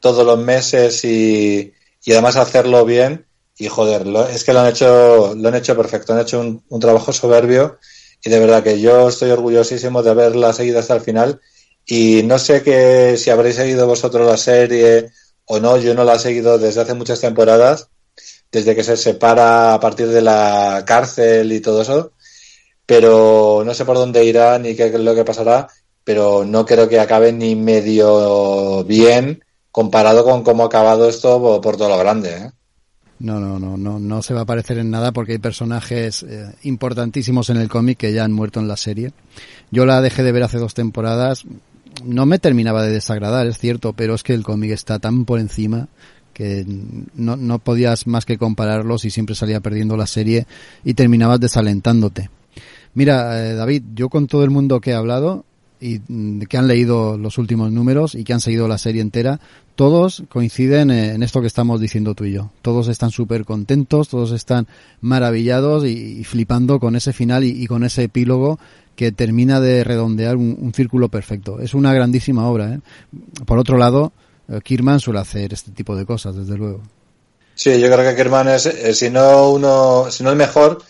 todos 0.00 0.24
los 0.24 0.38
meses 0.38 1.04
y, 1.04 1.74
y 2.04 2.12
además 2.12 2.36
hacerlo 2.36 2.84
bien. 2.84 3.26
Y 3.58 3.68
joder, 3.68 4.06
lo, 4.06 4.26
es 4.28 4.44
que 4.44 4.52
lo 4.52 4.60
han 4.60 4.68
hecho, 4.68 5.34
lo 5.34 5.48
han 5.48 5.54
hecho 5.54 5.76
perfecto, 5.76 6.12
han 6.12 6.20
hecho 6.20 6.40
un, 6.40 6.62
un 6.68 6.80
trabajo 6.80 7.12
soberbio 7.12 7.78
y 8.22 8.30
de 8.30 8.38
verdad 8.38 8.62
que 8.62 8.80
yo 8.80 9.08
estoy 9.08 9.30
orgullosísimo 9.30 10.02
de 10.02 10.10
haberla 10.10 10.52
seguido 10.52 10.78
hasta 10.78 10.94
el 10.94 11.00
final 11.00 11.40
y 11.86 12.22
no 12.24 12.38
sé 12.38 12.62
que 12.62 13.16
si 13.16 13.30
habréis 13.30 13.56
seguido 13.56 13.86
vosotros 13.86 14.26
la 14.26 14.36
serie 14.36 15.10
o 15.44 15.60
no, 15.60 15.76
yo 15.78 15.94
no 15.94 16.04
la 16.04 16.16
he 16.16 16.18
seguido 16.18 16.58
desde 16.58 16.80
hace 16.80 16.94
muchas 16.94 17.20
temporadas, 17.20 17.88
desde 18.50 18.74
que 18.74 18.82
se 18.82 18.96
separa 18.96 19.74
a 19.74 19.80
partir 19.80 20.08
de 20.08 20.20
la 20.20 20.82
cárcel 20.84 21.52
y 21.52 21.60
todo 21.60 21.82
eso, 21.82 22.12
pero 22.84 23.62
no 23.64 23.74
sé 23.74 23.84
por 23.84 23.96
dónde 23.96 24.24
irá 24.24 24.58
ni 24.58 24.74
qué 24.74 24.86
es 24.86 24.94
lo 24.94 25.14
que 25.14 25.24
pasará, 25.24 25.68
pero 26.02 26.44
no 26.44 26.66
creo 26.66 26.88
que 26.88 26.98
acabe 26.98 27.32
ni 27.32 27.54
medio 27.54 28.84
bien 28.84 29.44
comparado 29.70 30.24
con 30.24 30.42
cómo 30.42 30.64
ha 30.64 30.66
acabado 30.66 31.08
esto 31.08 31.60
por, 31.60 31.76
todo 31.76 31.88
lo 31.88 31.98
grande. 31.98 32.30
¿eh? 32.30 32.50
No, 33.18 33.40
no, 33.40 33.58
no, 33.58 33.76
no, 33.76 33.98
no 33.98 34.22
se 34.22 34.34
va 34.34 34.42
a 34.42 34.46
parecer 34.46 34.78
en 34.78 34.90
nada 34.90 35.12
porque 35.12 35.32
hay 35.32 35.38
personajes 35.38 36.22
eh, 36.22 36.54
importantísimos 36.62 37.50
en 37.50 37.58
el 37.58 37.68
cómic 37.68 37.98
que 37.98 38.12
ya 38.12 38.24
han 38.24 38.32
muerto 38.32 38.60
en 38.60 38.68
la 38.68 38.76
serie. 38.76 39.12
Yo 39.70 39.86
la 39.86 40.00
dejé 40.00 40.22
de 40.22 40.32
ver 40.32 40.42
hace 40.42 40.58
dos 40.58 40.74
temporadas. 40.74 41.44
No 42.04 42.26
me 42.26 42.38
terminaba 42.38 42.82
de 42.82 42.92
desagradar, 42.92 43.46
es 43.46 43.58
cierto, 43.58 43.92
pero 43.92 44.14
es 44.14 44.22
que 44.22 44.34
el 44.34 44.42
cómic 44.42 44.70
está 44.70 44.98
tan 44.98 45.24
por 45.24 45.40
encima 45.40 45.88
que 46.32 46.66
no, 47.14 47.36
no 47.36 47.58
podías 47.58 48.06
más 48.06 48.26
que 48.26 48.36
compararlos 48.36 49.06
y 49.06 49.10
siempre 49.10 49.34
salía 49.34 49.60
perdiendo 49.60 49.96
la 49.96 50.06
serie 50.06 50.46
y 50.84 50.92
terminabas 50.92 51.40
desalentándote. 51.40 52.28
Mira, 52.92 53.42
eh, 53.42 53.54
David, 53.54 53.84
yo 53.94 54.10
con 54.10 54.26
todo 54.26 54.44
el 54.44 54.50
mundo 54.50 54.80
que 54.80 54.90
he 54.90 54.94
hablado 54.94 55.46
y 55.80 56.00
mm, 56.06 56.42
que 56.42 56.58
han 56.58 56.66
leído 56.66 57.18
los 57.18 57.38
últimos 57.38 57.72
números 57.72 58.14
y 58.14 58.24
que 58.24 58.32
han 58.32 58.40
seguido 58.40 58.68
la 58.68 58.78
serie 58.78 59.02
entera, 59.02 59.40
todos 59.74 60.24
coinciden 60.28 60.90
en 60.90 61.22
esto 61.22 61.40
que 61.40 61.46
estamos 61.46 61.80
diciendo 61.80 62.14
tú 62.14 62.24
y 62.24 62.32
yo. 62.32 62.50
Todos 62.62 62.88
están 62.88 63.10
súper 63.10 63.44
contentos, 63.44 64.08
todos 64.08 64.32
están 64.32 64.66
maravillados 65.00 65.84
y, 65.84 66.24
flipando 66.24 66.80
con 66.80 66.96
ese 66.96 67.12
final 67.12 67.44
y, 67.44 67.66
con 67.66 67.84
ese 67.84 68.04
epílogo 68.04 68.58
que 68.96 69.12
termina 69.12 69.60
de 69.60 69.84
redondear 69.84 70.36
un, 70.36 70.56
un 70.58 70.72
círculo 70.72 71.10
perfecto. 71.10 71.60
Es 71.60 71.74
una 71.74 71.92
grandísima 71.92 72.48
obra. 72.48 72.74
¿eh? 72.74 72.80
Por 73.44 73.58
otro 73.58 73.76
lado, 73.76 74.12
eh, 74.48 74.60
Kirman 74.62 75.00
suele 75.00 75.20
hacer 75.20 75.52
este 75.52 75.72
tipo 75.72 75.96
de 75.96 76.06
cosas, 76.06 76.36
desde 76.36 76.56
luego. 76.56 76.82
Sí, 77.54 77.80
yo 77.80 77.90
creo 77.90 78.08
que 78.08 78.16
Kirman 78.16 78.48
es, 78.48 78.66
eh, 78.66 78.94
si 78.94 79.10
no 79.10 79.50
uno, 79.50 80.10
si 80.10 80.22
no 80.22 80.30
el 80.30 80.36
mejor, 80.36 80.82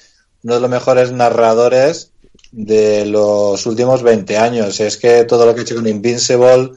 uno 0.42 0.54
de 0.54 0.60
los 0.60 0.70
mejores 0.70 1.12
narradores 1.12 2.10
de 2.52 3.06
los 3.06 3.64
últimos 3.66 4.02
20 4.02 4.36
años. 4.36 4.80
Es 4.80 4.96
que 4.96 5.24
todo 5.24 5.46
lo 5.46 5.54
que 5.54 5.60
ha 5.60 5.62
hecho 5.62 5.76
con 5.76 5.86
Invincible, 5.86 6.72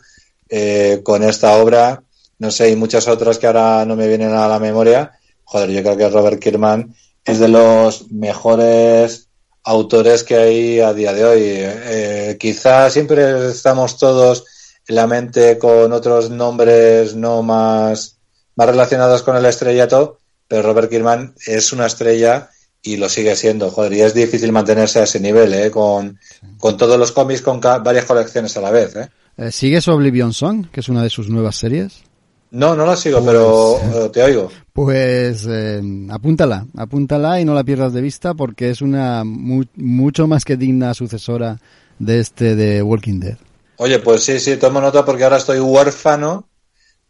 eh, 0.50 1.02
con 1.04 1.24
esta 1.24 1.58
obra, 1.58 2.04
no 2.40 2.52
sé, 2.52 2.72
y 2.72 2.76
muchas 2.76 3.08
otras 3.08 3.38
que 3.38 3.48
ahora 3.48 3.86
no 3.86 3.96
me 3.96 4.08
vienen 4.08 4.34
a 4.34 4.48
la 4.48 4.60
memoria, 4.60 5.12
joder, 5.44 5.70
yo 5.72 5.82
creo 5.82 5.98
que 5.98 6.10
Robert 6.10 6.40
Kirman 6.40 6.96
es 7.26 7.40
de 7.40 7.48
los 7.48 8.12
mejores 8.12 9.28
autores 9.64 10.24
que 10.24 10.36
hay 10.36 10.80
a 10.80 10.94
día 10.94 11.14
de 11.14 11.26
hoy. 11.26 11.42
Eh, 11.44 12.38
quizá 12.40 12.90
siempre 12.90 13.50
estamos 13.50 13.98
todos 13.98 14.46
la 14.88 15.06
mente 15.06 15.58
con 15.60 15.94
otros 15.94 16.30
nombres 16.30 17.16
no 17.16 17.44
más, 17.44 18.18
más 18.56 18.68
relacionados 18.68 19.22
con 19.22 19.36
el 19.36 19.46
estrellato, 19.46 20.20
pero 20.48 20.64
Robert 20.64 20.90
Kirkman 20.90 21.36
es 21.46 21.72
una 21.72 21.86
estrella 21.86 22.50
y 22.82 22.98
lo 22.98 23.10
sigue 23.10 23.36
siendo. 23.36 23.70
Joder, 23.70 23.94
y 23.94 24.02
es 24.02 24.14
difícil 24.14 24.52
mantenerse 24.52 25.00
a 25.00 25.04
ese 25.04 25.20
nivel, 25.20 25.54
¿eh? 25.54 25.72
Con, 25.72 26.20
con 26.58 26.78
todos 26.78 26.98
los 26.98 27.12
cómics, 27.12 27.42
con 27.42 27.60
varias 27.60 28.06
colecciones 28.06 28.56
a 28.58 28.62
la 28.62 28.72
vez, 28.72 28.96
¿eh? 28.96 29.10
eh 29.38 29.52
¿Sigues 29.52 29.88
Oblivion 29.88 30.34
Song, 30.34 30.68
que 30.72 30.80
es 30.80 30.90
una 30.90 31.04
de 31.04 31.10
sus 31.10 31.30
nuevas 31.30 31.58
series? 31.58 32.04
No, 32.52 32.76
no 32.76 32.86
la 32.86 32.96
sigo, 32.96 33.24
pero 33.24 33.80
pues, 33.80 33.96
eh, 33.96 34.10
te 34.10 34.24
oigo. 34.24 34.52
Pues 34.74 35.46
eh, 35.48 35.82
apúntala, 36.10 36.66
apúntala 36.76 37.40
y 37.40 37.46
no 37.46 37.54
la 37.54 37.64
pierdas 37.64 37.94
de 37.94 38.02
vista 38.02 38.34
porque 38.34 38.72
es 38.72 38.82
una 38.82 39.24
mucho 39.24 40.28
más 40.28 40.46
que 40.46 40.58
digna 40.58 40.96
sucesora 40.96 41.60
de 42.00 42.20
este 42.20 42.56
de 42.56 42.82
Walking 42.82 43.20
Dead. 43.20 43.38
Oye, 43.78 44.00
pues 44.00 44.24
sí, 44.24 44.40
sí, 44.40 44.58
tomo 44.58 44.82
nota 44.82 45.06
porque 45.06 45.24
ahora 45.24 45.38
estoy 45.38 45.60
huérfano 45.60 46.50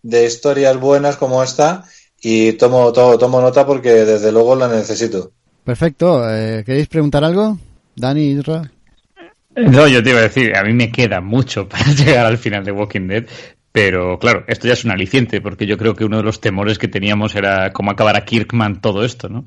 de 0.01 0.25
historias 0.25 0.77
buenas 0.77 1.15
como 1.15 1.41
esta 1.41 1.85
y 2.21 2.53
tomo, 2.53 2.91
tomo, 2.91 3.17
tomo 3.17 3.39
nota 3.39 3.65
porque 3.65 3.91
desde 4.05 4.31
luego 4.31 4.55
la 4.55 4.67
necesito. 4.67 5.31
Perfecto. 5.69 6.27
Eh, 6.27 6.63
¿Queréis 6.65 6.87
preguntar 6.87 7.23
algo? 7.23 7.55
Dani, 7.95 8.31
Isra. 8.31 8.63
No, 9.55 9.87
yo 9.87 10.01
te 10.01 10.09
iba 10.09 10.17
a 10.17 10.23
decir, 10.23 10.57
a 10.57 10.63
mí 10.63 10.73
me 10.73 10.91
queda 10.91 11.21
mucho 11.21 11.69
para 11.69 11.85
llegar 11.91 12.25
al 12.25 12.39
final 12.39 12.63
de 12.65 12.71
Walking 12.71 13.07
Dead, 13.07 13.27
pero 13.71 14.17
claro, 14.17 14.45
esto 14.47 14.67
ya 14.67 14.73
es 14.73 14.83
un 14.83 14.89
aliciente, 14.89 15.41
porque 15.41 15.67
yo 15.67 15.77
creo 15.77 15.93
que 15.93 16.05
uno 16.05 16.17
de 16.17 16.23
los 16.23 16.41
temores 16.41 16.79
que 16.79 16.87
teníamos 16.87 17.35
era 17.35 17.71
cómo 17.71 17.91
acabar 17.91 18.17
a 18.17 18.25
Kirkman 18.25 18.81
todo 18.81 19.05
esto, 19.05 19.29
¿no? 19.29 19.45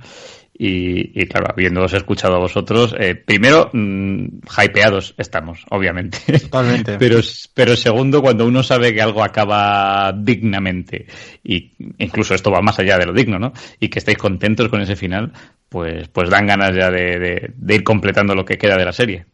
Y, 0.55 1.27
claro, 1.27 1.49
habiéndoos 1.51 1.93
escuchado 1.93 2.37
a 2.37 2.39
vosotros, 2.39 2.95
eh, 2.97 3.17
primero, 3.17 3.71
mmm, 3.73 4.27
hypeados 4.57 5.17
estamos, 5.19 5.65
obviamente. 5.71 6.19
Totalmente. 6.39 6.97
pero, 7.01 7.19
pero 7.53 7.75
segundo, 7.75 8.23
cuando 8.23 8.47
uno 8.47 8.63
sabe 8.63 8.95
que 8.95 9.03
algo 9.03 9.25
acaba 9.25 10.13
dignamente, 10.17 11.07
y 11.43 11.73
incluso 11.99 12.37
esto 12.37 12.53
va 12.53 12.61
más 12.61 12.79
allá 12.79 12.97
de 12.97 13.07
lo 13.07 13.13
digno, 13.13 13.41
¿no? 13.41 13.53
Y 13.81 13.89
que 13.89 13.99
estáis 13.99 14.19
contentos 14.19 14.69
con 14.69 14.81
ese 14.81 14.95
final, 14.95 15.33
pues, 15.73 16.09
pues 16.09 16.31
dan 16.31 16.47
ganas 16.47 16.77
ya 16.77 16.91
de 16.91 17.53
ir 17.69 17.83
completando 17.83 18.35
lo 18.35 18.45
que 18.45 18.59
queda 18.59 18.77
de 18.77 18.85
la 18.85 18.93
serie. 18.93 19.27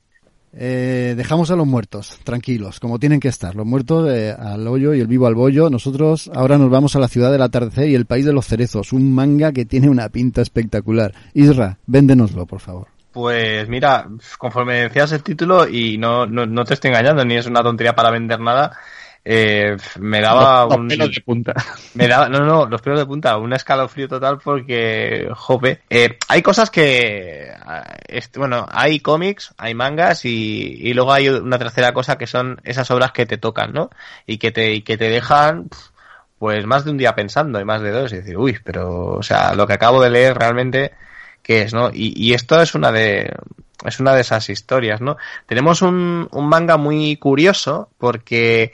Eh, 0.60 1.14
dejamos 1.16 1.50
a 1.50 1.56
los 1.56 1.66
muertos, 1.66 2.18
tranquilos, 2.24 2.80
como 2.80 2.98
tienen 2.98 3.20
que 3.20 3.28
estar. 3.28 3.54
Los 3.54 3.66
muertos 3.66 4.10
eh, 4.10 4.34
al 4.36 4.66
hoyo 4.66 4.94
y 4.94 5.00
el 5.00 5.06
vivo 5.06 5.26
al 5.26 5.34
bollo. 5.34 5.68
Nosotros 5.68 6.30
ahora 6.34 6.58
nos 6.58 6.70
vamos 6.70 6.96
a 6.96 6.98
la 6.98 7.08
ciudad 7.08 7.30
del 7.30 7.42
atardecer 7.42 7.88
y 7.88 7.94
el 7.94 8.06
país 8.06 8.24
de 8.24 8.32
los 8.32 8.46
cerezos. 8.46 8.92
Un 8.92 9.14
manga 9.14 9.52
que 9.52 9.66
tiene 9.66 9.88
una 9.88 10.08
pinta 10.08 10.40
espectacular. 10.40 11.12
Isra, 11.34 11.78
véndenoslo, 11.86 12.46
por 12.46 12.60
favor. 12.60 12.88
Pues 13.12 13.68
mira, 13.68 14.08
conforme 14.38 14.82
decías 14.82 15.12
el 15.12 15.22
título, 15.22 15.68
y 15.68 15.98
no, 15.98 16.26
no, 16.26 16.46
no 16.46 16.64
te 16.64 16.74
estoy 16.74 16.90
engañando, 16.90 17.24
ni 17.24 17.36
es 17.36 17.46
una 17.46 17.62
tontería 17.62 17.94
para 17.94 18.10
vender 18.10 18.38
nada, 18.38 18.76
eh, 19.30 19.76
me 19.98 20.22
daba 20.22 20.64
los, 20.64 20.78
un... 20.78 20.88
pelos 20.88 21.14
de 21.14 21.20
punta. 21.20 21.52
Me 21.94 22.08
daba, 22.08 22.30
no, 22.30 22.46
no, 22.46 22.64
los 22.64 22.80
pelos 22.80 22.98
de 22.98 23.04
punta, 23.04 23.36
un 23.36 23.52
escalofrío 23.52 24.08
total 24.08 24.38
porque, 24.38 25.28
jope, 25.34 25.82
eh, 25.90 26.16
hay 26.28 26.40
cosas 26.40 26.70
que, 26.70 27.52
bueno, 28.36 28.66
hay 28.70 29.00
cómics, 29.00 29.52
hay 29.58 29.74
mangas 29.74 30.24
y, 30.24 30.78
y, 30.80 30.94
luego 30.94 31.12
hay 31.12 31.28
una 31.28 31.58
tercera 31.58 31.92
cosa 31.92 32.16
que 32.16 32.26
son 32.26 32.58
esas 32.64 32.90
obras 32.90 33.12
que 33.12 33.26
te 33.26 33.36
tocan, 33.36 33.74
¿no? 33.74 33.90
Y 34.24 34.38
que 34.38 34.50
te, 34.50 34.72
y 34.72 34.80
que 34.80 34.96
te 34.96 35.10
dejan, 35.10 35.68
pues 36.38 36.64
más 36.64 36.86
de 36.86 36.92
un 36.92 36.96
día 36.96 37.14
pensando 37.14 37.60
y 37.60 37.66
más 37.66 37.82
de 37.82 37.90
dos 37.90 38.10
y 38.14 38.16
decir, 38.16 38.38
uy, 38.38 38.58
pero, 38.64 39.16
o 39.16 39.22
sea, 39.22 39.54
lo 39.54 39.66
que 39.66 39.74
acabo 39.74 40.00
de 40.00 40.08
leer 40.08 40.38
realmente, 40.38 40.92
¿qué 41.42 41.62
es, 41.62 41.74
no? 41.74 41.90
Y, 41.92 42.14
y 42.16 42.32
esto 42.32 42.62
es 42.62 42.74
una 42.74 42.92
de, 42.92 43.30
es 43.84 44.00
una 44.00 44.14
de 44.14 44.22
esas 44.22 44.48
historias, 44.48 45.02
¿no? 45.02 45.18
Tenemos 45.44 45.82
un, 45.82 46.28
un 46.30 46.48
manga 46.48 46.78
muy 46.78 47.18
curioso 47.18 47.90
porque 47.98 48.72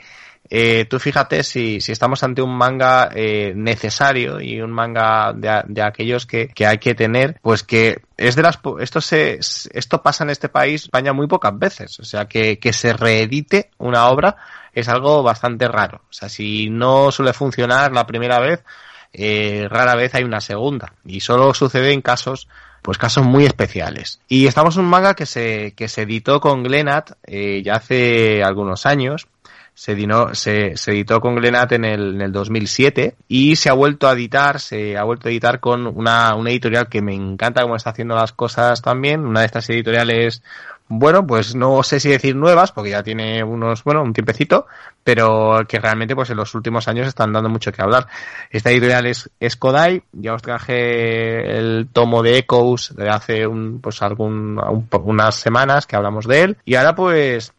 eh, 0.49 0.85
tú 0.85 0.99
fíjate 0.99 1.43
si, 1.43 1.81
si 1.81 1.91
estamos 1.91 2.23
ante 2.23 2.41
un 2.41 2.55
manga 2.55 3.09
eh, 3.13 3.53
necesario 3.55 4.39
y 4.39 4.61
un 4.61 4.71
manga 4.71 5.33
de, 5.33 5.63
de 5.67 5.81
aquellos 5.81 6.25
que, 6.25 6.49
que, 6.49 6.67
hay 6.67 6.77
que 6.77 6.93
tener, 6.93 7.39
pues 7.41 7.63
que 7.63 8.01
es 8.17 8.35
de 8.35 8.43
las 8.43 8.59
esto 8.79 9.01
se 9.01 9.39
esto 9.39 10.01
pasa 10.03 10.23
en 10.23 10.29
este 10.29 10.49
país 10.49 10.83
España 10.83 11.13
muy 11.13 11.27
pocas 11.27 11.57
veces, 11.57 11.99
o 11.99 12.03
sea 12.03 12.25
que, 12.25 12.59
que 12.59 12.73
se 12.73 12.93
reedite 12.93 13.71
una 13.77 14.07
obra 14.07 14.37
es 14.73 14.87
algo 14.87 15.23
bastante 15.23 15.67
raro, 15.67 16.01
o 16.09 16.13
sea 16.13 16.29
si 16.29 16.69
no 16.69 17.11
suele 17.11 17.33
funcionar 17.33 17.91
la 17.91 18.05
primera 18.05 18.39
vez, 18.39 18.63
eh, 19.13 19.67
rara 19.69 19.95
vez 19.95 20.13
hay 20.13 20.23
una 20.23 20.41
segunda. 20.41 20.93
Y 21.05 21.21
solo 21.21 21.53
sucede 21.53 21.93
en 21.93 22.01
casos 22.01 22.49
pues 22.81 22.99
casos 22.99 23.25
muy 23.25 23.45
especiales. 23.45 24.19
Y 24.27 24.45
estamos 24.45 24.75
en 24.75 24.83
un 24.83 24.89
manga 24.91 25.15
que 25.15 25.25
se, 25.25 25.73
que 25.75 25.87
se 25.87 26.03
editó 26.03 26.39
con 26.39 26.61
Glenat 26.61 27.13
eh, 27.23 27.63
ya 27.65 27.77
hace 27.77 28.43
algunos 28.43 28.85
años 28.85 29.27
se, 29.75 30.77
se, 30.77 30.91
editó 30.91 31.19
con 31.19 31.35
Glenat 31.35 31.73
en 31.73 31.83
el, 31.83 32.15
en 32.15 32.21
el 32.21 32.31
2007 32.31 33.15
y 33.27 33.57
se 33.57 33.69
ha 33.69 33.73
vuelto 33.73 34.07
a 34.07 34.13
editar, 34.13 34.61
se 34.61 34.97
ha 34.97 35.03
vuelto 35.03 35.27
a 35.27 35.31
editar 35.31 35.59
con 35.59 35.85
una, 35.85 36.33
una 36.33 36.49
editorial 36.49 36.87
que 36.87 37.01
me 37.01 37.13
encanta 37.13 37.61
cómo 37.61 37.75
está 37.75 37.89
haciendo 37.89 38.15
las 38.15 38.31
cosas 38.31 38.81
también. 38.81 39.25
Una 39.25 39.41
de 39.41 39.47
estas 39.47 39.69
editoriales, 39.69 40.41
bueno, 40.87 41.27
pues 41.27 41.55
no 41.55 41.83
sé 41.83 41.99
si 41.99 42.07
decir 42.07 42.37
nuevas, 42.37 42.71
porque 42.71 42.91
ya 42.91 43.03
tiene 43.03 43.43
unos, 43.43 43.83
bueno, 43.83 44.01
un 44.01 44.13
tiempecito, 44.13 44.65
pero 45.03 45.65
que 45.67 45.79
realmente 45.79 46.15
pues 46.15 46.29
en 46.29 46.37
los 46.37 46.55
últimos 46.55 46.87
años 46.87 47.07
están 47.07 47.33
dando 47.33 47.49
mucho 47.49 47.73
que 47.73 47.81
hablar. 47.81 48.07
Esta 48.49 48.71
editorial 48.71 49.05
es, 49.05 49.55
Kodai, 49.57 50.03
ya 50.13 50.35
os 50.35 50.41
traje 50.41 51.57
el 51.57 51.89
tomo 51.91 52.23
de 52.23 52.37
Echoes 52.37 52.95
de 52.95 53.09
hace 53.09 53.45
un, 53.45 53.81
pues 53.81 54.01
algún, 54.01 54.57
unas 55.03 55.35
semanas 55.35 55.85
que 55.85 55.97
hablamos 55.97 56.27
de 56.27 56.43
él, 56.43 56.57
y 56.63 56.75
ahora 56.75 56.95
pues 56.95 57.51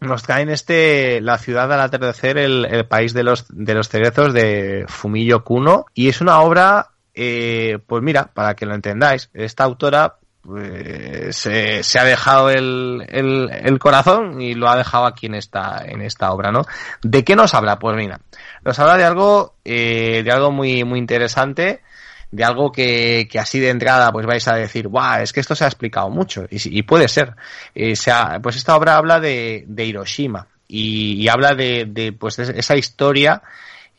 nos 0.00 0.22
traen 0.22 0.48
este 0.48 1.20
La 1.20 1.38
ciudad 1.38 1.72
al 1.72 1.80
atardecer, 1.80 2.38
el, 2.38 2.64
el, 2.64 2.86
país 2.86 3.12
de 3.12 3.22
los, 3.22 3.46
de 3.48 3.74
los 3.74 3.88
cerezos 3.88 4.32
de 4.32 4.84
Fumillo 4.88 5.44
Kuno. 5.44 5.86
Y 5.94 6.08
es 6.08 6.20
una 6.20 6.40
obra, 6.40 6.88
eh, 7.14 7.78
pues 7.86 8.02
mira, 8.02 8.30
para 8.32 8.54
que 8.54 8.66
lo 8.66 8.74
entendáis, 8.74 9.30
esta 9.34 9.64
autora 9.64 10.16
pues, 10.42 11.36
se, 11.36 11.82
se, 11.82 11.98
ha 11.98 12.04
dejado 12.04 12.50
el, 12.50 13.04
el, 13.08 13.50
el, 13.50 13.78
corazón 13.78 14.40
y 14.40 14.54
lo 14.54 14.70
ha 14.70 14.76
dejado 14.76 15.04
aquí 15.04 15.26
en 15.26 15.34
esta, 15.34 15.84
en 15.84 16.00
esta 16.00 16.32
obra, 16.32 16.50
¿no? 16.50 16.62
¿De 17.02 17.24
qué 17.24 17.36
nos 17.36 17.52
habla? 17.54 17.78
Pues 17.78 17.94
mira, 17.94 18.20
nos 18.64 18.78
habla 18.78 18.96
de 18.96 19.04
algo, 19.04 19.56
eh, 19.64 20.22
de 20.24 20.32
algo 20.32 20.50
muy, 20.50 20.82
muy 20.84 20.98
interesante 20.98 21.82
de 22.30 22.44
algo 22.44 22.70
que, 22.70 23.28
que, 23.30 23.38
así 23.38 23.58
de 23.58 23.70
entrada 23.70 24.12
pues 24.12 24.26
vais 24.26 24.46
a 24.48 24.54
decir, 24.54 24.88
guau, 24.88 25.20
es 25.22 25.32
que 25.32 25.40
esto 25.40 25.54
se 25.54 25.64
ha 25.64 25.68
explicado 25.68 26.10
mucho, 26.10 26.46
y, 26.50 26.78
y 26.78 26.82
puede 26.82 27.08
ser. 27.08 27.34
Eh, 27.74 27.96
sea, 27.96 28.38
pues 28.42 28.56
esta 28.56 28.76
obra 28.76 28.96
habla 28.96 29.20
de, 29.20 29.64
de 29.66 29.84
Hiroshima 29.84 30.46
y, 30.68 31.22
y, 31.22 31.28
habla 31.28 31.54
de, 31.54 31.86
de 31.88 32.12
pues 32.12 32.36
de 32.36 32.58
esa 32.58 32.76
historia 32.76 33.42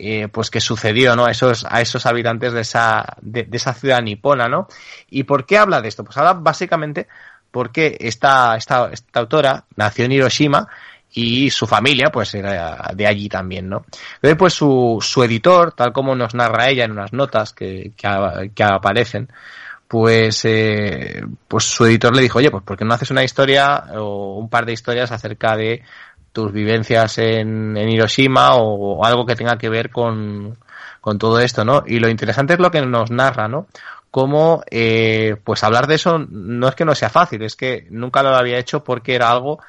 eh, 0.03 0.29
pues 0.29 0.49
que 0.49 0.59
sucedió 0.61 1.15
¿no? 1.15 1.25
a, 1.25 1.31
esos, 1.31 1.63
a 1.69 1.79
esos 1.79 2.07
habitantes 2.07 2.53
de 2.53 2.61
esa, 2.61 3.17
de, 3.21 3.43
de, 3.43 3.57
esa 3.57 3.73
ciudad 3.73 4.01
nipona. 4.01 4.47
¿no? 4.47 4.67
¿Y 5.09 5.23
por 5.23 5.45
qué 5.45 5.57
habla 5.59 5.81
de 5.81 5.89
esto? 5.89 6.03
Pues 6.03 6.17
habla 6.17 6.33
básicamente 6.33 7.07
porque 7.51 7.97
esta, 7.99 8.55
esta, 8.55 8.89
esta 8.91 9.19
autora 9.19 9.65
nació 9.75 10.05
en 10.05 10.13
Hiroshima 10.13 10.67
y 11.13 11.49
su 11.49 11.67
familia 11.67 12.09
pues 12.11 12.33
era 12.35 12.91
de 12.95 13.07
allí 13.07 13.27
también, 13.27 13.69
¿no? 13.69 13.85
Entonces 14.15 14.37
pues 14.37 14.53
su, 14.53 14.99
su 15.01 15.23
editor, 15.23 15.73
tal 15.73 15.91
como 15.91 16.15
nos 16.15 16.33
narra 16.35 16.69
ella 16.69 16.85
en 16.85 16.91
unas 16.91 17.13
notas 17.13 17.53
que, 17.53 17.91
que, 17.95 18.63
aparecen, 18.63 19.29
pues, 19.87 20.45
eh, 20.45 21.21
pues 21.47 21.65
su 21.65 21.85
editor 21.85 22.15
le 22.15 22.21
dijo, 22.21 22.37
oye, 22.39 22.49
pues 22.49 22.63
¿por 22.63 22.77
qué 22.77 22.85
no 22.85 22.93
haces 22.93 23.11
una 23.11 23.23
historia 23.23 23.83
o 23.95 24.37
un 24.37 24.49
par 24.49 24.65
de 24.65 24.73
historias 24.73 25.11
acerca 25.11 25.57
de 25.57 25.83
tus 26.31 26.51
vivencias 26.53 27.17
en, 27.17 27.75
en 27.75 27.89
Hiroshima 27.89 28.55
o, 28.55 29.03
algo 29.03 29.25
que 29.25 29.35
tenga 29.35 29.57
que 29.57 29.69
ver 29.69 29.89
con, 29.89 30.57
con 31.01 31.17
todo 31.17 31.39
esto, 31.39 31.65
¿no? 31.65 31.83
Y 31.85 31.99
lo 31.99 32.09
interesante 32.09 32.53
es 32.53 32.59
lo 32.59 32.71
que 32.71 32.81
nos 32.85 33.11
narra, 33.11 33.49
¿no? 33.49 33.67
Cómo, 34.11 34.63
eh, 34.69 35.35
pues 35.43 35.63
hablar 35.63 35.87
de 35.87 35.95
eso 35.95 36.19
no 36.19 36.67
es 36.67 36.75
que 36.75 36.85
no 36.85 36.95
sea 36.95 37.09
fácil, 37.09 37.43
es 37.43 37.55
que 37.55 37.87
nunca 37.89 38.23
lo 38.23 38.29
había 38.29 38.59
hecho 38.59 38.83
porque 38.83 39.15
era 39.15 39.29
algo 39.31 39.59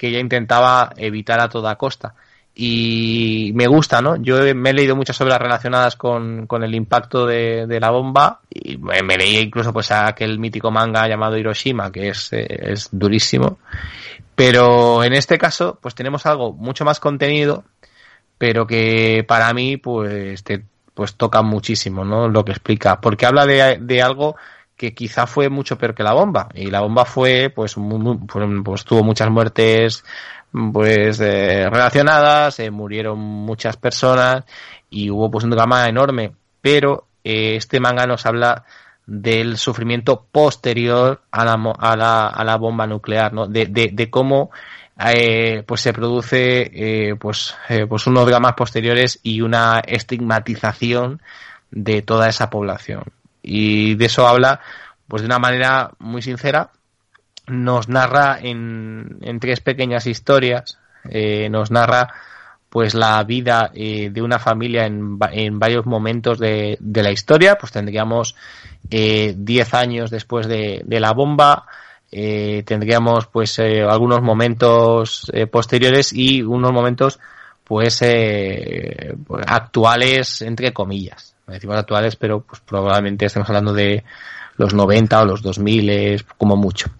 que 0.00 0.08
ella 0.08 0.18
intentaba 0.18 0.94
evitar 0.96 1.38
a 1.40 1.50
toda 1.50 1.76
costa. 1.76 2.14
Y 2.54 3.52
me 3.54 3.66
gusta, 3.66 4.00
¿no? 4.00 4.16
Yo 4.16 4.38
me 4.54 4.70
he 4.70 4.72
leído 4.72 4.96
muchas 4.96 5.20
obras 5.20 5.38
relacionadas 5.38 5.94
con, 5.94 6.46
con 6.46 6.64
el 6.64 6.74
impacto 6.74 7.26
de, 7.26 7.66
de, 7.66 7.80
la 7.80 7.90
bomba 7.90 8.40
y 8.48 8.78
me 8.78 9.18
leí 9.18 9.36
incluso 9.36 9.74
pues 9.74 9.90
aquel 9.90 10.38
mítico 10.38 10.70
manga 10.70 11.06
llamado 11.06 11.36
Hiroshima, 11.36 11.92
que 11.92 12.08
es, 12.08 12.32
eh, 12.32 12.46
es 12.48 12.88
durísimo. 12.92 13.58
Pero 14.34 15.04
en 15.04 15.12
este 15.12 15.36
caso, 15.36 15.78
pues 15.82 15.94
tenemos 15.94 16.24
algo 16.24 16.54
mucho 16.54 16.86
más 16.86 16.98
contenido, 16.98 17.64
pero 18.38 18.66
que 18.66 19.22
para 19.28 19.52
mí, 19.52 19.76
pues, 19.76 20.42
te, 20.44 20.64
pues 20.94 21.14
toca 21.14 21.42
muchísimo, 21.42 22.06
¿no? 22.06 22.26
Lo 22.26 22.42
que 22.42 22.52
explica. 22.52 23.02
Porque 23.02 23.26
habla 23.26 23.44
de, 23.44 23.76
de 23.82 24.00
algo 24.00 24.36
que 24.80 24.94
quizá 24.94 25.26
fue 25.26 25.50
mucho 25.50 25.76
peor 25.76 25.94
que 25.94 26.02
la 26.02 26.14
bomba. 26.14 26.48
Y 26.54 26.70
la 26.70 26.80
bomba 26.80 27.04
fue, 27.04 27.52
pues, 27.54 27.76
pues 28.64 28.84
tuvo 28.84 29.04
muchas 29.04 29.28
muertes, 29.28 30.02
pues, 30.72 31.20
eh, 31.20 31.68
relacionadas, 31.68 32.54
se 32.54 32.70
murieron 32.70 33.18
muchas 33.18 33.76
personas 33.76 34.44
y 34.88 35.10
hubo, 35.10 35.30
pues, 35.30 35.44
un 35.44 35.50
drama 35.50 35.86
enorme. 35.86 36.32
Pero 36.62 37.08
eh, 37.22 37.56
este 37.56 37.78
manga 37.78 38.06
nos 38.06 38.24
habla 38.24 38.64
del 39.04 39.58
sufrimiento 39.58 40.24
posterior 40.32 41.20
a 41.30 41.44
la, 41.44 41.74
a 41.78 41.94
la, 41.94 42.28
a 42.28 42.42
la 42.42 42.56
bomba 42.56 42.86
nuclear, 42.86 43.34
¿no? 43.34 43.46
De, 43.46 43.66
de, 43.66 44.08
cómo 44.08 44.50
eh, 44.98 45.62
pues 45.66 45.82
se 45.82 45.92
produce 45.92 46.70
eh, 46.72 47.16
pues, 47.16 47.54
eh, 47.68 47.84
pues 47.86 48.06
unos 48.06 48.26
dramas 48.26 48.54
posteriores 48.54 49.20
y 49.22 49.42
una 49.42 49.80
estigmatización 49.86 51.20
de 51.70 52.00
toda 52.00 52.30
esa 52.30 52.48
población 52.48 53.04
y 53.42 53.94
de 53.94 54.06
eso 54.06 54.26
habla 54.26 54.60
pues 55.08 55.22
de 55.22 55.26
una 55.26 55.38
manera 55.38 55.90
muy 55.98 56.22
sincera. 56.22 56.70
Nos 57.46 57.88
narra 57.88 58.38
en, 58.40 59.18
tres 59.40 59.60
pequeñas 59.60 60.06
historias 60.06 60.78
eh, 61.08 61.48
nos 61.50 61.70
narra 61.70 62.12
pues 62.68 62.94
la 62.94 63.22
vida 63.24 63.72
eh, 63.74 64.10
de 64.10 64.22
una 64.22 64.38
familia 64.38 64.86
en, 64.86 65.18
en 65.32 65.58
varios 65.58 65.86
momentos 65.86 66.38
de, 66.38 66.78
la 66.80 67.10
historia. 67.10 67.56
Pues 67.58 67.72
tendríamos 67.72 68.36
eh, 68.90 69.34
diez 69.36 69.74
años 69.74 70.10
después 70.10 70.46
de, 70.46 70.84
la 70.88 71.12
bomba 71.12 71.66
eh, 72.12 72.64
tendríamos 72.66 73.26
pues 73.26 73.58
eh, 73.58 73.82
algunos 73.82 74.20
momentos 74.20 75.30
eh, 75.32 75.46
posteriores 75.46 76.12
y 76.12 76.42
unos 76.42 76.72
momentos 76.72 77.20
pues, 77.62 78.02
eh, 78.02 79.14
pues 79.26 79.44
actuales 79.46 80.42
entre 80.42 80.72
comillas 80.72 81.29
decimos 81.52 81.76
actuales, 81.76 82.16
pero 82.16 82.40
pues 82.40 82.60
probablemente 82.60 83.26
estemos 83.26 83.48
hablando 83.48 83.72
de 83.72 84.04
los 84.60 84.74
90 84.74 85.22
o 85.22 85.24
los 85.24 85.42
2000 85.42 86.24
como 86.36 86.56
mucho. 86.56 86.90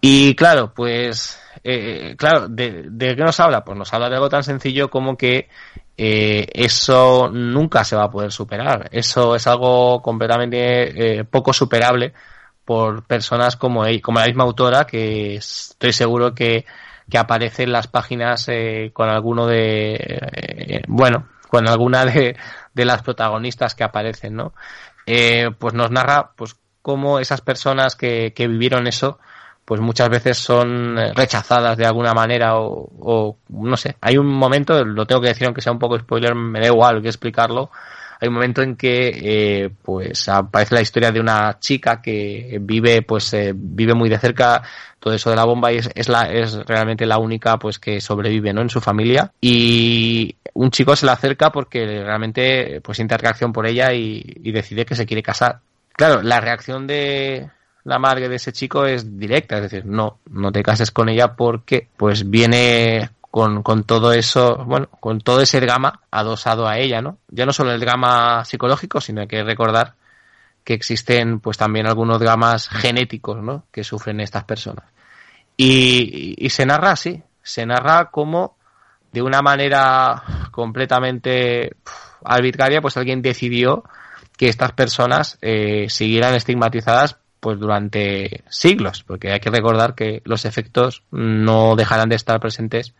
Y 0.00 0.34
claro, 0.34 0.72
pues, 0.74 1.40
eh, 1.62 2.16
claro, 2.18 2.48
¿de, 2.48 2.86
¿de, 2.90 3.14
qué 3.14 3.22
nos 3.22 3.38
habla? 3.38 3.64
Pues 3.64 3.78
nos 3.78 3.92
habla 3.94 4.08
de 4.08 4.16
algo 4.16 4.28
tan 4.28 4.42
sencillo 4.42 4.90
como 4.90 5.16
que 5.16 5.48
eh, 5.96 6.46
eso 6.52 7.30
nunca 7.32 7.84
se 7.84 7.94
va 7.94 8.04
a 8.04 8.10
poder 8.10 8.32
superar. 8.32 8.88
Eso 8.90 9.36
es 9.36 9.46
algo 9.46 10.02
completamente 10.02 11.20
eh, 11.20 11.24
poco 11.24 11.52
superable 11.52 12.12
por 12.64 13.04
personas 13.04 13.54
como, 13.54 13.84
como 14.02 14.18
la 14.18 14.26
misma 14.26 14.42
autora, 14.42 14.84
que 14.84 15.36
estoy 15.36 15.92
seguro 15.92 16.34
que, 16.34 16.64
que 17.08 17.18
aparece 17.18 17.62
en 17.62 17.72
las 17.72 17.86
páginas 17.86 18.48
con 18.92 19.08
alguno 19.08 19.46
de, 19.46 20.82
bueno, 20.88 21.28
con 21.48 21.68
alguna 21.68 22.04
de, 22.04 22.36
de 22.76 22.84
las 22.84 23.02
protagonistas 23.02 23.74
que 23.74 23.84
aparecen, 23.84 24.36
¿no? 24.36 24.52
Eh, 25.06 25.50
pues 25.58 25.72
nos 25.72 25.90
narra, 25.90 26.32
pues, 26.36 26.56
cómo 26.82 27.18
esas 27.18 27.40
personas 27.40 27.96
que, 27.96 28.34
que 28.34 28.46
vivieron 28.46 28.86
eso, 28.86 29.18
pues 29.64 29.80
muchas 29.80 30.10
veces 30.10 30.38
son 30.38 30.96
rechazadas 31.16 31.76
de 31.76 31.86
alguna 31.86 32.12
manera 32.12 32.58
o, 32.58 32.88
o, 33.00 33.38
no 33.48 33.76
sé, 33.76 33.96
hay 34.00 34.18
un 34.18 34.26
momento, 34.26 34.84
lo 34.84 35.06
tengo 35.06 35.22
que 35.22 35.28
decir 35.28 35.46
aunque 35.46 35.62
sea 35.62 35.72
un 35.72 35.80
poco 35.80 35.98
spoiler, 35.98 36.34
me 36.36 36.60
da 36.60 36.66
igual 36.66 37.02
que 37.02 37.08
explicarlo, 37.08 37.70
hay 38.20 38.28
un 38.28 38.34
momento 38.34 38.62
en 38.62 38.76
que 38.76 39.12
eh, 39.22 39.70
pues 39.82 40.28
aparece 40.28 40.74
la 40.74 40.80
historia 40.80 41.12
de 41.12 41.20
una 41.20 41.58
chica 41.58 42.00
que 42.00 42.58
vive 42.60 43.02
pues 43.02 43.32
eh, 43.34 43.52
vive 43.54 43.94
muy 43.94 44.08
de 44.08 44.18
cerca 44.18 44.62
todo 44.98 45.14
eso 45.14 45.30
de 45.30 45.36
la 45.36 45.44
bomba 45.44 45.72
y 45.72 45.76
es, 45.76 45.90
es 45.94 46.08
la 46.08 46.22
es 46.32 46.54
realmente 46.66 47.06
la 47.06 47.18
única 47.18 47.58
pues 47.58 47.78
que 47.78 48.00
sobrevive 48.00 48.52
no 48.52 48.62
en 48.62 48.70
su 48.70 48.80
familia. 48.80 49.32
Y 49.40 50.34
un 50.54 50.70
chico 50.70 50.96
se 50.96 51.06
la 51.06 51.12
acerca 51.12 51.50
porque 51.50 51.84
realmente 51.84 52.80
pues 52.80 52.96
siente 52.96 53.14
atracción 53.14 53.52
por 53.52 53.66
ella 53.66 53.92
y, 53.92 54.24
y 54.42 54.52
decide 54.52 54.86
que 54.86 54.96
se 54.96 55.06
quiere 55.06 55.22
casar. 55.22 55.60
Claro 55.92 56.22
la 56.22 56.40
reacción 56.40 56.86
de 56.86 57.50
la 57.84 57.98
madre 57.98 58.28
de 58.28 58.36
ese 58.36 58.52
chico 58.52 58.84
es 58.84 59.16
directa, 59.18 59.56
es 59.56 59.62
decir, 59.62 59.86
no, 59.86 60.18
no 60.28 60.50
te 60.50 60.62
cases 60.62 60.90
con 60.90 61.08
ella 61.08 61.34
porque 61.36 61.86
pues 61.96 62.28
viene 62.28 63.10
con, 63.36 63.62
con 63.62 63.84
todo 63.84 64.14
eso, 64.14 64.64
bueno, 64.64 64.88
con 64.98 65.20
todo 65.20 65.42
ese 65.42 65.60
drama 65.60 66.00
adosado 66.10 66.66
a 66.66 66.78
ella, 66.78 67.02
¿no? 67.02 67.18
Ya 67.28 67.44
no 67.44 67.52
solo 67.52 67.70
el 67.70 67.80
drama 67.80 68.46
psicológico, 68.46 68.98
sino 69.02 69.20
hay 69.20 69.26
que 69.26 69.44
recordar 69.44 69.92
que 70.64 70.72
existen 70.72 71.40
pues 71.40 71.58
también 71.58 71.86
algunos 71.86 72.18
dramas 72.18 72.66
genéticos, 72.70 73.42
¿no? 73.42 73.64
Que 73.70 73.84
sufren 73.84 74.20
estas 74.20 74.44
personas. 74.44 74.86
Y, 75.54 76.34
y 76.38 76.48
se 76.48 76.64
narra 76.64 76.92
así, 76.92 77.22
se 77.42 77.66
narra 77.66 78.06
como 78.06 78.56
de 79.12 79.20
una 79.20 79.42
manera 79.42 80.22
completamente 80.50 81.76
arbitraria, 82.24 82.80
pues 82.80 82.96
alguien 82.96 83.20
decidió 83.20 83.84
que 84.38 84.48
estas 84.48 84.72
personas 84.72 85.36
eh, 85.42 85.90
siguieran 85.90 86.32
estigmatizadas 86.32 87.18
pues 87.38 87.58
durante 87.58 88.44
siglos, 88.48 89.04
porque 89.04 89.30
hay 89.30 89.40
que 89.40 89.50
recordar 89.50 89.94
que 89.94 90.22
los 90.24 90.46
efectos 90.46 91.02
no 91.10 91.76
dejarán 91.76 92.08
de 92.08 92.16
estar 92.16 92.40
presentes 92.40 92.94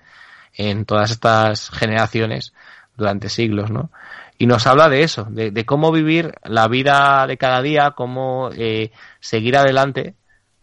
en 0.57 0.85
todas 0.85 1.11
estas 1.11 1.71
generaciones 1.71 2.53
durante 2.97 3.29
siglos, 3.29 3.71
¿no? 3.71 3.91
Y 4.39 4.47
nos 4.47 4.67
habla 4.67 4.89
de 4.89 5.03
eso, 5.03 5.27
de, 5.31 5.51
de 5.51 5.65
cómo 5.65 5.93
vivir 5.93 6.35
la 6.45 6.69
vida 6.69 7.27
de 7.27 7.39
cada 7.39 7.63
día, 7.63 7.93
cómo 7.93 8.51
eh, 8.57 8.91
seguir 9.21 9.57
adelante, 9.57 10.15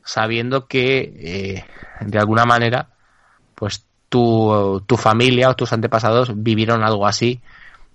sabiendo 0.03 0.67
que 0.67 1.13
eh, 1.17 1.65
de 2.01 2.19
alguna 2.19 2.45
manera, 2.45 2.89
pues 3.55 3.85
tu, 4.09 4.83
tu 4.85 4.95
familia 4.95 5.49
o 5.49 5.55
tus 5.55 5.73
antepasados 5.73 6.31
vivieron 6.35 6.83
algo 6.83 7.07
así 7.07 7.41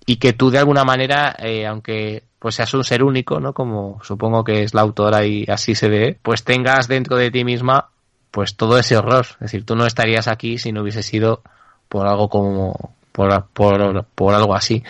y 0.05 0.17
que 0.17 0.33
tú 0.33 0.49
de 0.49 0.59
alguna 0.59 0.83
manera, 0.83 1.35
eh, 1.39 1.65
aunque 1.65 2.23
pues 2.39 2.55
seas 2.55 2.73
un 2.73 2.83
ser 2.83 3.03
único, 3.03 3.39
¿no? 3.39 3.53
Como 3.53 3.99
supongo 4.03 4.43
que 4.43 4.63
es 4.63 4.73
la 4.73 4.81
autora 4.81 5.25
y 5.25 5.45
así 5.47 5.75
se 5.75 5.87
ve, 5.87 6.17
pues 6.21 6.43
tengas 6.43 6.87
dentro 6.87 7.15
de 7.15 7.31
ti 7.31 7.43
misma 7.43 7.89
pues 8.31 8.55
todo 8.55 8.77
ese 8.77 8.97
horror. 8.97 9.25
Es 9.33 9.39
decir, 9.39 9.65
tú 9.65 9.75
no 9.75 9.85
estarías 9.85 10.27
aquí 10.27 10.57
si 10.57 10.71
no 10.71 10.81
hubiese 10.81 11.03
sido 11.03 11.41
por 11.89 12.07
algo 12.07 12.29
como 12.29 12.93
por, 13.11 13.47
por, 13.51 14.05
por 14.15 14.33
algo 14.33 14.55
así. 14.55 14.81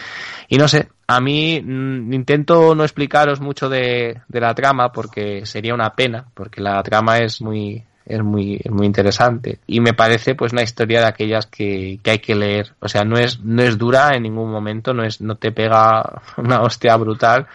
Y 0.47 0.58
no 0.58 0.68
sé, 0.68 0.89
a 1.08 1.20
mí 1.20 1.60
mm, 1.60 2.14
intento 2.14 2.76
no 2.76 2.84
explicaros 2.84 3.39
mucho 3.39 3.70
de, 3.70 4.22
de, 4.28 4.39
la 4.39 4.54
trama 4.54 4.91
porque 4.91 5.45
sería 5.45 5.74
una 5.74 5.95
pena, 5.95 6.28
porque 6.36 6.62
la 6.62 6.84
trama 6.84 7.18
es 7.18 7.41
muy 7.41 7.84
es 8.06 8.24
muy 8.24 8.60
es 8.64 8.72
muy 8.72 8.88
interesante 8.88 9.60
y 9.68 9.80
me 9.82 9.93
parece 9.93 10.34
pues 10.36 10.52
una 10.52 10.64
historia 10.64 11.00
de 11.00 11.08
aquellas 11.08 11.45
que, 11.45 12.00
que 12.04 12.12
hay 12.12 12.20
que 12.20 12.36
leer, 12.36 12.74
o 12.80 12.88
sea, 12.88 13.04
no 13.06 13.18
es 13.18 13.39
no 13.39 13.62
es 13.64 13.78
dura 13.78 14.16
en 14.16 14.24
ningún 14.24 14.52
momento, 14.52 14.93
no 14.93 15.04
es 15.04 15.22
no 15.22 15.36
te 15.36 15.52
pega 15.52 16.22
una 16.38 16.62
hostia 16.62 16.95
brutal, 16.97 17.47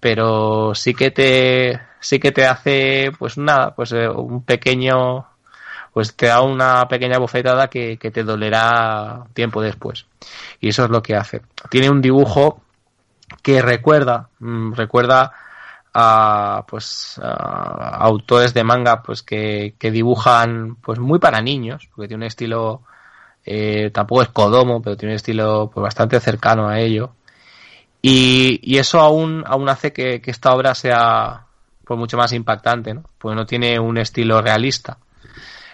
pero 0.00 0.74
sí 0.74 0.94
que 0.94 1.10
te 1.10 1.80
sí 2.00 2.18
que 2.18 2.32
te 2.32 2.46
hace 2.46 3.12
pues 3.18 3.38
nada, 3.38 3.74
pues 3.74 3.92
eh, 3.92 4.08
un 4.08 4.42
pequeño 4.42 5.26
pues 5.96 6.14
te 6.14 6.26
da 6.26 6.42
una 6.42 6.86
pequeña 6.88 7.16
bofetada 7.16 7.68
que, 7.68 7.96
que, 7.96 8.10
te 8.10 8.22
dolerá 8.22 9.24
tiempo 9.32 9.62
después. 9.62 10.04
Y 10.60 10.68
eso 10.68 10.84
es 10.84 10.90
lo 10.90 11.02
que 11.02 11.16
hace. 11.16 11.40
Tiene 11.70 11.88
un 11.88 12.02
dibujo 12.02 12.60
que 13.40 13.62
recuerda, 13.62 14.28
mmm, 14.40 14.74
recuerda 14.74 15.32
a 15.94 16.66
pues 16.68 17.18
a 17.22 17.96
autores 17.96 18.52
de 18.52 18.62
manga 18.62 19.02
pues 19.02 19.22
que, 19.22 19.74
que, 19.78 19.90
dibujan 19.90 20.76
pues 20.82 20.98
muy 20.98 21.18
para 21.18 21.40
niños, 21.40 21.88
porque 21.94 22.08
tiene 22.08 22.24
un 22.24 22.28
estilo 22.28 22.82
eh, 23.46 23.90
tampoco 23.90 24.20
es 24.20 24.28
Kodomo, 24.28 24.82
pero 24.82 24.98
tiene 24.98 25.14
un 25.14 25.16
estilo 25.16 25.70
pues 25.72 25.82
bastante 25.82 26.20
cercano 26.20 26.68
a 26.68 26.78
ello. 26.78 27.14
Y, 28.02 28.60
y 28.62 28.76
eso 28.76 29.00
aún, 29.00 29.44
aún 29.46 29.66
hace 29.70 29.94
que, 29.94 30.20
que 30.20 30.30
esta 30.30 30.52
obra 30.54 30.74
sea 30.74 31.46
pues 31.86 31.98
mucho 31.98 32.18
más 32.18 32.34
impactante, 32.34 32.92
¿no? 32.92 33.04
Pues 33.16 33.34
no 33.34 33.46
tiene 33.46 33.80
un 33.80 33.96
estilo 33.96 34.42
realista 34.42 34.98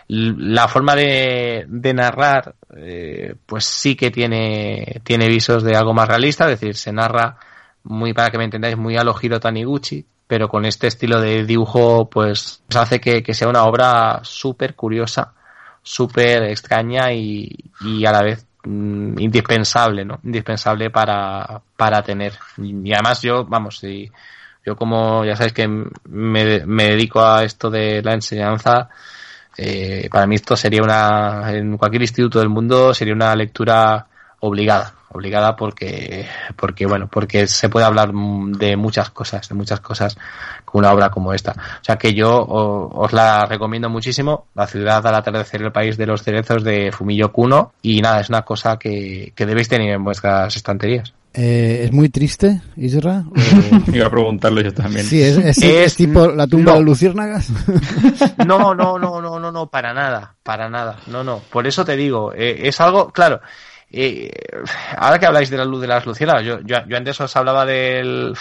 La 0.09 0.69
forma 0.69 0.95
de, 0.95 1.67
narrar, 1.95 2.55
eh, 2.77 3.35
pues 3.47 3.65
sí 3.65 3.95
que 3.95 4.11
tiene, 4.11 5.01
tiene 5.05 5.29
visos 5.29 5.63
de 5.63 5.77
algo 5.77 5.95
más 5.95 6.09
realista, 6.09 6.45
es 6.45 6.61
decir, 6.61 6.77
se 6.77 6.93
narra 6.93 7.39
muy, 7.85 8.13
para 8.13 8.31
que 8.31 8.39
me 8.39 8.45
entendáis, 8.45 8.77
muy 8.77 8.97
a 8.97 9.05
lo 9.05 9.15
Taniguchi, 9.41 10.05
pero 10.27 10.49
con 10.49 10.65
este 10.65 10.87
estilo 10.87 11.21
de 11.21 11.45
dibujo, 11.45 12.09
pues, 12.09 12.63
hace 12.75 13.01
que, 13.01 13.35
sea 13.35 13.49
una 13.49 13.65
obra 13.65 14.21
súper 14.23 14.75
curiosa, 14.75 15.35
súper 15.83 16.45
extraña 16.45 17.13
y, 17.13 17.51
y 17.81 18.05
a 18.07 18.13
la 18.13 18.23
vez 18.23 18.47
mm, 18.65 19.19
indispensable, 19.19 20.05
¿no? 20.05 20.21
Indispensable 20.25 20.91
para, 20.91 21.61
para 21.77 22.03
tener. 22.03 22.35
Y, 22.59 22.93
además 22.93 23.21
yo, 23.23 23.45
vamos, 23.45 23.83
y 23.85 24.11
yo 24.65 24.77
como 24.77 25.25
ya 25.25 25.37
sabéis 25.37 25.53
que 25.55 25.69
me, 25.69 26.67
me 26.67 26.85
dedico 26.85 27.21
a 27.21 27.45
esto 27.45 27.69
de 27.71 28.03
la 28.03 28.15
enseñanza, 28.15 28.89
eh, 29.57 30.09
para 30.11 30.27
mí 30.27 30.37
esto 30.37 30.57
sería 30.57 30.83
una, 30.83 31.53
en 31.53 31.77
cualquier 31.77 32.03
instituto 32.03 32.39
del 32.39 32.49
mundo 32.49 32.95
sería 32.95 33.15
una 33.15 33.35
lectura 33.35 34.07
obligada, 34.41 34.95
obligada 35.11 35.55
porque, 35.55 36.27
porque 36.57 36.87
bueno, 36.87 37.09
porque 37.09 37.47
se 37.47 37.69
puede 37.69 37.87
hablar 37.87 38.13
de 38.13 38.77
muchas 38.77 39.11
cosas, 39.11 39.49
de 39.49 39.55
muchas 39.55 39.81
cosas 39.81 40.17
con 40.65 40.81
una 40.81 40.93
obra 40.93 41.11
como 41.11 41.33
esta. 41.33 41.53
O 41.53 41.85
sea 41.85 41.97
que 41.97 42.13
yo 42.13 42.45
os 42.45 43.13
la 43.13 43.47
recomiendo 43.47 43.89
muchísimo, 43.89 44.47
La 44.55 44.67
ciudad 44.67 45.07
al 45.07 45.15
atardecer, 45.15 45.63
el 45.63 45.73
país 45.73 45.97
de 45.97 46.07
los 46.07 46.23
cerezos 46.23 46.65
de 46.65 46.91
Fumillo 46.93 47.31
Kuno, 47.31 47.73
y 47.83 48.01
nada, 48.01 48.21
es 48.21 48.29
una 48.31 48.43
cosa 48.43 48.79
que, 48.79 49.33
que 49.37 49.47
debéis 49.47 49.69
tener 49.69 49.91
en 49.91 50.05
vuestras 50.05 50.57
estanterías. 50.57 51.13
Eh, 51.35 51.85
¿Es 51.85 51.93
muy 51.93 52.11
triste, 52.11 52.61
Isra? 52.77 53.25
Iba 53.93 54.07
a 54.07 54.11
preguntarlo 54.11 54.61
yo 54.61 54.73
también. 54.75 55.07
Sí, 55.07 55.23
es, 55.23 55.39
es, 55.39 55.63
es 55.63 55.97
tipo 55.97 56.29
la 56.29 56.47
tumba 56.47 56.73
no. 56.73 56.79
de 56.79 56.85
luciérnagas. 56.85 57.49
No, 58.47 58.75
no, 58.75 58.99
no, 58.99 59.21
no, 59.21 59.39
no, 59.39 59.53
no, 59.53 59.67
para 59.69 59.95
nada, 59.95 60.35
para 60.43 60.69
nada, 60.69 60.99
no, 61.07 61.25
no. 61.25 61.41
Por 61.51 61.67
eso 61.67 61.85
te 61.85 61.97
digo, 61.97 62.33
eh, 62.35 62.69
es 62.69 62.81
algo, 62.81 63.11
claro, 63.11 63.41
eh, 63.91 64.31
ahora 64.97 65.19
que 65.19 65.27
habláis 65.27 65.49
de 65.49 65.57
la 65.57 65.65
luz 65.65 65.81
de 65.81 65.87
las 65.87 66.05
luciérnagas, 66.05 66.45
yo, 66.45 66.61
yo, 66.61 66.79
yo 66.87 66.97
antes 66.97 67.21
os 67.21 67.35
hablaba 67.37 67.65
del, 67.65 68.35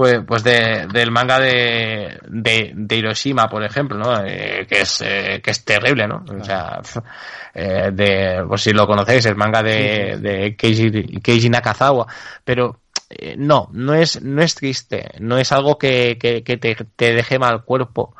pues, 0.00 0.20
pues 0.26 0.42
de, 0.42 0.86
del 0.90 1.10
manga 1.10 1.38
de, 1.38 2.18
de, 2.26 2.72
de 2.74 2.96
Hiroshima, 2.96 3.50
por 3.50 3.62
ejemplo, 3.62 3.98
¿no? 3.98 4.24
Eh, 4.24 4.66
que 4.66 4.80
es, 4.80 5.02
eh, 5.02 5.42
que 5.44 5.50
es 5.50 5.62
terrible, 5.62 6.08
¿no? 6.08 6.24
O 6.26 6.42
sea, 6.42 6.80
eh, 7.54 7.90
de, 7.92 8.42
pues 8.48 8.62
si 8.62 8.72
lo 8.72 8.86
conocéis, 8.86 9.26
el 9.26 9.36
manga 9.36 9.62
de, 9.62 10.16
de 10.18 10.56
Keiji, 10.56 11.20
Keiji 11.20 11.50
Nakazawa, 11.50 12.06
pero, 12.42 12.80
eh, 13.10 13.34
no, 13.36 13.68
no 13.72 13.92
es, 13.92 14.22
no 14.22 14.40
es 14.40 14.54
triste, 14.54 15.10
no 15.18 15.36
es 15.36 15.52
algo 15.52 15.76
que, 15.76 16.16
que, 16.18 16.42
que 16.44 16.56
te, 16.56 16.76
te 16.96 17.12
deje 17.12 17.38
mal 17.38 17.62
cuerpo, 17.66 18.16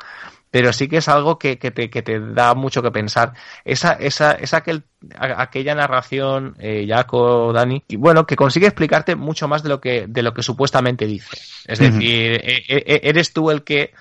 pero 0.51 0.73
sí 0.73 0.87
que 0.89 0.97
es 0.97 1.07
algo 1.07 1.39
que, 1.39 1.57
que, 1.57 1.71
te, 1.71 1.89
que 1.89 2.01
te 2.01 2.19
da 2.19 2.53
mucho 2.53 2.83
que 2.83 2.91
pensar. 2.91 3.33
Esa, 3.63 3.93
esa, 3.93 4.33
esa 4.33 4.57
aquel, 4.57 4.83
aquella 5.17 5.73
narración, 5.73 6.55
eh, 6.59 6.85
Jaco, 6.87 7.53
Dani, 7.53 7.83
y 7.87 7.95
bueno, 7.95 8.27
que 8.27 8.35
consigue 8.35 8.67
explicarte 8.67 9.15
mucho 9.15 9.47
más 9.47 9.63
de 9.63 9.69
lo 9.69 9.79
que, 9.81 10.05
de 10.07 10.21
lo 10.21 10.33
que 10.33 10.43
supuestamente 10.43 11.07
dice. 11.07 11.37
Es 11.65 11.79
decir, 11.79 12.33
e- 12.43 12.63
e- 12.67 12.99
eres 13.03 13.31
tú 13.33 13.49
el 13.49 13.63
que, 13.63 13.93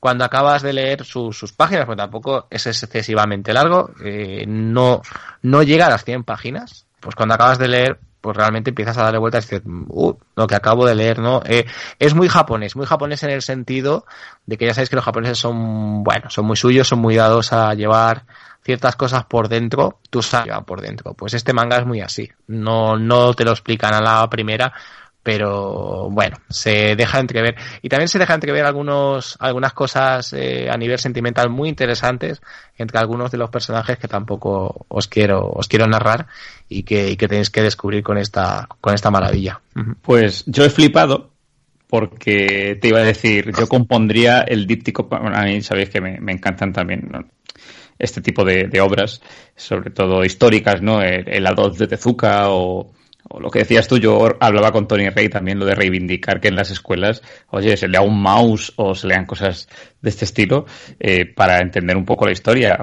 cuando 0.00 0.24
acabas 0.24 0.62
de 0.62 0.72
leer 0.72 1.04
su- 1.04 1.32
sus 1.32 1.52
páginas, 1.52 1.86
pues 1.86 1.96
tampoco 1.96 2.48
es 2.50 2.66
excesivamente 2.66 3.52
largo, 3.52 3.90
eh, 4.04 4.44
no, 4.48 5.00
no 5.42 5.62
llega 5.62 5.86
a 5.86 5.90
las 5.90 6.04
100 6.04 6.24
páginas, 6.24 6.86
pues 6.98 7.14
cuando 7.14 7.34
acabas 7.36 7.58
de 7.58 7.68
leer, 7.68 7.98
pues 8.22 8.36
realmente 8.36 8.70
empiezas 8.70 8.96
a 8.96 9.02
darle 9.02 9.18
vueltas 9.18 9.44
y 9.44 9.56
dices, 9.56 9.62
uh, 9.88 10.14
lo 10.36 10.46
que 10.46 10.54
acabo 10.54 10.86
de 10.86 10.94
leer, 10.94 11.18
¿no? 11.18 11.42
Eh, 11.44 11.66
es 11.98 12.14
muy 12.14 12.28
japonés, 12.28 12.76
muy 12.76 12.86
japonés 12.86 13.22
en 13.24 13.30
el 13.30 13.42
sentido 13.42 14.06
de 14.46 14.56
que 14.56 14.64
ya 14.64 14.72
sabéis 14.72 14.88
que 14.88 14.96
los 14.96 15.04
japoneses 15.04 15.38
son, 15.38 16.04
bueno, 16.04 16.30
son 16.30 16.46
muy 16.46 16.56
suyos, 16.56 16.88
son 16.88 17.00
muy 17.00 17.16
dados 17.16 17.52
a 17.52 17.74
llevar 17.74 18.24
ciertas 18.64 18.94
cosas 18.94 19.24
por 19.24 19.48
dentro, 19.48 19.98
tú 20.08 20.22
sabes 20.22 20.54
por 20.64 20.80
dentro. 20.80 21.14
Pues 21.14 21.34
este 21.34 21.52
manga 21.52 21.78
es 21.78 21.84
muy 21.84 22.00
así. 22.00 22.30
No, 22.46 22.96
no 22.96 23.34
te 23.34 23.44
lo 23.44 23.50
explican 23.50 23.92
a 23.92 24.00
la 24.00 24.30
primera, 24.30 24.72
pero 25.22 26.08
bueno, 26.10 26.36
se 26.48 26.96
deja 26.96 27.20
entrever. 27.20 27.54
Y 27.80 27.88
también 27.88 28.08
se 28.08 28.18
deja 28.18 28.34
entrever 28.34 28.64
algunos, 28.64 29.36
algunas 29.38 29.72
cosas 29.72 30.32
eh, 30.32 30.68
a 30.68 30.76
nivel 30.76 30.98
sentimental 30.98 31.48
muy 31.48 31.68
interesantes 31.68 32.42
entre 32.76 32.98
algunos 32.98 33.30
de 33.30 33.38
los 33.38 33.50
personajes 33.50 33.98
que 33.98 34.08
tampoco 34.08 34.84
os 34.88 35.06
quiero, 35.06 35.48
os 35.48 35.68
quiero 35.68 35.86
narrar 35.86 36.26
y 36.68 36.82
que, 36.82 37.16
tenéis 37.16 37.50
que 37.50 37.62
descubrir 37.62 38.02
con 38.02 38.18
esta, 38.18 38.68
con 38.80 38.94
esta 38.94 39.10
maravilla. 39.10 39.60
Pues 40.02 40.44
yo 40.46 40.64
he 40.64 40.70
flipado 40.70 41.30
porque 41.86 42.78
te 42.80 42.88
iba 42.88 43.00
a 43.00 43.04
decir, 43.04 43.52
yo 43.56 43.68
compondría 43.68 44.40
el 44.40 44.66
díptico, 44.66 45.08
a 45.10 45.42
mí 45.44 45.60
sabéis 45.60 45.90
que 45.90 46.00
me, 46.00 46.32
encantan 46.32 46.72
también 46.72 47.10
este 47.98 48.22
tipo 48.22 48.44
de, 48.44 48.80
obras, 48.80 49.20
sobre 49.54 49.90
todo 49.90 50.24
históricas, 50.24 50.80
¿no? 50.80 51.02
El, 51.02 51.28
el 51.28 51.46
A2 51.46 51.76
de 51.76 51.86
Tezuka 51.86 52.48
o, 52.48 52.90
o 53.28 53.40
lo 53.40 53.50
que 53.50 53.60
decías 53.60 53.88
tú, 53.88 53.98
yo 53.98 54.36
hablaba 54.40 54.72
con 54.72 54.86
Tony 54.86 55.08
Rey 55.08 55.28
también 55.28 55.58
lo 55.58 55.64
de 55.64 55.74
reivindicar 55.74 56.40
que 56.40 56.48
en 56.48 56.56
las 56.56 56.70
escuelas, 56.70 57.22
oye, 57.48 57.76
se 57.76 57.88
lea 57.88 58.00
un 58.00 58.20
mouse 58.20 58.72
o 58.76 58.94
se 58.94 59.06
lean 59.06 59.26
cosas 59.26 59.68
de 60.00 60.10
este 60.10 60.24
estilo 60.24 60.66
eh, 61.00 61.26
para 61.26 61.60
entender 61.60 61.96
un 61.96 62.04
poco 62.04 62.26
la 62.26 62.32
historia, 62.32 62.76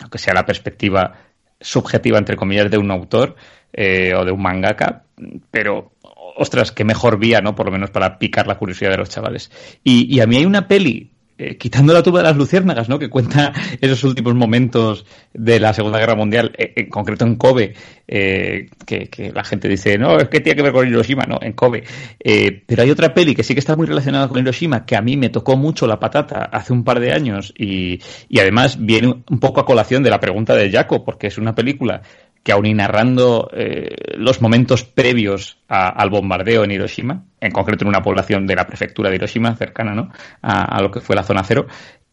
aunque 0.00 0.18
sea 0.18 0.34
la 0.34 0.44
perspectiva 0.44 1.14
subjetiva, 1.60 2.18
entre 2.18 2.36
comillas, 2.36 2.70
de 2.70 2.78
un 2.78 2.90
autor 2.90 3.36
eh, 3.72 4.14
o 4.14 4.24
de 4.24 4.32
un 4.32 4.42
mangaka, 4.42 5.04
pero 5.50 5.92
ostras, 6.36 6.72
qué 6.72 6.84
mejor 6.84 7.18
vía, 7.18 7.40
¿no? 7.40 7.54
Por 7.54 7.66
lo 7.66 7.72
menos 7.72 7.90
para 7.90 8.18
picar 8.18 8.46
la 8.46 8.58
curiosidad 8.58 8.90
de 8.90 8.98
los 8.98 9.08
chavales. 9.08 9.50
Y, 9.82 10.14
y 10.14 10.20
a 10.20 10.26
mí 10.26 10.36
hay 10.36 10.44
una 10.44 10.68
peli, 10.68 11.12
eh, 11.38 11.56
quitando 11.56 11.92
la 11.92 12.02
tuba 12.02 12.20
de 12.20 12.24
las 12.24 12.36
luciérnagas, 12.36 12.88
¿no? 12.88 12.98
Que 12.98 13.10
cuenta 13.10 13.52
esos 13.80 14.04
últimos 14.04 14.34
momentos 14.34 15.04
de 15.34 15.60
la 15.60 15.72
Segunda 15.74 15.98
Guerra 15.98 16.14
Mundial, 16.14 16.52
eh, 16.56 16.72
en 16.76 16.88
concreto 16.88 17.24
en 17.24 17.36
Kobe, 17.36 17.74
eh, 18.08 18.68
que, 18.86 19.08
que 19.08 19.32
la 19.32 19.44
gente 19.44 19.68
dice, 19.68 19.98
no, 19.98 20.18
es 20.18 20.28
que 20.28 20.40
tiene 20.40 20.56
que 20.56 20.62
ver 20.62 20.72
con 20.72 20.86
Hiroshima, 20.86 21.24
no, 21.24 21.38
en 21.42 21.52
Kobe. 21.52 21.84
Eh, 22.18 22.62
pero 22.66 22.82
hay 22.82 22.90
otra 22.90 23.12
peli 23.12 23.34
que 23.34 23.42
sí 23.42 23.54
que 23.54 23.60
está 23.60 23.76
muy 23.76 23.86
relacionada 23.86 24.28
con 24.28 24.38
Hiroshima, 24.38 24.86
que 24.86 24.96
a 24.96 25.02
mí 25.02 25.16
me 25.16 25.28
tocó 25.28 25.56
mucho 25.56 25.86
la 25.86 25.98
patata 25.98 26.44
hace 26.44 26.72
un 26.72 26.84
par 26.84 27.00
de 27.00 27.12
años 27.12 27.52
y, 27.56 28.00
y 28.28 28.38
además 28.38 28.78
viene 28.80 29.08
un 29.28 29.40
poco 29.40 29.60
a 29.60 29.66
colación 29.66 30.02
de 30.02 30.10
la 30.10 30.20
pregunta 30.20 30.54
de 30.54 30.70
Jaco, 30.70 31.04
porque 31.04 31.26
es 31.26 31.38
una 31.38 31.54
película 31.54 32.02
que 32.46 32.52
aun 32.52 32.64
y 32.64 32.74
narrando 32.74 33.50
eh, 33.52 33.88
los 34.18 34.40
momentos 34.40 34.84
previos 34.84 35.58
a- 35.68 35.88
al 35.88 36.10
bombardeo 36.10 36.62
en 36.62 36.70
Hiroshima, 36.70 37.24
en 37.40 37.50
concreto 37.50 37.82
en 37.82 37.88
una 37.88 38.02
población 38.02 38.46
de 38.46 38.54
la 38.54 38.68
prefectura 38.68 39.10
de 39.10 39.16
Hiroshima, 39.16 39.56
cercana 39.56 39.96
¿no? 39.96 40.12
a, 40.42 40.62
a 40.76 40.80
lo 40.80 40.92
que 40.92 41.00
fue 41.00 41.16
la 41.16 41.24
zona 41.24 41.42
cero, 41.42 41.66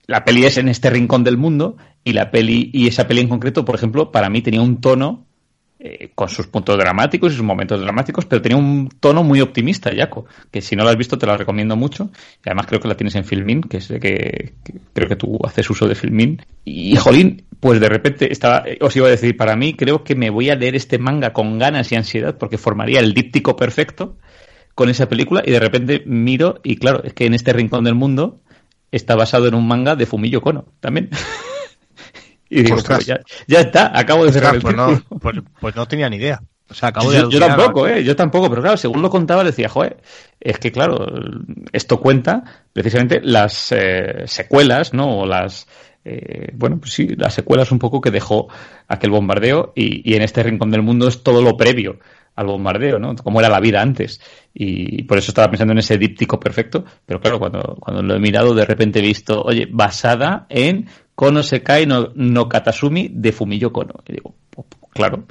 la 0.07 0.25
peli 0.25 0.43
es 0.45 0.57
en 0.57 0.69
este 0.69 0.89
rincón 0.89 1.23
del 1.23 1.37
mundo 1.37 1.77
y 2.03 2.13
la 2.13 2.31
peli 2.31 2.71
y 2.73 2.87
esa 2.87 3.07
peli 3.07 3.21
en 3.21 3.29
concreto, 3.29 3.63
por 3.63 3.75
ejemplo, 3.75 4.11
para 4.11 4.31
mí 4.31 4.41
tenía 4.41 4.61
un 4.63 4.81
tono 4.81 5.27
eh, 5.85 6.11
con 6.15 6.29
sus 6.29 6.47
puntos 6.47 6.77
dramáticos 6.77 7.33
y 7.33 7.35
sus 7.35 7.43
momentos 7.43 7.81
dramáticos, 7.81 8.25
pero 8.25 8.41
tenía 8.41 8.57
un 8.57 8.87
tono 9.01 9.21
muy 9.21 9.41
optimista, 9.41 9.91
Jaco, 9.93 10.25
que 10.49 10.61
si 10.61 10.77
no 10.77 10.85
la 10.85 10.91
has 10.91 10.97
visto 10.97 11.17
te 11.17 11.25
la 11.25 11.35
recomiendo 11.35 11.75
mucho. 11.75 12.09
Y 12.37 12.47
además 12.47 12.67
creo 12.67 12.79
que 12.79 12.87
la 12.87 12.95
tienes 12.95 13.15
en 13.15 13.25
Filmin, 13.25 13.63
que 13.63 13.77
es 13.77 13.89
de 13.89 13.99
que, 13.99 14.53
creo 14.93 15.09
que 15.09 15.17
tú 15.17 15.37
haces 15.43 15.69
uso 15.69 15.85
de 15.85 15.95
Filmin. 15.95 16.41
Y 16.63 16.95
jolín, 16.95 17.43
pues 17.59 17.81
de 17.81 17.89
repente 17.89 18.31
estaba, 18.31 18.63
eh, 18.65 18.77
os 18.79 18.95
iba 18.95 19.07
a 19.07 19.09
decir, 19.09 19.35
para 19.35 19.57
mí 19.57 19.73
creo 19.73 20.05
que 20.05 20.15
me 20.15 20.29
voy 20.29 20.49
a 20.49 20.55
leer 20.55 20.77
este 20.77 20.99
manga 20.99 21.33
con 21.33 21.59
ganas 21.59 21.91
y 21.91 21.95
ansiedad 21.95 22.37
porque 22.37 22.57
formaría 22.57 23.01
el 23.01 23.13
díptico 23.13 23.57
perfecto 23.57 24.15
con 24.75 24.87
esa 24.87 25.09
película 25.09 25.43
y 25.45 25.51
de 25.51 25.59
repente 25.59 26.01
miro 26.05 26.61
y 26.63 26.77
claro, 26.77 27.03
es 27.03 27.11
que 27.11 27.25
en 27.25 27.33
este 27.33 27.51
rincón 27.51 27.83
del 27.83 27.95
mundo 27.95 28.39
está 28.89 29.17
basado 29.17 29.49
en 29.49 29.55
un 29.55 29.67
manga 29.67 29.97
de 29.97 30.05
Fumillo 30.05 30.39
Kono 30.39 30.63
también. 30.79 31.09
y 32.59 32.63
digo, 32.63 32.77
pues 32.85 33.05
ya, 33.05 33.19
ya 33.47 33.61
está, 33.61 33.97
acabo 33.97 34.25
de 34.25 34.31
cerrar 34.31 34.55
el 34.55 34.61
pues, 34.61 34.75
círculo. 34.75 35.01
no, 35.09 35.19
pues, 35.19 35.35
pues 35.59 35.75
no 35.75 35.87
tenía 35.87 36.09
ni 36.09 36.17
idea. 36.17 36.41
O 36.69 36.73
sea, 36.73 36.89
acabo 36.89 37.11
de 37.11 37.17
Yo, 37.17 37.21
yo 37.29 37.37
alucinar, 37.37 37.57
tampoco. 37.57 37.87
¿eh? 37.87 38.03
Yo 38.03 38.15
tampoco, 38.15 38.49
pero 38.49 38.61
claro, 38.61 38.77
según 38.77 39.01
lo 39.01 39.09
contaba 39.09 39.43
decía, 39.43 39.69
joder, 39.69 39.97
es 40.39 40.57
que 40.59 40.71
claro, 40.71 41.05
esto 41.71 41.99
cuenta 41.99 42.43
precisamente 42.71 43.21
las 43.21 43.71
eh, 43.71 44.23
secuelas, 44.25 44.93
¿no? 44.93 45.19
O 45.19 45.25
las, 45.25 45.67
eh, 46.05 46.51
bueno, 46.53 46.79
pues 46.79 46.93
sí, 46.93 47.09
las 47.17 47.33
secuelas 47.33 47.71
un 47.71 47.79
poco 47.79 48.01
que 48.01 48.11
dejó 48.11 48.47
aquel 48.87 49.11
bombardeo 49.11 49.73
y, 49.75 50.09
y 50.09 50.15
en 50.15 50.21
este 50.23 50.41
rincón 50.41 50.71
del 50.71 50.81
mundo 50.81 51.07
es 51.07 51.21
todo 51.21 51.41
lo 51.41 51.57
previo 51.57 51.99
al 52.35 52.47
bombardeo, 52.47 52.99
¿no? 52.99 53.15
Cómo 53.15 53.39
era 53.39 53.49
la 53.49 53.59
vida 53.59 53.81
antes. 53.81 54.19
Y 54.53 55.03
por 55.03 55.17
eso 55.17 55.31
estaba 55.31 55.49
pensando 55.49 55.73
en 55.73 55.79
ese 55.79 55.97
díptico 55.97 56.39
perfecto, 56.39 56.83
pero 57.05 57.19
claro, 57.19 57.39
cuando, 57.39 57.77
cuando 57.79 58.01
lo 58.01 58.15
he 58.15 58.19
mirado, 58.19 58.53
de 58.55 58.65
repente 58.65 58.99
he 58.99 59.03
visto, 59.03 59.41
oye, 59.43 59.67
basada 59.71 60.45
en 60.49 60.87
Kono 61.15 61.43
Sekai 61.43 61.85
no, 61.85 62.09
no 62.15 62.49
Katasumi 62.49 63.09
de 63.11 63.31
Fumillo 63.31 63.71
Kono. 63.71 63.93
Y 64.07 64.13
digo, 64.13 64.35
claro, 64.91 65.25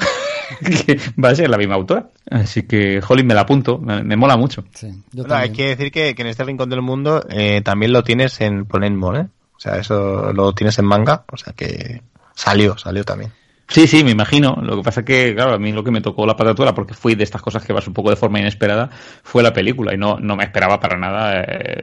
que 0.86 0.98
va 1.22 1.30
a 1.30 1.34
ser 1.34 1.50
la 1.50 1.58
misma 1.58 1.74
autora. 1.74 2.10
Así 2.30 2.62
que, 2.64 3.00
jolín, 3.00 3.26
me 3.26 3.34
la 3.34 3.42
apunto, 3.42 3.78
me, 3.78 4.02
me 4.02 4.16
mola 4.16 4.36
mucho. 4.36 4.64
Sí, 4.74 4.88
yo 5.12 5.24
Bueno, 5.24 5.34
hay 5.36 5.50
que 5.50 5.68
decir 5.68 5.90
que, 5.90 6.14
que 6.14 6.22
en 6.22 6.28
este 6.28 6.44
rincón 6.44 6.70
del 6.70 6.82
mundo 6.82 7.24
eh, 7.28 7.62
también 7.62 7.92
lo 7.92 8.02
tienes 8.02 8.40
en 8.40 8.66
Ponenmo, 8.66 9.14
¿eh? 9.14 9.26
O 9.56 9.60
sea, 9.60 9.76
eso 9.76 10.32
lo 10.32 10.54
tienes 10.54 10.78
en 10.78 10.86
manga, 10.86 11.24
o 11.30 11.36
sea 11.36 11.52
que 11.52 12.02
salió, 12.34 12.76
salió 12.76 13.04
también. 13.04 13.32
Sí, 13.68 13.86
sí, 13.86 14.04
me 14.04 14.10
imagino. 14.10 14.56
Lo 14.60 14.76
que 14.76 14.82
pasa 14.82 15.00
es 15.00 15.06
que, 15.06 15.34
claro, 15.34 15.54
a 15.54 15.58
mí 15.58 15.72
lo 15.72 15.82
que 15.82 15.90
me 15.90 16.00
tocó 16.00 16.26
la 16.26 16.36
patatura, 16.36 16.74
porque 16.74 16.94
fui 16.94 17.14
de 17.14 17.24
estas 17.24 17.40
cosas 17.40 17.64
que 17.64 17.72
vas 17.72 17.86
un 17.86 17.94
poco 17.94 18.10
de 18.10 18.16
forma 18.16 18.38
inesperada, 18.38 18.90
fue 19.22 19.42
la 19.42 19.52
película 19.52 19.94
y 19.94 19.96
no, 19.96 20.18
no 20.18 20.36
me 20.36 20.44
esperaba 20.44 20.78
para 20.78 20.98
nada 20.98 21.40
eh, 21.40 21.82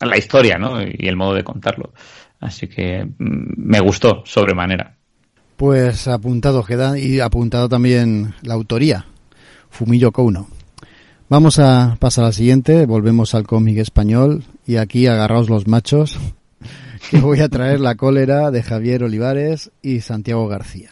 la 0.00 0.16
historia, 0.16 0.58
¿no? 0.58 0.82
Y 0.82 1.06
el 1.06 1.16
modo 1.16 1.34
de 1.34 1.44
contarlo. 1.44 1.92
Así 2.40 2.66
que 2.68 3.04
mm, 3.04 3.54
me 3.56 3.80
gustó 3.80 4.22
sobremanera. 4.24 4.96
Pues 5.56 6.08
apuntado 6.08 6.64
queda 6.64 6.98
y 6.98 7.20
apuntado 7.20 7.68
también 7.68 8.34
la 8.42 8.54
autoría, 8.54 9.06
Fumillo 9.70 10.12
Kouno. 10.12 10.48
Vamos 11.28 11.58
a 11.58 11.96
pasar 12.00 12.24
al 12.26 12.34
siguiente, 12.34 12.86
volvemos 12.86 13.34
al 13.34 13.46
cómic 13.46 13.78
español 13.78 14.44
y 14.66 14.76
aquí 14.76 15.06
agarraos 15.06 15.48
los 15.48 15.66
machos 15.66 16.18
que 17.10 17.18
voy 17.18 17.40
a 17.40 17.48
traer 17.48 17.80
la 17.80 17.94
cólera 17.94 18.50
de 18.50 18.62
Javier 18.62 19.04
Olivares 19.04 19.70
y 19.80 20.00
Santiago 20.00 20.48
García. 20.48 20.90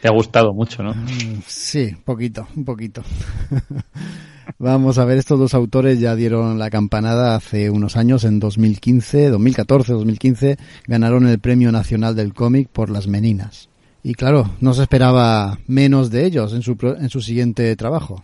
Te 0.00 0.08
ha 0.08 0.12
gustado 0.12 0.52
mucho, 0.52 0.82
¿no? 0.82 0.92
Mm, 0.92 1.42
sí, 1.46 1.96
poquito, 2.04 2.46
un 2.54 2.64
poquito. 2.64 3.02
Vamos 4.58 4.98
a 4.98 5.04
ver, 5.04 5.18
estos 5.18 5.38
dos 5.38 5.54
autores 5.54 6.00
ya 6.00 6.14
dieron 6.14 6.58
la 6.58 6.70
campanada 6.70 7.34
hace 7.34 7.70
unos 7.70 7.96
años, 7.96 8.24
en 8.24 8.40
2015, 8.40 9.30
2014, 9.30 9.92
2015, 9.92 10.58
ganaron 10.86 11.26
el 11.26 11.38
Premio 11.38 11.72
Nacional 11.72 12.14
del 12.14 12.34
Cómic 12.34 12.68
por 12.68 12.90
Las 12.90 13.06
Meninas. 13.06 13.68
Y 14.02 14.14
claro, 14.14 14.50
no 14.60 14.74
se 14.74 14.82
esperaba 14.82 15.58
menos 15.66 16.10
de 16.10 16.26
ellos 16.26 16.52
en 16.52 16.62
su, 16.62 16.76
en 16.98 17.08
su 17.08 17.22
siguiente 17.22 17.74
trabajo. 17.74 18.22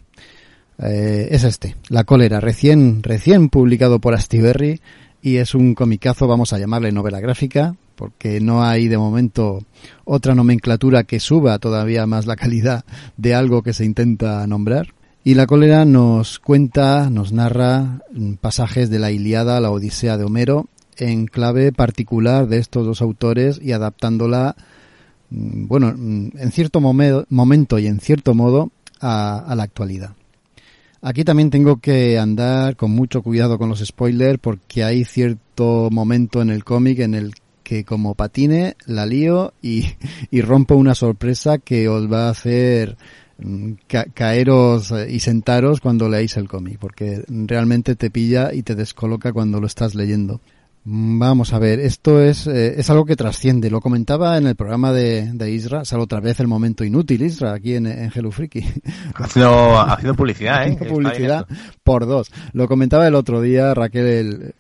Eh, 0.79 1.29
es 1.31 1.45
este, 1.45 1.77
La 1.89 2.05
cólera, 2.05 2.41
recién, 2.41 3.03
recién 3.03 3.49
publicado 3.49 3.99
por 3.99 4.15
Astiberri 4.15 4.81
y 5.23 5.37
es 5.37 5.55
un 5.55 5.75
comicazo, 5.75 6.27
vamos 6.27 6.53
a 6.53 6.59
llamarle 6.59 6.93
novela 6.93 7.21
gráfica, 7.21 7.77
porque 7.97 8.41
no 8.41 8.63
hay 8.63 8.89
de 8.89 8.97
momento 8.97 9.63
otra 10.05 10.35
nomenclatura 10.35 11.05
que 11.05 11.21
suba 11.21 11.59
todavía 11.59 12.07
más 12.07 12.27
la 12.27 12.37
calidad 12.37 12.85
de 13.19 13.35
algo 13.35 13.63
que 13.63 13.75
se 13.75 13.85
intenta 13.85 14.47
nombrar. 14.47 14.95
Y 15.23 15.35
la 15.35 15.47
cólera 15.47 15.85
nos 15.85 16.39
cuenta, 16.39 17.11
nos 17.11 17.33
narra 17.33 18.01
pasajes 18.41 18.89
de 18.89 18.99
la 18.99 19.11
Iliada, 19.11 19.61
la 19.61 19.71
Odisea 19.71 20.17
de 20.17 20.25
Homero, 20.25 20.69
en 20.97 21.27
clave 21.27 21.73
particular 21.73 22.49
de 22.49 22.57
estos 22.57 22.87
dos 22.87 23.03
autores 23.03 23.61
y 23.63 23.73
adaptándola, 23.73 24.57
mm, 25.29 25.67
bueno, 25.67 25.93
mm, 25.95 26.39
en 26.39 26.53
cierto 26.53 26.81
momento 26.81 27.79
y 27.79 27.87
en 27.87 28.01
cierto 28.01 28.35
modo 28.35 28.71
a, 29.01 29.53
la 29.55 29.63
actualidad. 29.63 30.15
Aquí 31.03 31.23
también 31.25 31.51
tengo 31.51 31.77
que 31.81 32.19
andar 32.19 32.77
con 32.77 32.91
mucho 32.91 33.23
cuidado 33.23 33.59
con 33.59 33.69
los 33.69 33.85
spoilers 33.85 34.39
porque 34.39 34.85
hay 34.85 35.05
cierto 35.05 35.89
momento 35.91 36.41
en 36.41 36.51
el 36.51 36.65
cómic 36.65 37.01
en 37.01 37.15
el 37.15 37.35
que 37.63 37.85
como 37.85 38.15
patine 38.15 38.77
la 38.87 39.05
lío 39.05 39.53
y, 39.61 39.85
y 40.31 40.41
rompo 40.41 40.77
una 40.77 40.95
sorpresa 40.95 41.59
que 41.59 41.89
os 41.89 42.11
va 42.11 42.29
a 42.29 42.31
hacer 42.31 42.97
Caeros 44.15 44.93
eh, 44.93 45.09
y 45.11 45.21
sentaros 45.21 45.81
cuando 45.81 46.09
leáis 46.09 46.37
el 46.37 46.49
cómic, 46.49 46.79
porque 46.79 47.23
realmente 47.29 47.97
te 47.97 48.11
pilla 48.11 48.53
y 48.53 48.63
te 48.63 48.75
descoloca 48.75 49.33
cuando 49.33 49.61
lo 49.61 49.67
estás 49.67 49.95
leyendo. 49.95 50.41
Mm, 50.85 51.19
vamos 51.19 51.53
a 51.53 51.59
ver, 51.59 51.79
esto 51.79 52.23
es, 52.23 52.47
eh, 52.47 52.81
es 52.81 52.89
algo 52.91 53.05
que 53.05 53.17
trasciende. 53.17 53.71
Lo 53.71 53.81
comentaba 53.81 54.39
en 54.39 54.47
el 54.47 54.57
programa 54.57 54.93
de, 54.93 55.31
de 55.33 55.51
Isra, 55.51 55.85
sale 55.85 56.03
otra 56.03 56.21
vez 56.21 56.41
el 56.41 56.49
momento 56.49 56.85
inútil, 56.85 57.23
Isra, 57.23 57.53
aquí 57.53 57.75
en, 57.75 57.87
en 57.87 58.11
Hello 58.15 58.31
Freaky. 58.31 58.65
Ha 59.15 59.29
sido, 59.29 60.15
publicidad, 60.15 60.67
¿eh? 60.67 60.77
publicidad 60.89 61.47
por 61.85 62.07
dos. 62.07 62.31
Lo 62.53 62.67
comentaba 62.69 63.07
el 63.07 63.15
otro 63.15 63.43
día 63.43 63.75
Raquel 63.75 64.55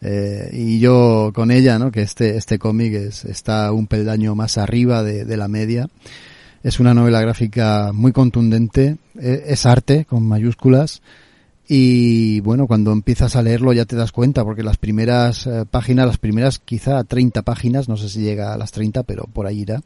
eh, 0.00 0.50
y 0.52 0.80
yo 0.80 1.30
con 1.34 1.50
ella, 1.50 1.78
¿no? 1.78 1.92
Que 1.92 2.02
este, 2.02 2.36
este 2.36 2.58
cómic 2.58 2.94
es, 2.94 3.24
está 3.24 3.70
un 3.70 3.86
peldaño 3.86 4.34
más 4.34 4.58
arriba 4.58 5.02
de, 5.04 5.24
de 5.24 5.36
la 5.36 5.46
media. 5.46 5.88
Es 6.62 6.78
una 6.78 6.92
novela 6.92 7.22
gráfica 7.22 7.90
muy 7.94 8.12
contundente, 8.12 8.98
e, 9.18 9.44
es 9.46 9.64
arte 9.64 10.04
con 10.04 10.26
mayúsculas 10.26 11.00
y 11.66 12.40
bueno, 12.40 12.66
cuando 12.66 12.92
empiezas 12.92 13.34
a 13.34 13.42
leerlo 13.42 13.72
ya 13.72 13.86
te 13.86 13.96
das 13.96 14.12
cuenta 14.12 14.44
porque 14.44 14.62
las 14.62 14.76
primeras 14.76 15.46
eh, 15.46 15.64
páginas, 15.70 16.06
las 16.06 16.18
primeras 16.18 16.58
quizá 16.58 17.02
30 17.04 17.42
páginas, 17.42 17.88
no 17.88 17.96
sé 17.96 18.08
si 18.08 18.20
llega 18.20 18.52
a 18.52 18.58
las 18.58 18.72
30, 18.72 19.04
pero 19.04 19.24
por 19.32 19.46
ahí 19.46 19.60
irá, 19.60 19.80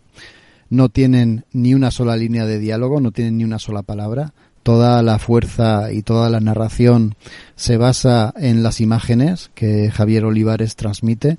no 0.68 0.88
tienen 0.88 1.44
ni 1.52 1.74
una 1.74 1.92
sola 1.92 2.16
línea 2.16 2.44
de 2.46 2.58
diálogo, 2.58 3.00
no 3.00 3.12
tienen 3.12 3.38
ni 3.38 3.44
una 3.44 3.58
sola 3.58 3.82
palabra. 3.82 4.32
Toda 4.64 5.02
la 5.02 5.18
fuerza 5.18 5.92
y 5.92 6.02
toda 6.02 6.30
la 6.30 6.40
narración 6.40 7.16
se 7.54 7.76
basa 7.76 8.32
en 8.36 8.62
las 8.62 8.80
imágenes 8.80 9.50
que 9.54 9.90
Javier 9.90 10.24
Olivares 10.24 10.74
transmite 10.74 11.36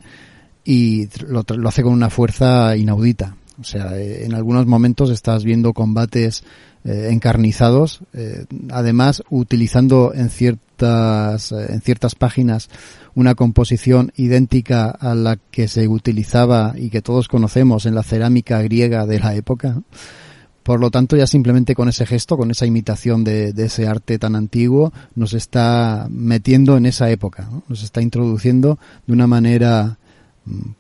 y 0.63 1.09
lo, 1.27 1.43
lo 1.47 1.69
hace 1.69 1.81
con 1.81 1.91
una 1.91 2.11
fuerza 2.11 2.77
inaudita. 2.77 3.35
O 3.59 3.63
sea, 3.63 3.97
eh, 3.97 4.25
en 4.25 4.33
algunos 4.33 4.65
momentos 4.65 5.09
estás 5.09 5.43
viendo 5.43 5.73
combates 5.73 6.43
eh, 6.83 7.09
encarnizados, 7.11 8.01
eh, 8.13 8.45
además 8.69 9.23
utilizando 9.29 10.13
en 10.13 10.29
ciertas, 10.29 11.51
en 11.51 11.81
ciertas 11.81 12.15
páginas 12.15 12.69
una 13.15 13.33
composición 13.33 14.11
idéntica 14.17 14.89
a 14.89 15.15
la 15.15 15.37
que 15.51 15.67
se 15.67 15.87
utilizaba 15.87 16.73
y 16.75 16.89
que 16.89 17.01
todos 17.01 17.27
conocemos 17.27 17.85
en 17.85 17.95
la 17.95 18.03
cerámica 18.03 18.61
griega 18.61 19.05
de 19.05 19.19
la 19.19 19.35
época. 19.35 19.81
Por 20.63 20.79
lo 20.79 20.89
tanto, 20.89 21.15
ya 21.15 21.27
simplemente 21.27 21.75
con 21.75 21.89
ese 21.89 22.05
gesto, 22.05 22.37
con 22.37 22.49
esa 22.49 22.65
imitación 22.65 23.23
de, 23.23 23.53
de 23.53 23.65
ese 23.65 23.87
arte 23.87 24.17
tan 24.17 24.35
antiguo, 24.35 24.91
nos 25.13 25.33
está 25.33 26.07
metiendo 26.09 26.75
en 26.75 26.87
esa 26.87 27.09
época, 27.09 27.49
nos 27.69 27.83
está 27.83 28.01
introduciendo 28.01 28.79
de 29.05 29.13
una 29.13 29.27
manera 29.27 29.99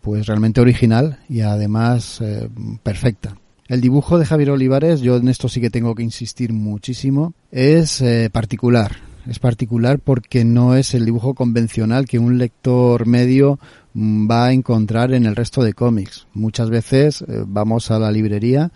pues 0.01 0.27
realmente 0.27 0.61
original 0.61 1.19
y 1.29 1.41
además 1.41 2.21
eh, 2.21 2.49
perfecta. 2.83 3.37
El 3.67 3.81
dibujo 3.81 4.19
de 4.19 4.25
Javier 4.25 4.51
Olivares, 4.51 5.01
yo 5.01 5.17
en 5.17 5.27
esto 5.27 5.49
sí 5.49 5.59
que 5.59 5.71
tengo 5.71 5.95
que 5.95 6.03
insistir 6.03 6.53
muchísimo, 6.53 7.33
es 7.51 7.99
eh, 8.01 8.29
particular. 8.31 8.97
Es 9.27 9.39
particular 9.39 9.97
porque 9.97 10.45
no 10.45 10.75
es 10.75 10.93
el 10.93 11.03
dibujo 11.03 11.33
convencional 11.33 12.05
que 12.05 12.19
un 12.19 12.37
lector 12.37 13.07
medio 13.07 13.59
mm, 13.93 14.29
va 14.29 14.45
a 14.45 14.53
encontrar 14.53 15.13
en 15.13 15.25
el 15.25 15.35
resto 15.35 15.63
de 15.63 15.73
cómics. 15.73 16.27
Muchas 16.33 16.69
veces 16.69 17.23
eh, 17.23 17.43
vamos 17.47 17.89
a 17.89 17.97
la 17.97 18.11
librería 18.11 18.71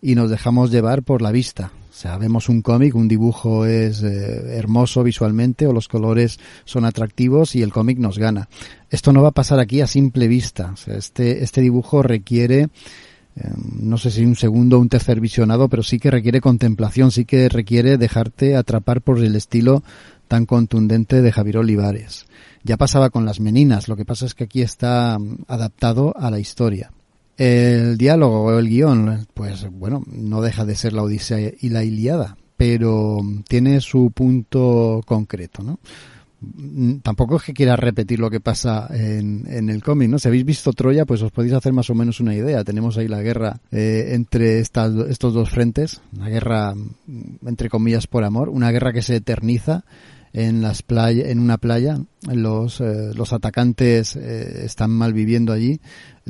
y 0.00 0.14
nos 0.14 0.30
dejamos 0.30 0.70
llevar 0.70 1.02
por 1.02 1.20
la 1.20 1.32
vista. 1.32 1.72
Vemos 2.18 2.48
un 2.48 2.62
cómic, 2.62 2.94
un 2.94 3.06
dibujo 3.06 3.66
es 3.66 4.02
eh, 4.02 4.56
hermoso 4.56 5.02
visualmente 5.02 5.66
o 5.66 5.72
los 5.72 5.88
colores 5.88 6.38
son 6.64 6.84
atractivos 6.84 7.54
y 7.54 7.62
el 7.62 7.72
cómic 7.72 7.98
nos 7.98 8.18
gana. 8.18 8.48
Esto 8.90 9.12
no 9.12 9.22
va 9.22 9.28
a 9.28 9.32
pasar 9.32 9.60
aquí 9.60 9.80
a 9.80 9.86
simple 9.86 10.26
vista. 10.26 10.74
Este, 10.86 11.44
este 11.44 11.60
dibujo 11.60 12.02
requiere, 12.02 12.68
em, 13.36 13.52
no 13.80 13.98
sé 13.98 14.10
si 14.10 14.24
un 14.24 14.36
segundo 14.36 14.78
o 14.78 14.80
un 14.80 14.88
tercer 14.88 15.20
visionado, 15.20 15.68
pero 15.68 15.82
sí 15.82 15.98
que 15.98 16.10
requiere 16.10 16.40
contemplación, 16.40 17.10
sí 17.10 17.24
que 17.24 17.48
requiere 17.48 17.98
dejarte 17.98 18.56
atrapar 18.56 19.02
por 19.02 19.18
el 19.18 19.36
estilo 19.36 19.82
tan 20.28 20.46
contundente 20.46 21.20
de 21.20 21.30
Javier 21.30 21.58
Olivares. 21.58 22.26
Ya 22.64 22.78
pasaba 22.78 23.10
con 23.10 23.26
las 23.26 23.38
meninas, 23.38 23.88
lo 23.88 23.96
que 23.96 24.04
pasa 24.04 24.24
es 24.24 24.34
que 24.34 24.44
aquí 24.44 24.62
está 24.62 25.18
mm, 25.18 25.44
adaptado 25.46 26.14
a 26.16 26.30
la 26.30 26.40
historia. 26.40 26.90
El 27.36 27.96
diálogo 27.96 28.42
o 28.42 28.58
el 28.58 28.68
guion, 28.68 29.26
pues 29.34 29.66
bueno, 29.70 30.02
no 30.06 30.42
deja 30.42 30.64
de 30.64 30.74
ser 30.74 30.92
la 30.92 31.02
Odisea 31.02 31.52
y 31.60 31.68
la 31.70 31.82
Iliada, 31.82 32.36
pero 32.56 33.20
tiene 33.48 33.80
su 33.80 34.10
punto 34.12 35.00
concreto, 35.06 35.62
¿no? 35.62 35.78
Tampoco 37.02 37.36
es 37.36 37.44
que 37.44 37.54
quiera 37.54 37.76
repetir 37.76 38.18
lo 38.18 38.28
que 38.28 38.40
pasa 38.40 38.88
en, 38.90 39.44
en 39.46 39.70
el 39.70 39.82
cómic, 39.82 40.08
¿no? 40.08 40.18
Si 40.18 40.26
habéis 40.26 40.44
visto 40.44 40.72
Troya, 40.72 41.04
pues 41.04 41.22
os 41.22 41.30
podéis 41.30 41.54
hacer 41.54 41.72
más 41.72 41.88
o 41.88 41.94
menos 41.94 42.18
una 42.18 42.34
idea. 42.34 42.64
Tenemos 42.64 42.98
ahí 42.98 43.06
la 43.06 43.22
guerra 43.22 43.60
eh, 43.70 44.08
entre 44.10 44.58
estos 44.58 45.34
dos 45.34 45.50
frentes, 45.50 46.00
una 46.16 46.28
guerra, 46.28 46.74
entre 47.46 47.68
comillas, 47.68 48.08
por 48.08 48.24
amor, 48.24 48.48
una 48.48 48.72
guerra 48.72 48.92
que 48.92 49.02
se 49.02 49.16
eterniza 49.16 49.84
en 50.32 50.62
las 50.62 50.84
en 50.88 51.38
una 51.38 51.58
playa. 51.58 51.98
Los, 52.32 52.80
eh, 52.80 53.12
atacantes 53.30 54.16
eh, 54.16 54.64
están 54.64 54.90
mal 54.90 55.12
viviendo 55.12 55.52
allí. 55.52 55.80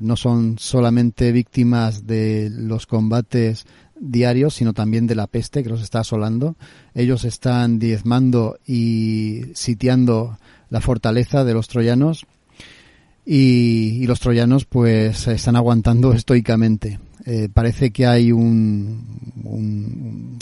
No 0.00 0.16
son 0.16 0.58
solamente 0.58 1.32
víctimas 1.32 2.06
de 2.06 2.50
los 2.50 2.86
combates 2.86 3.66
diarios, 4.02 4.54
sino 4.54 4.72
también 4.72 5.06
de 5.06 5.14
la 5.14 5.26
peste 5.26 5.62
que 5.62 5.68
los 5.68 5.82
está 5.82 6.00
asolando. 6.00 6.56
Ellos 6.94 7.24
están 7.24 7.78
diezmando 7.78 8.58
y 8.66 9.42
sitiando 9.54 10.38
la 10.70 10.80
fortaleza 10.80 11.44
de 11.44 11.54
los 11.54 11.68
troyanos 11.68 12.26
y, 13.24 14.06
los 14.06 14.20
troyanos 14.20 14.64
pues 14.64 15.28
están 15.28 15.56
aguantando 15.56 16.12
estoicamente. 16.14 16.98
Eh, 17.24 17.48
parece 17.52 17.92
que 17.92 18.06
hay 18.06 18.32
un, 18.32 19.32
un 19.44 20.38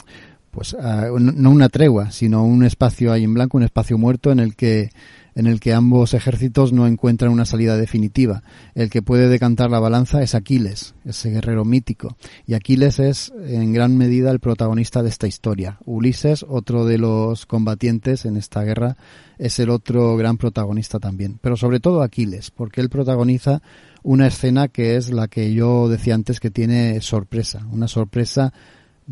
pues 0.51 0.75
ah, 0.75 1.09
no 1.19 1.51
una 1.51 1.69
tregua, 1.69 2.11
sino 2.11 2.45
un 2.45 2.65
espacio 2.65 3.13
ahí 3.13 3.25
en 3.25 3.35
blanco, 3.35 3.59
un 3.59 3.65
espacio 3.65 3.99
muerto 3.99 4.33
en 4.33 4.41
el 4.41 4.57
que 4.57 4.91
en 5.35 5.47
el 5.47 5.61
que 5.61 5.73
ambos 5.73 6.15
ejércitos 6.15 6.73
no 6.73 6.87
encuentran 6.87 7.33
una 7.33 7.45
salida 7.45 7.77
definitiva. 7.77 8.43
El 8.75 8.91
que 8.91 9.03
puede 9.03 9.29
decantar 9.29 9.71
la 9.71 9.81
balanza 9.81 10.23
es 10.23 10.35
Aquiles, 10.35 10.95
ese 11.05 11.31
guerrero 11.31 11.65
mítico. 11.65 12.17
Y 12.47 12.55
Aquiles 12.55 12.99
es 12.99 13.33
en 13.47 13.73
gran 13.73 13.97
medida 13.97 14.31
el 14.31 14.41
protagonista 14.41 15.03
de 15.03 15.09
esta 15.09 15.27
historia. 15.27 15.79
Ulises, 15.85 16.45
otro 16.49 16.85
de 16.85 16.99
los 16.99 17.47
combatientes 17.47 18.25
en 18.25 18.37
esta 18.37 18.63
guerra, 18.63 18.97
es 19.39 19.59
el 19.59 19.71
otro 19.71 20.17
gran 20.17 20.37
protagonista 20.37 20.99
también. 20.99 21.39
Pero 21.41 21.57
sobre 21.57 21.81
todo 21.81 22.03
Aquiles, 22.03 22.51
porque 22.51 22.81
él 22.81 22.91
protagoniza 22.91 23.63
una 24.03 24.27
escena 24.27 24.69
que 24.69 24.97
es 24.97 25.11
la 25.11 25.29
que 25.29 25.53
yo 25.53 25.89
decía 25.89 26.15
antes 26.15 26.41
que 26.41 26.51
tiene 26.51 27.01
sorpresa, 27.01 27.67
una 27.71 27.89
sorpresa 27.89 28.53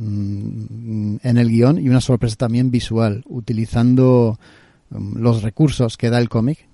Mm, 0.01 1.17
en 1.25 1.39
el 1.39 1.49
guion 1.49 1.85
y 1.85 1.89
una 1.89 2.01
sorpresa 2.01 2.37
también 2.37 2.71
visual, 2.71 3.25
utilizando 3.27 4.39
los 4.91 5.43
recursos 5.43 5.97
que 5.97 6.11
da 6.11 6.19
el 6.19 6.29
cómic 6.29 6.69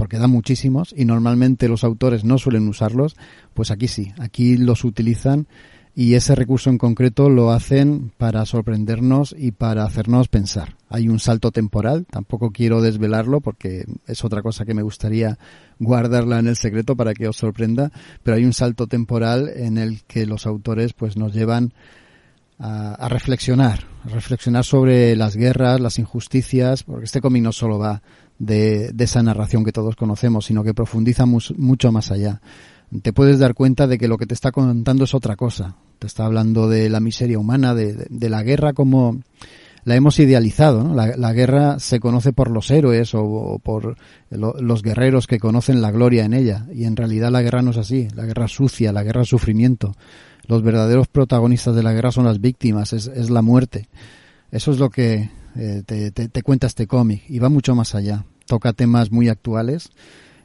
porque 0.00 0.18
da 0.18 0.28
muchísimos 0.28 0.94
y 0.96 1.04
normalmente 1.04 1.68
los 1.68 1.84
autores 1.84 2.24
no 2.24 2.38
suelen 2.38 2.66
usarlos, 2.68 3.16
pues 3.52 3.70
aquí 3.70 3.86
sí, 3.86 4.14
aquí 4.18 4.56
los 4.56 4.84
utilizan 4.84 5.46
y 5.94 6.14
ese 6.14 6.34
recurso 6.34 6.70
en 6.70 6.78
concreto 6.78 7.28
lo 7.28 7.50
hacen 7.50 8.10
para 8.16 8.46
sorprendernos 8.46 9.34
y 9.36 9.50
para 9.50 9.84
hacernos 9.84 10.28
pensar. 10.28 10.76
Hay 10.88 11.08
un 11.08 11.18
salto 11.18 11.50
temporal, 11.50 12.06
tampoco 12.10 12.50
quiero 12.50 12.80
desvelarlo 12.80 13.42
porque 13.42 13.84
es 14.06 14.24
otra 14.24 14.40
cosa 14.40 14.64
que 14.64 14.72
me 14.72 14.80
gustaría 14.80 15.38
guardarla 15.78 16.38
en 16.38 16.46
el 16.46 16.56
secreto 16.56 16.96
para 16.96 17.12
que 17.12 17.28
os 17.28 17.36
sorprenda, 17.36 17.92
pero 18.22 18.38
hay 18.38 18.44
un 18.46 18.54
salto 18.54 18.86
temporal 18.86 19.50
en 19.54 19.76
el 19.76 20.02
que 20.04 20.24
los 20.24 20.46
autores 20.46 20.94
pues 20.94 21.18
nos 21.18 21.34
llevan 21.34 21.74
a, 22.60 23.08
reflexionar, 23.08 23.80
a 24.04 24.08
reflexionar 24.10 24.64
sobre 24.64 25.16
las 25.16 25.34
guerras, 25.34 25.80
las 25.80 25.98
injusticias, 25.98 26.82
porque 26.82 27.06
este 27.06 27.20
cómic 27.20 27.42
no 27.42 27.52
solo 27.52 27.78
va 27.78 28.02
de, 28.38 28.94
esa 28.98 29.22
narración 29.22 29.64
que 29.64 29.72
todos 29.72 29.96
conocemos, 29.96 30.46
sino 30.46 30.62
que 30.62 30.74
profundiza 30.74 31.24
mucho 31.26 31.92
más 31.92 32.10
allá 32.10 32.40
te 33.02 33.12
puedes 33.12 33.38
dar 33.38 33.54
cuenta 33.54 33.86
de 33.86 33.98
que 33.98 34.08
lo 34.08 34.18
que 34.18 34.26
te 34.26 34.34
está 34.34 34.50
contando 34.50 35.04
es 35.04 35.14
otra 35.14 35.36
cosa. 35.36 35.76
Te 35.98 36.06
está 36.06 36.24
hablando 36.24 36.68
de 36.68 36.88
la 36.88 37.00
miseria 37.00 37.38
humana, 37.38 37.74
de, 37.74 38.28
la 38.28 38.42
guerra 38.42 38.72
como 38.72 39.20
la 39.84 39.94
hemos 39.94 40.18
idealizado. 40.18 40.82
¿no? 40.82 40.94
La, 40.94 41.32
guerra 41.32 41.78
se 41.78 42.00
conoce 42.00 42.32
por 42.32 42.50
los 42.50 42.70
héroes 42.70 43.14
o, 43.14 43.60
por 43.62 43.96
los 44.30 44.82
guerreros 44.82 45.26
que 45.26 45.38
conocen 45.38 45.80
la 45.80 45.92
gloria 45.92 46.24
en 46.24 46.34
ella. 46.34 46.66
Y 46.72 46.84
en 46.84 46.96
realidad 46.96 47.30
la 47.30 47.42
guerra 47.42 47.62
no 47.62 47.70
es 47.70 47.76
así. 47.76 48.08
La 48.14 48.24
guerra 48.24 48.46
es 48.46 48.52
sucia, 48.52 48.92
la 48.92 49.04
guerra 49.04 49.22
es 49.22 49.28
sufrimiento. 49.28 49.94
Los 50.50 50.62
verdaderos 50.62 51.08
protagonistas 51.08 51.74
de 51.74 51.82
la 51.82 51.94
guerra 51.94 52.12
son 52.12 52.26
las 52.26 52.40
víctimas, 52.40 52.92
es, 52.92 53.30
la 53.30 53.40
muerte. 53.40 53.88
Eso 54.50 54.70
es 54.70 54.78
lo 54.78 54.90
que 54.90 55.30
eh, 55.56 55.82
te, 55.86 56.10
te 56.10 56.42
cuenta 56.42 56.66
este 56.66 56.86
cómic 56.86 57.22
y 57.28 57.38
va 57.38 57.48
mucho 57.48 57.74
más 57.74 57.94
allá. 57.94 58.26
Toca 58.44 58.74
temas 58.74 59.10
muy 59.10 59.30
actuales 59.30 59.90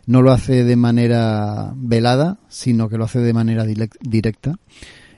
no 0.08 0.22
lo 0.22 0.32
hace 0.32 0.64
de 0.64 0.76
manera 0.76 1.74
velada, 1.76 2.38
sino 2.48 2.90
que 2.90 2.98
lo 2.98 3.06
hace 3.06 3.20
de 3.20 3.34
manera 3.34 3.66
directa 3.66 4.56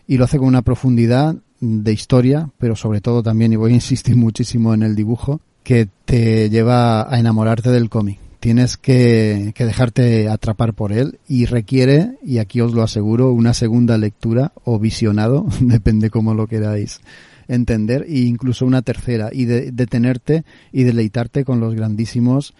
y 0.07 0.17
lo 0.17 0.23
hace 0.23 0.37
con 0.37 0.47
una 0.47 0.61
profundidad 0.61 1.35
de 1.59 1.91
historia, 1.91 2.49
pero 2.57 2.75
sobre 2.75 3.01
todo 3.01 3.23
también, 3.23 3.53
y 3.53 3.57
voy 3.57 3.71
a 3.71 3.75
insistir 3.81 4.15
muchísimo 4.15 4.73
en 4.73 4.83
el 4.83 4.95
dibujo, 4.95 5.41
que 5.63 5.89
te 6.05 6.49
lleva 6.49 7.13
a 7.13 7.19
enamorarte 7.19 7.69
del 7.71 7.89
cómic. 7.89 8.19
Tienes 8.39 8.77
que, 8.77 9.53
dejarte 9.57 10.29
atrapar 10.29 10.73
por 10.73 10.91
él 10.91 11.19
y 11.27 11.45
requiere, 11.45 12.17
y 12.23 12.37
aquí 12.37 12.61
os 12.61 12.73
lo 12.73 12.83
aseguro, 12.83 13.31
una 13.31 13.53
segunda 13.53 13.97
lectura 13.97 14.53
o 14.63 14.79
visionado, 14.79 15.47
depende 15.59 16.09
cómo 16.09 16.33
lo 16.33 16.47
queráis 16.47 17.01
entender, 17.47 18.05
e 18.07 18.19
incluso 18.19 18.65
una 18.65 18.81
tercera, 18.81 19.29
y 19.31 19.45
de, 19.45 19.71
detenerte 19.71 20.43
y 20.71 20.83
deleitarte 20.83 21.45
con 21.45 21.59
los 21.59 21.75
grandísimos 21.75 22.53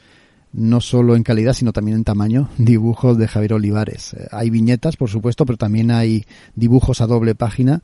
no 0.53 0.81
solo 0.81 1.15
en 1.15 1.23
calidad, 1.23 1.53
sino 1.53 1.73
también 1.73 1.97
en 1.97 2.03
tamaño, 2.03 2.49
dibujos 2.57 3.17
de 3.17 3.27
Javier 3.27 3.53
Olivares. 3.53 4.13
Eh, 4.13 4.27
hay 4.31 4.49
viñetas, 4.49 4.97
por 4.97 5.09
supuesto, 5.09 5.45
pero 5.45 5.57
también 5.57 5.91
hay 5.91 6.25
dibujos 6.55 7.01
a 7.01 7.07
doble 7.07 7.35
página 7.35 7.81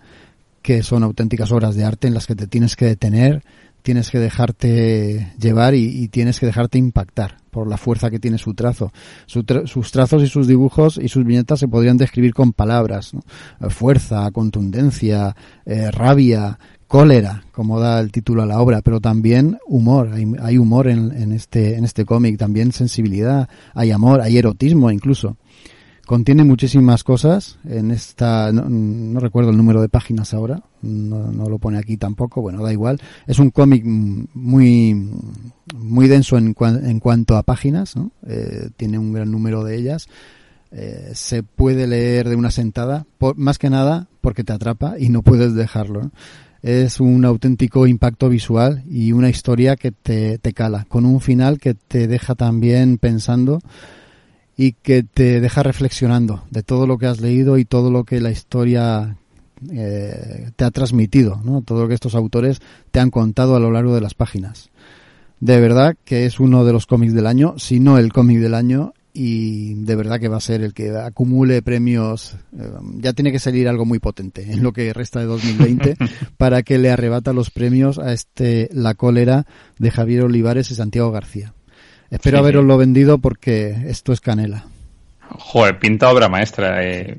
que 0.62 0.82
son 0.82 1.04
auténticas 1.04 1.52
obras 1.52 1.76
de 1.76 1.84
arte 1.84 2.08
en 2.08 2.14
las 2.14 2.26
que 2.26 2.36
te 2.36 2.48
tienes 2.48 2.76
que 2.76 2.86
detener, 2.86 3.44
tienes 3.84 4.10
que 4.10 4.18
dejarte 4.18 5.34
llevar 5.40 5.76
y, 5.76 6.08
tienes 6.08 6.40
que 6.40 6.46
dejarte 6.46 6.78
impactar 6.78 7.38
por 7.52 7.68
la 7.68 7.78
fuerza 7.78 8.10
que 8.10 8.20
tiene 8.20 8.38
su 8.38 8.54
trazo. 8.56 8.92
sus 9.28 9.92
trazos 9.92 10.24
y 10.24 10.28
sus 10.28 10.48
dibujos 10.48 11.00
y 11.02 11.10
sus 11.10 11.26
viñetas 11.26 11.60
se 11.60 11.68
podrían 11.68 11.98
describir 11.98 12.34
con 12.34 12.54
palabras. 12.54 13.12
Eh, 13.14 13.70
fuerza, 13.70 14.32
contundencia, 14.32 15.36
eh, 15.66 15.92
rabia, 15.92 16.58
cólera, 16.88 17.44
como 17.52 17.80
da 17.80 18.00
el 18.00 18.12
título 18.12 18.44
a 18.44 18.46
la 18.46 18.62
obra, 18.62 18.82
pero 18.82 19.00
también 19.00 19.58
humor. 19.68 20.12
Hay, 20.42 20.58
humor 20.58 20.88
en, 20.88 21.32
este, 21.32 21.76
en 21.76 21.86
este 21.86 22.06
cómic, 22.06 22.38
también 22.38 22.72
sensibilidad, 22.72 23.50
hay 23.74 23.92
amor, 23.92 24.22
hay 24.22 24.38
erotismo 24.38 24.92
incluso. 24.92 25.38
Contiene 26.06 26.44
muchísimas 26.44 27.04
cosas 27.04 27.58
en 27.64 27.90
esta, 27.90 28.52
no, 28.52 29.20
recuerdo 29.22 29.52
el 29.52 29.58
número 29.58 29.82
de 29.82 29.88
páginas 29.88 30.34
ahora, 30.34 30.62
no, 30.82 31.48
lo 31.48 31.60
pone 31.60 31.78
aquí 31.78 31.96
tampoco, 31.96 32.42
bueno, 32.42 32.62
da 32.62 32.74
igual. 32.74 33.00
Es 33.26 33.40
un 33.40 33.52
cómic 33.52 33.86
muy, 33.86 35.10
muy 35.74 36.08
denso 36.10 36.38
en, 36.38 36.54
en 36.60 37.00
cuanto 37.00 37.38
a 37.38 37.44
páginas, 37.44 37.94
eh, 38.28 38.70
tiene 38.76 39.00
un 39.00 39.14
gran 39.14 39.32
número 39.32 39.64
de 39.64 39.78
ellas. 39.78 40.08
Eh, 40.72 41.12
se 41.14 41.44
puede 41.44 41.88
leer 41.88 42.28
de 42.28 42.36
una 42.36 42.52
sentada, 42.52 43.06
más 43.38 43.58
que 43.58 43.70
nada 43.70 44.08
porque 44.20 44.44
te 44.44 44.52
atrapa 44.52 44.96
y 45.00 45.10
no 45.10 45.22
puedes 45.22 45.54
dejarlo 45.54 46.12
es 46.64 47.02
un 47.02 47.26
auténtico 47.26 47.88
impacto 47.88 48.30
visual 48.30 48.84
y 48.90 49.12
una 49.12 49.30
historia 49.30 49.76
que 49.76 49.92
te, 49.92 50.38
te 50.38 50.54
cala, 50.54 50.86
con 50.88 51.06
un 51.06 51.20
final 51.20 51.60
que 51.60 51.74
te 51.74 52.08
deja 52.08 52.36
también 52.36 52.98
pensando 52.98 53.60
y 54.56 54.74
que 54.74 55.04
te 55.04 55.42
deja 55.42 55.64
reflexionando 55.64 56.44
de 56.52 56.64
todo 56.64 56.88
lo 56.88 56.98
que 56.98 57.08
has 57.08 57.22
leído 57.22 57.58
y 57.58 57.66
todo 57.66 57.92
lo 57.92 58.04
que 58.04 58.22
la 58.22 58.32
historia 58.32 59.18
eh, 59.72 60.52
te 60.56 60.66
ha 60.66 60.72
transmitido, 60.72 61.42
¿no? 61.44 61.62
todo 61.62 61.84
lo 61.84 61.88
que 61.88 61.96
estos 61.96 62.16
autores 62.16 62.62
te 62.92 63.00
han 63.00 63.10
contado 63.10 63.56
a 63.56 63.60
lo 63.60 63.72
largo 63.72 63.96
de 63.96 64.02
las 64.02 64.14
páginas. 64.14 64.70
De 65.40 65.60
verdad 65.60 65.96
que 66.06 66.26
es 66.26 66.40
uno 66.40 66.66
de 66.66 66.74
los 66.74 66.86
cómics 66.86 67.14
del 67.14 67.28
año, 67.28 67.56
si 67.58 67.80
no 67.80 67.98
el 67.98 68.14
cómic 68.14 68.40
del 68.40 68.54
año, 68.54 68.94
y 69.14 69.76
de 69.76 69.96
verdad 69.96 70.20
que 70.20 70.28
va 70.28 70.38
a 70.38 70.42
ser 70.42 70.62
el 70.62 70.74
que 70.74 70.90
acumule 70.90 71.62
premios. 71.62 72.36
Eh, 72.58 72.72
ya 72.96 73.14
tiene 73.14 73.32
que 73.32 73.40
salir 73.40 73.68
algo 73.68 73.86
muy 73.86 74.00
potente 74.00 74.52
en 74.52 74.64
lo 74.64 74.74
que 74.74 74.92
resta 74.92 75.20
de 75.20 75.28
2020 75.28 75.98
para 76.38 76.64
que 76.64 76.80
le 76.80 76.90
arrebata 76.90 77.32
los 77.32 77.52
premios 77.52 78.00
a 78.00 78.12
este 78.12 78.70
La 78.74 78.96
cólera 78.96 79.46
de 79.78 79.92
Javier 79.92 80.24
Olivares 80.24 80.72
y 80.72 80.76
Santiago 80.76 81.12
García. 81.12 81.54
Espero 82.14 82.38
haberoslo 82.38 82.78
vendido 82.78 83.18
porque 83.18 83.76
esto 83.88 84.14
es 84.14 84.22
canela. 84.22 84.66
Joder, 85.20 85.80
pinta 85.80 86.12
obra 86.12 86.30
maestra. 86.30 86.84
Eh. 86.84 87.18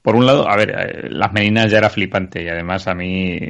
Por 0.00 0.14
un 0.14 0.24
lado, 0.24 0.48
a 0.48 0.56
ver, 0.56 0.70
eh, 0.70 1.08
las 1.10 1.32
meninas 1.32 1.68
ya 1.68 1.78
era 1.78 1.90
flipante 1.90 2.44
y 2.44 2.48
además 2.48 2.86
a 2.86 2.94
mí, 2.94 3.40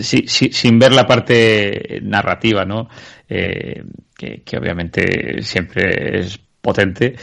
sin 0.00 0.78
ver 0.78 0.92
la 0.92 1.06
parte 1.06 2.00
narrativa, 2.02 2.64
¿no? 2.64 2.88
que, 3.28 4.42
que 4.42 4.56
obviamente 4.56 5.42
siempre 5.42 6.18
es 6.18 6.40
potente 6.62 7.14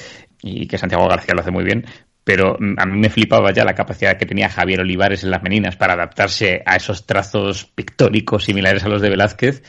y 0.44 0.68
que 0.68 0.78
Santiago 0.78 1.08
García 1.08 1.34
lo 1.34 1.42
hace 1.42 1.50
muy 1.50 1.64
bien, 1.64 1.84
pero 2.24 2.58
a 2.78 2.86
mí 2.86 3.00
me 3.00 3.10
flipaba 3.10 3.52
ya 3.54 3.66
la 3.66 3.74
capacidad 3.74 4.18
que 4.18 4.28
tenía 4.28 4.50
Javier 4.50 4.82
Olivares 4.82 5.24
en 5.24 5.32
las 5.32 5.42
meninas 5.42 5.78
para 5.78 5.94
adaptarse 5.94 6.62
a 6.64 6.76
esos 6.76 7.08
trazos 7.08 7.66
pictóricos 7.66 8.44
similares 8.44 8.84
a 8.84 8.90
los 8.90 9.02
de 9.02 9.10
Velázquez 9.10 9.64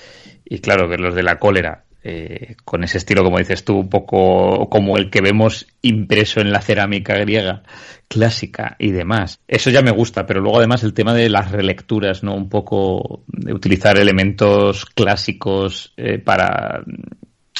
y 0.44 0.58
claro, 0.58 0.88
ver 0.88 1.00
los 1.00 1.14
de 1.14 1.22
la 1.22 1.38
cólera 1.38 1.85
eh, 2.08 2.54
con 2.64 2.84
ese 2.84 2.98
estilo, 2.98 3.24
como 3.24 3.38
dices 3.38 3.64
tú, 3.64 3.76
un 3.80 3.88
poco 3.88 4.68
como 4.70 4.96
el 4.96 5.10
que 5.10 5.20
vemos 5.20 5.66
impreso 5.82 6.40
en 6.40 6.52
la 6.52 6.60
cerámica 6.60 7.16
griega 7.16 7.64
clásica 8.06 8.76
y 8.78 8.92
demás. 8.92 9.40
Eso 9.48 9.70
ya 9.70 9.82
me 9.82 9.90
gusta, 9.90 10.24
pero 10.24 10.40
luego 10.40 10.58
además 10.58 10.84
el 10.84 10.94
tema 10.94 11.14
de 11.14 11.28
las 11.28 11.50
relecturas, 11.50 12.22
¿no? 12.22 12.36
Un 12.36 12.48
poco 12.48 13.24
de 13.26 13.52
utilizar 13.52 13.98
elementos 13.98 14.84
clásicos 14.86 15.94
eh, 15.96 16.18
para 16.18 16.84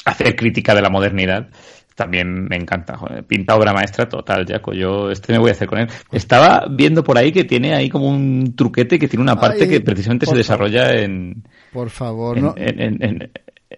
hacer 0.05 0.37
crítica 0.37 0.77
de 0.77 0.83
la 0.83 0.91
modernidad 0.91 1.49
también 1.97 2.45
me 2.45 2.57
encanta. 2.57 2.99
pinta 3.27 3.57
obra 3.57 3.73
maestra 3.73 4.07
total, 4.09 4.47
Jaco. 4.47 4.75
Yo 4.75 5.11
este 5.11 5.33
me 5.33 5.39
voy 5.39 5.49
a 5.49 5.53
hacer 5.53 5.67
con 5.67 5.79
él. 5.79 5.89
Estaba 6.13 6.67
viendo 6.71 7.03
por 7.03 7.17
ahí 7.17 7.33
que 7.33 7.45
tiene 7.45 7.75
ahí 7.75 7.89
como 7.89 8.09
un 8.11 8.55
truquete 8.55 8.99
que 8.99 9.09
tiene 9.09 9.23
una 9.23 9.41
parte 9.41 9.67
que 9.67 9.81
precisamente 9.81 10.27
se 10.27 10.37
desarrolla 10.37 10.93
en. 10.93 11.43
Por 11.73 11.89
favor, 11.89 12.39
no. 12.39 12.55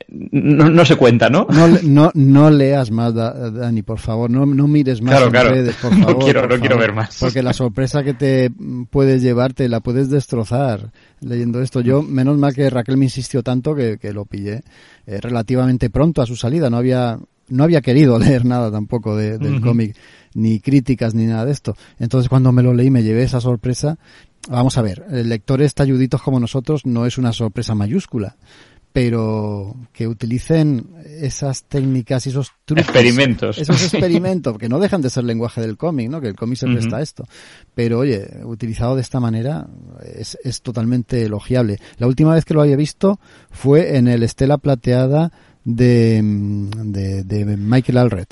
No, 0.08 0.84
se 0.84 0.96
cuenta, 0.96 1.30
¿no? 1.30 1.46
No, 1.82 2.10
no, 2.14 2.50
leas 2.50 2.90
más, 2.90 3.14
Dani, 3.14 3.82
por 3.82 3.98
favor. 3.98 4.30
No, 4.30 4.44
no 4.44 4.68
mires 4.68 5.00
más 5.00 5.22
en 5.22 5.32
redes, 5.32 5.76
por 5.76 5.90
favor. 5.98 6.12
No 6.12 6.18
quiero, 6.18 6.46
no 6.46 6.58
quiero 6.58 6.78
ver 6.78 6.92
más. 6.92 7.16
Porque 7.18 7.42
la 7.42 7.52
sorpresa 7.52 8.02
que 8.02 8.14
te 8.14 8.50
puedes 8.90 9.22
llevarte 9.22 9.68
la 9.68 9.80
puedes 9.80 10.10
destrozar 10.10 10.90
leyendo 11.20 11.62
esto. 11.62 11.80
Yo, 11.80 12.02
menos 12.02 12.36
mal 12.36 12.54
que 12.54 12.68
Raquel 12.68 12.98
me 12.98 13.06
insistió 13.06 13.42
tanto 13.42 13.74
que, 13.74 13.98
lo 14.12 14.24
pillé 14.24 14.62
eh, 15.06 15.20
relativamente 15.20 15.90
pronto 15.90 16.20
a 16.20 16.26
su 16.26 16.36
salida. 16.36 16.68
No 16.68 16.76
había 16.76 17.18
no 17.48 17.64
había 17.64 17.80
querido 17.80 18.18
leer 18.18 18.44
nada 18.44 18.70
tampoco 18.70 19.16
del 19.16 19.60
cómic, 19.62 19.96
ni 20.34 20.60
críticas 20.60 21.14
ni 21.14 21.24
nada 21.24 21.46
de 21.46 21.52
esto. 21.52 21.76
Entonces 21.98 22.28
cuando 22.28 22.52
me 22.52 22.62
lo 22.62 22.74
leí 22.74 22.90
me 22.90 23.02
llevé 23.02 23.22
esa 23.22 23.40
sorpresa. 23.40 23.98
Vamos 24.50 24.78
a 24.78 24.82
ver, 24.82 25.04
lectores 25.10 25.74
talluditos 25.74 26.22
como 26.22 26.40
nosotros 26.40 26.86
no 26.86 27.04
es 27.04 27.18
una 27.18 27.32
sorpresa 27.32 27.74
mayúscula, 27.74 28.36
pero 28.98 29.76
que 29.92 30.08
utilicen 30.08 30.90
esas 31.04 31.62
técnicas 31.62 32.26
y 32.26 32.30
esos 32.30 32.50
trucos. 32.64 32.82
Experimentos. 32.82 33.56
Esos 33.56 33.80
experimentos, 33.94 34.58
que 34.58 34.68
no 34.68 34.80
dejan 34.80 35.02
de 35.02 35.08
ser 35.08 35.22
lenguaje 35.22 35.60
del 35.60 35.76
cómic, 35.76 36.10
¿no? 36.10 36.20
Que 36.20 36.26
el 36.26 36.34
cómic 36.34 36.58
se 36.58 36.66
presta 36.66 36.96
a 36.96 37.00
esto. 37.00 37.24
Pero 37.76 38.00
oye, 38.00 38.28
utilizado 38.42 38.96
de 38.96 39.02
esta 39.02 39.20
manera 39.20 39.68
es, 40.16 40.36
es 40.42 40.62
totalmente 40.62 41.22
elogiable. 41.22 41.78
La 41.98 42.08
última 42.08 42.34
vez 42.34 42.44
que 42.44 42.54
lo 42.54 42.60
había 42.60 42.74
visto 42.74 43.20
fue 43.52 43.98
en 43.98 44.08
el 44.08 44.24
Estela 44.24 44.58
Plateada 44.58 45.30
de, 45.62 46.20
de, 46.20 47.56
Michael 47.56 47.98
Alred. 47.98 48.26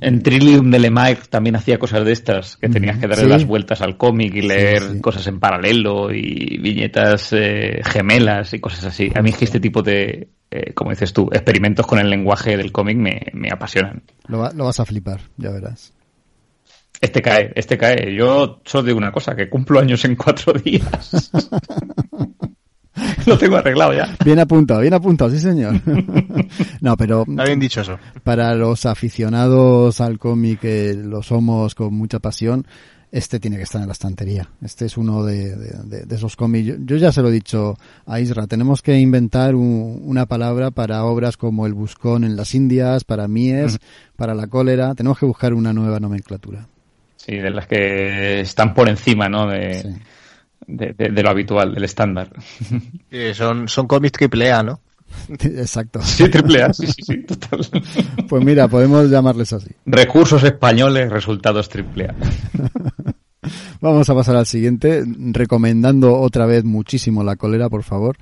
En 0.00 0.22
Trillium 0.22 0.70
de 0.70 0.78
Lemire 0.78 1.20
también 1.28 1.56
hacía 1.56 1.78
cosas 1.78 2.04
de 2.04 2.12
estas, 2.12 2.56
que 2.56 2.68
tenías 2.68 2.98
que 2.98 3.08
darle 3.08 3.24
Sí. 3.24 3.28
las 3.30 3.44
vueltas 3.44 3.80
al 3.82 3.96
cómic 3.96 4.34
y 4.34 4.42
leer 4.42 4.82
sí. 4.82 5.00
cosas 5.00 5.26
en 5.26 5.40
paralelo 5.40 6.12
y 6.12 6.58
viñetas 6.58 7.32
eh, 7.32 7.80
gemelas 7.84 8.52
y 8.54 8.60
cosas 8.60 8.84
así. 8.84 9.10
A 9.14 9.20
mí 9.22 9.30
es 9.30 9.36
que 9.36 9.44
este 9.46 9.58
tipo 9.58 9.82
de, 9.82 10.28
eh, 10.50 10.72
como 10.74 10.90
dices 10.90 11.12
tú, 11.12 11.28
experimentos 11.32 11.86
con 11.86 11.98
el 11.98 12.08
lenguaje 12.08 12.56
del 12.56 12.70
cómic 12.70 12.96
me, 12.98 13.20
me 13.32 13.50
apasionan. 13.50 14.02
Lo, 14.28 14.38
va- 14.38 14.52
lo 14.54 14.66
vas 14.66 14.78
a 14.78 14.84
flipar, 14.84 15.20
ya 15.36 15.50
verás. 15.50 15.92
Este 17.00 17.22
cae, 17.22 17.50
este 17.56 17.78
cae. 17.78 18.14
Yo 18.14 18.60
solo 18.66 18.84
digo 18.84 18.98
una 18.98 19.10
cosa, 19.10 19.34
que 19.34 19.48
cumplo 19.48 19.80
años 19.80 20.04
en 20.04 20.16
cuatro 20.16 20.52
días. 20.52 21.30
Lo 23.26 23.38
tengo 23.38 23.56
arreglado 23.56 23.92
ya. 23.92 24.16
Bien 24.24 24.38
apuntado, 24.38 24.80
bien 24.80 24.94
apuntado, 24.94 25.30
sí 25.30 25.38
señor. 25.40 25.74
no, 26.80 26.96
pero 26.96 27.24
Está 27.28 27.44
bien 27.44 27.60
dicho 27.60 27.80
eso. 27.80 27.98
para 28.22 28.54
los 28.54 28.86
aficionados 28.86 30.00
al 30.00 30.18
cómic 30.18 30.60
que 30.60 30.94
lo 30.94 31.22
somos 31.22 31.74
con 31.74 31.94
mucha 31.94 32.18
pasión, 32.18 32.66
este 33.12 33.40
tiene 33.40 33.56
que 33.56 33.64
estar 33.64 33.80
en 33.80 33.88
la 33.88 33.92
estantería. 33.92 34.48
Este 34.62 34.86
es 34.86 34.96
uno 34.96 35.24
de, 35.24 35.56
de- 35.56 35.78
de- 35.84 36.04
de 36.06 36.14
esos 36.14 36.36
cómics. 36.36 36.66
Yo, 36.68 36.74
yo 36.78 36.96
ya 36.96 37.10
se 37.10 37.22
lo 37.22 37.28
he 37.28 37.32
dicho 37.32 37.76
a 38.06 38.20
Isra, 38.20 38.46
tenemos 38.46 38.82
que 38.82 38.98
inventar 38.98 39.54
un- 39.56 40.00
una 40.04 40.26
palabra 40.26 40.70
para 40.70 41.04
obras 41.04 41.36
como 41.36 41.66
El 41.66 41.74
Buscón 41.74 42.22
en 42.24 42.36
las 42.36 42.54
Indias, 42.54 43.02
para 43.04 43.26
Mies, 43.26 43.78
para 44.16 44.34
La 44.34 44.46
Cólera. 44.46 44.94
Tenemos 44.94 45.18
que 45.18 45.26
buscar 45.26 45.54
una 45.54 45.72
nueva 45.72 45.98
nomenclatura. 45.98 46.66
Sí, 47.16 47.36
de 47.36 47.50
las 47.50 47.66
que 47.66 48.40
están 48.40 48.72
por 48.74 48.88
encima, 48.88 49.28
¿no? 49.28 49.46
De, 49.48 49.82
Sí. 49.82 49.88
De, 50.66 50.92
de- 50.96 51.08
de 51.10 51.22
lo 51.22 51.30
habitual, 51.30 51.74
del 51.74 51.84
estándar. 51.84 52.30
Eh, 53.10 53.32
son, 53.34 53.68
son 53.68 53.86
cómics 53.86 54.12
triple 54.18 54.52
A, 54.52 54.62
¿no? 54.62 54.80
Exacto. 55.40 56.00
Sí, 56.02 56.28
triple 56.28 56.62
A, 56.62 56.72
sí, 56.72 56.86
sí, 56.86 57.02
sí, 57.02 57.22
total. 57.24 57.60
Pues 58.28 58.44
mira, 58.44 58.68
podemos 58.68 59.10
llamarles 59.10 59.52
así. 59.52 59.70
Recursos 59.86 60.42
españoles, 60.44 61.10
resultados 61.10 61.68
triple 61.68 62.06
A. 62.06 62.14
Vamos 63.80 64.08
a 64.10 64.14
pasar 64.14 64.36
al 64.36 64.46
siguiente, 64.46 65.02
recomendando 65.32 66.14
otra 66.18 66.46
vez 66.46 66.64
muchísimo 66.64 67.24
la 67.24 67.36
cólera, 67.36 67.68
por 67.68 67.82
favor. 67.82 68.16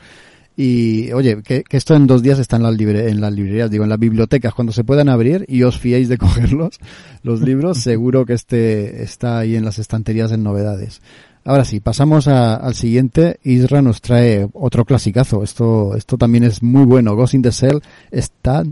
Y 0.56 1.12
oye, 1.12 1.43
que, 1.43 1.62
que 1.62 1.77
esto 1.77 1.94
en 1.94 2.06
dos 2.06 2.23
días 2.23 2.39
está 2.39 2.56
en 2.56 2.62
las, 2.65 2.74
libre- 2.77 3.09
en 3.10 3.20
las 3.20 3.32
librerías, 3.32 3.70
digo, 3.70 3.85
en 3.85 3.90
las 3.90 3.98
bibliotecas, 3.98 4.55
cuando 4.55 4.73
se 4.73 4.82
puedan 4.85 5.09
abrir 5.09 5.44
y 5.48 5.62
os 5.62 5.78
fiéis 5.78 6.09
de 6.09 6.19
cogerlos, 6.19 6.78
los 7.23 7.40
libros, 7.43 7.78
seguro 7.78 8.24
que 8.24 8.32
este 8.32 9.02
está 9.02 9.39
ahí 9.39 9.56
en 9.56 9.65
las 9.65 9.78
estanterías 9.78 10.32
en 10.32 10.43
novedades. 10.43 11.01
Ahora 11.44 11.65
sí, 11.65 11.81
pasamos 11.81 12.28
al 12.28 12.74
siguiente. 12.74 13.39
Isra 13.43 13.81
nos 13.82 14.01
trae 14.01 14.48
otro 14.52 14.85
clasicazo. 14.85 15.43
Esto, 15.43 15.97
esto 15.97 16.19
también 16.19 16.44
es 16.44 16.62
muy 16.62 16.85
bueno. 16.85 17.16
Ghost 17.16 17.35
in 17.35 17.43
the 17.43 17.51
Shell 17.51 17.82
está 18.10 18.65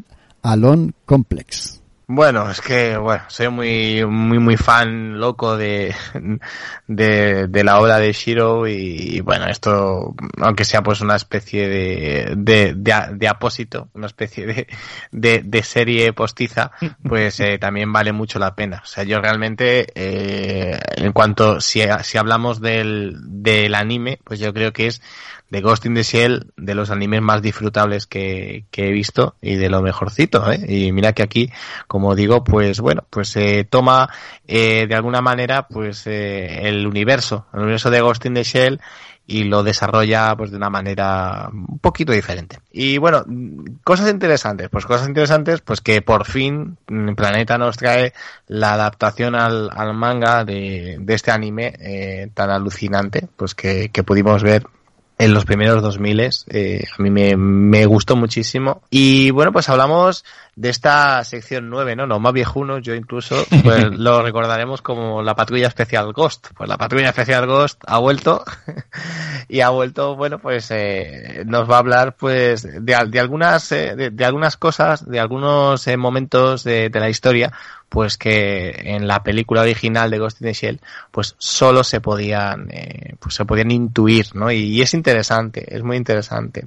Alone 0.43 0.93
Complex. 1.05 1.83
Bueno, 2.09 2.49
es 2.49 2.61
que, 2.61 2.97
bueno, 2.97 3.25
soy 3.27 3.49
muy, 3.49 4.07
muy, 4.07 4.39
muy 4.39 4.57
fan 4.57 5.19
loco 5.19 5.57
de, 5.57 5.93
de, 6.87 7.49
de 7.49 7.65
la 7.65 7.81
obra 7.81 7.99
de 7.99 8.13
Shiro 8.13 8.69
y, 8.69 9.21
bueno, 9.23 9.47
esto, 9.49 10.15
aunque 10.41 10.65
sea 10.65 10.85
pues 10.85 11.01
una 11.01 11.17
especie 11.17 11.69
de, 11.69 12.35
de, 12.37 12.75
de, 12.77 12.95
de 13.13 13.29
apósito, 13.29 13.89
una 13.93 14.07
especie 14.07 14.47
de, 14.47 14.69
de, 15.11 15.43
de 15.45 15.63
serie 15.65 16.13
postiza, 16.13 16.71
pues 17.03 17.41
eh, 17.41 17.59
también 17.59 17.93
vale 17.93 18.13
mucho 18.13 18.39
la 18.39 18.55
pena. 18.55 18.83
O 18.85 18.87
sea, 18.87 19.03
yo 19.03 19.21
realmente, 19.21 19.89
eh, 19.97 20.79
en 20.99 21.13
cuanto, 21.13 21.61
si, 21.61 21.83
si 22.05 22.19
hablamos 22.19 22.61
del, 22.61 23.17
del 23.21 23.75
anime, 23.75 24.21
pues 24.23 24.39
yo 24.39 24.55
creo 24.55 24.73
que 24.73 24.87
es 24.87 25.03
de 25.51 25.61
Ghost 25.61 25.87
in 25.87 25.95
the 25.95 26.03
Shell, 26.03 26.53
de 26.57 26.75
los 26.75 26.91
animes 26.91 27.23
más 27.23 27.43
disfrutables 27.43 28.07
que, 28.07 28.65
que 28.71 28.89
he 28.89 28.93
visto 28.93 29.35
y 29.41 29.57
de 29.57 29.69
lo 29.69 29.83
mejorcito, 29.83 30.51
¿eh? 30.51 30.61
Y 30.69 30.93
mira 30.93 31.13
que 31.13 31.23
aquí, 31.23 31.51
como 31.87 32.15
digo, 32.15 32.43
pues 32.43 32.81
bueno, 32.81 33.05
pues 33.11 33.29
se 33.29 33.65
toma 33.65 34.09
eh, 34.47 34.87
de 34.89 34.95
alguna 34.95 35.21
manera 35.21 35.69
pues 35.69 36.07
eh, 36.07 36.69
el 36.69 36.87
universo, 36.87 37.47
el 37.53 37.61
universo 37.61 37.91
de 37.91 38.01
Ghost 38.01 38.27
in 38.27 38.35
the 38.35 38.43
Shell 38.43 38.81
y 39.27 39.45
lo 39.45 39.63
desarrolla 39.63 40.37
pues 40.37 40.51
de 40.51 40.57
una 40.57 40.71
manera 40.71 41.49
un 41.53 41.79
poquito 41.79 42.13
diferente. 42.13 42.59
Y 42.71 42.99
bueno, 42.99 43.25
cosas 43.83 44.11
interesantes, 44.11 44.69
pues 44.69 44.87
cosas 44.87 45.09
interesantes, 45.09 45.61
pues 45.61 45.81
que 45.81 46.01
por 46.01 46.27
fin 46.27 46.79
mm, 46.89 47.15
Planeta 47.15 47.59
nos 47.59 47.77
trae 47.77 48.13
la 48.47 48.75
adaptación 48.75 49.35
al, 49.35 49.71
al 49.75 49.95
manga 49.95 50.45
de, 50.45 50.97
de 51.01 51.15
este 51.15 51.33
anime 51.33 51.75
eh, 51.81 52.31
tan 52.35 52.51
alucinante, 52.51 53.29
pues 53.37 53.55
que, 53.55 53.91
que 53.91 54.05
pudimos 54.05 54.43
ver 54.43 54.65
en 55.19 55.35
los 55.35 55.45
primeros 55.45 55.83
2000 55.83 56.21
eh, 56.49 56.85
a 56.97 57.03
mí 57.03 57.11
me, 57.11 57.37
me 57.37 57.87
gustó 57.87 58.17
muchísimo. 58.17 58.83
Y 58.91 59.31
bueno 59.31 59.53
pues 59.53 59.69
hablamos 59.69 60.25
de 60.57 60.71
esta 60.71 61.23
sección 61.23 61.69
9 61.69 61.97
no 61.97 62.07
los 62.07 62.19
más 62.19 62.33
viejunos 62.33 62.81
yo 62.81 62.95
incluso 62.95 63.37
pues 63.63 63.85
lo 63.91 64.23
recordaremos 64.23 64.81
como 64.81 65.23
la 65.23 65.37
patrulla 65.37 65.69
especial 65.69 66.13
Ghost. 66.13 66.49
Pues 66.57 66.69
la 66.69 66.79
patrulla 66.79 67.11
especial 67.11 67.47
Ghost 67.47 67.83
ha 67.87 67.99
vuelto 67.99 68.43
y 69.49 69.61
ha 69.61 69.69
vuelto 69.69 70.17
bueno 70.17 70.39
pues 70.39 70.71
eh, 70.71 71.45
nos 71.47 71.71
va 71.71 71.77
a 71.77 71.81
hablar 71.81 72.17
pues 72.17 72.63
de, 72.63 72.81
de 72.81 73.21
algunas 73.21 73.71
eh, 73.71 73.95
de, 73.95 74.11
de 74.11 74.25
algunas 74.25 74.57
cosas 74.57 75.07
de 75.09 75.21
algunos 75.21 75.87
eh, 75.87 75.97
momentos 75.99 76.65
de, 76.65 76.89
de 76.89 77.01
la 77.01 77.11
historia 77.11 77.53
pues 77.89 78.17
que 78.19 78.71
en 78.85 79.07
la 79.07 79.23
película 79.23 79.61
original 79.61 80.11
de 80.11 80.19
Ghost 80.19 80.41
in 80.41 80.49
the 80.49 80.55
Shell 80.55 80.81
pues 81.11 81.35
solo 81.39 81.85
se 81.85 82.01
podían 82.01 82.69
eh, 82.71 83.15
pues 83.21 83.35
se 83.35 83.45
podían 83.45 83.71
intuir 83.71 84.35
no 84.35 84.51
y, 84.51 84.57
y 84.57 84.83
es 84.83 84.95
interesante 84.95 85.75
es 85.75 85.83
muy 85.83 85.97
interesante. 85.97 86.67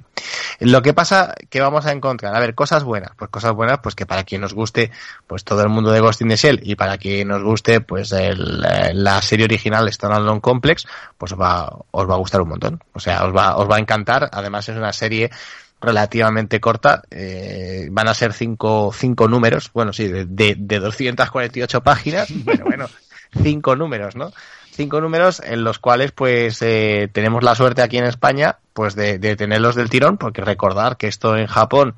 Lo 0.60 0.80
que 0.82 0.94
pasa 0.94 1.34
que 1.48 1.60
vamos 1.60 1.86
a 1.86 1.92
encontrar 1.92 2.34
a 2.34 2.40
ver 2.40 2.54
cosas 2.54 2.84
buenas 2.84 3.10
pues 3.16 3.30
cosas 3.30 3.52
buenas 3.52 3.79
pues 3.82 3.94
que 3.94 4.06
para 4.06 4.24
quien 4.24 4.40
nos 4.40 4.54
guste 4.54 4.90
pues 5.26 5.44
todo 5.44 5.62
el 5.62 5.68
mundo 5.68 5.90
de 5.90 6.00
Ghost 6.00 6.22
in 6.22 6.28
the 6.28 6.36
Shell 6.36 6.60
y 6.62 6.74
para 6.74 6.98
quien 6.98 7.28
nos 7.28 7.42
guste 7.42 7.80
pues 7.80 8.12
el, 8.12 8.64
eh, 8.64 8.92
la 8.94 9.20
serie 9.22 9.44
original 9.44 9.92
Standalone 9.92 10.40
Complex 10.40 10.86
pues 11.18 11.32
os 11.32 11.40
va 11.40 11.70
os 11.90 12.08
va 12.08 12.14
a 12.14 12.18
gustar 12.18 12.40
un 12.40 12.48
montón. 12.50 12.82
O 12.92 13.00
sea 13.00 13.24
os 13.24 13.34
va 13.34 13.56
os 13.56 13.70
va 13.70 13.76
a 13.76 13.80
encantar. 13.80 14.28
Además 14.32 14.68
es 14.68 14.76
una 14.76 14.92
serie 14.92 15.30
relativamente 15.80 16.60
corta, 16.60 17.02
eh, 17.10 17.88
van 17.90 18.08
a 18.08 18.14
ser 18.14 18.32
cinco, 18.32 18.92
cinco 18.94 19.28
números, 19.28 19.70
bueno, 19.72 19.92
sí, 19.92 20.08
de, 20.08 20.26
de, 20.26 20.54
de 20.58 20.78
248 20.78 21.82
páginas, 21.82 22.28
pero 22.44 22.64
bueno, 22.64 22.86
cinco 23.42 23.76
números, 23.76 24.14
¿no? 24.14 24.32
Cinco 24.72 25.00
números 25.00 25.42
en 25.44 25.64
los 25.64 25.78
cuales, 25.78 26.12
pues, 26.12 26.60
eh, 26.62 27.08
tenemos 27.12 27.42
la 27.42 27.54
suerte 27.54 27.82
aquí 27.82 27.98
en 27.98 28.04
España, 28.04 28.58
pues, 28.72 28.94
de, 28.94 29.18
de 29.18 29.36
tenerlos 29.36 29.74
del 29.74 29.90
tirón, 29.90 30.16
porque 30.16 30.42
recordar 30.42 30.96
que 30.96 31.08
esto 31.08 31.36
en 31.36 31.46
Japón 31.46 31.96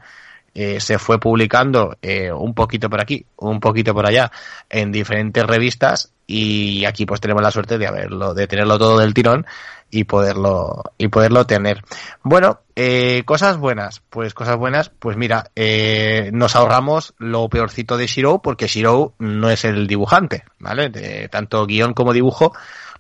eh, 0.54 0.80
se 0.80 0.98
fue 0.98 1.18
publicando 1.18 1.96
eh, 2.02 2.30
un 2.32 2.54
poquito 2.54 2.90
por 2.90 3.00
aquí, 3.00 3.24
un 3.36 3.60
poquito 3.60 3.94
por 3.94 4.06
allá, 4.06 4.30
en 4.68 4.92
diferentes 4.92 5.44
revistas, 5.44 6.12
y 6.26 6.84
aquí 6.84 7.06
pues 7.06 7.20
tenemos 7.20 7.42
la 7.42 7.50
suerte 7.50 7.78
de 7.78 7.86
haberlo, 7.86 8.34
de 8.34 8.46
tenerlo 8.46 8.78
todo 8.78 8.98
del 8.98 9.14
tirón 9.14 9.46
y 9.90 10.04
poderlo, 10.04 10.82
y 10.96 11.08
poderlo 11.08 11.46
tener. 11.46 11.84
Bueno, 12.22 12.60
eh, 12.76 13.22
cosas 13.26 13.58
buenas, 13.58 14.02
pues 14.08 14.32
cosas 14.32 14.56
buenas, 14.56 14.90
pues 14.90 15.16
mira, 15.16 15.50
eh, 15.54 16.30
nos 16.32 16.56
ahorramos 16.56 17.14
lo 17.18 17.48
peorcito 17.48 17.96
de 17.96 18.06
Shiro, 18.06 18.40
porque 18.40 18.66
Shiro 18.66 19.14
no 19.18 19.50
es 19.50 19.64
el 19.64 19.86
dibujante, 19.86 20.44
¿vale? 20.58 20.88
De, 20.88 21.28
tanto 21.28 21.66
guion 21.66 21.92
como 21.92 22.12
dibujo 22.12 22.52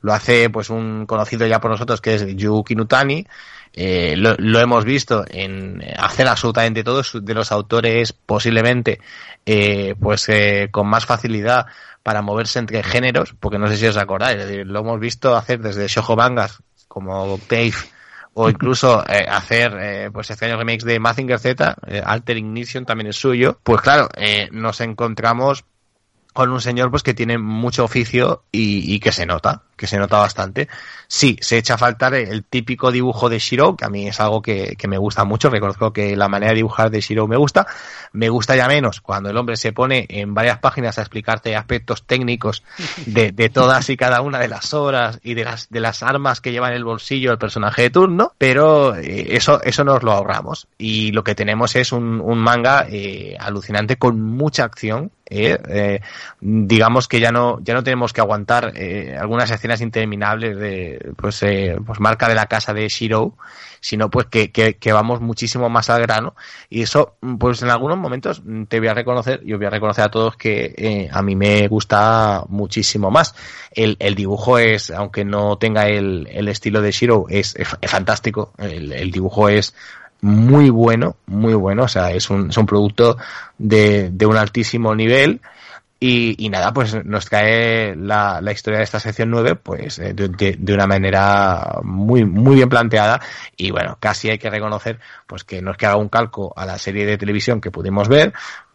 lo 0.02 0.12
hace 0.12 0.50
pues 0.50 0.68
un 0.68 1.06
conocido 1.06 1.46
ya 1.46 1.60
por 1.60 1.70
nosotros 1.70 2.00
que 2.00 2.16
es 2.16 2.26
Yu 2.36 2.64
Kinutani, 2.64 3.26
eh, 3.74 4.14
lo, 4.16 4.60
hemos 4.60 4.84
visto 4.84 5.24
en 5.28 5.82
hacer 5.96 6.28
absolutamente 6.28 6.84
todo 6.84 7.02
de 7.14 7.34
los 7.34 7.52
autores 7.52 8.12
posiblemente 8.12 9.00
eh, 9.46 9.94
pues 9.98 10.28
eh, 10.28 10.68
con 10.70 10.86
más 10.88 11.06
facilidad 11.06 11.66
para 12.02 12.20
moverse 12.20 12.58
entre 12.58 12.82
géneros 12.82 13.34
porque 13.40 13.58
no 13.58 13.68
sé 13.68 13.78
si 13.78 13.86
os 13.86 13.96
acordáis 13.96 14.66
lo 14.66 14.80
hemos 14.80 15.00
visto 15.00 15.34
hacer 15.34 15.60
desde 15.60 15.88
Shoujo 15.88 16.16
mangas 16.16 16.62
como 16.86 17.38
Dave 17.48 17.72
o 18.34 18.50
incluso 18.50 19.02
hacer 19.06 19.76
eh, 19.80 20.10
pues 20.12 20.30
extraños 20.30 20.58
remakes 20.58 20.84
de 20.84 20.98
Mazinger 20.98 21.38
Z 21.38 21.76
Alter 22.04 22.36
Ignition 22.38 22.86
también 22.86 23.08
es 23.08 23.16
suyo. 23.16 23.58
Pues 23.62 23.82
claro 23.82 24.08
nos 24.50 24.80
encontramos 24.80 25.64
con 26.32 26.50
un 26.50 26.60
señor 26.60 26.90
pues 26.90 27.02
que 27.02 27.14
tiene 27.14 27.38
mucho 27.38 27.84
oficio 27.84 28.42
y, 28.52 28.94
y, 28.94 29.00
que 29.00 29.12
se 29.12 29.26
nota, 29.26 29.62
que 29.76 29.86
se 29.86 29.98
nota 29.98 30.18
bastante. 30.18 30.68
Sí, 31.06 31.36
se 31.40 31.58
echa 31.58 31.74
a 31.74 31.78
faltar 31.78 32.14
el 32.14 32.44
típico 32.44 32.90
dibujo 32.90 33.28
de 33.28 33.38
Shiro, 33.38 33.76
que 33.76 33.84
a 33.84 33.90
mí 33.90 34.08
es 34.08 34.18
algo 34.18 34.40
que, 34.40 34.76
que, 34.78 34.88
me 34.88 34.96
gusta 34.96 35.24
mucho, 35.24 35.50
reconozco 35.50 35.92
que 35.92 36.16
la 36.16 36.28
manera 36.28 36.52
de 36.52 36.56
dibujar 36.56 36.90
de 36.90 37.00
Shiro 37.00 37.28
me 37.28 37.36
gusta, 37.36 37.66
me 38.12 38.30
gusta 38.30 38.56
ya 38.56 38.66
menos 38.66 39.00
cuando 39.00 39.28
el 39.30 39.36
hombre 39.36 39.56
se 39.56 39.72
pone 39.72 40.06
en 40.08 40.32
varias 40.32 40.58
páginas 40.58 40.98
a 40.98 41.02
explicarte 41.02 41.54
aspectos 41.54 42.04
técnicos 42.06 42.62
de, 43.06 43.32
de 43.32 43.48
todas 43.50 43.90
y 43.90 43.96
cada 43.96 44.22
una 44.22 44.38
de 44.38 44.48
las 44.48 44.72
horas 44.72 45.20
y 45.22 45.34
de 45.34 45.44
las, 45.44 45.68
de 45.68 45.80
las 45.80 46.02
armas 46.02 46.40
que 46.40 46.52
lleva 46.52 46.68
en 46.68 46.74
el 46.74 46.84
bolsillo 46.84 47.32
el 47.32 47.38
personaje 47.38 47.82
de 47.82 47.90
turno, 47.90 48.32
pero 48.38 48.96
eh, 48.96 49.36
eso, 49.36 49.62
eso 49.62 49.84
nos 49.84 50.02
lo 50.02 50.12
ahorramos. 50.12 50.68
Y 50.78 51.12
lo 51.12 51.24
que 51.24 51.34
tenemos 51.34 51.76
es 51.76 51.92
un, 51.92 52.20
un 52.20 52.38
manga 52.38 52.86
eh, 52.88 53.36
alucinante 53.38 53.96
con 53.96 54.20
mucha 54.20 54.64
acción, 54.64 55.10
¿eh? 55.32 55.58
Eh, 55.68 56.00
digamos 56.40 57.08
que 57.08 57.20
ya 57.20 57.32
no, 57.32 57.58
ya 57.62 57.74
no 57.74 57.82
tenemos 57.82 58.12
que 58.12 58.20
aguantar 58.20 58.72
eh, 58.76 59.16
algunas 59.18 59.50
escenas 59.50 59.80
interminables 59.80 60.56
de, 60.56 61.12
pues, 61.16 61.44
pues 61.86 62.00
marca 62.00 62.28
de 62.28 62.34
la 62.34 62.46
casa 62.46 62.74
de 62.74 62.88
Shiro, 62.88 63.34
sino 63.80 64.10
pues 64.10 64.26
que, 64.26 64.52
que, 64.52 64.92
vamos 64.92 65.20
muchísimo 65.20 65.68
más 65.68 65.90
al 65.90 66.02
grano. 66.02 66.34
Y 66.68 66.82
eso, 66.82 67.16
pues 67.38 67.62
en 67.62 67.70
algunos 67.70 67.98
momentos 67.98 68.42
te 68.68 68.78
voy 68.78 68.88
a 68.88 68.94
reconocer, 68.94 69.42
yo 69.44 69.56
voy 69.56 69.66
a 69.66 69.70
reconocer 69.70 70.04
a 70.04 70.10
todos 70.10 70.36
que 70.36 71.08
a 71.10 71.22
mí 71.22 71.34
me 71.34 71.66
gusta 71.68 72.44
muchísimo 72.48 73.10
más. 73.10 73.34
El, 73.72 73.96
el 73.98 74.14
dibujo 74.14 74.58
es, 74.58 74.90
aunque 74.90 75.24
no 75.24 75.56
tenga 75.58 75.88
el, 75.88 76.28
el 76.30 76.48
estilo 76.48 76.80
de 76.80 76.92
Shiro, 76.92 77.26
es, 77.28 77.56
es, 77.56 77.68
fantástico. 77.90 78.52
El, 78.58 78.92
el 78.92 79.10
dibujo 79.10 79.48
es 79.48 79.74
muy 80.22 80.70
bueno, 80.70 81.16
muy 81.26 81.54
bueno. 81.54 81.84
O 81.84 81.88
sea, 81.88 82.10
es 82.10 82.30
un, 82.30 82.48
es 82.50 82.56
un 82.56 82.66
producto 82.66 83.18
de, 83.58 84.10
de 84.10 84.26
un 84.26 84.36
altísimo 84.36 84.94
nivel. 84.94 85.40
Y, 86.04 86.48
nada, 86.50 86.72
pues 86.72 87.04
nos 87.04 87.30
cae 87.30 87.94
la, 87.94 88.40
la 88.40 88.50
historia 88.50 88.78
de 88.78 88.84
esta 88.84 88.98
sección 88.98 89.30
9, 89.30 89.54
pues 89.54 89.98
de, 89.98 90.12
de, 90.14 90.56
de, 90.58 90.74
una 90.74 90.88
manera 90.88 91.78
muy, 91.84 92.24
muy 92.24 92.56
bien 92.56 92.68
planteada. 92.68 93.20
Y 93.56 93.70
bueno, 93.70 93.98
casi 94.00 94.28
hay 94.28 94.38
que 94.38 94.50
reconocer, 94.50 94.98
pues 95.28 95.44
que 95.44 95.62
no 95.62 95.70
es 95.70 95.76
que 95.76 95.86
haga 95.86 95.94
un 95.98 96.08
calco 96.08 96.52
a 96.56 96.66
la 96.66 96.76
serie 96.76 97.06
de 97.06 97.18
televisión 97.18 97.60
que 97.60 97.70
pudimos 97.70 98.08
ver, 98.08 98.32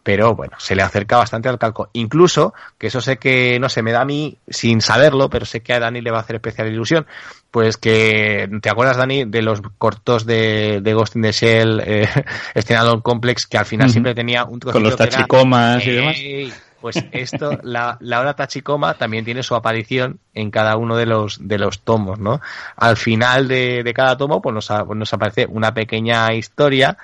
pero 0.08 0.34
bueno, 0.34 0.56
se 0.58 0.74
le 0.74 0.80
acerca 0.80 1.18
bastante 1.18 1.50
al 1.50 1.58
calco. 1.58 1.90
Incluso, 1.92 2.54
que 2.78 2.86
eso 2.86 3.02
sé 3.02 3.18
que, 3.18 3.58
no 3.60 3.68
sé, 3.68 3.82
me 3.82 3.92
da 3.92 4.00
a 4.00 4.04
mí 4.06 4.38
sin 4.48 4.80
saberlo, 4.80 5.28
pero 5.28 5.44
sé 5.44 5.60
que 5.60 5.74
a 5.74 5.80
Dani 5.80 6.00
le 6.00 6.10
va 6.10 6.16
a 6.16 6.20
hacer 6.22 6.36
especial 6.36 6.72
ilusión, 6.72 7.06
pues 7.50 7.76
que, 7.76 8.48
¿te 8.62 8.70
acuerdas, 8.70 8.96
Dani, 8.96 9.26
de 9.26 9.42
los 9.42 9.60
cortos 9.76 10.24
de, 10.24 10.80
de 10.80 10.94
Ghost 10.94 11.16
in 11.16 11.20
the 11.20 11.32
Shell, 11.32 11.82
eh, 11.84 12.08
Complex, 13.02 13.46
que 13.46 13.58
al 13.58 13.66
final 13.66 13.90
siempre 13.90 14.14
tenía 14.14 14.46
un 14.46 14.60
Con 14.60 14.82
los 14.82 14.96
tachicomas 14.96 15.86
y 15.86 15.90
demás. 15.90 16.16
Pues 16.80 17.04
esto, 17.12 17.58
la, 17.62 17.98
la 18.00 18.20
hora 18.20 18.34
tachicoma 18.34 18.94
también 18.94 19.26
tiene 19.26 19.42
su 19.42 19.56
aparición 19.56 20.20
en 20.32 20.50
cada 20.50 20.76
uno 20.76 20.96
de 20.96 21.04
los, 21.04 21.46
de 21.46 21.58
los 21.58 21.80
tomos, 21.80 22.18
¿no? 22.18 22.40
Al 22.76 22.96
final 22.96 23.46
de, 23.46 23.82
de 23.82 23.92
cada 23.92 24.16
tomo, 24.16 24.40
pues 24.40 24.54
nos, 24.54 24.68
pues 24.86 24.98
nos 24.98 25.12
aparece 25.12 25.46
una 25.50 25.74
pequeña 25.74 26.32
historia 26.32 26.96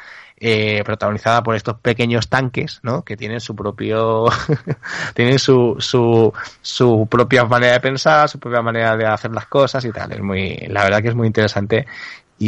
eh, 0.46 0.82
protagonizada 0.84 1.42
por 1.42 1.56
estos 1.56 1.78
pequeños 1.78 2.28
tanques, 2.28 2.80
¿no? 2.82 3.02
Que 3.02 3.16
tienen 3.16 3.40
su 3.40 3.56
propio, 3.56 4.26
tienen 5.14 5.38
su, 5.38 5.76
su, 5.78 6.34
su 6.60 7.08
propia 7.10 7.46
manera 7.46 7.72
de 7.72 7.80
pensar, 7.80 8.28
su 8.28 8.38
propia 8.38 8.60
manera 8.60 8.94
de 8.94 9.06
hacer 9.06 9.30
las 9.30 9.46
cosas 9.46 9.82
y 9.86 9.90
tal. 9.90 10.12
Es 10.12 10.20
muy, 10.20 10.54
la 10.68 10.84
verdad 10.84 11.00
que 11.00 11.08
es 11.08 11.14
muy 11.14 11.28
interesante 11.28 11.86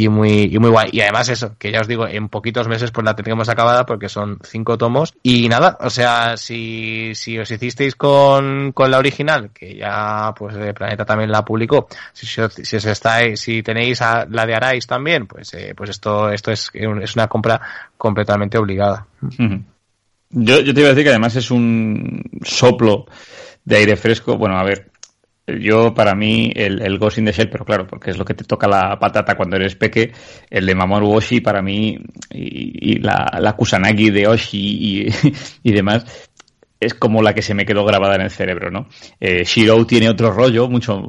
y 0.03 0.09
muy, 0.09 0.43
y 0.43 0.59
muy 0.59 0.69
guay. 0.69 0.89
Y 0.91 1.01
además 1.01 1.29
eso, 1.29 1.55
que 1.57 1.71
ya 1.71 1.81
os 1.81 1.87
digo, 1.87 2.07
en 2.07 2.29
poquitos 2.29 2.67
meses 2.67 2.91
pues 2.91 3.05
la 3.05 3.15
tendremos 3.15 3.49
acabada 3.49 3.85
porque 3.85 4.09
son 4.09 4.39
cinco 4.43 4.77
tomos. 4.77 5.13
Y 5.23 5.49
nada, 5.49 5.77
o 5.81 5.89
sea, 5.89 6.37
si, 6.37 7.15
si 7.15 7.39
os 7.39 7.49
hicisteis 7.49 7.95
con, 7.95 8.71
con 8.73 8.91
la 8.91 8.99
original, 8.99 9.49
que 9.51 9.75
ya 9.75 10.33
pues 10.37 10.55
el 10.55 10.73
Planeta 10.73 11.05
también 11.05 11.31
la 11.31 11.43
publicó, 11.43 11.87
si, 12.13 12.25
si, 12.25 12.41
os 12.41 12.85
estáis, 12.85 13.39
si 13.39 13.63
tenéis 13.63 14.01
la 14.01 14.45
de 14.45 14.55
Arais 14.55 14.85
también, 14.85 15.27
pues, 15.27 15.53
eh, 15.53 15.73
pues 15.75 15.89
esto, 15.89 16.29
esto 16.29 16.51
es, 16.51 16.69
es 16.73 17.15
una 17.15 17.27
compra 17.27 17.59
completamente 17.97 18.57
obligada. 18.57 19.07
Yo, 20.29 20.59
yo 20.59 20.73
te 20.73 20.79
iba 20.81 20.89
a 20.89 20.91
decir 20.91 21.03
que 21.03 21.09
además 21.09 21.35
es 21.35 21.51
un 21.51 22.21
soplo 22.43 23.05
de 23.63 23.77
aire 23.77 23.95
fresco. 23.95 24.37
Bueno, 24.37 24.57
a 24.57 24.63
ver, 24.63 24.91
yo, 25.47 25.93
para 25.93 26.13
mí, 26.13 26.51
el, 26.53 26.81
el 26.81 26.99
Ghost 26.99 27.19
in 27.19 27.25
the 27.25 27.31
Shell, 27.31 27.49
pero 27.49 27.63
claro, 27.63 27.87
porque 27.87 28.11
es 28.11 28.17
lo 28.17 28.25
que 28.25 28.33
te 28.33 28.43
toca 28.43 28.67
la 28.67 28.99
patata 28.99 29.35
cuando 29.35 29.55
eres 29.55 29.75
peque, 29.75 30.11
el 30.49 30.65
de 30.65 30.75
Mamoru 30.75 31.13
Oshii, 31.13 31.39
para 31.39 31.61
mí, 31.61 31.97
y, 32.31 32.93
y 32.93 32.99
la, 32.99 33.31
la, 33.39 33.53
Kusanagi 33.53 34.09
de 34.09 34.27
Oshii 34.27 35.07
y, 35.07 35.07
y 35.63 35.71
demás, 35.71 36.26
es 36.79 36.93
como 36.93 37.21
la 37.21 37.33
que 37.33 37.41
se 37.41 37.53
me 37.53 37.65
quedó 37.65 37.85
grabada 37.85 38.15
en 38.15 38.21
el 38.21 38.31
cerebro, 38.31 38.71
¿no? 38.71 38.87
Eh, 39.19 39.43
Shiro 39.43 39.85
tiene 39.85 40.09
otro 40.09 40.31
rollo, 40.31 40.69
mucho, 40.69 41.01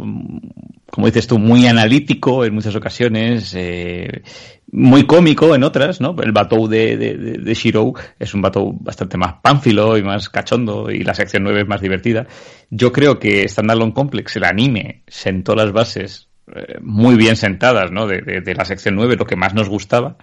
como 0.90 1.06
dices 1.06 1.26
tú, 1.26 1.38
muy 1.38 1.66
analítico 1.66 2.44
en 2.44 2.54
muchas 2.54 2.74
ocasiones, 2.74 3.54
eh, 3.56 4.22
muy 4.70 5.04
cómico 5.04 5.54
en 5.54 5.64
otras, 5.64 6.00
¿no? 6.00 6.16
El 6.22 6.32
Batou 6.32 6.68
de, 6.68 6.96
de, 6.96 7.54
Shiro 7.54 7.92
es 8.18 8.34
un 8.34 8.42
Batou 8.42 8.76
bastante 8.80 9.16
más 9.16 9.34
pánfilo 9.42 9.96
y 9.96 10.02
más 10.02 10.28
cachondo 10.28 10.90
y 10.90 11.02
la 11.02 11.14
sección 11.14 11.42
9 11.42 11.62
es 11.62 11.68
más 11.68 11.80
divertida. 11.80 12.26
Yo 12.70 12.92
creo 12.92 13.18
que 13.18 13.48
Standalone 13.48 13.92
Complex, 13.92 14.36
el 14.36 14.44
anime, 14.44 15.02
sentó 15.06 15.54
las 15.54 15.72
bases 15.72 16.28
eh, 16.54 16.78
muy 16.80 17.16
bien 17.16 17.36
sentadas, 17.36 17.90
¿no? 17.90 18.06
De, 18.06 18.20
de, 18.20 18.54
la 18.54 18.64
sección 18.64 18.94
9, 18.96 19.16
lo 19.16 19.26
que 19.26 19.36
más 19.36 19.54
nos 19.54 19.68
gustaba. 19.68 20.16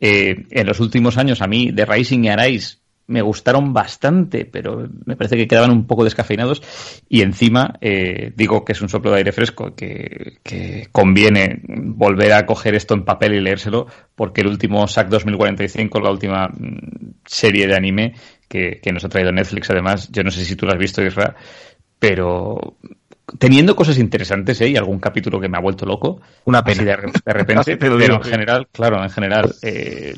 Eh, 0.00 0.46
en 0.50 0.66
los 0.66 0.80
últimos 0.80 1.16
años 1.16 1.40
a 1.40 1.46
mí 1.46 1.70
de 1.72 1.86
Rising 1.86 2.24
y 2.24 2.28
Arise 2.28 2.78
me 3.08 3.22
gustaron 3.22 3.72
bastante, 3.72 4.44
pero 4.44 4.88
me 5.04 5.16
parece 5.16 5.36
que 5.36 5.46
quedaban 5.46 5.70
un 5.70 5.86
poco 5.86 6.04
descafeinados. 6.04 6.62
Y 7.08 7.22
encima, 7.22 7.74
eh, 7.80 8.32
digo 8.34 8.64
que 8.64 8.72
es 8.72 8.80
un 8.80 8.88
soplo 8.88 9.12
de 9.12 9.18
aire 9.18 9.32
fresco, 9.32 9.74
que, 9.74 10.38
que, 10.42 10.88
conviene 10.90 11.62
volver 11.66 12.32
a 12.32 12.46
coger 12.46 12.74
esto 12.74 12.94
en 12.94 13.04
papel 13.04 13.34
y 13.34 13.40
leérselo, 13.40 13.86
porque 14.14 14.40
el 14.40 14.48
último 14.48 14.86
SAC 14.88 15.08
2045, 15.08 16.00
la 16.00 16.10
última 16.10 16.48
mm, 16.48 17.14
serie 17.24 17.66
de 17.66 17.76
anime 17.76 18.14
que, 18.48 18.80
que 18.82 18.92
nos 18.92 19.04
ha 19.04 19.08
traído 19.08 19.32
Netflix, 19.32 19.70
además, 19.70 20.10
yo 20.10 20.22
no 20.24 20.30
sé 20.30 20.44
si 20.44 20.56
tú 20.56 20.66
lo 20.66 20.72
has 20.72 20.78
visto, 20.78 21.02
Isra, 21.02 21.36
pero 21.98 22.76
teniendo 23.38 23.74
cosas 23.74 23.98
interesantes, 23.98 24.60
¿eh? 24.60 24.68
Y 24.68 24.76
algún 24.76 24.98
capítulo 24.98 25.40
que 25.40 25.48
me 25.48 25.58
ha 25.58 25.60
vuelto 25.60 25.84
loco. 25.86 26.20
Una 26.44 26.62
pena. 26.62 26.82
De, 26.82 26.96
de, 27.24 27.32
repente, 27.32 27.76
pero 27.78 28.00
en 28.00 28.22
general, 28.22 28.68
claro, 28.70 29.02
en 29.02 29.10
general, 29.10 29.54
eh, 29.62 30.14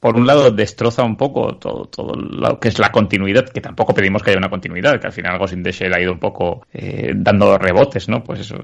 por 0.00 0.16
un 0.16 0.26
lado 0.26 0.50
destroza 0.50 1.04
un 1.04 1.16
poco 1.16 1.56
todo, 1.56 1.84
todo 1.84 2.14
lo 2.16 2.58
que 2.58 2.68
es 2.68 2.78
la 2.78 2.90
continuidad, 2.90 3.48
que 3.50 3.60
tampoco 3.60 3.94
pedimos 3.94 4.22
que 4.22 4.30
haya 4.30 4.38
una 4.38 4.48
continuidad, 4.48 4.98
que 4.98 5.06
al 5.06 5.12
final 5.12 5.38
Ghost 5.38 5.52
in 5.52 5.62
the 5.62 5.72
Shell 5.72 5.94
ha 5.94 6.00
ido 6.00 6.12
un 6.12 6.18
poco 6.18 6.66
eh, 6.72 7.12
dando 7.14 7.58
rebotes, 7.58 8.08
¿no? 8.08 8.24
Pues 8.24 8.40
eso, 8.40 8.56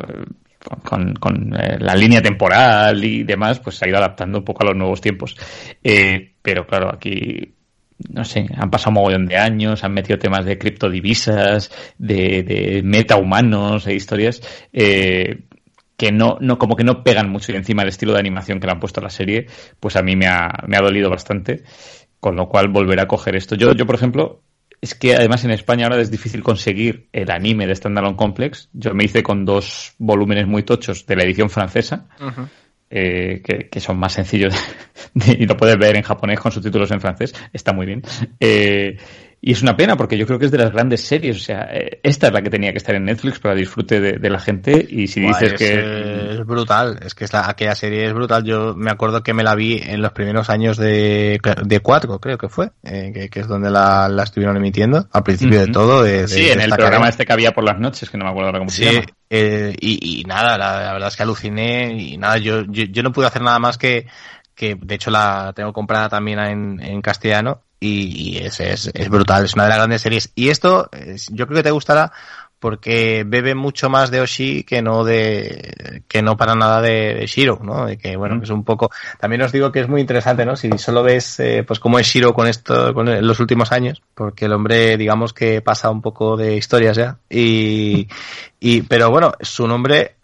con, 0.83 1.15
con 1.15 1.55
eh, 1.55 1.77
la 1.79 1.95
línea 1.95 2.23
temporal 2.23 3.05
y 3.05 3.23
demás, 3.23 3.61
pues 3.61 3.77
se 3.77 3.85
ha 3.85 3.89
ido 3.89 3.99
adaptando 3.99 4.39
un 4.39 4.45
poco 4.45 4.63
a 4.63 4.69
los 4.69 4.77
nuevos 4.77 5.01
tiempos. 5.03 5.37
Eh, 5.85 6.33
pero 6.41 6.67
claro, 6.67 6.91
aquí 6.93 7.53
no 8.11 8.25
sé, 8.25 8.47
han 8.55 8.71
pasado 8.71 8.91
un 8.91 8.95
mogollón 8.95 9.27
de 9.27 9.37
años, 9.37 9.83
han 9.85 9.95
metido 9.95 10.19
temas 10.19 10.45
de 10.45 10.59
criptodivisas, 10.59 11.71
de, 11.99 12.43
de 12.43 12.83
metahumanos 12.85 13.87
e 13.87 13.95
historias, 13.95 14.43
eh, 14.73 15.46
que 15.97 16.13
no, 16.13 16.37
no, 16.41 16.59
como 16.59 16.77
que 16.77 16.85
no 16.85 17.03
pegan 17.03 17.31
mucho 17.31 17.53
y 17.53 17.57
encima 17.57 17.83
el 17.83 17.89
estilo 17.89 18.13
de 18.13 18.21
animación 18.21 18.61
que 18.61 18.67
le 18.67 18.73
han 18.73 18.81
puesto 18.81 19.01
a 19.01 19.05
la 19.05 19.11
serie, 19.11 19.47
pues 19.81 19.97
a 19.97 20.03
mí 20.03 20.15
me 20.17 20.27
ha, 20.27 20.51
me 20.67 20.77
ha 20.77 20.81
dolido 20.81 21.09
bastante, 21.11 21.65
con 22.21 22.37
lo 22.37 22.49
cual 22.49 22.69
volveré 22.69 23.03
a 23.03 23.09
coger 23.09 23.37
esto. 23.37 23.55
Yo, 23.55 23.73
yo, 23.73 23.87
por 23.87 23.95
ejemplo, 23.95 24.43
es 24.81 24.95
que 24.95 25.15
además 25.15 25.45
en 25.45 25.53
España 25.53 25.87
ahora 25.87 26.01
es 26.01 26.11
difícil 26.11 26.43
conseguir 26.43 27.09
el 27.13 27.31
anime 27.31 27.67
de 27.67 27.75
Standalone 27.75 28.17
Complex. 28.17 28.69
Yo 28.73 28.95
me 28.95 29.05
hice 29.05 29.23
con 29.23 29.45
dos 29.45 29.95
volúmenes 29.99 30.47
muy 30.47 30.63
tochos 30.63 31.07
de 31.07 31.17
la 31.17 31.25
edición 31.25 31.51
francesa. 31.51 32.09
Uh 32.21 32.25
-huh. 32.25 32.49
Eh, 32.89 33.43
que, 33.43 33.69
que, 33.69 33.81
son 33.81 33.99
más 33.99 34.13
sencillos 34.13 34.55
de, 35.15 35.35
de, 35.35 35.43
y 35.43 35.47
lo 35.47 35.57
puedes 35.57 35.77
ver 35.77 35.97
en 35.97 36.03
japonés 36.03 36.39
con 36.39 36.53
subtítulos 36.53 36.89
en 36.93 37.01
francés, 37.01 37.35
está 37.53 37.73
muy 37.73 37.85
bien. 37.85 38.03
Eh, 38.39 38.97
y 39.47 39.53
es 39.53 39.63
una 39.63 39.77
pena 39.77 39.97
porque 39.97 40.19
yo 40.19 40.27
creo 40.27 40.41
que 40.41 40.47
es 40.47 40.51
de 40.51 40.59
las 40.59 40.73
grandes 40.73 41.03
series. 41.03 41.37
O 41.37 41.39
sea, 41.39 41.69
eh, 41.71 42.01
esta 42.03 42.27
es 42.27 42.33
la 42.33 42.43
que 42.43 42.51
tenía 42.51 42.73
que 42.73 42.79
estar 42.79 42.97
en 42.97 43.05
Netflix 43.05 43.39
para 43.39 43.55
disfrute 43.55 44.01
de, 44.01 44.15
de 44.15 44.29
la 44.29 44.41
gente. 44.41 44.85
Y 44.91 45.07
si 45.07 45.21
dices 45.21 45.53
es, 45.53 45.55
que. 45.55 46.33
Es 46.33 46.45
brutal. 46.45 46.99
Es 47.01 47.15
que 47.15 47.27
esta, 47.27 47.49
aquella 47.49 47.77
serie 47.77 48.07
es 48.07 48.13
brutal. 48.13 48.43
Yo 48.43 48.75
me 48.75 48.91
acuerdo 48.91 49.23
que 49.23 49.35
me 49.35 49.45
la 49.45 49.55
vi 49.55 49.81
en 49.81 50.03
los 50.03 50.11
primeros 50.11 50.51
años 50.51 50.77
de, 50.79 51.39
de 51.65 51.79
Cuatro, 51.79 52.19
creo 52.19 52.37
que 52.39 52.49
fue. 52.49 52.73
Eh, 52.83 53.13
que, 53.15 53.29
que, 53.29 53.39
es 53.39 53.47
donde 53.47 53.71
la, 53.71 54.09
la, 54.09 54.25
estuvieron 54.25 54.57
emitiendo. 54.57 55.07
Al 55.13 55.23
principio 55.23 55.61
uh 55.61 55.63
-huh. 55.63 55.67
de 55.67 55.73
todo. 55.73 56.03
De, 56.03 56.23
de, 56.23 56.27
sí, 56.27 56.51
en 56.51 56.61
el 56.61 56.71
programa 56.71 56.91
cadena. 56.91 57.09
este 57.11 57.25
que 57.25 57.33
había 57.33 57.53
por 57.53 57.63
las 57.63 57.79
noches, 57.79 58.11
que 58.11 58.19
no 58.19 58.25
me 58.25 58.31
acuerdo 58.31 58.49
ahora 58.49 58.59
cómo 58.59 58.71
sí, 58.73 58.83
se 58.83 58.93
llama. 58.95 59.07
Eh, 59.31 59.77
y, 59.79 60.23
y, 60.23 60.25
nada, 60.25 60.59
la, 60.59 60.81
la, 60.87 60.93
verdad 60.93 61.07
es 61.07 61.17
que 61.17 61.23
aluciné. 61.23 61.93
Y 61.93 62.19
nada, 62.19 62.39
yo, 62.39 62.65
yo, 62.65 62.83
yo 62.87 63.05
no 63.05 63.13
pude 63.13 63.29
hacer 63.29 63.43
nada 63.43 63.61
más 63.61 63.79
que 63.79 64.09
que 64.57 64.75
de 64.75 64.95
hecho 64.95 65.11
la 65.11 65.53
tengo 65.55 65.73
comprada 65.73 66.09
también 66.09 66.39
en, 66.41 66.81
en 66.81 67.03
castellano 67.03 67.66
y, 67.81 68.37
y 68.37 68.39
es, 68.39 68.61
es, 68.61 68.91
es, 68.93 69.09
brutal, 69.09 69.45
es 69.45 69.55
una 69.55 69.65
de 69.65 69.69
las 69.71 69.79
grandes 69.79 70.03
series. 70.03 70.31
Y 70.35 70.49
esto 70.49 70.89
es, 70.93 71.29
yo 71.31 71.47
creo 71.47 71.59
que 71.59 71.65
te 71.65 71.71
gustará 71.71 72.13
porque 72.59 73.25
bebe 73.27 73.55
mucho 73.55 73.91
más 73.91 74.11
de 74.11 74.21
Oshi 74.21 74.65
que 74.65 74.81
no 74.81 75.05
de 75.05 76.03
que 76.09 76.23
no 76.23 76.37
para 76.37 76.55
nada 76.55 76.81
de, 76.81 77.15
de 77.15 77.27
Shiro, 77.27 77.61
¿no? 77.63 77.87
De 77.87 77.99
que 77.99 78.17
bueno, 78.17 78.41
es 78.43 78.51
un 78.51 78.65
poco 78.65 78.91
también 79.21 79.43
os 79.43 79.53
digo 79.53 79.71
que 79.71 79.81
es 79.81 79.89
muy 79.89 80.01
interesante, 80.01 80.47
¿no? 80.47 80.57
Si 80.57 80.71
solo 80.79 81.03
ves 81.03 81.39
eh, 81.41 81.65
pues 81.67 81.79
cómo 81.79 81.99
es 81.99 82.07
Shiro 82.07 82.33
con 82.33 82.47
esto 82.47 82.95
con 82.95 83.27
los 83.27 83.41
últimos 83.41 83.73
años, 83.73 84.03
porque 84.15 84.47
el 84.47 84.53
hombre 84.53 84.97
digamos 84.97 85.33
que 85.35 85.61
pasa 85.61 85.91
un 85.91 86.01
poco 86.01 86.37
de 86.37 86.57
historias 86.57 86.97
ya 86.97 87.19
y 87.29 88.09
y 88.59 88.83
pero 88.83 89.11
bueno, 89.11 89.33
su 89.41 89.67
nombre 89.69 90.16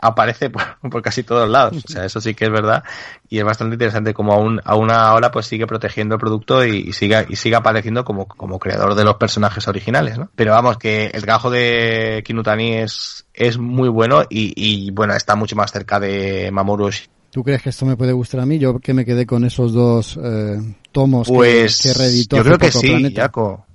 aparece 0.00 0.50
por, 0.50 0.62
por, 0.90 1.02
casi 1.02 1.22
todos 1.22 1.48
lados. 1.48 1.84
O 1.84 1.88
sea, 1.88 2.04
eso 2.04 2.20
sí 2.20 2.34
que 2.34 2.46
es 2.46 2.50
verdad. 2.50 2.84
Y 3.28 3.38
es 3.38 3.44
bastante 3.44 3.74
interesante 3.74 4.14
como 4.14 4.32
aún, 4.32 4.60
aún 4.64 4.90
ahora 4.90 5.30
pues 5.30 5.46
sigue 5.46 5.66
protegiendo 5.66 6.14
el 6.16 6.20
producto 6.20 6.64
y, 6.64 6.88
y 6.88 6.92
siga, 6.92 7.26
y 7.28 7.36
sigue 7.36 7.56
apareciendo 7.56 8.04
como, 8.04 8.26
como 8.26 8.58
creador 8.58 8.94
de 8.94 9.04
los 9.04 9.16
personajes 9.16 9.68
originales, 9.68 10.18
¿no? 10.18 10.30
Pero 10.34 10.52
vamos, 10.52 10.78
que 10.78 11.06
el 11.06 11.22
trabajo 11.22 11.50
de 11.50 12.22
Kinutani 12.24 12.74
es, 12.74 13.26
es 13.34 13.58
muy 13.58 13.88
bueno 13.88 14.22
y, 14.28 14.52
y 14.56 14.90
bueno, 14.90 15.14
está 15.14 15.36
mucho 15.36 15.56
más 15.56 15.72
cerca 15.72 16.00
de 16.00 16.50
Mamoru. 16.50 16.90
¿Tú 17.30 17.44
crees 17.44 17.62
que 17.62 17.68
esto 17.68 17.84
me 17.84 17.96
puede 17.96 18.12
gustar 18.12 18.40
a 18.40 18.46
mí? 18.46 18.58
Yo 18.58 18.78
que 18.78 18.94
me 18.94 19.04
quedé 19.04 19.26
con 19.26 19.44
esos 19.44 19.72
dos 19.72 20.18
eh, 20.22 20.58
tomos 20.92 21.28
pues, 21.28 21.82
que, 21.82 21.88
que 21.88 21.94
reeditó. 21.98 22.36
Yo 22.36 22.44
creo 22.44 22.58
que 22.58 22.72
sí. 22.72 23.14
Jaco. 23.14 23.66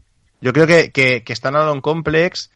Yo 0.41 0.51
creo 0.51 0.67
que, 0.67 0.91
que, 0.91 1.23
que 1.23 1.35
Standalone 1.35 1.81
Complex, 1.81 2.51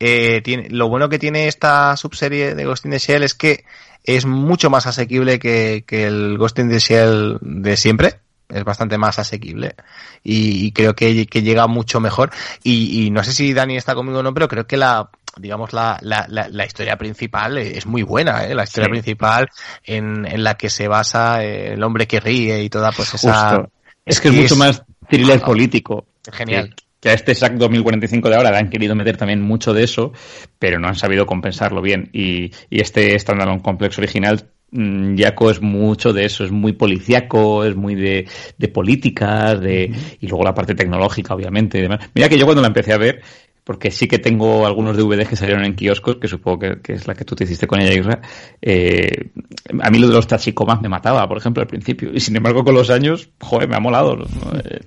eh, 0.00 0.40
tiene, 0.42 0.68
lo 0.70 0.88
bueno 0.88 1.08
que 1.08 1.18
tiene 1.18 1.48
esta 1.48 1.96
subserie 1.96 2.54
de 2.54 2.64
Ghost 2.64 2.84
in 2.84 2.92
the 2.92 2.98
Shell 2.98 3.22
es 3.22 3.34
que 3.34 3.64
es 4.02 4.26
mucho 4.26 4.70
más 4.70 4.86
asequible 4.86 5.38
que, 5.38 5.84
que 5.86 6.06
el 6.06 6.36
Ghost 6.36 6.58
in 6.58 6.68
the 6.68 6.78
Shell 6.78 7.38
de 7.40 7.76
siempre 7.76 8.20
es 8.48 8.64
bastante 8.64 8.98
más 8.98 9.18
asequible 9.18 9.74
y, 10.22 10.66
y 10.66 10.72
creo 10.72 10.94
que, 10.94 11.26
que, 11.26 11.42
llega 11.42 11.66
mucho 11.66 12.00
mejor 12.00 12.30
y, 12.62 13.06
y, 13.06 13.10
no 13.10 13.24
sé 13.24 13.32
si 13.32 13.54
Dani 13.54 13.76
está 13.76 13.94
conmigo 13.94 14.18
o 14.18 14.22
no 14.22 14.34
pero 14.34 14.48
creo 14.48 14.66
que 14.66 14.76
la 14.76 15.08
digamos 15.36 15.72
la, 15.72 15.98
la, 16.02 16.26
la, 16.28 16.48
la 16.48 16.66
historia 16.66 16.96
principal 16.96 17.58
es 17.58 17.86
muy 17.86 18.02
buena 18.02 18.44
¿eh? 18.44 18.54
la 18.54 18.64
historia 18.64 18.86
sí. 18.86 18.90
principal 18.90 19.48
en, 19.82 20.26
en, 20.26 20.44
la 20.44 20.54
que 20.54 20.70
se 20.70 20.86
basa 20.86 21.42
el 21.42 21.82
hombre 21.82 22.06
que 22.06 22.20
ríe 22.20 22.62
y 22.62 22.68
toda 22.68 22.92
pues 22.92 23.14
esa 23.14 23.48
Justo. 23.48 23.70
es 24.04 24.20
que 24.20 24.28
es, 24.28 24.34
es 24.34 24.40
mucho 24.42 24.56
más 24.56 24.82
thriller 25.08 25.40
político 25.40 26.06
genial 26.30 26.74
que 27.04 27.10
a 27.10 27.12
este 27.12 27.34
SAC 27.34 27.56
2045 27.56 28.30
de 28.30 28.36
ahora 28.36 28.50
le 28.50 28.56
han 28.56 28.70
querido 28.70 28.94
meter 28.94 29.18
también 29.18 29.42
mucho 29.42 29.74
de 29.74 29.84
eso, 29.84 30.14
pero 30.58 30.78
no 30.78 30.88
han 30.88 30.94
sabido 30.94 31.26
compensarlo 31.26 31.82
bien. 31.82 32.08
Y, 32.14 32.50
y 32.70 32.80
este 32.80 33.18
Standalone 33.18 33.60
Complex 33.60 33.98
original 33.98 34.48
Jaco 35.16 35.50
es 35.50 35.60
mucho 35.60 36.12
de 36.12 36.24
eso, 36.24 36.44
es 36.44 36.50
muy 36.50 36.72
policíaco, 36.72 37.64
es 37.64 37.76
muy 37.76 37.94
de, 37.94 38.26
de 38.58 38.68
políticas, 38.68 39.60
de, 39.60 39.92
y 40.18 40.26
luego 40.26 40.44
la 40.44 40.54
parte 40.54 40.74
tecnológica, 40.74 41.34
obviamente. 41.34 41.78
Y 41.78 41.82
demás. 41.82 42.10
Mira 42.14 42.28
que 42.28 42.38
yo 42.38 42.46
cuando 42.46 42.62
la 42.62 42.68
empecé 42.68 42.94
a 42.94 42.98
ver, 42.98 43.20
porque 43.64 43.90
sí 43.90 44.06
que 44.06 44.18
tengo 44.18 44.66
algunos 44.66 44.96
DVDs 44.96 45.28
que 45.28 45.36
salieron 45.36 45.64
en 45.64 45.74
kioscos, 45.74 46.16
que 46.16 46.28
supongo 46.28 46.80
que, 46.82 46.92
es 46.92 47.06
la 47.06 47.14
que 47.14 47.24
tú 47.24 47.34
te 47.34 47.44
hiciste 47.44 47.66
con 47.66 47.80
ella, 47.80 47.94
Isra. 47.94 48.20
Eh, 48.60 49.30
a 49.80 49.90
mí 49.90 49.98
lo 49.98 50.08
de 50.08 50.14
los 50.14 50.26
tachikomas 50.26 50.82
me 50.82 50.90
mataba, 50.90 51.26
por 51.26 51.38
ejemplo, 51.38 51.62
al 51.62 51.66
principio. 51.66 52.10
Y 52.12 52.20
sin 52.20 52.36
embargo, 52.36 52.62
con 52.62 52.74
los 52.74 52.90
años, 52.90 53.30
joder, 53.40 53.68
me 53.68 53.76
ha 53.76 53.80
molado 53.80 54.16
¿no? 54.16 54.26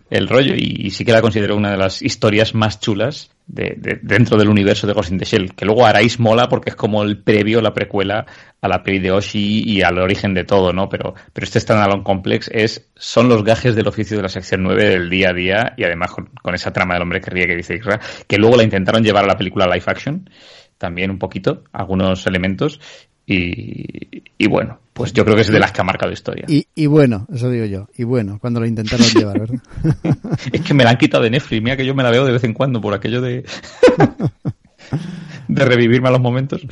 el 0.09 0.27
rollo 0.27 0.53
y, 0.55 0.87
y, 0.87 0.91
sí 0.91 1.03
que 1.03 1.11
la 1.11 1.21
considero 1.21 1.55
una 1.55 1.71
de 1.71 1.77
las 1.77 2.03
historias 2.03 2.53
más 2.53 2.79
chulas 2.79 3.31
de, 3.47 3.75
de, 3.77 3.99
dentro 4.01 4.37
del 4.37 4.49
universo 4.49 4.85
de 4.85 4.93
Ghost 4.93 5.11
in 5.11 5.17
the 5.17 5.25
Shell. 5.25 5.55
Que 5.55 5.65
luego 5.65 5.85
Arais 5.85 6.19
mola 6.19 6.49
porque 6.49 6.69
es 6.69 6.75
como 6.75 7.03
el 7.03 7.17
previo, 7.17 7.61
la 7.61 7.73
precuela 7.73 8.25
a 8.61 8.67
la 8.67 8.83
peli 8.83 8.99
de 8.99 9.11
Oshi 9.11 9.63
y 9.65 9.81
al 9.81 9.97
origen 9.99 10.33
de 10.33 10.43
todo, 10.43 10.73
¿no? 10.73 10.89
Pero, 10.89 11.13
pero 11.33 11.45
este 11.45 11.59
Standalone 11.59 12.03
Complex 12.03 12.49
es, 12.53 12.89
son 12.95 13.29
los 13.29 13.43
gajes 13.43 13.75
del 13.75 13.87
oficio 13.87 14.17
de 14.17 14.23
la 14.23 14.29
sección 14.29 14.63
9 14.63 14.89
del 14.89 15.09
día 15.09 15.29
a 15.29 15.33
día 15.33 15.73
y 15.77 15.83
además 15.83 16.11
con, 16.11 16.55
esa 16.55 16.73
trama 16.73 16.95
del 16.95 17.03
hombre 17.03 17.21
que 17.21 17.29
ríe 17.29 17.47
que 17.47 17.55
dice 17.55 17.75
Isra, 17.75 17.99
que 18.27 18.37
luego 18.37 18.57
la 18.57 18.63
intentaron 18.63 19.03
llevar 19.03 19.23
a 19.23 19.27
la 19.27 19.37
película 19.37 19.65
live 19.67 19.83
action 19.85 20.29
también 20.77 21.09
un 21.09 21.17
poquito, 21.17 21.63
algunos 21.71 22.27
elementos, 22.27 22.79
y, 23.27 24.23
y, 24.37 24.47
bueno, 24.47 24.79
pues 24.93 25.11
yo 25.11 25.25
creo 25.25 25.35
que 25.35 25.41
es 25.41 25.51
de 25.51 25.59
las 25.59 25.73
que 25.73 25.81
ha 25.81 25.83
marcado 25.83 26.13
historia. 26.13 26.45
Y, 26.47 26.65
y 26.73 26.85
bueno, 26.85 27.27
eso 27.33 27.49
digo 27.49 27.65
yo, 27.65 27.89
y 27.97 28.05
bueno, 28.05 28.39
cuando 28.39 28.61
lo 28.61 28.65
intentaron 28.65 29.05
llevar, 29.13 29.39
¿verdad? 29.39 29.61
es 30.53 30.61
que 30.61 30.73
me 30.73 30.85
la 30.85 30.91
han 30.91 30.97
quitado 30.97 31.23
de 31.23 31.31
Netflix, 31.31 31.61
mira 31.61 31.75
que 31.75 31.85
yo 31.85 31.93
me 31.93 32.03
la 32.03 32.09
veo 32.09 32.25
de 32.25 32.31
vez 32.31 32.43
en 32.45 32.53
cuando 32.53 32.79
por 32.79 32.93
aquello 32.93 33.21
de... 33.21 33.45
de 35.49 35.65
revivir 35.65 36.01
malos 36.01 36.21
momentos. 36.21 36.65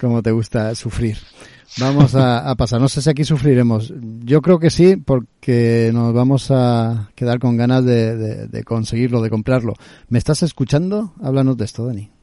Como 0.00 0.22
te 0.22 0.30
gusta 0.30 0.74
sufrir. 0.74 1.18
Vamos 1.78 2.14
a, 2.14 2.48
a, 2.48 2.54
pasar. 2.54 2.80
No 2.80 2.88
sé 2.88 3.02
si 3.02 3.10
aquí 3.10 3.24
sufriremos. 3.24 3.92
Yo 4.22 4.40
creo 4.42 4.58
que 4.58 4.70
sí, 4.70 4.96
porque 4.96 5.90
nos 5.92 6.14
vamos 6.14 6.50
a 6.50 7.10
quedar 7.14 7.38
con 7.40 7.56
ganas 7.56 7.84
de, 7.84 8.16
de, 8.16 8.46
de 8.46 8.64
conseguirlo, 8.64 9.20
de 9.20 9.30
comprarlo. 9.30 9.74
¿Me 10.08 10.18
estás 10.18 10.42
escuchando? 10.42 11.14
Háblanos 11.22 11.56
de 11.56 11.64
esto, 11.64 11.86
Dani. 11.86 12.13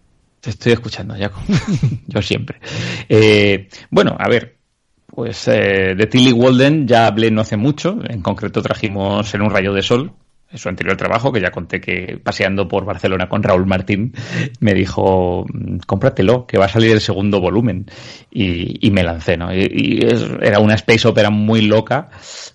Te 0.42 0.50
estoy 0.50 0.74
escuchando, 0.74 1.16
Jaco. 1.16 1.40
Yo 2.08 2.22
siempre. 2.22 2.60
Eh, 3.08 3.70
bueno, 3.92 4.18
a 4.20 4.28
ver, 4.28 4.58
pues 5.06 5.48
eh, 5.48 5.94
de 5.96 6.08
Tilly 6.08 6.34
Walden 6.34 6.88
ya 6.88 7.06
hablé 7.06 7.30
no 7.30 7.42
hace 7.42 7.58
mucho. 7.58 8.00
En 8.10 8.22
concreto 8.22 8.62
trajimos 8.64 9.32
en 9.36 9.44
un 9.44 9.52
rayo 9.52 9.72
de 9.72 9.84
sol, 9.84 10.14
su 10.56 10.68
anterior 10.68 10.98
trabajo, 10.98 11.32
que 11.32 11.42
ya 11.42 11.52
conté 11.52 11.80
que 11.80 12.20
paseando 12.24 12.68
por 12.68 12.86
Barcelona 12.86 13.30
con 13.30 13.44
Raúl 13.44 13.68
Martín, 13.68 14.14
me 14.60 14.74
dijo, 14.74 15.46
cómpratelo, 15.86 16.48
que 16.48 16.58
va 16.58 16.66
a 16.66 16.70
salir 16.70 16.92
el 16.92 17.02
segundo 17.02 17.40
volumen. 17.40 17.86
Y, 18.32 18.86
y 18.86 18.90
me 18.90 19.04
lancé, 19.04 19.38
¿no? 19.38 19.54
Y, 19.54 20.00
era 20.42 20.58
una 20.58 20.74
space 20.74 21.08
opera 21.08 21.30
muy 21.30 21.62
loca, 21.62 22.10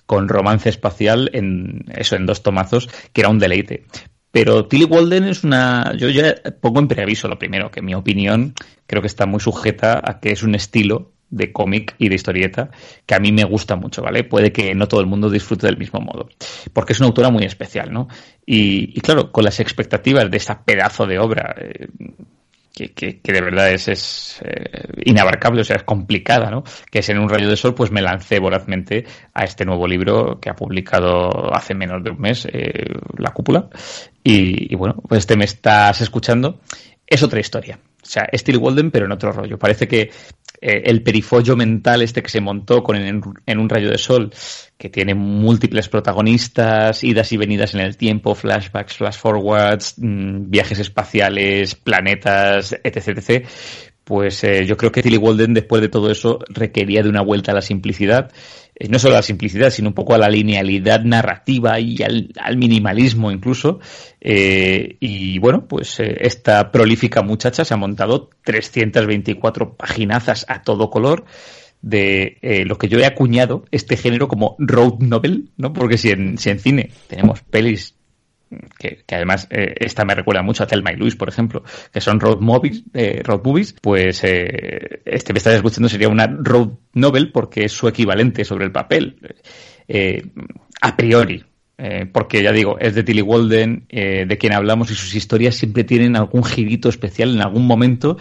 con 0.06 0.28
romance 0.28 0.68
espacial, 0.68 1.30
en 1.34 1.84
eso, 1.94 2.16
en 2.16 2.26
dos 2.26 2.42
tomazos, 2.42 2.88
que 3.12 3.20
era 3.20 3.30
un 3.30 3.38
deleite. 3.38 3.84
Pero 4.36 4.66
Tilly 4.66 4.84
Walden 4.84 5.24
es 5.24 5.44
una. 5.44 5.94
Yo 5.96 6.10
ya 6.10 6.34
pongo 6.60 6.80
en 6.80 6.88
preaviso 6.88 7.26
lo 7.26 7.38
primero, 7.38 7.70
que 7.70 7.80
mi 7.80 7.94
opinión 7.94 8.52
creo 8.86 9.00
que 9.00 9.08
está 9.08 9.24
muy 9.24 9.40
sujeta 9.40 9.98
a 10.04 10.20
que 10.20 10.30
es 10.30 10.42
un 10.42 10.54
estilo 10.54 11.12
de 11.30 11.54
cómic 11.54 11.94
y 11.96 12.10
de 12.10 12.16
historieta 12.16 12.70
que 13.06 13.14
a 13.14 13.18
mí 13.18 13.32
me 13.32 13.44
gusta 13.44 13.76
mucho, 13.76 14.02
¿vale? 14.02 14.24
Puede 14.24 14.52
que 14.52 14.74
no 14.74 14.88
todo 14.88 15.00
el 15.00 15.06
mundo 15.06 15.30
disfrute 15.30 15.66
del 15.66 15.78
mismo 15.78 16.00
modo, 16.00 16.28
porque 16.74 16.92
es 16.92 17.00
una 17.00 17.06
autora 17.06 17.30
muy 17.30 17.44
especial, 17.44 17.90
¿no? 17.90 18.08
Y, 18.44 19.00
claro, 19.00 19.32
con 19.32 19.42
las 19.42 19.58
expectativas 19.58 20.30
de 20.30 20.36
esta 20.36 20.62
pedazo 20.62 21.06
de 21.06 21.18
obra, 21.18 21.54
eh, 21.58 21.88
que, 22.76 22.92
que, 22.92 23.20
que, 23.20 23.32
de 23.32 23.40
verdad 23.40 23.72
es, 23.72 23.88
es 23.88 24.40
eh, 24.44 24.82
inabarcable, 25.06 25.62
o 25.62 25.64
sea, 25.64 25.76
es 25.76 25.84
complicada, 25.84 26.50
¿no? 26.50 26.62
Que 26.90 26.98
es 26.98 27.08
en 27.08 27.18
un 27.18 27.26
rayo 27.26 27.48
de 27.48 27.56
sol, 27.56 27.74
pues 27.74 27.90
me 27.90 28.02
lancé 28.02 28.38
vorazmente 28.38 29.06
a 29.32 29.44
este 29.44 29.64
nuevo 29.64 29.88
libro 29.88 30.38
que 30.38 30.50
ha 30.50 30.54
publicado 30.54 31.54
hace 31.54 31.74
menos 31.74 32.04
de 32.04 32.10
un 32.10 32.20
mes, 32.20 32.46
eh, 32.52 32.84
La 33.16 33.32
Cúpula. 33.32 33.70
Y, 34.22 34.70
y, 34.70 34.76
bueno, 34.76 34.96
pues 35.08 35.20
este 35.20 35.36
me 35.36 35.46
estás 35.46 36.02
escuchando. 36.02 36.60
Es 37.06 37.22
otra 37.22 37.40
historia. 37.40 37.78
O 38.06 38.10
sea, 38.10 38.28
es 38.30 38.44
Till 38.44 38.56
Walden, 38.58 38.90
pero 38.90 39.06
en 39.06 39.12
otro 39.12 39.32
rollo. 39.32 39.58
Parece 39.58 39.88
que 39.88 40.10
eh, 40.60 40.82
el 40.84 41.02
perifollo 41.02 41.56
mental 41.56 42.02
este 42.02 42.22
que 42.22 42.28
se 42.28 42.40
montó 42.40 42.82
con 42.82 42.96
en, 42.96 43.58
un 43.58 43.68
rayo 43.68 43.90
de 43.90 43.98
sol, 43.98 44.32
que 44.78 44.88
tiene 44.88 45.14
múltiples 45.14 45.88
protagonistas, 45.88 47.02
idas 47.02 47.32
y 47.32 47.36
venidas 47.36 47.74
en 47.74 47.80
el 47.80 47.96
tiempo, 47.96 48.34
flashbacks, 48.34 48.96
flash 48.96 49.18
forwards, 49.18 49.94
mmm, 49.98 50.48
viajes 50.48 50.78
espaciales, 50.78 51.74
planetas, 51.74 52.76
etc, 52.84 53.18
etc. 53.18 53.46
Pues 54.06 54.44
eh, 54.44 54.64
yo 54.64 54.76
creo 54.76 54.92
que 54.92 55.02
Tilly 55.02 55.16
Walden, 55.16 55.52
después 55.52 55.82
de 55.82 55.88
todo 55.88 56.12
eso, 56.12 56.38
requería 56.48 57.02
de 57.02 57.08
una 57.08 57.22
vuelta 57.22 57.50
a 57.50 57.56
la 57.56 57.60
simplicidad. 57.60 58.30
Eh, 58.76 58.86
no 58.88 59.00
solo 59.00 59.14
a 59.14 59.18
la 59.18 59.22
simplicidad, 59.22 59.70
sino 59.70 59.88
un 59.88 59.94
poco 59.94 60.14
a 60.14 60.18
la 60.18 60.28
linealidad 60.28 61.02
narrativa 61.02 61.80
y 61.80 62.00
al, 62.04 62.30
al 62.40 62.56
minimalismo 62.56 63.32
incluso. 63.32 63.80
Eh, 64.20 64.96
y 65.00 65.40
bueno, 65.40 65.66
pues 65.66 65.98
eh, 65.98 66.18
esta 66.20 66.70
prolífica 66.70 67.22
muchacha 67.22 67.64
se 67.64 67.74
ha 67.74 67.76
montado 67.76 68.30
324 68.44 69.74
paginazas 69.74 70.46
a 70.48 70.62
todo 70.62 70.88
color 70.88 71.24
de 71.82 72.38
eh, 72.42 72.64
lo 72.64 72.78
que 72.78 72.86
yo 72.86 73.00
he 73.00 73.06
acuñado 73.06 73.64
este 73.72 73.96
género 73.96 74.28
como 74.28 74.54
road 74.60 75.00
novel, 75.00 75.50
¿no? 75.56 75.72
Porque 75.72 75.98
si 75.98 76.10
en, 76.10 76.38
si 76.38 76.50
en 76.50 76.60
cine 76.60 76.90
tenemos 77.08 77.40
pelis 77.40 77.95
que, 78.78 79.02
que, 79.06 79.14
además 79.14 79.46
eh, 79.50 79.74
esta 79.78 80.04
me 80.04 80.14
recuerda 80.14 80.42
mucho 80.42 80.62
a 80.62 80.66
Thelma 80.66 80.92
y 80.92 80.96
Luis, 80.96 81.16
por 81.16 81.28
ejemplo, 81.28 81.64
que 81.92 82.00
son 82.00 82.20
road 82.20 82.40
movies, 82.40 82.84
eh, 82.94 83.22
road 83.24 83.42
movies 83.44 83.74
pues 83.80 84.22
eh, 84.24 85.00
este 85.04 85.32
que 85.32 85.38
estás 85.38 85.54
escuchando 85.54 85.88
sería 85.88 86.08
una 86.08 86.26
road 86.26 86.70
novel 86.94 87.32
porque 87.32 87.64
es 87.64 87.72
su 87.72 87.88
equivalente 87.88 88.44
sobre 88.44 88.64
el 88.64 88.72
papel, 88.72 89.16
eh, 89.88 90.22
a 90.80 90.96
priori. 90.96 91.44
Eh, 91.78 92.06
porque 92.10 92.42
ya 92.42 92.52
digo, 92.52 92.78
es 92.78 92.94
de 92.94 93.02
Tilly 93.02 93.20
Walden, 93.20 93.84
eh, 93.90 94.24
de 94.26 94.38
quien 94.38 94.54
hablamos, 94.54 94.90
y 94.90 94.94
sus 94.94 95.14
historias 95.14 95.56
siempre 95.56 95.84
tienen 95.84 96.16
algún 96.16 96.42
girito 96.42 96.88
especial 96.88 97.34
en 97.34 97.42
algún 97.42 97.66
momento 97.66 98.16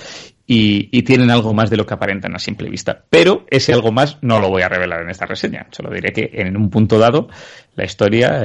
y, 0.46 0.90
y, 0.92 1.04
tienen 1.04 1.32
algo 1.32 1.54
más 1.54 1.70
de 1.70 1.78
lo 1.78 1.86
que 1.86 1.94
aparentan 1.94 2.36
a 2.36 2.40
simple 2.40 2.70
vista. 2.70 3.06
Pero 3.10 3.46
ese 3.50 3.72
algo 3.72 3.94
más 3.94 4.18
no 4.22 4.42
lo 4.42 4.50
voy 4.50 4.64
a 4.64 4.68
revelar 4.68 5.04
en 5.04 5.10
esta 5.10 5.26
reseña. 5.26 5.68
Solo 5.72 5.90
diré 5.90 6.12
que 6.12 6.30
en 6.34 6.58
un 6.58 6.70
punto 6.70 7.00
dado 7.00 7.30
la 7.78 7.86
historia, 7.86 8.44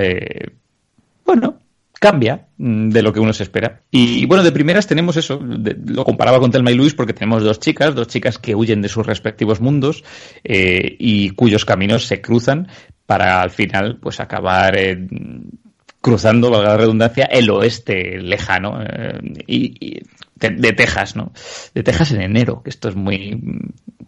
bueno, 1.24 1.59
cambia 2.01 2.47
mm, 2.56 2.89
de 2.89 3.02
lo 3.02 3.12
que 3.12 3.20
uno 3.20 3.32
se 3.32 3.44
espera. 3.44 3.82
Y 3.90 4.27
bueno, 4.27 4.43
de 4.43 4.51
primeras 4.51 4.89
tenemos 4.89 5.16
eso, 5.16 5.39
lo 5.40 6.05
comparaba 6.05 6.40
con 6.40 6.51
Telma 6.51 6.72
y 6.72 6.74
Luis 6.74 6.94
porque 6.94 7.12
tenemos 7.12 7.44
dos 7.44 7.60
chicas, 7.60 7.94
dos 7.94 8.09
chicas 8.09 8.39
que 8.39 8.56
huyen 8.56 8.82
de 8.82 8.89
sus 8.89 9.06
respectivos 9.06 9.60
mundos 9.60 10.02
eh, 10.43 10.97
y 10.98 11.31
cuyos 11.31 11.64
caminos 11.64 12.06
se 12.06 12.20
cruzan 12.20 12.68
para 13.06 13.43
al 13.43 13.51
final 13.51 13.98
pues 14.01 14.18
acabar 14.18 14.77
eh, 14.78 15.06
cruzando, 16.01 16.51
valga 16.51 16.70
la 16.70 16.77
redundancia, 16.78 17.27
el 17.27 17.51
oeste 17.51 18.18
lejano 18.18 18.81
eh, 18.82 19.18
y, 19.47 20.01
de, 20.36 20.72
Texas, 20.72 21.16
¿no? 21.16 21.32
De 21.74 21.82
Texas 21.82 22.12
en 22.12 22.22
enero, 22.22 22.62
que 22.62 22.70
esto 22.70 22.89
es 22.89 22.97
muy 22.97 23.39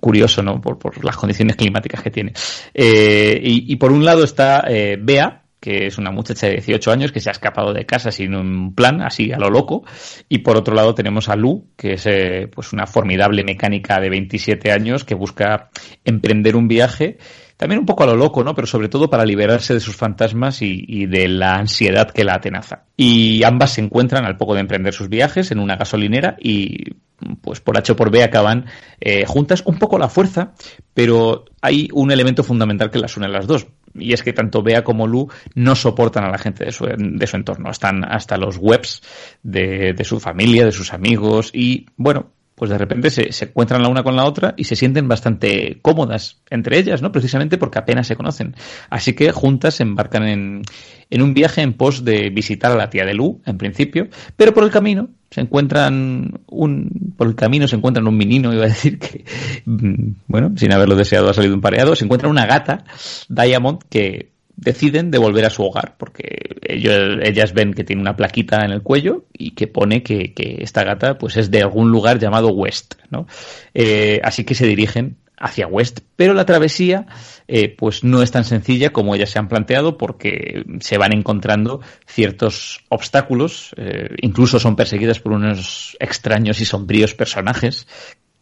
curioso, 0.01 0.43
¿no? 0.43 0.62
Por, 0.62 0.78
por 0.78 1.05
las 1.05 1.16
condiciones 1.16 1.56
climáticas 1.56 2.02
que 2.02 2.10
tiene. 2.10 2.32
Eh, 2.73 3.39
y, 3.43 3.77
por 3.77 3.93
un 3.93 4.02
lado 4.02 4.24
está 4.24 4.64
Bea, 4.98 5.41
que 5.62 5.86
es 5.86 5.97
una 5.97 6.10
muchacha 6.10 6.48
de 6.48 6.55
18 6.55 6.90
años 6.90 7.12
que 7.12 7.20
se 7.20 7.30
ha 7.30 7.32
escapado 7.32 7.72
de 7.72 7.86
casa 7.86 8.10
sin 8.10 8.34
un 8.34 8.74
plan, 8.74 9.01
así 9.01 9.30
a 9.30 9.39
lo 9.39 9.48
loco. 9.48 9.84
Y 10.28 10.39
por 10.39 10.56
otro 10.56 10.74
lado 10.74 10.93
tenemos 10.93 11.28
a 11.28 11.36
Lu, 11.36 11.68
que 11.76 11.93
es 11.93 12.06
eh, 12.06 12.51
pues 12.52 12.72
una 12.72 12.89
formidable 12.89 13.44
mecánica 13.44 14.01
de 14.01 14.10
27 14.10 14.72
años 14.72 15.05
que 15.05 15.14
busca 15.14 15.70
emprender 16.05 16.56
un 16.56 16.66
viaje, 16.66 17.18
también 17.56 17.78
un 17.78 17.86
poco 17.86 18.02
a 18.02 18.06
lo 18.06 18.16
loco, 18.16 18.43
¿no? 18.43 18.56
Pero 18.56 18.66
sobre 18.66 18.89
todo 18.89 19.09
para 19.09 19.24
liberarse 19.24 19.72
de 19.72 19.78
sus 19.78 19.94
fantasmas 19.94 20.62
y, 20.62 21.06
de 21.06 21.28
la 21.28 21.55
ansiedad 21.55 22.10
que 22.10 22.24
la 22.24 22.34
atenaza. 22.34 22.86
Y 22.97 23.44
ambas 23.44 23.74
se 23.74 23.82
encuentran 23.82 24.24
al 24.24 24.36
poco 24.36 24.55
de 24.55 24.62
emprender 24.62 24.93
sus 24.93 25.09
viajes 25.09 25.52
en 25.52 25.60
una 25.60 25.76
gasolinera 25.76 26.36
y 26.40 26.97
pues 27.40 27.60
por 27.60 27.78
H 27.78 27.93
o 27.93 27.94
por 27.94 28.10
B 28.10 28.24
acaban 28.24 28.66
eh, 28.98 29.26
juntas 29.26 29.62
un 29.64 29.78
poco 29.78 29.97
la 29.97 30.09
fuerza, 30.09 30.55
pero 30.93 31.44
hay 31.60 31.89
un 31.93 32.10
elemento 32.10 32.43
fundamental 32.43 32.90
que 32.90 32.98
las 32.98 33.16
une 33.16 33.26
a 33.26 33.28
las 33.28 33.47
dos. 33.47 33.68
Y 33.94 34.12
es 34.12 34.23
que 34.23 34.32
tanto 34.32 34.62
Bea 34.62 34.85
como 34.85 35.06
Lu 35.06 35.28
no 35.55 35.74
soportan 35.74 36.24
a 36.24 36.31
la 36.31 36.39
gente 36.39 36.64
de 36.64 36.73
su, 36.73 36.86
de 36.86 37.27
su 37.27 37.36
entorno. 37.36 37.70
Están 37.70 38.05
hasta 38.05 38.36
los 38.36 38.56
webs 38.59 39.02
de, 39.43 39.93
de 39.93 40.05
su 40.05 40.20
familia, 40.20 40.64
de 40.64 40.73
sus 40.73 40.93
amigos 40.93 41.51
y, 41.52 41.86
bueno, 41.97 42.32
pues 42.55 42.70
de 42.70 42.79
repente 42.79 43.11
se, 43.11 43.33
se, 43.33 43.47
encuentran 43.47 43.83
la 43.83 43.89
una 43.89 44.03
con 44.03 44.16
la 44.16 44.24
otra 44.24 44.55
y 44.57 44.65
se 44.65 44.77
sienten 44.77 45.09
bastante 45.09 45.79
cómodas 45.83 46.41
entre 46.51 46.79
ellas, 46.79 47.03
¿no? 47.03 47.12
Precisamente 47.12 47.59
porque 47.59 47.79
apenas 47.79 48.07
se 48.07 48.16
conocen. 48.16 48.55
Así 48.91 49.15
que 49.15 49.33
juntas 49.33 49.74
se 49.74 49.83
embarcan 49.83 50.24
en, 50.24 50.62
en 51.11 51.23
un 51.23 51.35
viaje 51.35 51.62
en 51.62 51.74
pos 51.74 52.05
de 52.05 52.31
visitar 52.31 52.73
a 52.73 52.77
la 52.77 52.91
tía 52.91 53.05
de 53.05 53.15
Lu, 53.15 53.41
en 53.47 53.59
principio, 53.59 54.09
pero 54.37 54.55
por 54.55 54.65
el 54.65 54.70
camino 54.70 55.09
se 55.31 55.41
encuentran 55.41 56.41
un 56.47 57.15
por 57.16 57.27
el 57.27 57.35
camino 57.35 57.66
se 57.66 57.77
encuentran 57.77 58.07
un 58.07 58.16
menino 58.16 58.53
iba 58.53 58.65
a 58.65 58.69
decir 58.69 58.99
que 58.99 59.24
mm, 59.65 60.12
bueno 60.27 60.53
sin 60.57 60.73
haberlo 60.73 60.95
deseado 60.95 61.31
ha 61.31 61.35
salido 61.35 61.55
un 61.55 61.62
pareado 61.62 61.97
se 61.97 62.05
encuentran 62.05 62.31
una 62.31 62.45
gata 62.45 62.85
Diamond 63.31 63.79
que 63.89 64.31
deciden 64.62 65.10
devolver 65.10 65.44
a 65.44 65.51
su 65.51 65.64
hogar 65.64 65.97
porque 65.98 66.56
ellos, 66.62 67.18
ellas 67.22 67.52
ven 67.52 67.74
que 67.74 67.84
tiene 67.84 68.01
una 68.01 68.16
plaquita 68.16 68.64
en 68.64 68.70
el 68.70 68.82
cuello 68.82 69.24
y 69.32 69.52
que 69.52 69.66
pone 69.66 70.02
que, 70.02 70.32
que 70.32 70.59
esta 70.60 70.84
gata 70.84 71.18
pues 71.18 71.36
es 71.36 71.51
de 71.51 71.62
algún 71.62 71.90
lugar 71.90 72.18
llamado 72.18 72.48
West 72.48 72.94
¿no? 73.10 73.26
Eh, 73.74 74.20
así 74.22 74.44
que 74.44 74.55
se 74.55 74.66
dirigen 74.66 75.16
hacia 75.36 75.66
West 75.66 76.01
pero 76.14 76.34
la 76.34 76.47
travesía 76.47 77.06
eh, 77.48 77.74
pues 77.76 78.05
no 78.05 78.22
es 78.22 78.30
tan 78.30 78.44
sencilla 78.44 78.90
como 78.90 79.14
ellas 79.16 79.30
se 79.30 79.40
han 79.40 79.48
planteado 79.48 79.98
porque 79.98 80.64
se 80.78 80.97
van 80.97 81.12
encontrando 81.12 81.80
ciertos 82.06 82.84
obstáculos 82.89 83.74
eh, 83.76 84.10
incluso 84.18 84.60
son 84.60 84.76
perseguidas 84.76 85.18
por 85.18 85.32
unos 85.32 85.97
extraños 85.98 86.60
y 86.60 86.64
sombríos 86.64 87.14
personajes 87.14 87.89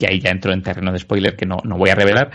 que 0.00 0.08
ahí 0.08 0.18
ya 0.18 0.30
entro 0.30 0.52
en 0.52 0.62
terreno 0.62 0.90
de 0.92 0.98
spoiler 0.98 1.36
que 1.36 1.44
no, 1.44 1.58
no 1.62 1.76
voy 1.76 1.90
a 1.90 1.94
revelar. 1.94 2.30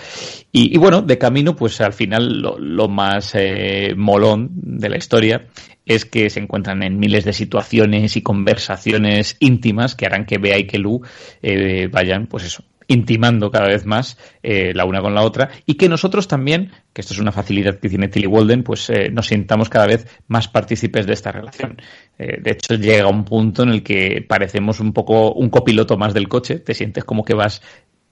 Y, 0.51 0.77
bueno, 0.77 1.01
de 1.01 1.17
camino, 1.17 1.55
pues 1.55 1.81
al 1.81 1.93
final 1.93 2.41
lo, 2.41 2.59
lo 2.59 2.87
más 2.87 3.33
eh, 3.33 3.93
molón 3.97 4.49
de 4.53 4.87
la 4.87 4.97
historia 4.97 5.47
es 5.85 6.05
que 6.05 6.29
se 6.29 6.39
encuentran 6.39 6.83
en 6.83 6.99
miles 6.99 7.25
de 7.25 7.33
situaciones 7.33 8.15
y 8.15 8.21
conversaciones 8.21 9.35
íntimas 9.39 9.95
que 9.95 10.05
harán 10.05 10.25
que 10.25 10.37
Bea 10.37 10.57
y 10.57 10.67
que 10.67 10.77
Lu 10.77 11.01
eh, 11.41 11.87
vayan, 11.91 12.27
pues 12.27 12.45
eso, 12.45 12.63
intimando 12.87 13.51
cada 13.51 13.67
vez 13.67 13.85
más 13.85 14.17
eh, 14.43 14.73
la 14.73 14.85
una 14.85 15.01
con 15.01 15.15
la 15.15 15.23
otra 15.23 15.49
y 15.65 15.75
que 15.75 15.89
nosotros 15.89 16.27
también, 16.27 16.71
que 16.93 17.01
esto 17.01 17.13
es 17.13 17.19
una 17.19 17.31
facilidad 17.31 17.79
que 17.79 17.89
tiene 17.89 18.07
Tilly 18.07 18.27
Walden, 18.27 18.63
pues 18.63 18.89
eh, 18.89 19.09
nos 19.09 19.27
sintamos 19.27 19.69
cada 19.69 19.87
vez 19.87 20.07
más 20.27 20.47
partícipes 20.47 21.05
de 21.05 21.13
esta 21.13 21.31
relación. 21.31 21.81
Eh, 22.17 22.39
de 22.41 22.51
hecho, 22.51 22.75
llega 22.75 23.07
un 23.07 23.25
punto 23.25 23.63
en 23.63 23.69
el 23.69 23.83
que 23.83 24.23
parecemos 24.27 24.79
un 24.79 24.93
poco 24.93 25.33
un 25.33 25.49
copiloto 25.49 25.97
más 25.97 26.13
del 26.13 26.27
coche, 26.27 26.59
te 26.59 26.73
sientes 26.73 27.03
como 27.03 27.23
que 27.23 27.33
vas 27.33 27.61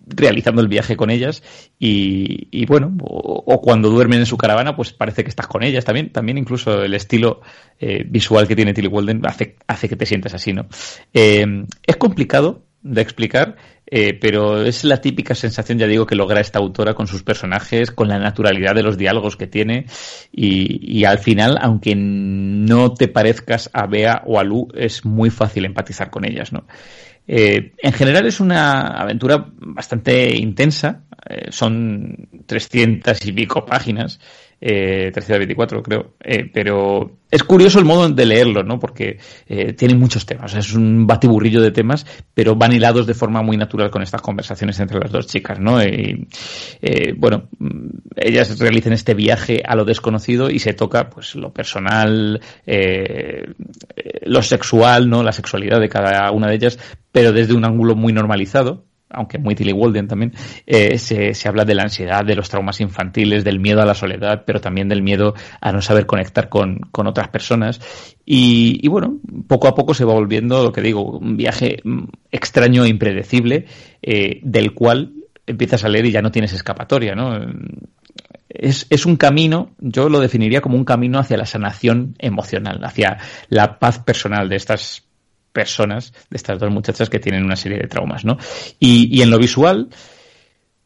realizando 0.05 0.61
el 0.61 0.67
viaje 0.67 0.97
con 0.97 1.09
ellas 1.09 1.43
y, 1.79 2.49
y 2.51 2.65
bueno, 2.65 2.97
o, 3.01 3.61
cuando 3.61 3.89
duermen 3.89 4.19
en 4.19 4.25
su 4.25 4.35
caravana, 4.35 4.75
pues 4.75 4.91
parece 4.91 5.23
que 5.23 5.29
estás 5.29 5.47
con 5.47 5.63
ellas 5.63 5.85
también, 5.85 6.11
también 6.11 6.37
incluso 6.37 6.83
el 6.83 6.93
estilo 6.93 7.39
visual 8.07 8.45
que 8.45 8.55
tiene 8.55 8.73
Tilly 8.73 8.87
Walden 8.87 9.21
hace, 9.25 9.55
hace 9.65 9.87
que 9.87 9.95
te 9.95 10.05
sientas 10.05 10.33
así, 10.33 10.51
¿no? 10.51 10.67
Es 11.13 11.95
complicado 11.97 12.65
de 12.83 13.01
explicar, 13.01 13.55
eh, 13.95 14.17
pero 14.19 14.63
es 14.63 14.83
la 14.85 15.01
típica 15.01 15.35
sensación, 15.35 15.77
ya 15.77 15.85
digo, 15.85 16.07
que 16.07 16.15
logra 16.15 16.41
esta 16.41 16.57
autora 16.57 16.95
con 16.95 17.05
sus 17.05 17.21
personajes, 17.21 17.91
con 17.91 18.07
la 18.07 18.17
naturalidad 18.17 18.73
de 18.73 18.81
los 18.81 18.97
diálogos 18.97 19.37
que 19.37 19.45
tiene. 19.45 19.85
Y, 20.31 21.05
al 21.05 21.19
final, 21.19 21.59
aunque 21.61 21.93
no 21.95 22.95
te 22.95 23.07
parezcas 23.07 23.69
a 23.71 23.85
Bea 23.85 24.23
o 24.25 24.39
a 24.39 24.43
Lu, 24.43 24.67
es 24.73 25.05
muy 25.05 25.29
fácil 25.29 25.65
empatizar 25.65 26.09
con 26.09 26.25
ellas, 26.25 26.51
¿no? 26.51 26.65
Eh, 27.27 27.73
en 27.77 27.93
general 27.93 28.25
es 28.25 28.39
una 28.39 28.87
aventura 28.99 29.45
bastante 29.57 30.35
intensa, 30.37 31.03
eh, 31.29 31.51
son 31.51 32.29
300 32.47 33.23
y 33.27 33.31
pico 33.31 33.63
páginas, 33.63 34.19
eh, 34.65 35.11
324 35.13 35.83
creo, 35.83 36.13
eh, 36.23 36.49
pero 36.51 37.17
es 37.29 37.43
curioso 37.43 37.79
el 37.79 37.85
modo 37.85 38.07
de 38.07 38.25
leerlo, 38.25 38.63
¿no? 38.63 38.79
Porque 38.79 39.17
eh, 39.45 39.73
tiene 39.73 39.95
muchos 39.95 40.25
temas, 40.25 40.53
es 40.53 40.73
un 40.73 41.05
batiburrillo 41.05 41.61
de 41.61 41.71
temas, 41.71 42.05
pero 42.33 42.55
van 42.55 42.71
hilados 42.71 43.05
de 43.05 43.13
forma 43.13 43.41
muy 43.41 43.57
natural 43.57 43.89
con 43.89 44.03
estas 44.03 44.21
conversaciones 44.21 44.79
entre 44.79 44.99
las 44.99 45.11
dos 45.11 45.27
chicas, 45.27 45.59
¿no? 45.59 45.83
Y, 45.83 46.27
eh, 46.81 47.13
bueno, 47.17 47.49
ellas 48.15 48.57
realizan 48.57 48.93
este 48.93 49.15
viaje 49.15 49.61
a 49.65 49.75
lo 49.75 49.83
desconocido 49.83 50.49
y 50.49 50.59
se 50.59 50.73
toca, 50.73 51.09
pues, 51.09 51.35
lo 51.35 51.51
personal, 51.51 52.39
eh, 52.65 53.51
lo 54.21 54.41
sexual, 54.43 55.09
¿no? 55.09 55.23
La 55.23 55.33
sexualidad 55.33 55.81
de 55.81 55.89
cada 55.89 56.31
una 56.31 56.47
de 56.47 56.55
ellas, 56.55 56.79
pero 57.11 57.33
desde 57.33 57.53
un 57.53 57.65
ángulo 57.65 57.95
muy 57.95 58.13
normalizado, 58.13 58.85
aunque 59.13 59.37
muy 59.37 59.55
Tilly 59.55 59.71
Walden 59.71 60.07
también, 60.07 60.33
eh, 60.65 60.97
se, 60.97 61.33
se, 61.33 61.47
habla 61.47 61.65
de 61.65 61.75
la 61.75 61.83
ansiedad, 61.83 62.25
de 62.25 62.35
los 62.35 62.49
traumas 62.49 62.81
infantiles, 62.81 63.43
del 63.43 63.59
miedo 63.59 63.81
a 63.81 63.85
la 63.85 63.93
soledad, 63.93 64.43
pero 64.45 64.59
también 64.59 64.89
del 64.89 65.01
miedo 65.01 65.33
a 65.61 65.71
no 65.71 65.81
saber 65.81 66.05
conectar 66.05 66.49
con, 66.49 66.79
con 66.91 67.07
otras 67.07 67.29
personas. 67.29 67.79
Y, 68.25 68.79
y, 68.81 68.87
bueno, 68.87 69.19
poco 69.47 69.67
a 69.67 69.75
poco 69.75 69.93
se 69.93 70.05
va 70.05 70.13
volviendo, 70.13 70.63
lo 70.63 70.71
que 70.71 70.81
digo, 70.81 71.03
un 71.03 71.37
viaje 71.37 71.81
extraño 72.31 72.85
e 72.85 72.89
impredecible, 72.89 73.65
eh, 74.01 74.39
del 74.43 74.73
cual 74.73 75.13
empiezas 75.45 75.83
a 75.83 75.89
leer 75.89 76.05
y 76.05 76.11
ya 76.11 76.21
no 76.21 76.31
tienes 76.31 76.53
escapatoria, 76.53 77.15
¿no? 77.15 77.37
Es, 78.49 78.85
es, 78.89 79.05
un 79.05 79.15
camino, 79.15 79.71
yo 79.79 80.09
lo 80.09 80.19
definiría 80.19 80.61
como 80.61 80.77
un 80.77 80.85
camino 80.85 81.19
hacia 81.19 81.37
la 81.37 81.45
sanación 81.45 82.15
emocional, 82.19 82.81
hacia 82.83 83.17
la 83.49 83.79
paz 83.79 83.99
personal 83.99 84.47
de 84.47 84.57
estas 84.57 85.03
personas, 85.53 86.11
de 86.29 86.35
estas 86.35 86.59
dos 86.59 86.71
muchachas 86.71 87.09
que 87.09 87.19
tienen 87.19 87.45
una 87.45 87.55
serie 87.55 87.77
de 87.77 87.87
traumas, 87.87 88.25
¿no? 88.25 88.37
Y, 88.79 89.15
y 89.15 89.21
en 89.21 89.29
lo 89.29 89.39
visual 89.39 89.89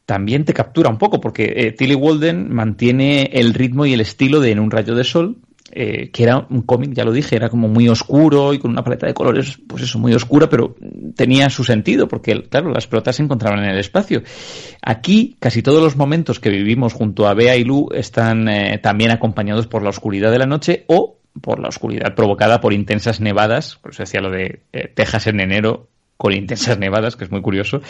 también 0.06 0.46
te 0.46 0.54
captura 0.54 0.90
un 0.90 0.98
poco, 0.98 1.20
porque 1.20 1.54
eh, 1.56 1.72
Tilly 1.74 1.96
Walden 1.96 2.54
mantiene 2.54 3.30
el 3.34 3.54
ritmo 3.54 3.86
y 3.86 3.94
el 3.94 4.00
estilo 4.00 4.40
de 4.40 4.52
En 4.52 4.60
un 4.60 4.72
rayo 4.72 4.96
de 4.96 5.04
sol, 5.04 5.38
eh, 5.70 6.12
que 6.12 6.24
era 6.24 6.48
un 6.50 6.62
cómic, 6.62 6.94
ya 6.94 7.04
lo 7.04 7.12
dije, 7.12 7.36
era 7.36 7.50
como 7.50 7.68
muy 7.68 7.90
oscuro 7.90 8.54
y 8.54 8.58
con 8.58 8.72
una 8.72 8.86
paleta 8.86 9.06
de 9.06 9.14
colores, 9.14 9.60
pues 9.68 9.84
eso, 9.84 10.00
muy 10.00 10.14
oscura, 10.14 10.48
pero 10.48 10.78
tenía 11.14 11.50
su 11.50 11.66
sentido, 11.66 12.08
porque, 12.08 12.42
claro, 12.44 12.72
las 12.72 12.88
pelotas 12.88 13.18
se 13.18 13.24
encontraban 13.24 13.60
en 13.66 13.72
el 13.72 13.80
espacio. 13.80 14.24
Aquí, 14.82 15.36
casi 15.42 15.62
todos 15.62 15.84
los 15.84 15.98
momentos 15.98 16.40
que 16.40 16.50
vivimos 16.50 16.94
junto 16.94 17.28
a 17.28 17.34
Bea 17.34 17.58
y 17.58 17.66
Lu 17.66 17.90
están 17.94 18.48
eh, 18.48 18.80
también 18.82 19.12
acompañados 19.12 19.68
por 19.68 19.84
la 19.84 19.90
oscuridad 19.90 20.32
de 20.32 20.40
la 20.40 20.46
noche 20.46 20.86
o 20.88 21.17
por 21.42 21.60
la 21.60 21.70
oscuridad 21.70 22.16
provocada 22.16 22.62
por 22.62 22.74
intensas 22.74 23.20
nevadas, 23.20 23.78
por 23.78 23.92
eso 23.92 24.04
decía 24.04 24.22
lo 24.22 24.32
de 24.32 24.62
eh, 24.74 24.92
Texas 24.94 25.28
en 25.28 25.40
enero 25.40 25.88
con 26.18 26.34
intensas 26.34 26.78
nevadas, 26.80 27.16
que 27.16 27.24
es 27.24 27.32
muy 27.32 27.42
curioso. 27.42 27.82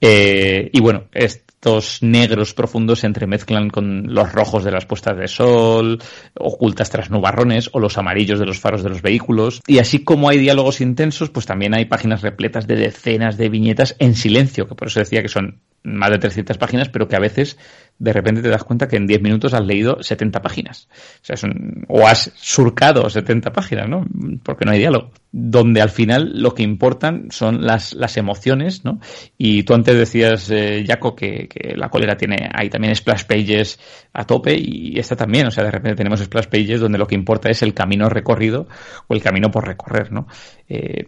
Eh, 0.00 0.70
y 0.72 0.80
bueno, 0.80 1.04
estos 1.12 2.02
negros 2.02 2.52
profundos 2.52 3.00
se 3.00 3.06
entremezclan 3.06 3.70
con 3.70 4.12
los 4.12 4.32
rojos 4.32 4.64
de 4.64 4.72
las 4.72 4.86
puestas 4.86 5.16
de 5.16 5.28
sol, 5.28 6.02
ocultas 6.34 6.90
tras 6.90 7.10
nubarrones, 7.10 7.70
o 7.72 7.80
los 7.80 7.96
amarillos 7.96 8.40
de 8.40 8.46
los 8.46 8.58
faros 8.58 8.82
de 8.82 8.90
los 8.90 9.02
vehículos. 9.02 9.62
Y 9.66 9.78
así 9.78 10.02
como 10.02 10.28
hay 10.28 10.38
diálogos 10.38 10.80
intensos, 10.80 11.30
pues 11.30 11.46
también 11.46 11.74
hay 11.74 11.84
páginas 11.84 12.22
repletas 12.22 12.66
de 12.66 12.76
decenas 12.76 13.36
de 13.36 13.48
viñetas 13.48 13.94
en 14.00 14.16
silencio, 14.16 14.66
que 14.66 14.74
por 14.74 14.88
eso 14.88 15.00
decía 15.00 15.22
que 15.22 15.28
son 15.28 15.60
más 15.84 16.10
de 16.10 16.18
300 16.18 16.58
páginas, 16.58 16.88
pero 16.88 17.06
que 17.06 17.14
a 17.14 17.20
veces 17.20 17.56
de 17.98 18.12
repente 18.12 18.42
te 18.42 18.48
das 18.48 18.64
cuenta 18.64 18.88
que 18.88 18.96
en 18.96 19.06
10 19.06 19.22
minutos 19.22 19.54
has 19.54 19.64
leído 19.64 20.02
70 20.02 20.42
páginas. 20.42 20.88
O, 21.22 21.34
sea, 21.34 21.50
o 21.88 22.06
has 22.06 22.30
surcado 22.34 23.08
70 23.08 23.52
páginas, 23.52 23.88
¿no? 23.88 24.04
Porque 24.42 24.64
no 24.64 24.72
hay 24.72 24.78
diálogo. 24.78 25.12
Donde 25.32 25.80
al 25.80 25.90
final 25.90 26.32
lo 26.34 26.54
que 26.54 26.62
importan 26.62 27.28
son 27.30 27.64
las, 27.64 27.94
las 27.94 28.16
emociones, 28.16 28.84
¿no? 28.84 29.00
Y 29.38 29.62
tú 29.62 29.74
antes 29.74 29.96
decías, 29.96 30.50
eh, 30.50 30.84
Jaco, 30.86 31.14
que, 31.14 31.48
que, 31.48 31.76
la 31.76 31.88
cólera 31.88 32.16
tiene, 32.16 32.48
hay 32.52 32.68
también 32.68 32.94
splash 32.94 33.24
pages 33.24 33.78
a 34.16 34.24
tope 34.24 34.56
y 34.58 34.98
esta 34.98 35.14
también. 35.14 35.46
O 35.46 35.50
sea, 35.50 35.62
de 35.62 35.70
repente 35.70 35.96
tenemos 35.96 36.20
splash 36.20 36.46
pages 36.46 36.80
donde 36.80 36.98
lo 36.98 37.06
que 37.06 37.14
importa 37.14 37.50
es 37.50 37.62
el 37.62 37.74
camino 37.74 38.08
recorrido 38.08 38.66
o 39.06 39.14
el 39.14 39.22
camino 39.22 39.50
por 39.50 39.66
recorrer, 39.66 40.10
¿no? 40.10 40.26
Eh, 40.68 41.04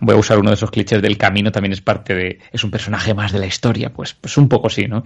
voy 0.00 0.14
a 0.14 0.18
usar 0.18 0.38
uno 0.38 0.50
de 0.50 0.54
esos 0.54 0.70
clichés 0.70 1.02
del 1.02 1.18
camino, 1.18 1.50
también 1.50 1.72
es 1.72 1.80
parte 1.80 2.14
de, 2.14 2.38
es 2.52 2.62
un 2.62 2.70
personaje 2.70 3.14
más 3.14 3.32
de 3.32 3.40
la 3.40 3.46
historia, 3.46 3.92
pues, 3.92 4.14
pues 4.14 4.38
un 4.38 4.48
poco 4.48 4.70
sí, 4.70 4.86
¿no? 4.86 5.02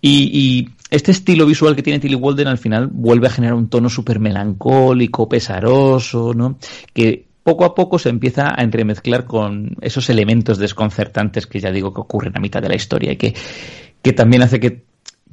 Y, 0.00 0.68
este 0.90 1.10
estilo 1.10 1.44
visual 1.46 1.74
que 1.74 1.82
tiene 1.82 1.98
Tilly 1.98 2.14
Walden 2.14 2.46
al 2.46 2.58
final 2.58 2.86
vuelve 2.86 3.26
a 3.26 3.30
generar 3.30 3.54
un 3.54 3.68
tono 3.68 3.88
súper 3.88 4.20
melancólico, 4.20 5.28
pesaroso, 5.28 6.32
¿no? 6.34 6.58
Que 6.92 7.26
poco 7.42 7.64
a 7.64 7.74
poco 7.74 7.98
se 7.98 8.10
empieza 8.10 8.54
a 8.56 8.62
entremezclar 8.62 9.24
con 9.24 9.76
esos 9.80 10.08
elementos 10.08 10.58
desconcertantes 10.58 11.46
que 11.48 11.58
ya 11.58 11.72
digo 11.72 11.92
que 11.92 12.00
ocurren 12.00 12.36
a 12.36 12.40
mitad 12.40 12.62
de 12.62 12.68
la 12.68 12.76
historia 12.76 13.12
y 13.12 13.16
que, 13.16 13.34
que 14.02 14.12
también 14.12 14.42
hace 14.42 14.60
que 14.60 14.84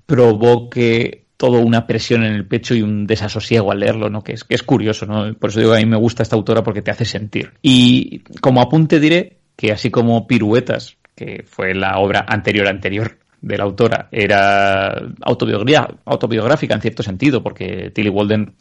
provoque 0.08 1.21
todo 1.42 1.60
una 1.60 1.88
presión 1.88 2.24
en 2.24 2.34
el 2.34 2.46
pecho 2.46 2.76
y 2.76 2.84
un 2.84 3.08
desasosiego 3.08 3.72
al 3.72 3.80
leerlo, 3.80 4.12
¿no? 4.12 4.22
Que 4.22 4.34
es, 4.34 4.44
que 4.44 4.54
es 4.54 4.62
curioso, 4.62 5.08
¿no? 5.08 5.34
Por 5.34 5.50
eso 5.50 5.60
digo, 5.60 5.74
a 5.74 5.78
mí 5.78 5.88
me 5.88 5.98
gusta 5.98 6.22
esta 6.22 6.36
autora 6.36 6.62
porque 6.62 6.84
te 6.84 6.92
hace 6.92 7.04
sentir. 7.04 7.54
Y 7.64 8.20
como 8.42 8.62
apunte 8.62 9.00
diré 9.00 9.38
que 9.56 9.72
así 9.72 9.90
como 9.90 10.28
Piruetas, 10.28 10.98
que 11.16 11.44
fue 11.48 11.74
la 11.74 11.98
obra 11.98 12.28
anterior 12.28 12.68
anterior 12.68 13.18
de 13.42 13.58
la 13.58 13.64
autora, 13.64 14.08
era 14.12 15.02
autobiográfica 15.26 16.76
en 16.76 16.82
cierto 16.82 17.02
sentido, 17.02 17.42
porque 17.42 17.90
Tilly 17.90 18.10
Walden 18.10 18.54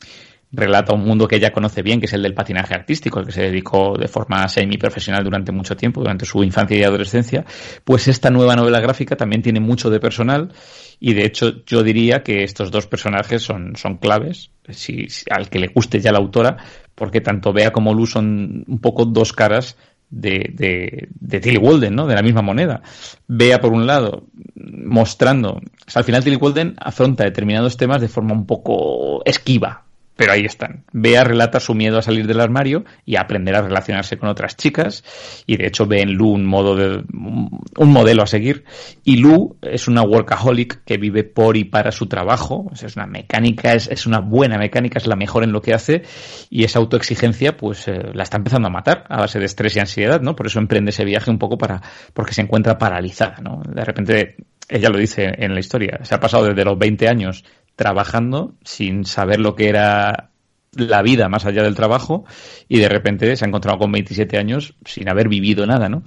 relata 0.52 0.92
un 0.92 1.04
mundo 1.04 1.28
que 1.28 1.36
ella 1.36 1.52
conoce 1.52 1.82
bien, 1.82 2.00
que 2.00 2.06
es 2.06 2.12
el 2.12 2.22
del 2.22 2.34
patinaje 2.34 2.74
artístico, 2.74 3.20
el 3.20 3.26
que 3.26 3.32
se 3.32 3.42
dedicó 3.42 3.96
de 3.96 4.08
forma 4.08 4.46
semi-profesional 4.48 5.22
durante 5.22 5.52
mucho 5.52 5.76
tiempo, 5.76 6.00
durante 6.00 6.26
su 6.26 6.42
infancia 6.42 6.76
y 6.76 6.82
adolescencia, 6.82 7.44
pues 7.84 8.08
esta 8.08 8.30
nueva 8.30 8.56
novela 8.56 8.80
gráfica 8.80 9.16
también 9.16 9.42
tiene 9.42 9.60
mucho 9.60 9.90
de 9.90 10.00
personal 10.00 10.52
y 10.98 11.14
de 11.14 11.24
hecho 11.24 11.64
yo 11.64 11.82
diría 11.82 12.22
que 12.22 12.42
estos 12.42 12.70
dos 12.70 12.86
personajes 12.86 13.42
son, 13.42 13.76
son 13.76 13.98
claves, 13.98 14.50
si, 14.68 15.06
al 15.30 15.48
que 15.48 15.60
le 15.60 15.68
guste 15.68 16.00
ya 16.00 16.12
la 16.12 16.18
autora, 16.18 16.56
porque 16.94 17.20
tanto 17.20 17.52
Bea 17.52 17.72
como 17.72 17.94
Lu 17.94 18.06
son 18.06 18.64
un 18.66 18.80
poco 18.80 19.04
dos 19.04 19.32
caras 19.32 19.76
de, 20.10 20.50
de, 20.52 21.08
de 21.20 21.40
Tilly 21.40 21.56
Walden, 21.56 21.94
¿no? 21.94 22.06
De 22.06 22.16
la 22.16 22.22
misma 22.22 22.42
moneda. 22.42 22.82
Bea, 23.28 23.60
por 23.60 23.72
un 23.72 23.86
lado, 23.86 24.26
mostrando. 24.54 25.60
Al 25.94 26.04
final 26.04 26.24
Tilly 26.24 26.36
Walden 26.36 26.74
afronta 26.78 27.24
determinados 27.24 27.76
temas 27.76 28.00
de 28.00 28.08
forma 28.08 28.34
un 28.34 28.44
poco 28.44 29.24
esquiva, 29.24 29.84
pero 30.20 30.34
ahí 30.34 30.44
están. 30.44 30.84
Bea 30.92 31.24
relata 31.24 31.60
su 31.60 31.74
miedo 31.74 31.96
a 31.96 32.02
salir 32.02 32.26
del 32.26 32.40
armario 32.40 32.84
y 33.06 33.16
aprender 33.16 33.54
a 33.54 33.62
relacionarse 33.62 34.18
con 34.18 34.28
otras 34.28 34.54
chicas. 34.54 35.02
Y 35.46 35.56
de 35.56 35.66
hecho 35.66 35.86
ve 35.86 36.02
en 36.02 36.12
Lu 36.12 36.28
un, 36.28 36.44
modo 36.44 36.76
de, 36.76 37.02
un 37.10 37.90
modelo 37.90 38.22
a 38.22 38.26
seguir. 38.26 38.64
Y 39.02 39.16
Lu 39.16 39.56
es 39.62 39.88
una 39.88 40.02
workaholic 40.02 40.84
que 40.84 40.98
vive 40.98 41.24
por 41.24 41.56
y 41.56 41.64
para 41.64 41.90
su 41.90 42.06
trabajo. 42.06 42.70
es 42.74 42.96
una 42.96 43.06
mecánica, 43.06 43.72
es, 43.72 43.88
es, 43.88 44.04
una 44.04 44.18
buena 44.20 44.58
mecánica, 44.58 44.98
es 44.98 45.06
la 45.06 45.16
mejor 45.16 45.42
en 45.42 45.52
lo 45.52 45.62
que 45.62 45.72
hace. 45.72 46.02
Y 46.50 46.64
esa 46.64 46.80
autoexigencia, 46.80 47.56
pues 47.56 47.88
eh, 47.88 48.10
la 48.12 48.24
está 48.24 48.36
empezando 48.36 48.68
a 48.68 48.70
matar 48.70 49.06
a 49.08 49.20
base 49.20 49.38
de 49.38 49.46
estrés 49.46 49.74
y 49.76 49.80
ansiedad, 49.80 50.20
¿no? 50.20 50.36
Por 50.36 50.48
eso 50.48 50.58
emprende 50.58 50.90
ese 50.90 51.06
viaje 51.06 51.30
un 51.30 51.38
poco 51.38 51.56
para, 51.56 51.80
porque 52.12 52.34
se 52.34 52.42
encuentra 52.42 52.76
paralizada, 52.76 53.38
¿no? 53.40 53.62
De 53.66 53.86
repente, 53.86 54.36
ella 54.70 54.88
lo 54.88 54.98
dice 54.98 55.32
en 55.38 55.52
la 55.52 55.60
historia, 55.60 55.98
se 56.02 56.14
ha 56.14 56.20
pasado 56.20 56.44
desde 56.44 56.64
los 56.64 56.78
20 56.78 57.08
años 57.08 57.44
trabajando 57.80 58.52
sin 58.62 59.06
saber 59.06 59.40
lo 59.40 59.54
que 59.54 59.70
era 59.70 60.28
la 60.74 61.00
vida 61.00 61.30
más 61.30 61.46
allá 61.46 61.62
del 61.62 61.74
trabajo 61.74 62.26
y 62.68 62.78
de 62.78 62.90
repente 62.90 63.34
se 63.34 63.42
ha 63.42 63.48
encontrado 63.48 63.78
con 63.78 63.90
27 63.90 64.36
años 64.36 64.74
sin 64.84 65.08
haber 65.08 65.30
vivido 65.30 65.66
nada, 65.66 65.88
¿no? 65.88 66.02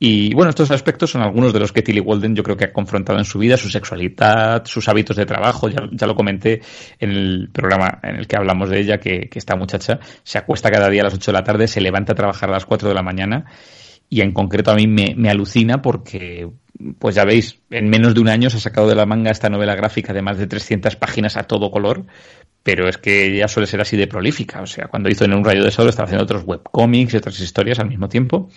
Y 0.00 0.34
bueno, 0.34 0.50
estos 0.50 0.72
aspectos 0.72 1.12
son 1.12 1.22
algunos 1.22 1.52
de 1.52 1.60
los 1.60 1.70
que 1.70 1.82
Tilly 1.82 2.00
Walden 2.00 2.34
yo 2.34 2.42
creo 2.42 2.56
que 2.56 2.64
ha 2.64 2.72
confrontado 2.72 3.20
en 3.20 3.24
su 3.24 3.38
vida, 3.38 3.56
su 3.56 3.70
sexualidad, 3.70 4.64
sus 4.64 4.88
hábitos 4.88 5.16
de 5.16 5.24
trabajo, 5.24 5.68
ya, 5.68 5.88
ya 5.92 6.08
lo 6.08 6.16
comenté 6.16 6.60
en 6.98 7.10
el 7.10 7.50
programa 7.52 8.00
en 8.02 8.16
el 8.16 8.26
que 8.26 8.36
hablamos 8.36 8.68
de 8.68 8.80
ella, 8.80 8.98
que, 8.98 9.28
que 9.28 9.38
esta 9.38 9.54
muchacha 9.54 10.00
se 10.24 10.38
acuesta 10.38 10.72
cada 10.72 10.90
día 10.90 11.02
a 11.02 11.04
las 11.04 11.14
8 11.14 11.30
de 11.30 11.38
la 11.38 11.44
tarde, 11.44 11.68
se 11.68 11.80
levanta 11.80 12.14
a 12.14 12.16
trabajar 12.16 12.48
a 12.48 12.54
las 12.54 12.66
4 12.66 12.88
de 12.88 12.94
la 12.96 13.02
mañana 13.02 13.44
y 14.08 14.20
en 14.20 14.32
concreto 14.32 14.70
a 14.70 14.74
mí 14.74 14.86
me, 14.86 15.30
alucina 15.30 15.82
porque 15.82 16.48
pues 16.98 17.14
ya 17.14 17.24
veis, 17.24 17.60
en 17.70 17.88
menos 17.88 18.14
de 18.14 18.20
un 18.20 18.28
año 18.28 18.50
se 18.50 18.56
ha 18.56 18.60
sacado 18.60 18.88
de 18.88 18.94
la 18.94 19.06
manga 19.06 19.30
esta 19.30 19.48
novela 19.48 19.74
gráfica 19.74 20.12
de 20.12 20.22
más 20.22 20.38
de 20.38 20.46
300 20.46 20.96
páginas 20.96 21.36
a 21.36 21.44
todo 21.44 21.70
color, 21.70 22.04
pero 22.62 22.88
es 22.88 22.98
que 22.98 23.36
ya 23.36 23.48
suele 23.48 23.66
ser 23.66 23.80
así 23.80 23.96
de 23.96 24.06
prolífica. 24.06 24.60
O 24.62 24.66
sea, 24.66 24.88
cuando 24.88 25.08
hizo 25.08 25.24
En 25.24 25.34
un 25.34 25.44
rayo 25.44 25.64
de 25.64 25.70
sol 25.70 25.88
estaba 25.88 26.06
haciendo 26.06 26.24
otros 26.24 26.44
webcomics 26.44 27.14
y 27.14 27.16
otras 27.16 27.38
historias 27.40 27.78
al 27.78 27.88
mismo 27.88 28.08
tiempo. 28.08 28.48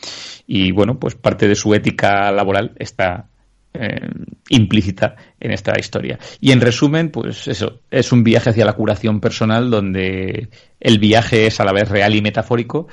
Y 0.47 0.71
bueno, 0.71 0.99
pues 0.99 1.15
parte 1.15 1.47
de 1.47 1.55
su 1.55 1.73
ética 1.73 2.31
laboral 2.31 2.73
está 2.77 3.29
eh, 3.79 4.09
implícita 4.49 5.15
en 5.39 5.51
esta 5.51 5.73
historia. 5.79 6.19
Y 6.39 6.51
en 6.51 6.61
resumen, 6.61 7.09
pues 7.09 7.47
eso, 7.47 7.81
es 7.91 8.11
un 8.11 8.23
viaje 8.23 8.51
hacia 8.51 8.65
la 8.65 8.73
curación 8.73 9.19
personal 9.19 9.69
donde 9.69 10.49
el 10.79 10.99
viaje 10.99 11.47
es 11.47 11.59
a 11.59 11.65
la 11.65 11.73
vez 11.73 11.89
real 11.89 12.15
y 12.15 12.21
metafórico 12.21 12.87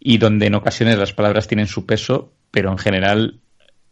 y 0.00 0.18
donde 0.18 0.46
en 0.46 0.54
ocasiones 0.54 0.98
las 0.98 1.12
palabras 1.12 1.48
tienen 1.48 1.66
su 1.66 1.86
peso, 1.86 2.32
pero 2.50 2.70
en 2.70 2.78
general 2.78 3.40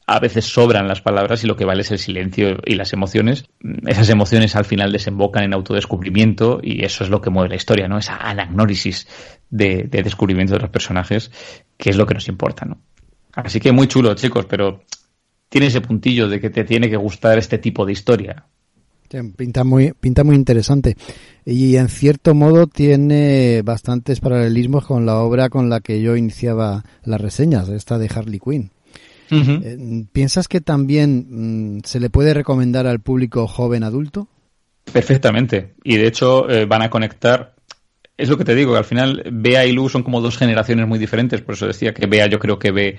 a 0.06 0.20
veces 0.20 0.44
sobran 0.44 0.86
las 0.86 1.00
palabras 1.00 1.42
y 1.44 1.46
lo 1.46 1.56
que 1.56 1.64
vale 1.64 1.80
es 1.80 1.90
el 1.90 1.98
silencio 1.98 2.58
y 2.64 2.74
las 2.74 2.92
emociones. 2.92 3.46
Esas 3.86 4.10
emociones 4.10 4.54
al 4.54 4.66
final 4.66 4.92
desembocan 4.92 5.44
en 5.44 5.54
autodescubrimiento 5.54 6.60
y 6.62 6.84
eso 6.84 7.04
es 7.04 7.10
lo 7.10 7.20
que 7.20 7.30
mueve 7.30 7.48
la 7.48 7.56
historia, 7.56 7.88
¿no? 7.88 7.98
Esa 7.98 8.16
anagnórisis 8.16 9.08
de, 9.48 9.84
de 9.84 10.02
descubrimiento 10.02 10.54
de 10.54 10.60
los 10.60 10.70
personajes, 10.70 11.30
que 11.78 11.90
es 11.90 11.96
lo 11.96 12.06
que 12.06 12.14
nos 12.14 12.28
importa, 12.28 12.66
¿no? 12.66 12.82
Así 13.32 13.60
que 13.60 13.72
muy 13.72 13.88
chulo, 13.88 14.14
chicos, 14.14 14.46
pero 14.46 14.82
tiene 15.54 15.68
ese 15.68 15.80
puntillo 15.80 16.28
de 16.28 16.40
que 16.40 16.50
te 16.50 16.64
tiene 16.64 16.90
que 16.90 16.96
gustar 16.96 17.38
este 17.38 17.58
tipo 17.58 17.86
de 17.86 17.92
historia. 17.92 18.44
Pinta 19.36 19.62
muy, 19.62 19.92
pinta 19.92 20.24
muy 20.24 20.34
interesante. 20.34 20.96
Y 21.46 21.76
en 21.76 21.88
cierto 21.88 22.34
modo 22.34 22.66
tiene 22.66 23.62
bastantes 23.62 24.18
paralelismos 24.18 24.84
con 24.84 25.06
la 25.06 25.20
obra 25.20 25.50
con 25.50 25.70
la 25.70 25.78
que 25.78 26.02
yo 26.02 26.16
iniciaba 26.16 26.82
las 27.04 27.20
reseñas, 27.20 27.68
esta 27.68 27.98
de 27.98 28.10
Harley 28.12 28.40
Quinn. 28.40 28.72
Uh 29.30 29.36
-huh. 29.36 30.08
¿Piensas 30.12 30.48
que 30.48 30.60
también 30.60 31.76
mm, 31.76 31.82
se 31.84 32.00
le 32.00 32.10
puede 32.10 32.34
recomendar 32.34 32.88
al 32.88 32.98
público 32.98 33.46
joven 33.46 33.84
adulto? 33.84 34.26
Perfectamente. 34.92 35.74
Y 35.84 35.98
de 35.98 36.08
hecho 36.08 36.50
eh, 36.50 36.64
van 36.66 36.82
a 36.82 36.90
conectar. 36.90 37.54
Es 38.16 38.28
lo 38.28 38.36
que 38.36 38.44
te 38.44 38.56
digo, 38.56 38.72
que 38.72 38.78
al 38.78 38.84
final 38.84 39.22
Bea 39.30 39.64
y 39.66 39.70
Lu 39.70 39.88
son 39.88 40.02
como 40.02 40.20
dos 40.20 40.36
generaciones 40.36 40.88
muy 40.88 40.98
diferentes. 40.98 41.42
Por 41.42 41.54
eso 41.54 41.68
decía 41.68 41.94
que 41.94 42.06
Bea 42.06 42.26
yo 42.26 42.40
creo 42.40 42.58
que 42.58 42.72
ve 42.72 42.98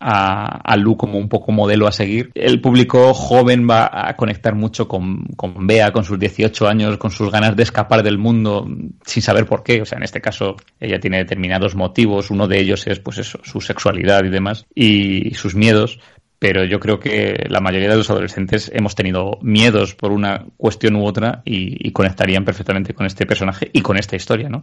a, 0.00 0.60
a, 0.72 0.76
Lu 0.76 0.96
como 0.96 1.18
un 1.18 1.28
poco 1.28 1.52
modelo 1.52 1.86
a 1.86 1.92
seguir. 1.92 2.30
El 2.34 2.60
público 2.60 3.14
joven 3.14 3.68
va 3.68 3.90
a 3.92 4.14
conectar 4.16 4.54
mucho 4.54 4.86
con, 4.86 5.24
con 5.36 5.66
Bea, 5.66 5.92
con 5.92 6.04
sus 6.04 6.18
18 6.18 6.68
años, 6.68 6.98
con 6.98 7.10
sus 7.10 7.30
ganas 7.30 7.56
de 7.56 7.62
escapar 7.62 8.02
del 8.02 8.18
mundo 8.18 8.66
sin 9.04 9.22
saber 9.22 9.46
por 9.46 9.62
qué. 9.62 9.82
O 9.82 9.84
sea, 9.84 9.98
en 9.98 10.04
este 10.04 10.20
caso 10.20 10.56
ella 10.80 11.00
tiene 11.00 11.18
determinados 11.18 11.74
motivos. 11.74 12.30
Uno 12.30 12.46
de 12.46 12.60
ellos 12.60 12.86
es, 12.86 13.00
pues 13.00 13.18
eso, 13.18 13.40
su 13.42 13.60
sexualidad 13.60 14.24
y 14.24 14.30
demás, 14.30 14.66
y 14.74 15.34
sus 15.34 15.54
miedos 15.54 15.98
pero 16.38 16.64
yo 16.64 16.78
creo 16.78 17.00
que 17.00 17.46
la 17.48 17.60
mayoría 17.60 17.88
de 17.88 17.96
los 17.96 18.10
adolescentes 18.10 18.70
hemos 18.72 18.94
tenido 18.94 19.38
miedos 19.42 19.96
por 19.96 20.12
una 20.12 20.46
cuestión 20.56 20.94
u 20.94 21.04
otra 21.04 21.42
y, 21.44 21.90
conectarían 21.90 22.44
perfectamente 22.44 22.94
con 22.94 23.06
este 23.06 23.26
personaje 23.26 23.70
y 23.72 23.80
con 23.80 23.96
esta 23.98 24.14
historia, 24.14 24.48
¿no? 24.48 24.62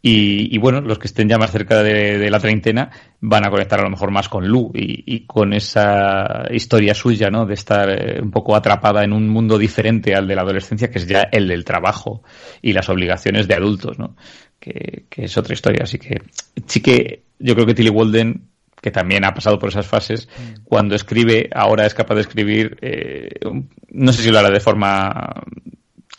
Y, 0.00 0.54
y 0.54 0.58
bueno, 0.58 0.80
los 0.80 0.98
que 0.98 1.08
estén 1.08 1.28
ya 1.28 1.36
más 1.36 1.50
cerca 1.50 1.82
de, 1.82 2.30
la 2.30 2.40
treintena 2.40 2.90
van 3.20 3.46
a 3.46 3.50
conectar 3.50 3.80
a 3.80 3.82
lo 3.82 3.90
mejor 3.90 4.10
más 4.10 4.30
con 4.30 4.48
Lu 4.48 4.70
y, 4.74 5.14
y 5.14 5.26
con 5.26 5.52
esa 5.52 6.44
historia 6.50 6.94
suya, 6.94 7.28
¿no? 7.28 7.44
De 7.44 7.52
estar 7.52 7.90
eh, 7.90 8.20
un 8.22 8.30
poco 8.30 8.56
atrapada 8.56 9.04
en 9.04 9.12
un 9.12 9.28
mundo 9.28 9.58
diferente 9.58 10.14
al 10.14 10.26
de 10.26 10.36
la 10.36 10.42
adolescencia, 10.42 10.90
que 10.90 10.98
es 10.98 11.06
ya 11.06 11.28
el 11.30 11.48
del 11.48 11.66
trabajo 11.66 12.22
y 12.62 12.72
las 12.72 12.88
obligaciones 12.88 13.46
de 13.46 13.54
adultos, 13.54 13.98
¿no? 13.98 14.16
Que, 14.58 15.04
que 15.10 15.24
es 15.24 15.36
otra 15.36 15.52
historia. 15.52 15.82
Así 15.82 15.98
que 15.98 16.22
sí 16.66 16.80
que 16.80 17.24
yo 17.38 17.54
creo 17.54 17.66
que 17.66 17.74
Tilly 17.74 17.90
Walden 17.90 18.49
que 18.80 18.90
también 18.90 19.24
ha 19.24 19.34
pasado 19.34 19.58
por 19.58 19.68
esas 19.68 19.86
fases, 19.86 20.28
mm. 20.28 20.64
cuando 20.64 20.94
escribe, 20.94 21.48
ahora 21.54 21.86
es 21.86 21.94
capaz 21.94 22.14
de 22.14 22.20
escribir, 22.22 22.78
eh, 22.80 23.28
no 23.90 24.12
sé 24.12 24.22
si 24.22 24.30
lo 24.30 24.38
hará 24.38 24.50
de 24.50 24.60
forma, 24.60 25.42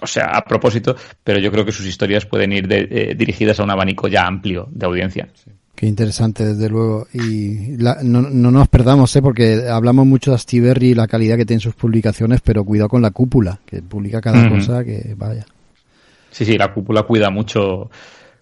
o 0.02 0.08
sea, 0.08 0.26
a 0.34 0.44
propósito, 0.44 0.96
pero 1.24 1.40
yo 1.40 1.52
creo 1.52 1.66
que 1.66 1.72
sus 1.72 1.86
historias 1.86 2.26
pueden 2.26 2.54
ir 2.54 2.68
de, 2.68 2.88
eh, 2.90 3.16
dirigidas 3.16 3.60
a 3.60 3.64
un 3.64 3.72
abanico 3.72 4.08
ya 4.08 4.26
amplio 4.26 4.68
de 4.72 4.86
audiencia. 4.86 5.28
Sí. 5.34 5.52
Qué 5.82 5.88
interesante, 5.88 6.46
desde 6.46 6.70
luego. 6.70 7.08
Y 7.12 7.76
la, 7.78 7.98
no, 8.04 8.22
no, 8.22 8.52
nos 8.52 8.68
perdamos, 8.68 9.16
¿eh? 9.16 9.22
porque 9.24 9.68
hablamos 9.68 10.06
mucho 10.06 10.30
de 10.30 10.36
Astiberri 10.36 10.90
y 10.90 10.94
la 10.94 11.08
calidad 11.08 11.38
que 11.38 11.46
tiene 11.46 11.60
sus 11.60 11.74
publicaciones, 11.74 12.40
pero 12.42 12.64
cuidado 12.64 12.90
con 12.90 13.02
la 13.02 13.10
cúpula, 13.10 13.60
que 13.66 13.82
publica 13.82 14.22
cada 14.22 14.44
mm 14.44 14.46
-hmm. 14.46 14.58
cosa 14.60 14.84
que 14.84 15.16
vaya. 15.18 15.44
Sí, 16.30 16.46
sí, 16.46 16.56
la 16.56 16.72
cúpula 16.72 17.02
cuida 17.02 17.32
mucho 17.32 17.90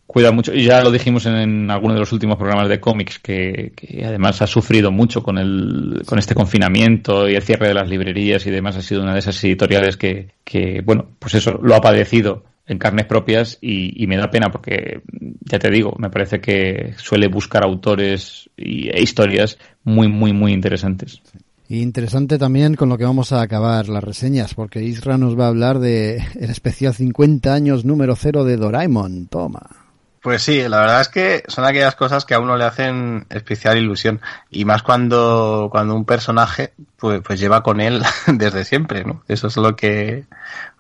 cuida 0.10 0.32
mucho 0.32 0.56
y 0.56 0.64
ya 0.64 0.82
lo 0.82 0.90
dijimos 0.90 1.28
en, 1.28 1.36
en 1.36 1.70
alguno 1.70 1.94
de 1.94 2.00
los 2.00 2.12
últimos 2.12 2.36
programas 2.36 2.68
de 2.68 2.80
cómics 2.80 3.20
que, 3.20 3.74
que, 3.76 4.04
además 4.04 4.42
ha 4.42 4.48
sufrido 4.48 4.92
mucho 4.92 5.22
con 5.22 5.38
el 5.38 6.02
con 6.08 6.18
este 6.18 6.34
confinamiento 6.34 7.30
y 7.30 7.36
el 7.36 7.44
cierre 7.44 7.68
de 7.68 7.76
las 7.76 7.88
librerías 7.88 8.44
y 8.48 8.50
demás 8.50 8.76
ha 8.76 8.82
sido 8.82 9.04
una 9.04 9.14
de 9.14 9.20
esas 9.20 9.44
editoriales 9.44 9.98
que, 9.98 10.32
que 10.44 10.82
bueno 10.84 11.06
pues 11.20 11.36
eso 11.36 11.60
lo 11.62 11.76
ha 11.76 11.82
padecido 11.82 12.44
en 12.66 12.80
carnes 12.80 13.06
propias 13.06 13.60
y, 13.62 14.08
me 14.08 14.18
da 14.18 14.32
pena 14.32 14.50
porque 14.50 15.02
ya 15.42 15.60
te 15.60 15.70
digo 15.70 15.94
me 16.00 16.10
parece 16.10 16.42
que 16.42 16.96
suele 16.98 17.28
buscar 17.28 17.64
autores 17.64 18.50
y, 18.58 18.90
e 18.90 19.04
historias 19.04 19.60
muy 19.84 20.08
muy 20.08 20.34
muy 20.34 20.54
interesantes 20.54 21.22
y 21.68 21.82
interesante 21.84 22.40
también 22.40 22.74
con 22.74 22.90
lo 22.90 22.98
que 22.98 23.04
vamos 23.04 23.32
a 23.32 23.44
acabar 23.44 23.90
las 23.90 24.04
reseñas, 24.04 24.56
porque 24.56 24.82
Isra 24.82 25.20
nos 25.20 25.38
va 25.38 25.46
a 25.46 25.50
hablar 25.50 25.78
de 25.78 26.18
el 26.40 26.50
especial 26.50 26.96
50 26.96 27.54
años 27.54 27.86
número 27.86 28.16
cero 28.16 28.44
de 28.44 28.58
Doraemon. 28.58 29.28
Toma. 29.28 29.89
Pues 30.22 30.42
sí, 30.42 30.68
la 30.68 30.80
verdad 30.82 31.02
es 31.02 31.08
que 31.08 31.44
son 31.48 31.64
aquellas 31.64 31.96
cosas 31.96 32.26
que 32.26 32.34
a 32.34 32.40
uno 32.40 32.58
le 32.58 32.66
hacen 32.66 33.26
especial 33.30 33.78
ilusión 33.78 34.20
y 34.50 34.66
más 34.66 34.84
cuando 34.84 35.70
cuando 35.72 35.96
un 35.96 36.04
personaje 36.04 36.74
pues, 36.98 37.22
pues 37.24 37.40
lleva 37.40 37.64
con 37.64 37.80
él 37.80 38.04
desde 38.28 38.66
siempre, 38.66 39.06
¿no? 39.06 39.24
Eso 39.30 39.48
es 39.48 39.56
lo 39.56 39.76
que 39.76 40.26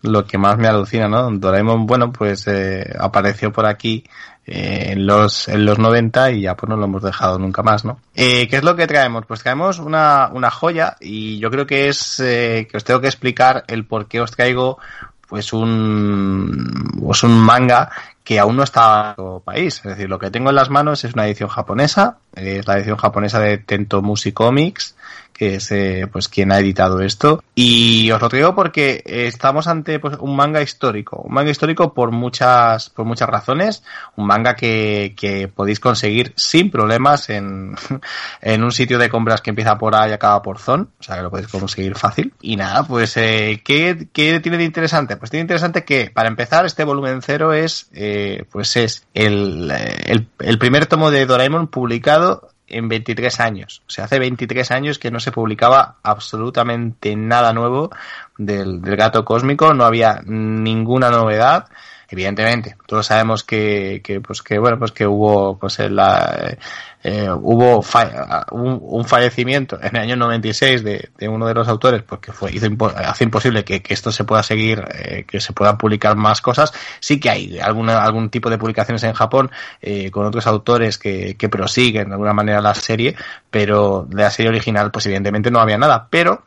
lo 0.01 0.25
que 0.25 0.37
más 0.37 0.57
me 0.57 0.67
alucina, 0.67 1.07
¿no? 1.07 1.31
Doraemon, 1.31 1.85
bueno, 1.85 2.11
pues 2.11 2.47
eh, 2.47 2.93
apareció 2.99 3.51
por 3.51 3.65
aquí 3.65 4.03
eh, 4.45 4.93
en 4.93 5.05
los 5.05 5.47
en 5.47 5.63
los 5.63 5.77
90 5.77 6.31
y 6.31 6.41
ya 6.41 6.55
pues 6.55 6.69
no 6.69 6.75
lo 6.75 6.85
hemos 6.85 7.03
dejado 7.03 7.37
nunca 7.37 7.61
más, 7.61 7.85
¿no? 7.85 7.99
Eh, 8.15 8.47
¿Qué 8.49 8.57
es 8.57 8.63
lo 8.63 8.75
que 8.75 8.87
traemos? 8.87 9.25
Pues 9.25 9.43
traemos 9.43 9.79
una 9.79 10.29
una 10.33 10.49
joya 10.49 10.97
y 10.99 11.39
yo 11.39 11.51
creo 11.51 11.65
que 11.67 11.87
es 11.87 12.19
eh, 12.19 12.67
que 12.69 12.75
os 12.75 12.83
tengo 12.83 12.99
que 12.99 13.07
explicar 13.07 13.63
el 13.67 13.85
por 13.85 14.07
qué 14.07 14.19
os 14.19 14.31
traigo 14.31 14.79
pues 15.29 15.53
un 15.53 16.97
pues 16.99 17.23
un 17.23 17.39
manga 17.39 17.89
que 18.23 18.39
aún 18.39 18.57
no 18.57 18.63
está 18.63 19.11
en 19.11 19.15
todo 19.15 19.39
país. 19.39 19.77
Es 19.77 19.83
decir, 19.83 20.09
lo 20.09 20.19
que 20.19 20.31
tengo 20.31 20.49
en 20.49 20.55
las 20.55 20.69
manos 20.69 21.03
es 21.03 21.13
una 21.13 21.25
edición 21.27 21.49
japonesa, 21.49 22.17
es 22.35 22.67
la 22.67 22.77
edición 22.77 22.97
japonesa 22.97 23.39
de 23.39 23.57
Tento 23.57 24.01
Music 24.01 24.33
Comics, 24.33 24.95
que 25.39 25.55
es 25.55 25.71
eh, 25.71 26.05
pues 26.11 26.27
quien 26.27 26.51
ha 26.51 26.59
editado 26.59 26.99
esto. 26.99 27.41
Y 27.55 28.11
os 28.11 28.21
lo 28.21 28.27
traigo 28.27 28.53
porque 28.55 29.01
estamos 29.05 29.67
ante 29.67 29.97
pues, 29.97 30.17
un 30.19 30.35
manga 30.35 30.61
histórico. 30.61 31.21
Un 31.21 31.33
manga 31.33 31.49
histórico 31.49 31.93
por 31.93 32.11
muchas, 32.11 32.89
por 32.89 33.05
muchas 33.05 33.29
razones. 33.29 33.81
Un 34.17 34.27
manga 34.27 34.57
que, 34.57 35.15
que 35.15 35.47
podéis 35.47 35.79
conseguir 35.79 36.33
sin 36.35 36.69
problemas 36.69 37.29
en, 37.29 37.73
en 38.41 38.63
un 38.65 38.73
sitio 38.73 38.99
de 38.99 39.09
compras 39.09 39.39
que 39.39 39.51
empieza 39.51 39.77
por 39.77 39.95
A 39.95 40.09
y 40.09 40.11
acaba 40.11 40.41
por 40.41 40.59
Zon. 40.59 40.89
O 40.99 41.03
sea 41.03 41.15
que 41.15 41.21
lo 41.21 41.29
podéis 41.31 41.47
conseguir 41.47 41.95
fácil. 41.95 42.33
Y 42.41 42.57
nada, 42.57 42.83
pues 42.83 43.15
eh, 43.15 43.61
¿qué, 43.63 44.09
¿qué, 44.11 44.41
tiene 44.41 44.57
de 44.57 44.65
interesante? 44.65 45.15
Pues 45.15 45.31
tiene 45.31 45.43
interesante 45.43 45.85
que 45.85 46.11
para 46.13 46.27
empezar 46.27 46.65
este 46.65 46.83
volumen 46.83 47.21
cero 47.21 47.53
es 47.53 47.89
eh, 47.93 48.43
pues 48.51 48.75
es 48.75 49.07
el, 49.13 49.71
el, 49.71 50.27
el 50.39 50.59
primer 50.59 50.85
tomo 50.87 51.11
de 51.11 51.25
Doraemon 51.25 51.67
publicado 51.67 52.49
en 52.69 52.87
23 52.87 53.39
años. 53.39 53.81
O 53.87 53.89
sea, 53.89 54.05
hace 54.05 54.19
23 54.19 54.71
años 54.71 54.99
que 54.99 55.11
no 55.11 55.19
se 55.19 55.31
publicaba 55.31 55.95
absolutamente 56.03 57.15
nada 57.15 57.53
nuevo 57.53 57.89
del, 58.37 58.81
del 58.81 58.95
gato 58.95 59.25
cósmico, 59.25 59.73
no 59.73 59.85
había 59.85 60.21
ninguna 60.25 61.09
novedad 61.09 61.67
evidentemente 62.11 62.75
todos 62.87 63.05
sabemos 63.05 63.43
que, 63.43 64.01
que 64.03 64.19
pues 64.19 64.41
que 64.41 64.57
bueno 64.57 64.79
pues 64.79 64.91
que 64.91 65.05
hubo 65.05 65.57
pues 65.59 65.79
la 65.79 66.57
eh, 67.01 67.29
hubo 67.31 67.81
un, 68.51 68.79
un, 68.81 69.05
fallecimiento 69.05 69.79
en 69.81 69.95
el 69.95 70.01
año 70.01 70.15
96 70.17 70.83
de, 70.83 71.09
de 71.17 71.29
uno 71.29 71.47
de 71.47 71.53
los 71.53 71.67
autores 71.69 72.03
porque 72.03 72.33
fue 72.33 72.51
hizo 72.51 72.67
hace 72.97 73.23
imposible 73.23 73.63
que, 73.63 73.81
esto 73.87 74.11
se 74.11 74.25
pueda 74.25 74.43
seguir 74.43 74.83
eh, 74.93 75.23
que 75.25 75.39
se 75.39 75.53
puedan 75.53 75.77
publicar 75.77 76.17
más 76.17 76.41
cosas 76.41 76.73
sí 76.99 77.17
que 77.17 77.29
hay 77.29 77.59
alguna, 77.59 78.03
algún 78.03 78.29
tipo 78.29 78.49
de 78.49 78.57
publicaciones 78.57 79.03
en 79.03 79.13
Japón 79.13 79.49
eh, 79.81 80.11
con 80.11 80.25
otros 80.25 80.45
autores 80.45 80.97
que, 80.97 81.37
que 81.37 81.47
prosiguen 81.47 82.09
de 82.09 82.13
alguna 82.15 82.33
manera 82.33 82.59
la 82.59 82.75
serie 82.75 83.15
pero 83.49 84.05
de 84.09 84.23
la 84.23 84.31
serie 84.31 84.49
original 84.49 84.91
pues 84.91 85.05
evidentemente 85.05 85.51
no 85.51 85.61
había 85.61 85.77
nada 85.77 86.07
pero 86.09 86.43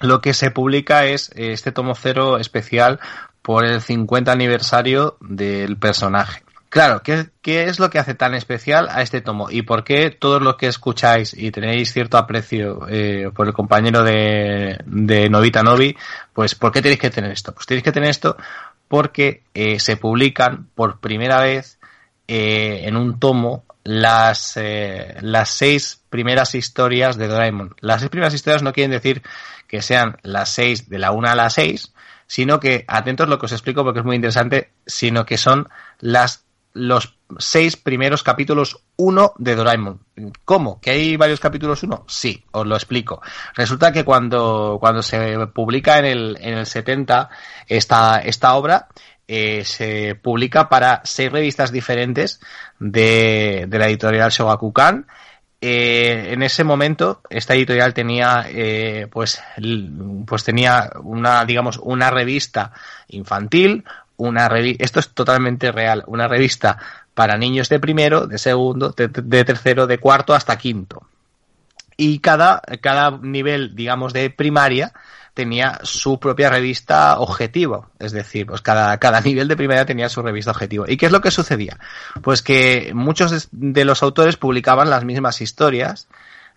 lo 0.00 0.20
que 0.20 0.34
se 0.34 0.50
publica 0.50 1.04
es 1.04 1.30
este 1.36 1.70
tomo 1.70 1.94
cero 1.94 2.38
especial 2.38 2.98
por 3.42 3.64
el 3.64 3.80
50 3.80 4.30
aniversario 4.30 5.16
del 5.20 5.78
personaje. 5.78 6.42
Claro, 6.70 7.02
¿qué, 7.02 7.30
¿qué, 7.40 7.64
es 7.64 7.78
lo 7.78 7.88
que 7.88 7.98
hace 7.98 8.14
tan 8.14 8.34
especial 8.34 8.88
a 8.90 9.00
este 9.00 9.22
tomo? 9.22 9.50
¿Y 9.50 9.62
por 9.62 9.84
qué 9.84 10.10
todos 10.10 10.42
los 10.42 10.56
que 10.56 10.66
escucháis 10.66 11.32
y 11.32 11.50
tenéis 11.50 11.94
cierto 11.94 12.18
aprecio 12.18 12.86
eh, 12.90 13.30
por 13.34 13.46
el 13.46 13.54
compañero 13.54 14.04
de, 14.04 14.78
de 14.84 15.30
Novita 15.30 15.62
Novi, 15.62 15.96
pues 16.34 16.54
¿por 16.54 16.70
qué 16.70 16.82
tenéis 16.82 17.00
que 17.00 17.10
tener 17.10 17.30
esto? 17.30 17.54
Pues 17.54 17.66
tenéis 17.66 17.84
que 17.84 17.92
tener 17.92 18.10
esto 18.10 18.36
porque 18.88 19.44
eh, 19.54 19.78
se 19.80 19.96
publican 19.96 20.68
por 20.74 21.00
primera 21.00 21.40
vez 21.40 21.78
eh, 22.26 22.82
en 22.84 22.96
un 22.96 23.18
tomo 23.18 23.64
las, 23.84 24.56
eh, 24.56 25.16
las 25.20 25.50
seis 25.50 26.02
primeras 26.10 26.54
historias 26.54 27.16
de 27.16 27.28
Doraemon. 27.28 27.74
Las 27.80 28.00
seis 28.00 28.10
primeras 28.10 28.34
historias 28.34 28.62
no 28.62 28.72
quieren 28.72 28.90
decir 28.90 29.22
que 29.66 29.82
sean 29.82 30.18
las 30.22 30.50
seis 30.50 30.88
de 30.88 30.98
la 30.98 31.12
una 31.12 31.32
a 31.32 31.34
la 31.34 31.50
seis, 31.50 31.94
sino 32.26 32.60
que, 32.60 32.84
atentos 32.88 33.28
lo 33.28 33.38
que 33.38 33.46
os 33.46 33.52
explico 33.52 33.84
porque 33.84 34.00
es 34.00 34.04
muy 34.04 34.16
interesante, 34.16 34.72
sino 34.86 35.24
que 35.24 35.38
son 35.38 35.68
las 36.00 36.44
los 36.78 37.18
seis 37.38 37.76
primeros 37.76 38.22
capítulos 38.22 38.80
1 38.96 39.34
de 39.38 39.54
Doraemon. 39.54 40.00
¿Cómo? 40.44 40.80
¿Que 40.80 40.90
hay 40.90 41.16
varios 41.16 41.40
capítulos 41.40 41.82
1? 41.82 42.04
Sí, 42.08 42.44
os 42.52 42.66
lo 42.66 42.74
explico. 42.74 43.20
Resulta 43.54 43.92
que 43.92 44.04
cuando, 44.04 44.78
cuando 44.80 45.02
se 45.02 45.46
publica 45.48 45.98
en 45.98 46.04
el, 46.06 46.38
en 46.40 46.58
el 46.58 46.66
70 46.66 47.28
esta, 47.66 48.18
esta 48.18 48.54
obra, 48.54 48.88
eh, 49.26 49.64
se 49.64 50.14
publica 50.14 50.68
para 50.68 51.02
seis 51.04 51.30
revistas 51.30 51.70
diferentes 51.72 52.40
de, 52.78 53.66
de 53.68 53.78
la 53.78 53.88
editorial 53.88 54.30
Shogakukan 54.30 55.06
eh, 55.60 56.28
en 56.30 56.42
ese 56.44 56.62
momento 56.62 57.20
esta 57.30 57.54
editorial 57.54 57.92
tenía 57.92 58.46
eh, 58.48 59.08
pues 59.10 59.42
pues 60.24 60.44
tenía 60.44 60.88
una 61.02 61.44
digamos 61.44 61.78
una 61.78 62.10
revista 62.10 62.70
infantil 63.08 63.84
una 64.18 64.48
revista 64.48 64.84
esto 64.84 65.00
es 65.00 65.08
totalmente 65.08 65.72
real 65.72 66.04
una 66.06 66.28
revista 66.28 66.78
para 67.14 67.38
niños 67.38 67.70
de 67.70 67.80
primero 67.80 68.26
de 68.26 68.38
segundo 68.38 68.90
de, 68.90 69.08
tercero 69.44 69.86
de 69.86 69.98
cuarto 69.98 70.34
hasta 70.34 70.58
quinto 70.58 71.06
y 71.96 72.18
cada 72.18 72.60
cada 72.80 73.18
nivel 73.22 73.74
digamos 73.74 74.12
de 74.12 74.28
primaria 74.28 74.92
tenía 75.38 75.78
su 75.84 76.18
propia 76.18 76.50
revista 76.50 77.20
objetivo. 77.20 77.90
Es 78.00 78.10
decir, 78.10 78.44
pues 78.44 78.60
cada, 78.60 78.98
cada 78.98 79.20
nivel 79.20 79.46
de 79.46 79.56
primaria 79.56 79.86
tenía 79.86 80.08
su 80.08 80.20
revista 80.20 80.50
objetivo. 80.50 80.84
¿Y 80.88 80.96
qué 80.96 81.06
es 81.06 81.12
lo 81.12 81.20
que 81.20 81.30
sucedía? 81.30 81.78
Pues 82.22 82.42
que 82.42 82.90
muchos 82.92 83.48
de 83.52 83.84
los 83.84 84.02
autores 84.02 84.36
publicaban 84.36 84.90
las 84.90 85.04
mismas 85.04 85.40
historias 85.40 86.08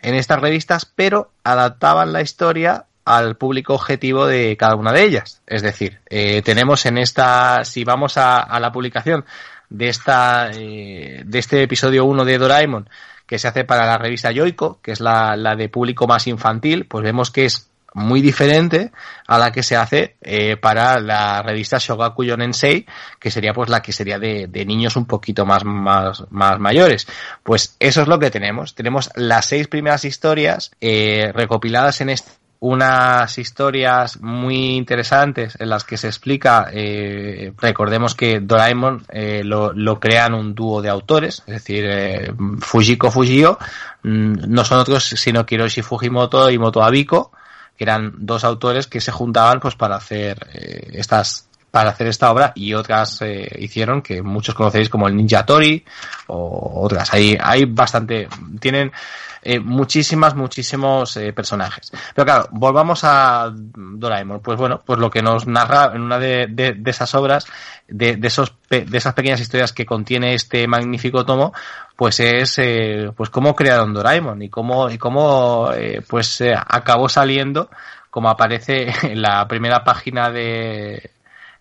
en 0.02 0.16
estas 0.16 0.42
revistas, 0.42 0.86
pero 0.86 1.30
adaptaban 1.44 2.12
la 2.12 2.24
historia 2.24 2.86
al 3.06 3.36
público 3.36 3.74
objetivo 3.74 4.26
de 4.26 4.56
cada 4.58 4.76
una 4.76 4.92
de 4.92 5.04
ellas. 5.04 5.42
Es 5.48 5.62
decir, 5.62 6.00
eh, 6.10 6.42
tenemos 6.42 6.86
en 6.86 6.98
esta, 6.98 7.64
si 7.64 7.84
vamos 7.84 8.18
a, 8.18 8.40
a 8.40 8.60
la 8.60 8.72
publicación 8.72 9.26
de 9.70 9.88
esta, 9.90 10.52
eh, 10.52 11.24
de 11.26 11.40
este 11.40 11.64
episodio 11.64 12.06
1 12.06 12.26
de 12.26 12.38
Doraemon, 12.38 12.90
que 13.26 13.40
se 13.40 13.48
hace 13.48 13.64
para 13.64 13.86
la 13.86 13.98
revista 13.98 14.32
Yoico, 14.32 14.80
que 14.82 14.92
es 14.92 15.00
la, 15.00 15.36
la 15.36 15.56
de 15.56 15.70
público 15.70 16.06
más 16.08 16.28
infantil, 16.28 16.86
pues 16.86 17.04
vemos 17.04 17.32
que 17.32 17.46
es 17.46 17.72
muy 17.94 18.22
diferente 18.22 18.92
a 19.28 19.38
la 19.38 19.52
que 19.52 19.64
se 19.64 19.76
hace 19.76 20.16
eh, 20.22 20.58
para 20.58 21.00
la 21.00 21.42
revista 21.42 21.78
Shogaku 21.78 22.24
Yonensei, 22.24 22.86
que 23.20 23.32
sería 23.32 23.54
pues 23.54 23.70
la 23.70 23.82
que 23.82 23.92
sería 23.92 24.18
de, 24.18 24.48
niños 24.66 24.96
un 24.96 25.06
poquito 25.06 25.46
más, 25.46 25.64
más, 25.66 26.24
más 26.30 26.60
mayores. 26.60 27.08
Pues 27.44 27.76
eso 27.80 28.02
es 28.02 28.08
lo 28.08 28.20
que 28.20 28.32
tenemos. 28.32 28.76
Tenemos 28.76 29.10
las 29.16 29.46
seis 29.46 29.68
primeras 29.68 30.06
historias 30.06 30.72
eh, 30.80 31.32
recopiladas 31.34 32.02
en 32.02 32.10
este 32.10 32.32
unas 32.62 33.40
historias 33.40 34.22
muy 34.22 34.76
interesantes 34.76 35.58
en 35.60 35.70
las 35.70 35.84
que 35.84 35.98
se 35.98 36.08
explica, 36.08 36.68
eh, 36.72 37.54
recordemos 37.58 38.14
que 38.14 38.40
Doraemon 38.40 39.04
eh, 39.10 39.42
lo, 39.44 39.74
lo, 39.74 40.00
crean 40.00 40.36
un 40.36 40.54
dúo 40.54 40.80
de 40.80 40.90
autores, 40.90 41.42
es 41.48 41.54
decir, 41.56 41.86
eh, 41.88 42.32
Fujiko 42.60 43.10
Fujio, 43.10 43.58
mm, 44.04 44.44
no 44.48 44.64
son 44.64 44.78
otros 44.78 45.06
sino 45.06 45.44
Kiroshi 45.44 45.82
Fujimoto 45.82 46.52
y 46.52 46.60
Moto 46.60 46.84
Abiko, 46.84 47.32
que 47.76 47.84
eran 47.84 48.14
dos 48.18 48.44
autores 48.44 48.86
que 48.86 49.02
se 49.02 49.12
juntaban 49.12 49.60
pues 49.60 49.74
para 49.74 49.96
hacer 49.96 50.48
eh, 50.54 50.92
estas 50.94 51.50
para 51.72 51.92
hacer 51.92 52.08
esta 52.08 52.32
obra 52.32 52.52
y 52.54 52.74
otras 52.74 53.22
eh, 53.22 53.50
hicieron 53.60 54.02
que 54.02 54.22
muchos 54.22 54.54
conocéis 54.54 54.90
como 54.90 55.08
el 55.08 55.16
Ninja 55.16 55.46
Tori 55.46 55.84
o 56.28 56.84
otras. 56.84 57.14
Hay, 57.14 57.38
hay 57.42 57.66
bastante, 57.66 58.28
tienen 58.60 58.92
eh, 59.44 59.60
muchísimas, 59.60 60.36
muchísimos 60.36 61.18
eh, 61.18 61.34
personajes. 61.34 61.92
Pero 62.14 62.26
claro, 62.26 62.48
volvamos 62.52 63.02
a 63.04 63.52
Doraemon. 63.54 64.42
Pues 64.42 64.58
bueno, 64.58 64.82
pues 64.86 65.00
lo 65.00 65.10
que 65.10 65.22
nos 65.22 65.48
narra 65.48 65.92
en 65.94 66.02
una 66.02 66.20
de, 66.20 66.48
de, 66.48 66.78
esas 66.86 67.14
obras, 67.16 67.48
de, 67.88 68.18
de, 68.18 68.28
esos, 68.28 68.54
de 68.70 68.98
esas 68.98 69.14
pequeñas 69.14 69.42
historias 69.42 69.74
que 69.74 69.86
contiene 69.86 70.34
este 70.34 70.68
magnífico 70.68 71.26
tomo, 71.26 71.54
pues 71.96 72.20
es 72.20 72.60
eh, 72.60 73.12
pues 73.16 73.30
cómo 73.30 73.56
crearon 73.56 73.94
Doraemon 73.94 74.42
y 74.42 74.50
cómo, 74.50 74.90
y 74.90 74.98
cómo 74.98 75.72
eh, 75.74 76.02
pues 76.08 76.44
acabó 76.68 77.10
saliendo 77.10 77.70
como 78.12 78.30
aparece 78.30 78.94
en 79.04 79.22
la 79.22 79.48
primera 79.48 79.84
página 79.84 80.30
de 80.30 81.12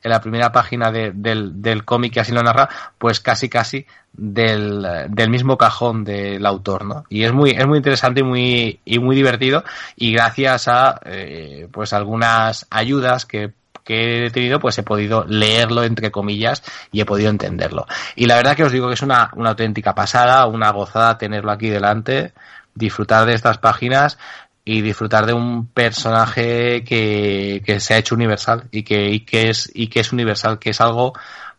en 0.03 0.11
la 0.11 0.21
primera 0.21 0.53
página 0.53 0.91
de, 0.91 1.13
del, 1.15 1.61
del 1.61 1.85
cómic 1.85 2.15
que 2.15 2.21
así 2.21 2.33
lo 2.33 2.43
narra, 2.43 2.69
pues 2.99 3.21
casi 3.21 3.49
casi 3.49 3.87
del, 4.13 4.87
del 5.09 5.31
mismo 5.31 5.57
cajón 5.57 6.05
del 6.05 6.45
autor, 6.47 6.85
¿no? 6.85 7.05
Y 7.09 7.25
es 7.25 7.33
muy, 7.33 7.51
es 7.51 7.67
muy 7.67 7.79
interesante 7.79 8.21
y 8.21 8.25
muy, 8.25 8.81
y 8.85 8.99
muy 8.99 9.15
divertido 9.15 9.65
y 9.97 10.13
gracias 10.13 10.69
a 10.69 11.01
eh, 11.05 11.69
pues 11.71 11.93
algunas 11.93 12.67
ayudas 12.71 13.27
que 13.27 13.53
que 13.83 14.27
he 14.27 14.31
tenido, 14.31 14.61
pues 14.61 14.79
he 14.79 14.85
podido 14.85 15.25
leerlo 15.27 15.83
entre 15.83 16.13
comillas 16.13 16.63
y 16.93 17.01
he 17.01 17.05
podido 17.05 17.31
entenderlo. 17.31 17.87
Y 18.15 18.27
la 18.27 18.37
verdad 18.37 18.55
que 18.55 18.63
os 18.63 18.71
digo 18.71 18.87
que 18.87 18.95
es 18.95 19.03
una, 19.03 19.31
una 19.35 19.51
auténtica 19.51 19.95
pasada, 19.95 20.47
una 20.47 20.71
gozada 20.71 21.19
tenerlo 21.19 21.51
aquí 21.51 21.69
delante, 21.69 22.33
disfrutar 22.75 23.27
de 23.27 23.35
estas 23.35 23.59
páginas 23.59 24.17
y 24.71 24.83
disfrutar 24.83 25.27
de 25.27 25.33
un 25.33 25.67
personaje 25.67 26.85
que, 26.85 27.61
que 27.67 27.81
se 27.81 27.95
ha 27.95 27.99
hecho 27.99 28.15
universal 28.15 28.69
y 28.71 28.85
que, 28.85 29.25
que 29.25 29.51
es 29.51 29.69
y 29.75 29.89
que 29.89 29.99
es 29.99 30.13
universal, 30.13 30.61
que 30.61 30.71
es 30.71 30.81
algo 30.81 31.13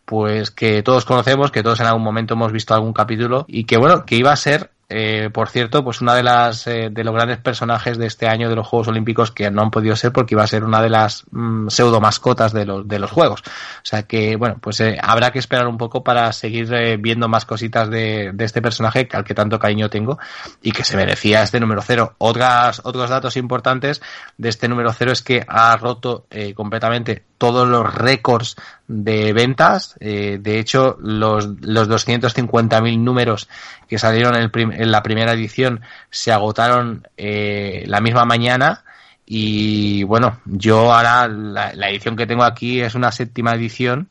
pues 0.06 0.50
que 0.50 0.82
todos 0.82 1.04
conocemos, 1.04 1.50
que 1.50 1.62
todos 1.62 1.78
en 1.80 1.86
algún 1.86 2.02
momento 2.02 2.32
hemos 2.32 2.52
visto 2.52 2.72
algún 2.72 2.94
capítulo 2.94 3.44
y 3.48 3.64
que 3.64 3.76
bueno, 3.76 4.06
que 4.06 4.16
iba 4.16 4.32
a 4.32 4.36
ser 4.36 4.70
eh, 4.94 5.30
por 5.30 5.48
cierto, 5.48 5.82
pues 5.82 6.00
una 6.00 6.14
de 6.14 6.22
las 6.22 6.66
eh, 6.66 6.90
de 6.90 7.04
los 7.04 7.14
grandes 7.14 7.38
personajes 7.38 7.96
de 7.96 8.06
este 8.06 8.28
año 8.28 8.48
de 8.50 8.56
los 8.56 8.66
Juegos 8.66 8.88
Olímpicos 8.88 9.30
que 9.30 9.50
no 9.50 9.62
han 9.62 9.70
podido 9.70 9.96
ser 9.96 10.12
porque 10.12 10.34
iba 10.34 10.44
a 10.44 10.46
ser 10.46 10.64
una 10.64 10.82
de 10.82 10.90
las 10.90 11.24
mm, 11.30 11.68
pseudo 11.68 12.00
mascotas 12.00 12.52
de 12.52 12.66
los 12.66 12.86
de 12.86 12.98
los 12.98 13.10
Juegos. 13.10 13.40
O 13.40 13.84
sea 13.84 14.02
que 14.02 14.36
bueno, 14.36 14.58
pues 14.60 14.80
eh, 14.80 14.98
habrá 15.02 15.30
que 15.30 15.38
esperar 15.38 15.66
un 15.66 15.78
poco 15.78 16.04
para 16.04 16.32
seguir 16.32 16.98
viendo 17.00 17.28
más 17.28 17.46
cositas 17.46 17.88
de, 17.88 18.32
de, 18.34 18.44
este 18.44 18.60
personaje 18.60 19.08
al 19.12 19.24
que 19.24 19.34
tanto 19.34 19.58
cariño 19.58 19.88
tengo 19.88 20.18
y 20.62 20.72
que 20.72 20.84
se 20.84 20.96
merecía 20.96 21.42
este 21.42 21.58
número 21.58 21.80
cero. 21.82 22.14
Otras 22.18 22.82
otros 22.84 23.08
datos 23.08 23.36
importantes 23.36 24.02
de 24.36 24.48
este 24.50 24.68
número 24.68 24.92
cero 24.92 25.12
es 25.12 25.22
que 25.22 25.44
ha 25.48 25.76
roto 25.76 26.26
completamente 26.54 27.24
todos 27.38 27.66
los 27.66 27.92
récords 27.92 28.56
de 28.86 29.32
ventas. 29.32 29.96
De 29.98 30.58
hecho, 30.58 30.96
los, 31.00 31.48
los 31.60 31.88
250.000 31.88 32.98
números 32.98 33.48
que 33.88 33.98
salieron 33.98 34.34
en, 34.36 34.50
la 34.90 35.02
primera 35.02 35.32
edición 35.32 35.80
se 36.10 36.32
agotaron 36.32 37.06
eh, 37.16 37.84
la 37.86 38.00
misma 38.00 38.24
mañana. 38.24 38.84
Y 39.26 40.02
bueno, 40.04 40.40
yo 40.44 40.92
ahora 40.92 41.28
la, 41.28 41.72
la, 41.74 41.90
edición 41.90 42.16
que 42.16 42.26
tengo 42.26 42.44
aquí 42.44 42.80
es 42.80 42.94
una 42.94 43.12
séptima 43.12 43.52
edición, 43.52 44.08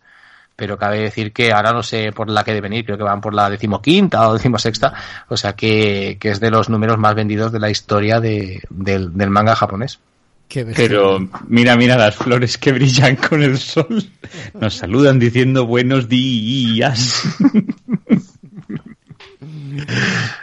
pero 0.55 0.77
cabe 0.77 0.99
decir 0.99 1.33
que 1.33 1.51
ahora 1.51 1.73
no 1.73 1.83
sé 1.83 2.11
por 2.11 2.29
la 2.29 2.43
que 2.43 2.53
deben 2.53 2.73
ir, 2.73 2.85
creo 2.85 2.97
que 2.97 3.03
van 3.03 3.21
por 3.21 3.33
la 3.33 3.49
decimoquinta 3.49 4.27
o 4.27 4.33
decimosexta, 4.33 4.93
o 5.27 5.37
sea 5.37 5.53
que, 5.53 6.17
que 6.19 6.29
es 6.29 6.39
de 6.39 6.49
los 6.49 6.69
números 6.69 6.97
más 6.97 7.13
vendidos 7.13 7.51
de 7.51 7.59
la 7.59 7.69
historia 7.69 8.19
de, 8.19 8.63
del, 8.69 9.15
del 9.15 9.29
manga 9.29 9.55
japonés. 9.55 9.99
Pero 10.75 11.19
mira, 11.47 11.77
mira 11.77 11.95
las 11.95 12.15
flores 12.15 12.57
que 12.57 12.73
brillan 12.73 13.15
con 13.15 13.41
el 13.41 13.57
sol. 13.57 14.03
Nos 14.59 14.75
saludan 14.75 15.17
diciendo 15.17 15.65
buenos 15.65 16.09
días. 16.09 17.23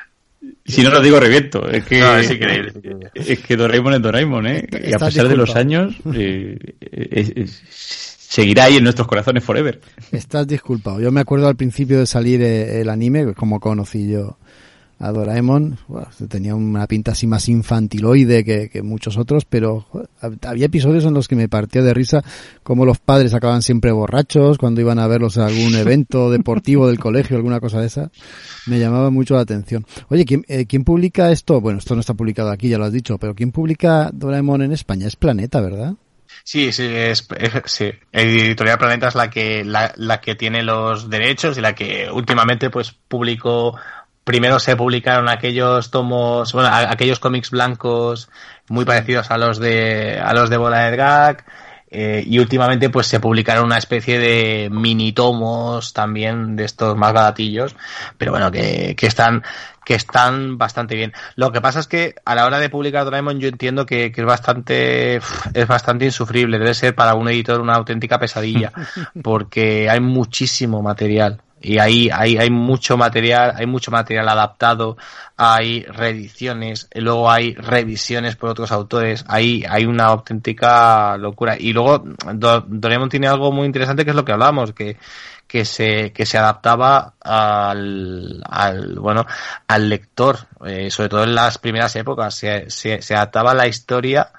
si 0.68 0.82
no 0.82 0.90
lo 0.90 1.00
digo, 1.00 1.18
reviento. 1.18 1.68
Es 1.68 1.84
que, 1.84 1.98
es, 2.20 2.30
increíble, 2.30 2.72
es 3.14 3.38
que 3.40 3.56
Doraemon 3.56 3.94
es 3.94 4.02
Doraemon, 4.02 4.46
¿eh? 4.46 4.68
Y 4.86 4.92
a 4.92 4.98
pesar 4.98 5.28
de 5.28 5.36
los 5.36 5.56
años, 5.56 5.94
eh, 6.14 7.46
seguirá 7.70 8.64
ahí 8.64 8.76
en 8.76 8.84
nuestros 8.84 9.08
corazones 9.08 9.44
forever. 9.44 9.80
Estás 10.12 10.46
disculpado. 10.46 11.00
Yo 11.00 11.10
me 11.10 11.20
acuerdo 11.20 11.48
al 11.48 11.56
principio 11.56 11.98
de 11.98 12.06
salir 12.06 12.42
eh, 12.42 12.80
el 12.80 12.88
anime, 12.88 13.34
como 13.34 13.60
conocí 13.60 14.08
yo 14.08 14.38
a 14.98 15.12
Doraemon. 15.12 15.78
tenía 16.28 16.54
una 16.54 16.86
pinta 16.86 17.12
así 17.12 17.26
más 17.26 17.48
infantiloide 17.48 18.44
que, 18.44 18.82
muchos 18.82 19.16
otros, 19.16 19.44
pero 19.44 19.86
había 20.42 20.66
episodios 20.66 21.04
en 21.04 21.14
los 21.14 21.28
que 21.28 21.36
me 21.36 21.48
partía 21.48 21.82
de 21.82 21.94
risa 21.94 22.22
como 22.62 22.84
los 22.84 22.98
padres 22.98 23.34
acaban 23.34 23.62
siempre 23.62 23.92
borrachos 23.92 24.58
cuando 24.58 24.80
iban 24.80 24.98
a 24.98 25.06
verlos 25.06 25.36
en 25.36 25.44
algún 25.44 25.74
evento 25.76 26.30
deportivo 26.30 26.88
del 26.88 26.98
colegio, 26.98 27.36
alguna 27.36 27.60
cosa 27.60 27.80
de 27.80 27.86
esa. 27.86 28.10
Me 28.66 28.78
llamaba 28.78 29.10
mucho 29.10 29.34
la 29.34 29.40
atención. 29.40 29.86
Oye, 30.08 30.24
¿quién, 30.24 30.44
eh, 30.48 30.66
¿quién 30.66 30.84
publica 30.84 31.30
esto? 31.30 31.60
Bueno, 31.60 31.78
esto 31.78 31.94
no 31.94 32.00
está 32.00 32.14
publicado 32.14 32.50
aquí, 32.50 32.68
ya 32.68 32.78
lo 32.78 32.84
has 32.84 32.92
dicho, 32.92 33.18
pero 33.18 33.34
¿quién 33.34 33.52
publica 33.52 34.10
Doraemon 34.12 34.62
en 34.62 34.72
España? 34.72 35.06
Es 35.06 35.16
Planeta, 35.16 35.60
¿verdad? 35.60 35.94
Sí, 36.44 36.72
sí, 36.72 36.84
es, 36.84 37.26
sí. 37.66 37.90
Editorial 38.12 38.78
Planeta 38.78 39.08
es 39.08 39.14
la 39.14 39.30
que 39.30 39.64
la, 39.64 39.92
la, 39.96 40.20
que 40.20 40.34
tiene 40.34 40.62
los 40.62 41.10
derechos 41.10 41.58
y 41.58 41.60
la 41.60 41.74
que 41.74 42.10
últimamente 42.10 42.70
pues 42.70 42.92
publicó 42.92 43.78
primero 44.28 44.59
se 44.59 44.76
publicaron 44.76 45.26
aquellos 45.30 45.90
tomos, 45.90 46.52
bueno, 46.52 46.68
aquellos 46.70 47.18
cómics 47.18 47.50
blancos 47.50 48.28
muy 48.68 48.84
parecidos 48.84 49.30
a 49.30 49.38
los 49.38 49.59
de 49.59 50.20
a 50.22 50.34
los 50.34 50.50
de 50.50 50.59
Bola 50.59 50.90
de 50.90 50.96
Gag 50.98 51.46
eh, 51.90 52.22
y 52.26 52.38
últimamente 52.38 52.90
pues 52.90 53.06
se 53.06 53.20
publicaron 53.20 53.64
una 53.64 53.78
especie 53.78 54.18
de 54.18 54.68
mini 54.70 55.12
tomos 55.12 55.94
también 55.94 56.56
de 56.56 56.66
estos 56.66 56.94
más 56.94 57.14
baratillos, 57.14 57.74
pero 58.18 58.32
bueno, 58.32 58.50
que, 58.50 58.94
que 58.98 59.06
están 59.06 59.42
que 59.86 59.94
están 59.94 60.59
bastante 60.59 60.94
bien. 60.94 61.14
Lo 61.34 61.50
que 61.50 61.62
pasa 61.62 61.80
es 61.80 61.86
que 61.86 62.14
a 62.26 62.34
la 62.34 62.44
hora 62.44 62.59
de 62.59 62.68
publicar 62.68 63.05
Doraemon 63.05 63.40
yo 63.40 63.48
entiendo 63.48 63.86
que, 63.86 64.12
que 64.12 64.20
es 64.20 64.26
bastante 64.26 65.16
es 65.55 65.66
bastante 65.66 66.05
insufrible, 66.05 66.59
debe 66.59 66.74
ser 66.74 66.94
para 66.94 67.14
un 67.14 67.28
editor 67.28 67.62
una 67.62 67.76
auténtica 67.76 68.18
pesadilla, 68.18 68.72
porque 69.22 69.88
hay 69.88 70.00
muchísimo 70.00 70.82
material 70.82 71.40
y 71.60 71.78
ahí 71.78 72.09
hay, 72.12 72.36
hay 72.36 72.51
mucho 72.51 72.97
material, 72.97 73.52
hay 73.56 73.66
mucho 73.66 73.90
material 73.90 74.28
adaptado, 74.28 74.97
hay 75.36 75.82
reediciones, 75.85 76.89
luego 76.94 77.30
hay 77.30 77.55
revisiones 77.55 78.36
por 78.36 78.51
otros 78.51 78.70
autores, 78.72 79.24
hay, 79.28 79.64
hay 79.68 79.85
una 79.85 80.06
auténtica 80.06 81.16
locura. 81.16 81.56
Y 81.59 81.72
luego 81.72 82.05
Doraemon 82.35 83.09
tiene 83.09 83.28
algo 83.28 83.51
muy 83.52 83.66
interesante 83.66 84.05
que 84.05 84.10
es 84.10 84.16
lo 84.16 84.24
que 84.24 84.32
hablamos, 84.32 84.72
que, 84.72 84.97
que 85.47 85.64
se, 85.64 86.12
que 86.12 86.26
se 86.26 86.39
adaptaba 86.39 87.14
al, 87.20 88.43
al 88.48 88.98
bueno, 88.98 89.26
al 89.66 89.89
lector, 89.89 90.39
eh, 90.64 90.90
sobre 90.90 91.09
todo 91.09 91.24
en 91.24 91.35
las 91.35 91.59
primeras 91.59 91.97
épocas, 91.97 92.35
se, 92.35 92.70
se, 92.70 93.02
se 93.02 93.14
adaptaba 93.14 93.52
a 93.52 93.55
la 93.55 93.66
historia 93.66 94.30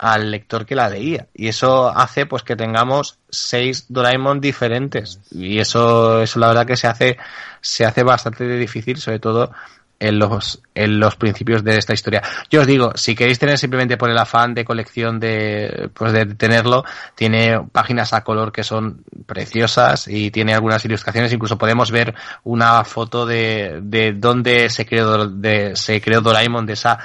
al 0.00 0.30
lector 0.30 0.64
que 0.64 0.74
la 0.74 0.88
leía. 0.88 1.26
Y 1.34 1.48
eso 1.48 1.88
hace 1.94 2.24
pues 2.24 2.42
que 2.42 2.56
tengamos 2.56 3.18
seis 3.28 3.84
Doraemon 3.90 4.40
diferentes. 4.40 5.20
Y 5.30 5.58
eso, 5.58 6.22
eso 6.22 6.40
la 6.40 6.48
verdad 6.48 6.66
que 6.66 6.76
se 6.76 6.86
hace, 6.86 7.18
se 7.60 7.84
hace 7.84 8.02
bastante 8.02 8.48
difícil, 8.48 8.96
sobre 8.96 9.18
todo 9.18 9.52
en 9.98 10.18
los, 10.18 10.62
en 10.74 10.98
los 10.98 11.16
principios 11.16 11.62
de 11.62 11.76
esta 11.76 11.92
historia. 11.92 12.22
Yo 12.50 12.62
os 12.62 12.66
digo, 12.66 12.92
si 12.94 13.14
queréis 13.14 13.38
tener 13.38 13.58
simplemente 13.58 13.98
por 13.98 14.08
el 14.08 14.16
afán 14.16 14.54
de 14.54 14.64
colección 14.64 15.20
de, 15.20 15.90
pues 15.92 16.14
de 16.14 16.24
tenerlo, 16.24 16.82
tiene 17.14 17.60
páginas 17.70 18.14
a 18.14 18.24
color 18.24 18.52
que 18.52 18.64
son 18.64 19.04
preciosas 19.26 20.08
y 20.08 20.30
tiene 20.30 20.54
algunas 20.54 20.82
ilustraciones, 20.82 21.30
incluso 21.34 21.58
podemos 21.58 21.90
ver 21.90 22.14
una 22.44 22.82
foto 22.84 23.26
de, 23.26 23.80
de 23.82 24.14
dónde 24.14 24.70
se 24.70 24.86
creó, 24.86 25.30
se 25.74 26.00
creó 26.00 26.22
Doraemon, 26.22 26.64
de 26.64 26.72
esa 26.72 26.98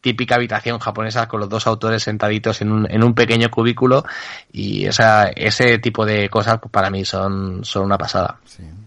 típica 0.00 0.36
habitación 0.36 0.78
japonesa 0.78 1.28
con 1.28 1.40
los 1.40 1.48
dos 1.48 1.66
autores 1.66 2.02
sentaditos 2.02 2.60
en 2.62 2.72
un, 2.72 2.90
en 2.90 3.02
un 3.02 3.14
pequeño 3.14 3.50
cubículo 3.50 4.04
y 4.52 4.86
esa, 4.86 5.28
ese 5.28 5.78
tipo 5.78 6.06
de 6.06 6.28
cosas 6.28 6.58
pues, 6.60 6.72
para 6.72 6.90
mí 6.90 7.04
son, 7.04 7.64
son 7.64 7.84
una 7.84 7.98
pasada. 7.98 8.38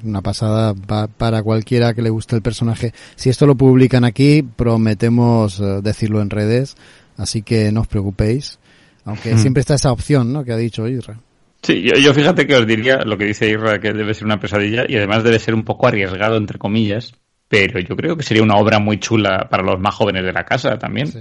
una 0.04 0.22
pasada 0.22 0.74
para 1.18 1.44
cualquiera 1.44 1.94
que 1.94 2.02
le 2.02 2.10
guste 2.10 2.36
el 2.36 2.42
personaje. 2.42 2.94
Si 3.16 3.30
esto 3.30 3.46
lo 3.46 3.56
publican 3.56 4.04
aquí, 4.06 4.42
prometemos 4.44 5.60
eh, 5.60 5.80
decirlo 5.82 6.22
en 6.22 6.30
redes, 6.30 6.76
así 7.18 7.44
que 7.44 7.72
no 7.72 7.82
os 7.82 7.88
preocupéis, 7.88 8.60
aunque 9.06 9.38
siempre 9.38 9.62
está 9.62 9.76
esa 9.76 9.92
opción 9.92 10.34
¿no? 10.34 10.44
que 10.44 10.54
ha 10.54 10.58
dicho 10.58 10.88
Isra. 10.88 11.20
Sí, 11.62 11.82
yo, 11.82 11.96
yo, 11.96 12.14
fíjate 12.14 12.46
que 12.46 12.58
os 12.58 12.68
diría 12.68 13.04
lo 13.06 13.18
que 13.18 13.24
dice 13.24 13.50
Isra, 13.50 13.80
que 13.80 13.94
debe 13.94 14.14
ser 14.14 14.26
una 14.26 14.40
pesadilla 14.40 14.84
y 14.88 14.98
además 14.98 15.24
debe 15.24 15.40
ser 15.40 15.54
un 15.54 15.64
poco 15.64 15.88
arriesgado, 15.88 16.36
entre 16.36 16.60
comillas, 16.60 17.14
pero 17.54 17.80
yo 17.80 17.96
creo 17.96 18.18
que 18.18 18.24
sería 18.24 18.42
una 18.42 18.56
obra 18.56 18.80
muy 18.80 19.00
chula 19.00 19.48
para 19.50 19.62
los 19.62 19.80
más 19.80 19.94
jóvenes 19.94 20.24
de 20.24 20.34
la 20.34 20.44
casa 20.44 20.78
también. 20.80 21.12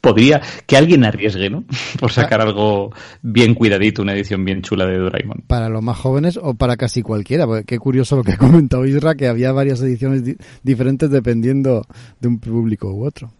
Podría 0.00 0.40
que 0.66 0.76
alguien 0.76 1.04
arriesgue, 1.04 1.50
¿no? 1.50 1.64
Por 2.00 2.10
sacar 2.10 2.40
algo 2.40 2.90
bien 3.20 3.54
cuidadito, 3.54 4.00
una 4.00 4.14
edición 4.14 4.44
bien 4.44 4.62
chula 4.62 4.86
de 4.86 4.96
Doraemon. 4.96 5.44
Para 5.46 5.68
los 5.68 5.82
más 5.82 5.98
jóvenes 5.98 6.38
o 6.40 6.54
para 6.54 6.76
casi 6.76 7.02
cualquiera, 7.02 7.46
porque 7.46 7.64
qué 7.64 7.78
curioso 7.78 8.16
lo 8.16 8.24
que 8.24 8.32
ha 8.32 8.38
comentado 8.38 8.86
Isra, 8.86 9.14
que 9.14 9.26
había 9.26 9.52
varias 9.52 9.82
ediciones 9.82 10.22
diferentes 10.62 11.10
dependiendo 11.10 11.84
de 12.20 12.28
un 12.28 12.38
público 12.38 12.90
u 12.90 13.04
otro. 13.04 13.30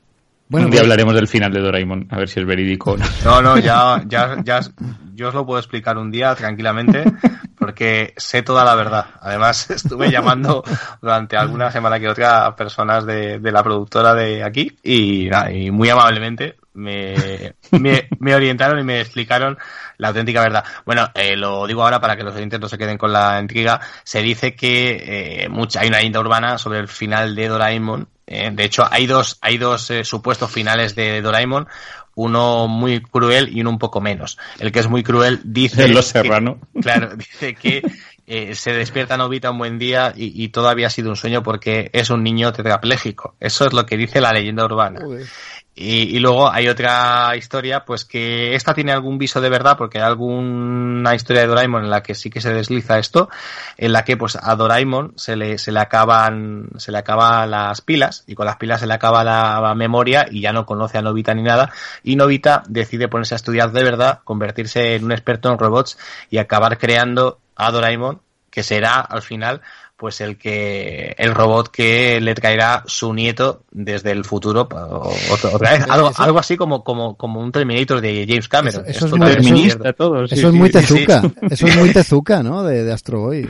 Bueno, 0.49 0.67
un 0.67 0.71
día 0.71 0.81
pues- 0.81 0.87
hablaremos 0.87 1.15
del 1.15 1.29
final 1.29 1.53
de 1.53 1.61
Doraemon, 1.61 2.09
a 2.11 2.17
ver 2.19 2.29
si 2.29 2.41
es 2.41 2.47
verídico 2.47 2.93
o 2.93 2.97
no. 2.97 3.05
No, 3.25 3.43
no, 3.43 3.59
ya, 3.59 4.03
ya, 4.07 4.37
ya, 4.43 4.61
yo 5.15 5.29
os 5.29 5.35
lo 5.35 5.45
puedo 5.45 5.59
explicar 5.59 5.99
un 5.99 6.11
día 6.11 6.35
tranquilamente, 6.35 7.05
porque 7.59 8.15
sé 8.17 8.43
toda 8.43 8.65
la 8.65 8.75
verdad. 8.75 9.07
Además, 9.21 9.71
estuve 9.71 10.11
llamando 10.11 10.63
durante 11.03 11.37
alguna 11.37 11.71
semana 11.71 11.99
que 12.01 12.09
otra 12.09 12.47
a 12.47 12.57
personas 12.57 13.05
de, 13.05 13.39
de 13.39 13.53
la 13.53 13.63
productora 13.63 14.15
de 14.15 14.43
aquí 14.43 14.77
y, 14.83 15.29
y 15.29 15.71
muy 15.71 15.89
amablemente 15.91 16.57
me, 16.79 17.55
me, 18.21 18.35
orientaron 18.35 18.79
y 18.79 18.85
me 18.85 19.01
explicaron 19.01 19.59
la 19.99 20.09
auténtica 20.09 20.41
verdad. 20.41 20.65
Bueno, 20.87 21.11
eh, 21.15 21.37
lo 21.37 21.67
digo 21.67 21.83
ahora 21.83 22.01
para 22.01 22.17
que 22.17 22.23
los 22.23 22.35
oyentes 22.35 22.61
no 22.61 22.69
se 22.69 22.79
queden 22.79 22.97
con 22.97 23.13
la 23.13 23.41
intriga. 23.41 23.81
Se 24.05 24.23
dice 24.23 24.55
que 24.55 25.43
eh, 25.43 25.49
mucha, 25.49 25.81
hay 25.81 25.89
una 25.89 25.99
leyenda 25.99 26.21
urbana 26.21 26.59
sobre 26.59 26.79
el 26.79 26.89
final 26.89 27.35
de 27.35 27.49
Doraemon. 27.49 28.09
Eh, 28.31 28.51
de 28.53 28.65
hecho, 28.65 28.87
hay 28.89 29.07
dos, 29.07 29.39
hay 29.41 29.57
dos 29.57 29.91
eh, 29.91 30.05
supuestos 30.05 30.53
finales 30.53 30.95
de 30.95 31.23
Doraemon. 31.23 31.67
Uno 32.15 32.69
muy 32.69 33.01
cruel 33.01 33.49
y 33.57 33.61
uno 33.63 33.71
un 33.71 33.79
poco 33.79 34.01
menos. 34.01 34.39
El 34.59 34.71
que 34.71 34.81
es 34.81 34.89
muy 34.89 35.03
cruel 35.03 35.41
dice. 35.45 35.89
Los 35.89 36.07
Serrano. 36.07 36.59
claro, 36.81 37.17
dice 37.17 37.55
que 37.55 37.83
eh, 38.27 38.55
se 38.55 38.73
despierta 38.73 39.17
Novita 39.17 39.51
un 39.51 39.59
buen 39.59 39.79
día 39.79 40.13
y, 40.15 40.45
y, 40.45 40.49
todo 40.49 40.69
había 40.69 40.91
sido 40.91 41.09
un 41.09 41.17
sueño 41.17 41.43
porque 41.43 41.89
es 41.95 42.11
un 42.11 42.23
niño 42.23 42.53
tetrapléjico. 42.53 43.35
Eso 43.41 43.67
es 43.67 43.73
lo 43.73 43.87
que 43.87 43.97
dice 43.97 44.21
la 44.21 44.33
leyenda 44.33 44.65
urbana. 44.67 45.01
Y, 45.81 46.17
y, 46.17 46.19
luego 46.19 46.51
hay 46.51 46.69
otra 46.69 47.37
historia, 47.37 47.85
pues 47.85 48.05
que 48.05 48.57
esta 48.57 48.75
tiene 48.75 48.91
algún 48.91 49.17
viso 49.17 49.41
de 49.41 49.49
verdad, 49.49 49.77
porque 49.79 49.99
hay 49.99 50.05
alguna 50.05 51.15
historia 51.15 51.43
de 51.43 51.49
Doraemon 51.49 51.85
en 51.85 51.91
la 51.91 52.03
que 52.03 52.17
sí 52.17 52.31
que 52.31 52.41
se 52.41 52.53
desliza 52.53 52.99
esto, 52.99 53.29
en 53.77 53.93
la 53.93 54.05
que 54.05 54.17
pues 54.17 54.37
a 54.43 54.57
Doraemon 54.57 55.13
se 55.15 55.37
le, 55.37 55.57
se 55.57 55.71
le 55.71 55.79
acaban, 55.79 56.69
se 56.79 56.91
le 56.91 56.99
acaban 56.99 57.53
las 57.53 57.81
pilas, 57.81 58.25
y 58.27 58.35
con 58.35 58.47
las 58.47 58.57
pilas 58.57 58.81
se 58.81 58.89
le 58.89 58.95
acaba 58.95 59.23
la 59.23 59.73
memoria 59.77 60.27
y 60.29 60.41
ya 60.41 60.53
no 60.53 60.67
conoce 60.67 60.99
a 60.99 61.03
Novita 61.03 61.33
ni 61.33 61.45
nada, 61.45 61.71
y 62.03 62.17
Novita 62.17 62.65
decide 62.67 63.07
ponerse 63.07 63.35
a 63.35 63.37
estudiar 63.37 63.71
de 63.71 63.85
verdad, 63.85 64.21
convertirse 64.25 64.97
en 64.97 65.05
un 65.05 65.13
experto 65.13 65.49
en 65.49 65.59
robots 65.59 65.97
y 66.29 66.39
acabar 66.39 66.79
creando 66.79 67.39
a 67.55 67.71
Doraemon, 67.71 68.21
que 68.51 68.65
será 68.65 68.99
al 68.99 69.23
final 69.23 69.61
pues 69.99 70.21
el 70.21 70.39
que 70.39 71.15
el 71.19 71.35
robot 71.35 71.69
que 71.69 72.21
le 72.21 72.35
traerá 72.35 72.85
su 72.87 73.13
nieto 73.13 73.65
desde 73.73 74.13
el 74.13 74.25
futuro 74.25 74.69
otra 75.31 75.59
vez. 75.59 75.85
Algo, 75.91 76.13
algo 76.17 76.39
así 76.39 76.57
como 76.57 76.85
como 76.85 77.17
como 77.17 77.41
un 77.41 77.51
Terminator 77.51 78.01
de 78.01 78.25
James 78.27 78.49
Cameron. 78.49 78.85
Eso, 78.87 79.07
es 79.07 79.13
muy 79.13 79.29
terminista 79.29 79.93
todo 79.93 80.25
eso 80.31 80.49
es 80.49 80.55
muy 80.55 80.71
tezuka 80.71 81.23
eso 81.51 81.67
es 81.67 81.77
muy 81.77 81.93
tezuka 81.93 82.43
no 82.45 82.63
de, 82.63 82.85
de 82.85 82.93
Astro 82.93 83.23
Boy 83.23 83.49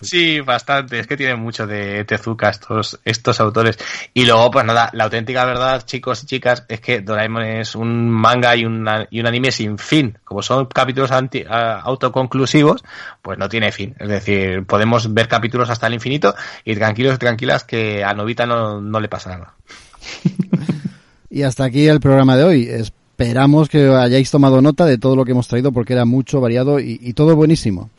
sí 0.00 0.40
bastante 0.40 0.98
es 1.00 1.06
que 1.06 1.18
tiene 1.18 1.36
mucho 1.36 1.66
de 1.66 2.04
tezuka 2.04 2.48
estos 2.48 2.98
estos 3.04 3.40
autores. 3.40 3.78
Y 4.14 4.24
luego 4.24 4.50
pues 4.50 4.64
nada 4.64 4.90
la 4.94 5.04
auténtica 5.04 5.44
verdad 5.44 5.84
chicos 5.84 6.22
y 6.22 6.26
chicas 6.26 6.64
es 6.68 6.80
que 6.80 7.00
Doraemon 7.00 7.42
es 7.42 7.74
un 7.74 8.08
manga 8.08 8.56
y, 8.56 8.64
una, 8.64 9.06
y 9.10 9.20
un 9.20 9.26
anime 9.26 9.50
sin 9.50 9.76
fin. 9.76 10.16
Como 10.24 10.40
son 10.42 10.66
capítulos 10.66 11.10
anti, 11.10 11.44
autoconclusivos 11.46 12.82
pues 13.20 13.38
no 13.38 13.48
tiene 13.50 13.70
fin. 13.70 13.94
Es 13.98 14.08
decir 14.08 14.64
podemos 14.64 15.12
ver 15.12 15.28
capítulos 15.28 15.68
hasta 15.68 15.89
infinito 15.94 16.34
y 16.64 16.74
tranquilos 16.74 17.18
tranquilas 17.18 17.64
que 17.64 18.04
a 18.04 18.14
Novita 18.14 18.46
no, 18.46 18.80
no 18.80 19.00
le 19.00 19.08
pasa 19.08 19.30
nada. 19.30 19.54
y 21.30 21.42
hasta 21.42 21.64
aquí 21.64 21.86
el 21.86 22.00
programa 22.00 22.36
de 22.36 22.44
hoy. 22.44 22.68
Esperamos 22.68 23.68
que 23.68 23.86
hayáis 23.88 24.30
tomado 24.30 24.62
nota 24.62 24.86
de 24.86 24.98
todo 24.98 25.14
lo 25.14 25.24
que 25.24 25.32
hemos 25.32 25.48
traído 25.48 25.72
porque 25.72 25.92
era 25.92 26.04
mucho, 26.04 26.40
variado 26.40 26.80
y, 26.80 26.98
y 27.02 27.12
todo 27.12 27.36
buenísimo. 27.36 27.90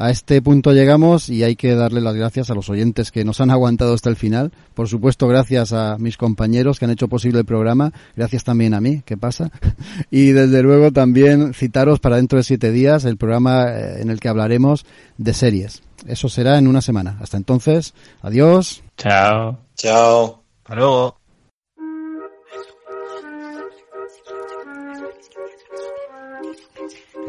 A 0.00 0.10
este 0.10 0.40
punto 0.40 0.72
llegamos 0.72 1.28
y 1.28 1.44
hay 1.44 1.56
que 1.56 1.74
darle 1.74 2.00
las 2.00 2.14
gracias 2.14 2.48
a 2.48 2.54
los 2.54 2.70
oyentes 2.70 3.10
que 3.10 3.22
nos 3.22 3.42
han 3.42 3.50
aguantado 3.50 3.92
hasta 3.92 4.08
el 4.08 4.16
final. 4.16 4.50
Por 4.72 4.88
supuesto, 4.88 5.28
gracias 5.28 5.74
a 5.74 5.98
mis 5.98 6.16
compañeros 6.16 6.78
que 6.78 6.86
han 6.86 6.90
hecho 6.90 7.08
posible 7.08 7.40
el 7.40 7.44
programa. 7.44 7.92
Gracias 8.16 8.42
también 8.42 8.72
a 8.72 8.80
mí, 8.80 9.02
¿qué 9.04 9.18
pasa? 9.18 9.50
Y 10.10 10.30
desde 10.30 10.62
luego 10.62 10.90
también 10.90 11.52
citaros 11.52 12.00
para 12.00 12.16
dentro 12.16 12.38
de 12.38 12.44
siete 12.44 12.72
días 12.72 13.04
el 13.04 13.18
programa 13.18 13.66
eh, 13.68 14.00
en 14.00 14.08
el 14.08 14.20
que 14.20 14.30
hablaremos 14.30 14.86
de 15.18 15.34
series. 15.34 15.82
Eso 16.06 16.28
será 16.28 16.58
en 16.58 16.66
una 16.66 16.80
semana. 16.80 17.18
Hasta 17.20 17.36
entonces, 17.36 17.94
adiós. 18.22 18.82
Chao. 18.96 19.58
Chao. 19.76 20.42
Hasta 20.62 20.74
luego. 20.74 21.19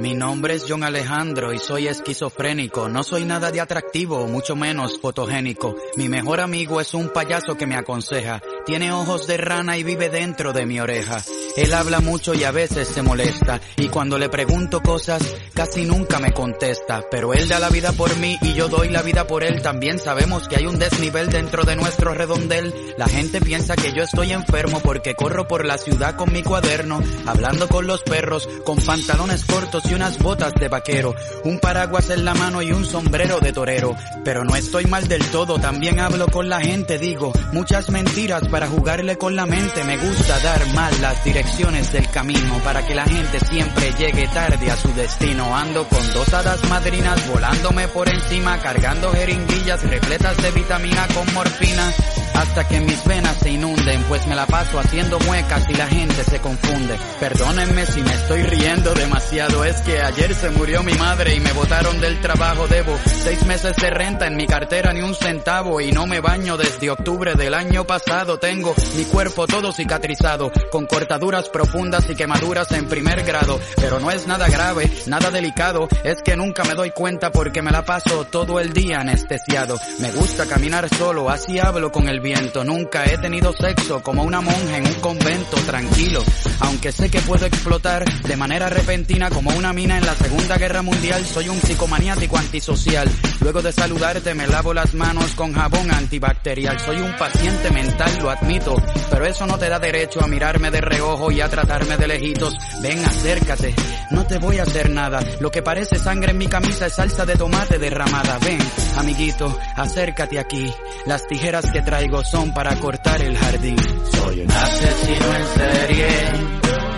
Mi 0.02 0.16
nombre 0.16 0.56
es 0.56 0.66
John 0.68 0.84
Alejandro 0.84 1.54
y 1.54 1.60
soy 1.60 1.88
esquizofrénico. 1.88 2.90
No 2.90 3.04
soy 3.04 3.24
nada 3.24 3.52
de 3.52 3.62
atractivo, 3.62 4.26
mucho 4.26 4.56
menos 4.56 5.00
fotogénico. 5.00 5.76
Mi 5.96 6.10
mejor 6.10 6.40
amigo 6.40 6.82
es 6.82 6.96
un 6.96 7.10
payaso 7.10 7.56
que 7.56 7.68
me 7.68 7.76
aconseja. 7.76 8.42
Tiene 8.66 8.92
ojos 8.92 9.28
de 9.28 9.38
rana 9.38 9.78
y 9.78 9.84
vive 9.84 10.10
dentro 10.10 10.54
de 10.54 10.66
mi 10.66 10.80
oreja. 10.80 11.22
Él 11.56 11.72
habla 11.76 12.00
mucho 12.00 12.34
y 12.34 12.44
a 12.46 12.52
veces 12.52 12.88
se 12.88 13.04
molesta. 13.04 13.62
Y 13.78 13.90
cuando 13.90 14.18
le 14.18 14.30
pregunto 14.30 14.82
cosas, 14.82 15.22
casi 15.54 15.86
nunca 15.86 16.18
me 16.18 16.32
contesta. 16.32 17.04
Pero 17.12 17.36
él 17.36 17.48
da 17.48 17.60
la 17.60 17.70
vida 17.70 17.92
por 17.92 18.18
mí 18.18 18.40
y 18.42 18.54
yo 18.54 18.70
doy 18.70 18.90
la 18.90 19.04
vida 19.04 19.28
por 19.28 19.44
él. 19.44 19.62
También 19.62 20.00
sabemos 20.00 20.48
que 20.48 20.56
hay 20.56 20.66
un 20.66 20.80
desnivel 20.80 21.30
dentro 21.30 21.64
de 21.64 21.76
nuestro 21.76 22.16
redondel. 22.16 22.74
La 22.98 23.08
gente 23.08 23.40
piensa 23.40 23.76
que 23.76 23.94
yo 23.94 24.02
estoy 24.02 24.32
enfermo 24.32 24.80
porque 24.80 25.14
corro 25.14 25.48
por 25.48 25.64
la 25.64 25.78
ciudad 25.78 26.16
con 26.16 26.34
mi 26.34 26.42
cuaderno, 26.42 27.04
hablando 27.28 27.68
con 27.68 27.86
los 27.86 28.02
perros, 28.02 28.50
con 28.66 28.78
pantalones 28.78 29.46
cortos 29.46 29.91
unas 29.94 30.18
botas 30.20 30.54
de 30.54 30.68
vaquero, 30.68 31.16
un 31.44 31.60
paraguas 31.60 32.10
en 32.10 32.26
la 32.26 32.34
mano 32.34 32.62
y 32.62 32.72
un 32.72 32.86
sombrero 32.86 33.40
de 33.40 33.54
torero. 33.54 33.96
Pero 34.24 34.44
no 34.44 34.56
estoy 34.56 34.86
mal 34.86 35.08
del 35.08 35.24
todo, 35.32 35.60
también 35.60 36.00
hablo 36.00 36.28
con 36.28 36.50
la 36.50 36.62
gente, 36.62 36.98
digo 36.98 37.34
muchas 37.52 37.90
mentiras 37.90 38.48
para 38.48 38.68
jugarle 38.68 39.18
con 39.18 39.36
la 39.36 39.46
mente. 39.46 39.84
Me 39.84 39.98
gusta 39.98 40.40
dar 40.40 40.66
mal 40.74 40.94
las 41.02 41.24
direcciones 41.24 41.92
del 41.92 42.10
camino 42.10 42.60
para 42.64 42.86
que 42.86 42.96
la 42.96 43.06
gente 43.06 43.40
siempre 43.40 43.94
llegue 43.98 44.28
tarde 44.28 44.72
a 44.72 44.78
su 44.78 44.94
destino. 44.94 45.56
Ando 45.56 45.88
con 45.88 46.14
dos 46.14 46.34
hadas 46.34 46.64
madrinas 46.70 47.28
volándome 47.30 47.88
por 47.88 48.10
encima, 48.10 48.60
cargando 48.60 49.12
jeringuillas 49.12 49.84
repletas 49.84 50.38
de 50.38 50.52
vitamina 50.52 51.08
con 51.14 51.34
morfina 51.34 51.94
hasta 52.34 52.68
que 52.68 52.80
mis 52.80 53.04
venas 53.06 53.38
se 53.38 53.52
inunden, 53.52 54.04
pues 54.04 54.26
me 54.28 54.36
la 54.36 54.46
paso 54.46 54.80
haciendo 54.80 55.20
muecas 55.20 55.70
y 55.70 55.74
la 55.74 55.88
gente 55.88 56.24
se 56.24 56.40
confunde. 56.40 56.98
Perdónenme 57.20 57.86
si 57.86 58.02
me 58.02 58.14
estoy 58.14 58.44
riendo 58.44 58.94
demasiado, 58.94 59.64
es 59.66 59.78
que 59.82 60.02
ayer 60.02 60.34
se 60.34 60.50
murió 60.52 60.84
mi 60.84 60.94
madre 60.94 61.36
y 61.36 61.40
me 61.40 61.52
botaron 61.54 62.00
del 62.00 62.20
trabajo, 62.22 62.68
debo 62.68 62.98
seis 63.24 63.46
meses 63.46 63.76
de 63.76 63.90
renta 63.90 64.28
en 64.28 64.36
mi 64.36 64.48
cartera 64.48 64.94
ni 64.94 65.02
un 65.02 65.16
centavo 65.16 65.82
y 65.82 65.92
no 65.92 66.08
me 66.08 66.20
baño 66.20 66.58
desde 66.58 66.90
octubre 66.90 67.36
del 67.36 67.54
año 67.54 67.86
pasado. 67.86 68.40
Tengo 68.40 68.74
mi 68.96 69.04
cuerpo 69.06 69.48
todo 69.48 69.72
cicatrizado, 69.72 70.52
con 70.72 70.86
cortaduras 70.86 71.50
profundas 71.50 72.10
y 72.10 72.16
quemaduras 72.16 72.72
en 72.72 72.88
primer 72.88 73.24
grado, 73.24 73.60
pero 73.76 74.00
no 74.00 74.12
es 74.12 74.28
nada 74.28 74.48
grave, 74.48 74.90
nada 75.08 75.32
delicado, 75.32 75.88
es 76.04 76.22
que 76.22 76.36
nunca 76.36 76.64
me 76.64 76.74
doy 76.74 76.92
cuenta 76.92 77.32
porque 77.32 77.62
me 77.62 77.72
la 77.72 77.84
paso 77.84 78.26
todo 78.26 78.60
el 78.60 78.74
día 78.74 79.00
anestesiado. 79.02 79.78
Me 80.00 80.12
gusta 80.12 80.46
caminar 80.46 80.88
solo, 80.90 81.30
así 81.30 81.60
hablo 81.60 81.92
con 81.92 82.08
el 82.08 82.21
viento. 82.22 82.64
Nunca 82.64 83.06
he 83.06 83.18
tenido 83.18 83.52
sexo 83.54 84.02
como 84.02 84.24
una 84.24 84.42
monja 84.42 84.78
en 84.78 84.88
un 84.88 84.94
convento 84.96 85.58
tranquilo. 85.66 86.24
Aunque 86.60 86.92
sé 86.92 87.10
que 87.10 87.20
puedo 87.22 87.46
explotar 87.46 88.06
de 88.06 88.38
manera 88.38 88.70
repentina 88.70 89.30
como 89.30 89.50
una 89.52 89.74
mina 89.74 89.98
en 89.98 90.06
la 90.06 90.16
Segunda 90.16 90.58
Guerra 90.58 90.82
Mundial, 90.82 91.26
soy 91.26 91.50
un 91.50 91.60
psicomaniático 91.60 92.38
antisocial. 92.38 93.10
Luego 93.42 93.62
de 93.62 93.74
saludarte 93.74 94.34
me 94.36 94.48
lavo 94.48 94.74
las 94.74 94.94
manos 94.94 95.34
con 95.36 95.54
jabón 95.54 95.92
antibacterial. 95.92 96.80
Soy 96.80 96.98
un 96.98 97.16
paciente 97.18 97.72
mental, 97.72 98.12
lo 98.22 98.30
admito, 98.30 98.76
pero 99.10 99.26
eso 99.26 99.46
no 99.48 99.58
te 99.58 99.70
da 99.70 99.80
derecho 99.80 100.24
a 100.24 100.28
mirarme 100.28 100.72
de 100.72 100.82
reojo 100.82 101.32
y 101.32 101.42
a 101.42 101.50
tratarme 101.50 101.98
de 101.98 102.08
lejitos. 102.08 102.54
Ven, 102.82 103.04
acércate, 103.04 103.74
no 104.12 104.26
te 104.26 104.38
voy 104.38 104.60
a 104.60 104.64
hacer 104.64 104.90
nada. 104.90 105.20
Lo 105.40 105.52
que 105.52 105.64
parece 105.64 105.98
sangre 105.98 106.32
en 106.32 106.38
mi 106.38 106.48
camisa 106.48 106.86
es 106.86 106.94
salsa 106.94 107.26
de 107.26 107.36
tomate 107.36 107.80
derramada. 107.80 108.38
Ven, 108.40 108.60
amiguito, 108.98 109.58
acércate 109.76 110.40
aquí. 110.40 110.72
Las 111.06 111.26
tijeras 111.28 111.66
que 111.72 111.82
traigo 111.82 112.11
son 112.20 112.54
para 112.54 112.76
cortar 112.76 113.22
el 113.22 113.38
jardín. 113.38 113.78
Soy 114.12 114.42
un 114.42 114.52
asesino 114.52 115.36
en 115.36 115.46
serie, 115.56 116.08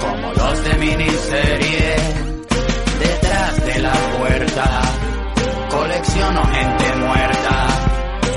como 0.01 0.33
los 0.33 0.63
de 0.63 0.73
miniserie. 0.79 1.95
Detrás 2.99 3.65
de 3.65 3.79
la 3.79 3.93
puerta, 4.17 4.81
colecciono 5.69 6.43
gente 6.45 6.95
muerta. 6.95 7.67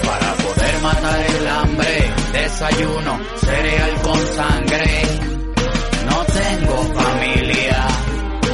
Para 0.04 0.32
poder 0.34 0.82
matar 0.82 1.26
el 1.26 1.48
hambre, 1.48 2.12
desayuno, 2.32 3.20
cereal 3.40 4.02
con 4.02 4.26
sangre. 4.26 5.02
No 6.04 6.24
tengo 6.24 6.76
familia, 7.00 7.86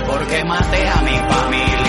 porque 0.07 0.45
maté 0.45 0.89
a 0.89 1.03
mi 1.03 1.17
familia. 1.35 1.82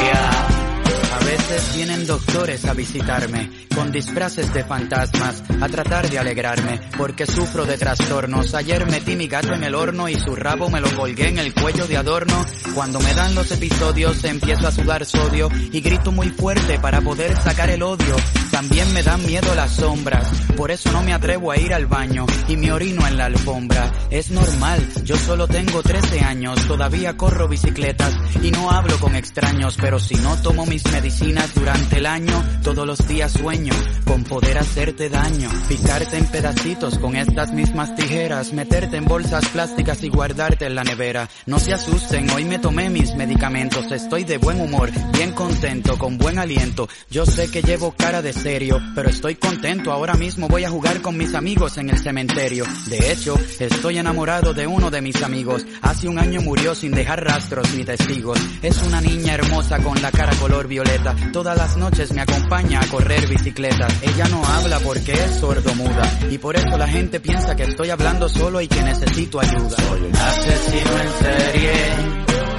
Veces 1.53 1.75
vienen 1.75 2.07
doctores 2.07 2.65
a 2.65 2.73
visitarme 2.73 3.51
con 3.75 3.91
disfraces 3.91 4.51
de 4.53 4.63
fantasmas 4.63 5.43
a 5.61 5.67
tratar 5.67 6.09
de 6.09 6.17
alegrarme 6.17 6.79
porque 6.97 7.27
sufro 7.27 7.65
de 7.65 7.77
trastornos. 7.77 8.55
Ayer 8.55 8.89
metí 8.89 9.15
mi 9.15 9.27
gato 9.27 9.53
en 9.53 9.63
el 9.63 9.75
horno 9.75 10.09
y 10.09 10.15
su 10.15 10.35
rabo 10.35 10.69
me 10.71 10.81
lo 10.81 10.89
colgué 10.95 11.27
en 11.27 11.37
el 11.37 11.53
cuello 11.53 11.85
de 11.85 11.97
adorno. 11.97 12.43
Cuando 12.73 12.99
me 12.99 13.13
dan 13.13 13.35
los 13.35 13.51
episodios 13.51 14.23
empiezo 14.23 14.67
a 14.67 14.71
sudar 14.71 15.05
sodio 15.05 15.47
y 15.71 15.79
grito 15.81 16.11
muy 16.11 16.29
fuerte 16.29 16.79
para 16.79 17.01
poder 17.01 17.35
sacar 17.35 17.69
el 17.69 17.83
odio. 17.83 18.15
También 18.49 18.91
me 18.93 19.03
dan 19.03 19.23
miedo 19.23 19.53
las 19.55 19.71
sombras, 19.71 20.27
por 20.55 20.71
eso 20.71 20.91
no 20.91 21.01
me 21.03 21.13
atrevo 21.13 21.51
a 21.51 21.57
ir 21.57 21.73
al 21.73 21.87
baño 21.87 22.25
y 22.47 22.55
me 22.55 22.71
orino 22.71 23.05
en 23.07 23.17
la 23.17 23.25
alfombra. 23.25 23.91
Es 24.09 24.29
normal, 24.31 24.87
yo 25.03 25.15
solo 25.17 25.47
tengo 25.47 25.81
13 25.81 26.21
años, 26.21 26.67
todavía 26.67 27.17
corro 27.17 27.47
bicicletas 27.47 28.13
y 28.41 28.51
no 28.51 28.71
hablo 28.71 28.99
con 28.99 29.15
extraños, 29.15 29.75
pero 29.81 29.99
si 29.99 30.15
no 30.15 30.35
tomo 30.41 30.65
mis 30.67 30.83
medicinas 30.91 31.42
durante 31.53 31.97
el 31.97 32.05
año, 32.05 32.43
todos 32.63 32.85
los 32.87 33.07
días 33.07 33.31
sueño 33.31 33.73
con 34.05 34.23
poder 34.23 34.57
hacerte 34.57 35.09
daño, 35.09 35.49
picarte 35.67 36.17
en 36.17 36.25
pedacitos 36.27 36.99
con 36.99 37.15
estas 37.15 37.51
mismas 37.51 37.95
tijeras, 37.95 38.53
meterte 38.53 38.97
en 38.97 39.05
bolsas 39.05 39.47
plásticas 39.49 40.03
y 40.03 40.09
guardarte 40.09 40.65
en 40.65 40.75
la 40.75 40.83
nevera. 40.83 41.29
No 41.45 41.57
se 41.57 41.73
asusten, 41.73 42.29
hoy 42.29 42.45
me 42.45 42.59
tomé 42.59 42.89
mis 42.89 43.15
medicamentos, 43.15 43.91
estoy 43.91 44.23
de 44.23 44.37
buen 44.37 44.61
humor, 44.61 44.91
bien 45.13 45.31
contento, 45.31 45.97
con 45.97 46.17
buen 46.17 46.37
aliento. 46.37 46.87
Yo 47.09 47.25
sé 47.25 47.49
que 47.49 47.61
llevo 47.61 47.93
cara 47.93 48.21
de 48.21 48.33
serio, 48.33 48.79
pero 48.93 49.09
estoy 49.09 49.35
contento, 49.35 49.91
ahora 49.91 50.13
mismo 50.13 50.47
voy 50.47 50.63
a 50.63 50.69
jugar 50.69 51.01
con 51.01 51.17
mis 51.17 51.33
amigos 51.33 51.77
en 51.77 51.89
el 51.89 51.97
cementerio. 51.97 52.65
De 52.87 53.11
hecho, 53.11 53.35
estoy 53.59 53.97
enamorado 53.97 54.53
de 54.53 54.67
uno 54.67 54.91
de 54.91 55.01
mis 55.01 55.21
amigos, 55.23 55.65
hace 55.81 56.07
un 56.07 56.19
año 56.19 56.41
murió 56.41 56.75
sin 56.75 56.91
dejar 56.91 57.23
rastros 57.23 57.73
ni 57.73 57.83
testigos. 57.83 58.39
Es 58.61 58.81
una 58.83 59.01
niña 59.01 59.33
hermosa 59.33 59.79
con 59.79 60.01
la 60.01 60.11
cara 60.11 60.35
color 60.35 60.67
violeta, 60.67 61.15
todas 61.33 61.57
las 61.57 61.75
noches 61.77 62.13
me 62.13 62.21
acompaña 62.21 62.79
a 62.79 62.87
correr 62.87 63.27
bicicleta 63.27 63.87
ella 64.03 64.25
no 64.29 64.45
habla 64.45 64.79
porque 64.79 65.13
es 65.13 65.35
sordo-muda 65.39 66.19
y 66.29 66.37
por 66.37 66.55
eso 66.55 66.77
la 66.77 66.87
gente 66.87 67.19
piensa 67.19 67.55
que 67.55 67.63
estoy 67.63 67.89
hablando 67.89 68.29
solo 68.29 68.61
y 68.61 68.67
que 68.67 68.81
necesito 68.83 69.39
ayuda. 69.39 69.77
Soy 69.77 70.01
un 70.01 70.15
asesino 70.15 70.91
en 71.01 71.25
serie, 71.25 71.71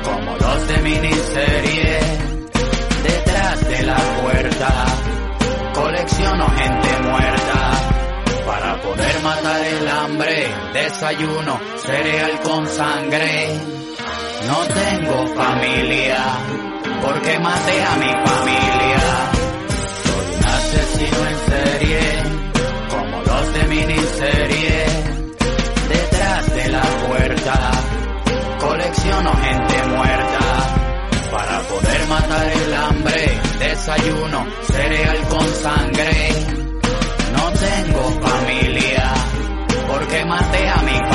como 0.02 0.36
los 0.36 0.68
de 0.68 0.78
miniserie, 0.82 1.98
detrás 3.02 3.68
de 3.68 3.82
la 3.84 3.96
puerta, 4.22 4.84
colecciono 5.74 6.46
gente 6.50 7.08
muerta. 7.08 7.70
Para 8.46 8.82
poder 8.82 9.22
matar 9.22 9.64
el 9.64 9.88
hambre, 9.88 10.46
desayuno, 10.72 11.60
cereal 11.84 12.40
con 12.42 12.66
sangre. 12.66 13.60
No 14.46 14.58
tengo 14.66 15.26
familia, 15.34 16.24
porque 17.02 17.38
maté 17.38 17.82
a 17.82 17.96
mi 17.96 18.12
familia. 18.26 19.02
Soy 20.04 20.26
un 20.36 20.44
asesino 20.46 21.20
en 21.30 21.38
serie, 21.50 22.00
como 22.90 23.22
los 23.22 23.54
de 23.54 23.62
miniserie. 23.68 24.86
Detrás 25.88 26.54
de 26.54 26.68
la 26.68 26.82
puerta, 27.06 27.70
colecciono 28.60 29.32
gente 29.36 29.88
muerta. 29.96 30.44
Para 31.30 31.58
poder 31.62 32.06
matar 32.08 32.46
el 32.48 32.74
hambre, 32.74 33.40
desayuno 33.58 34.46
cereal 34.72 35.18
con 35.28 35.46
sangre. 35.48 36.30
No 37.32 37.50
tengo 37.50 38.02
familia, 38.28 39.14
porque 39.88 40.24
maté 40.24 40.68
a 40.68 40.76
mi 40.82 40.92
familia. 40.92 41.13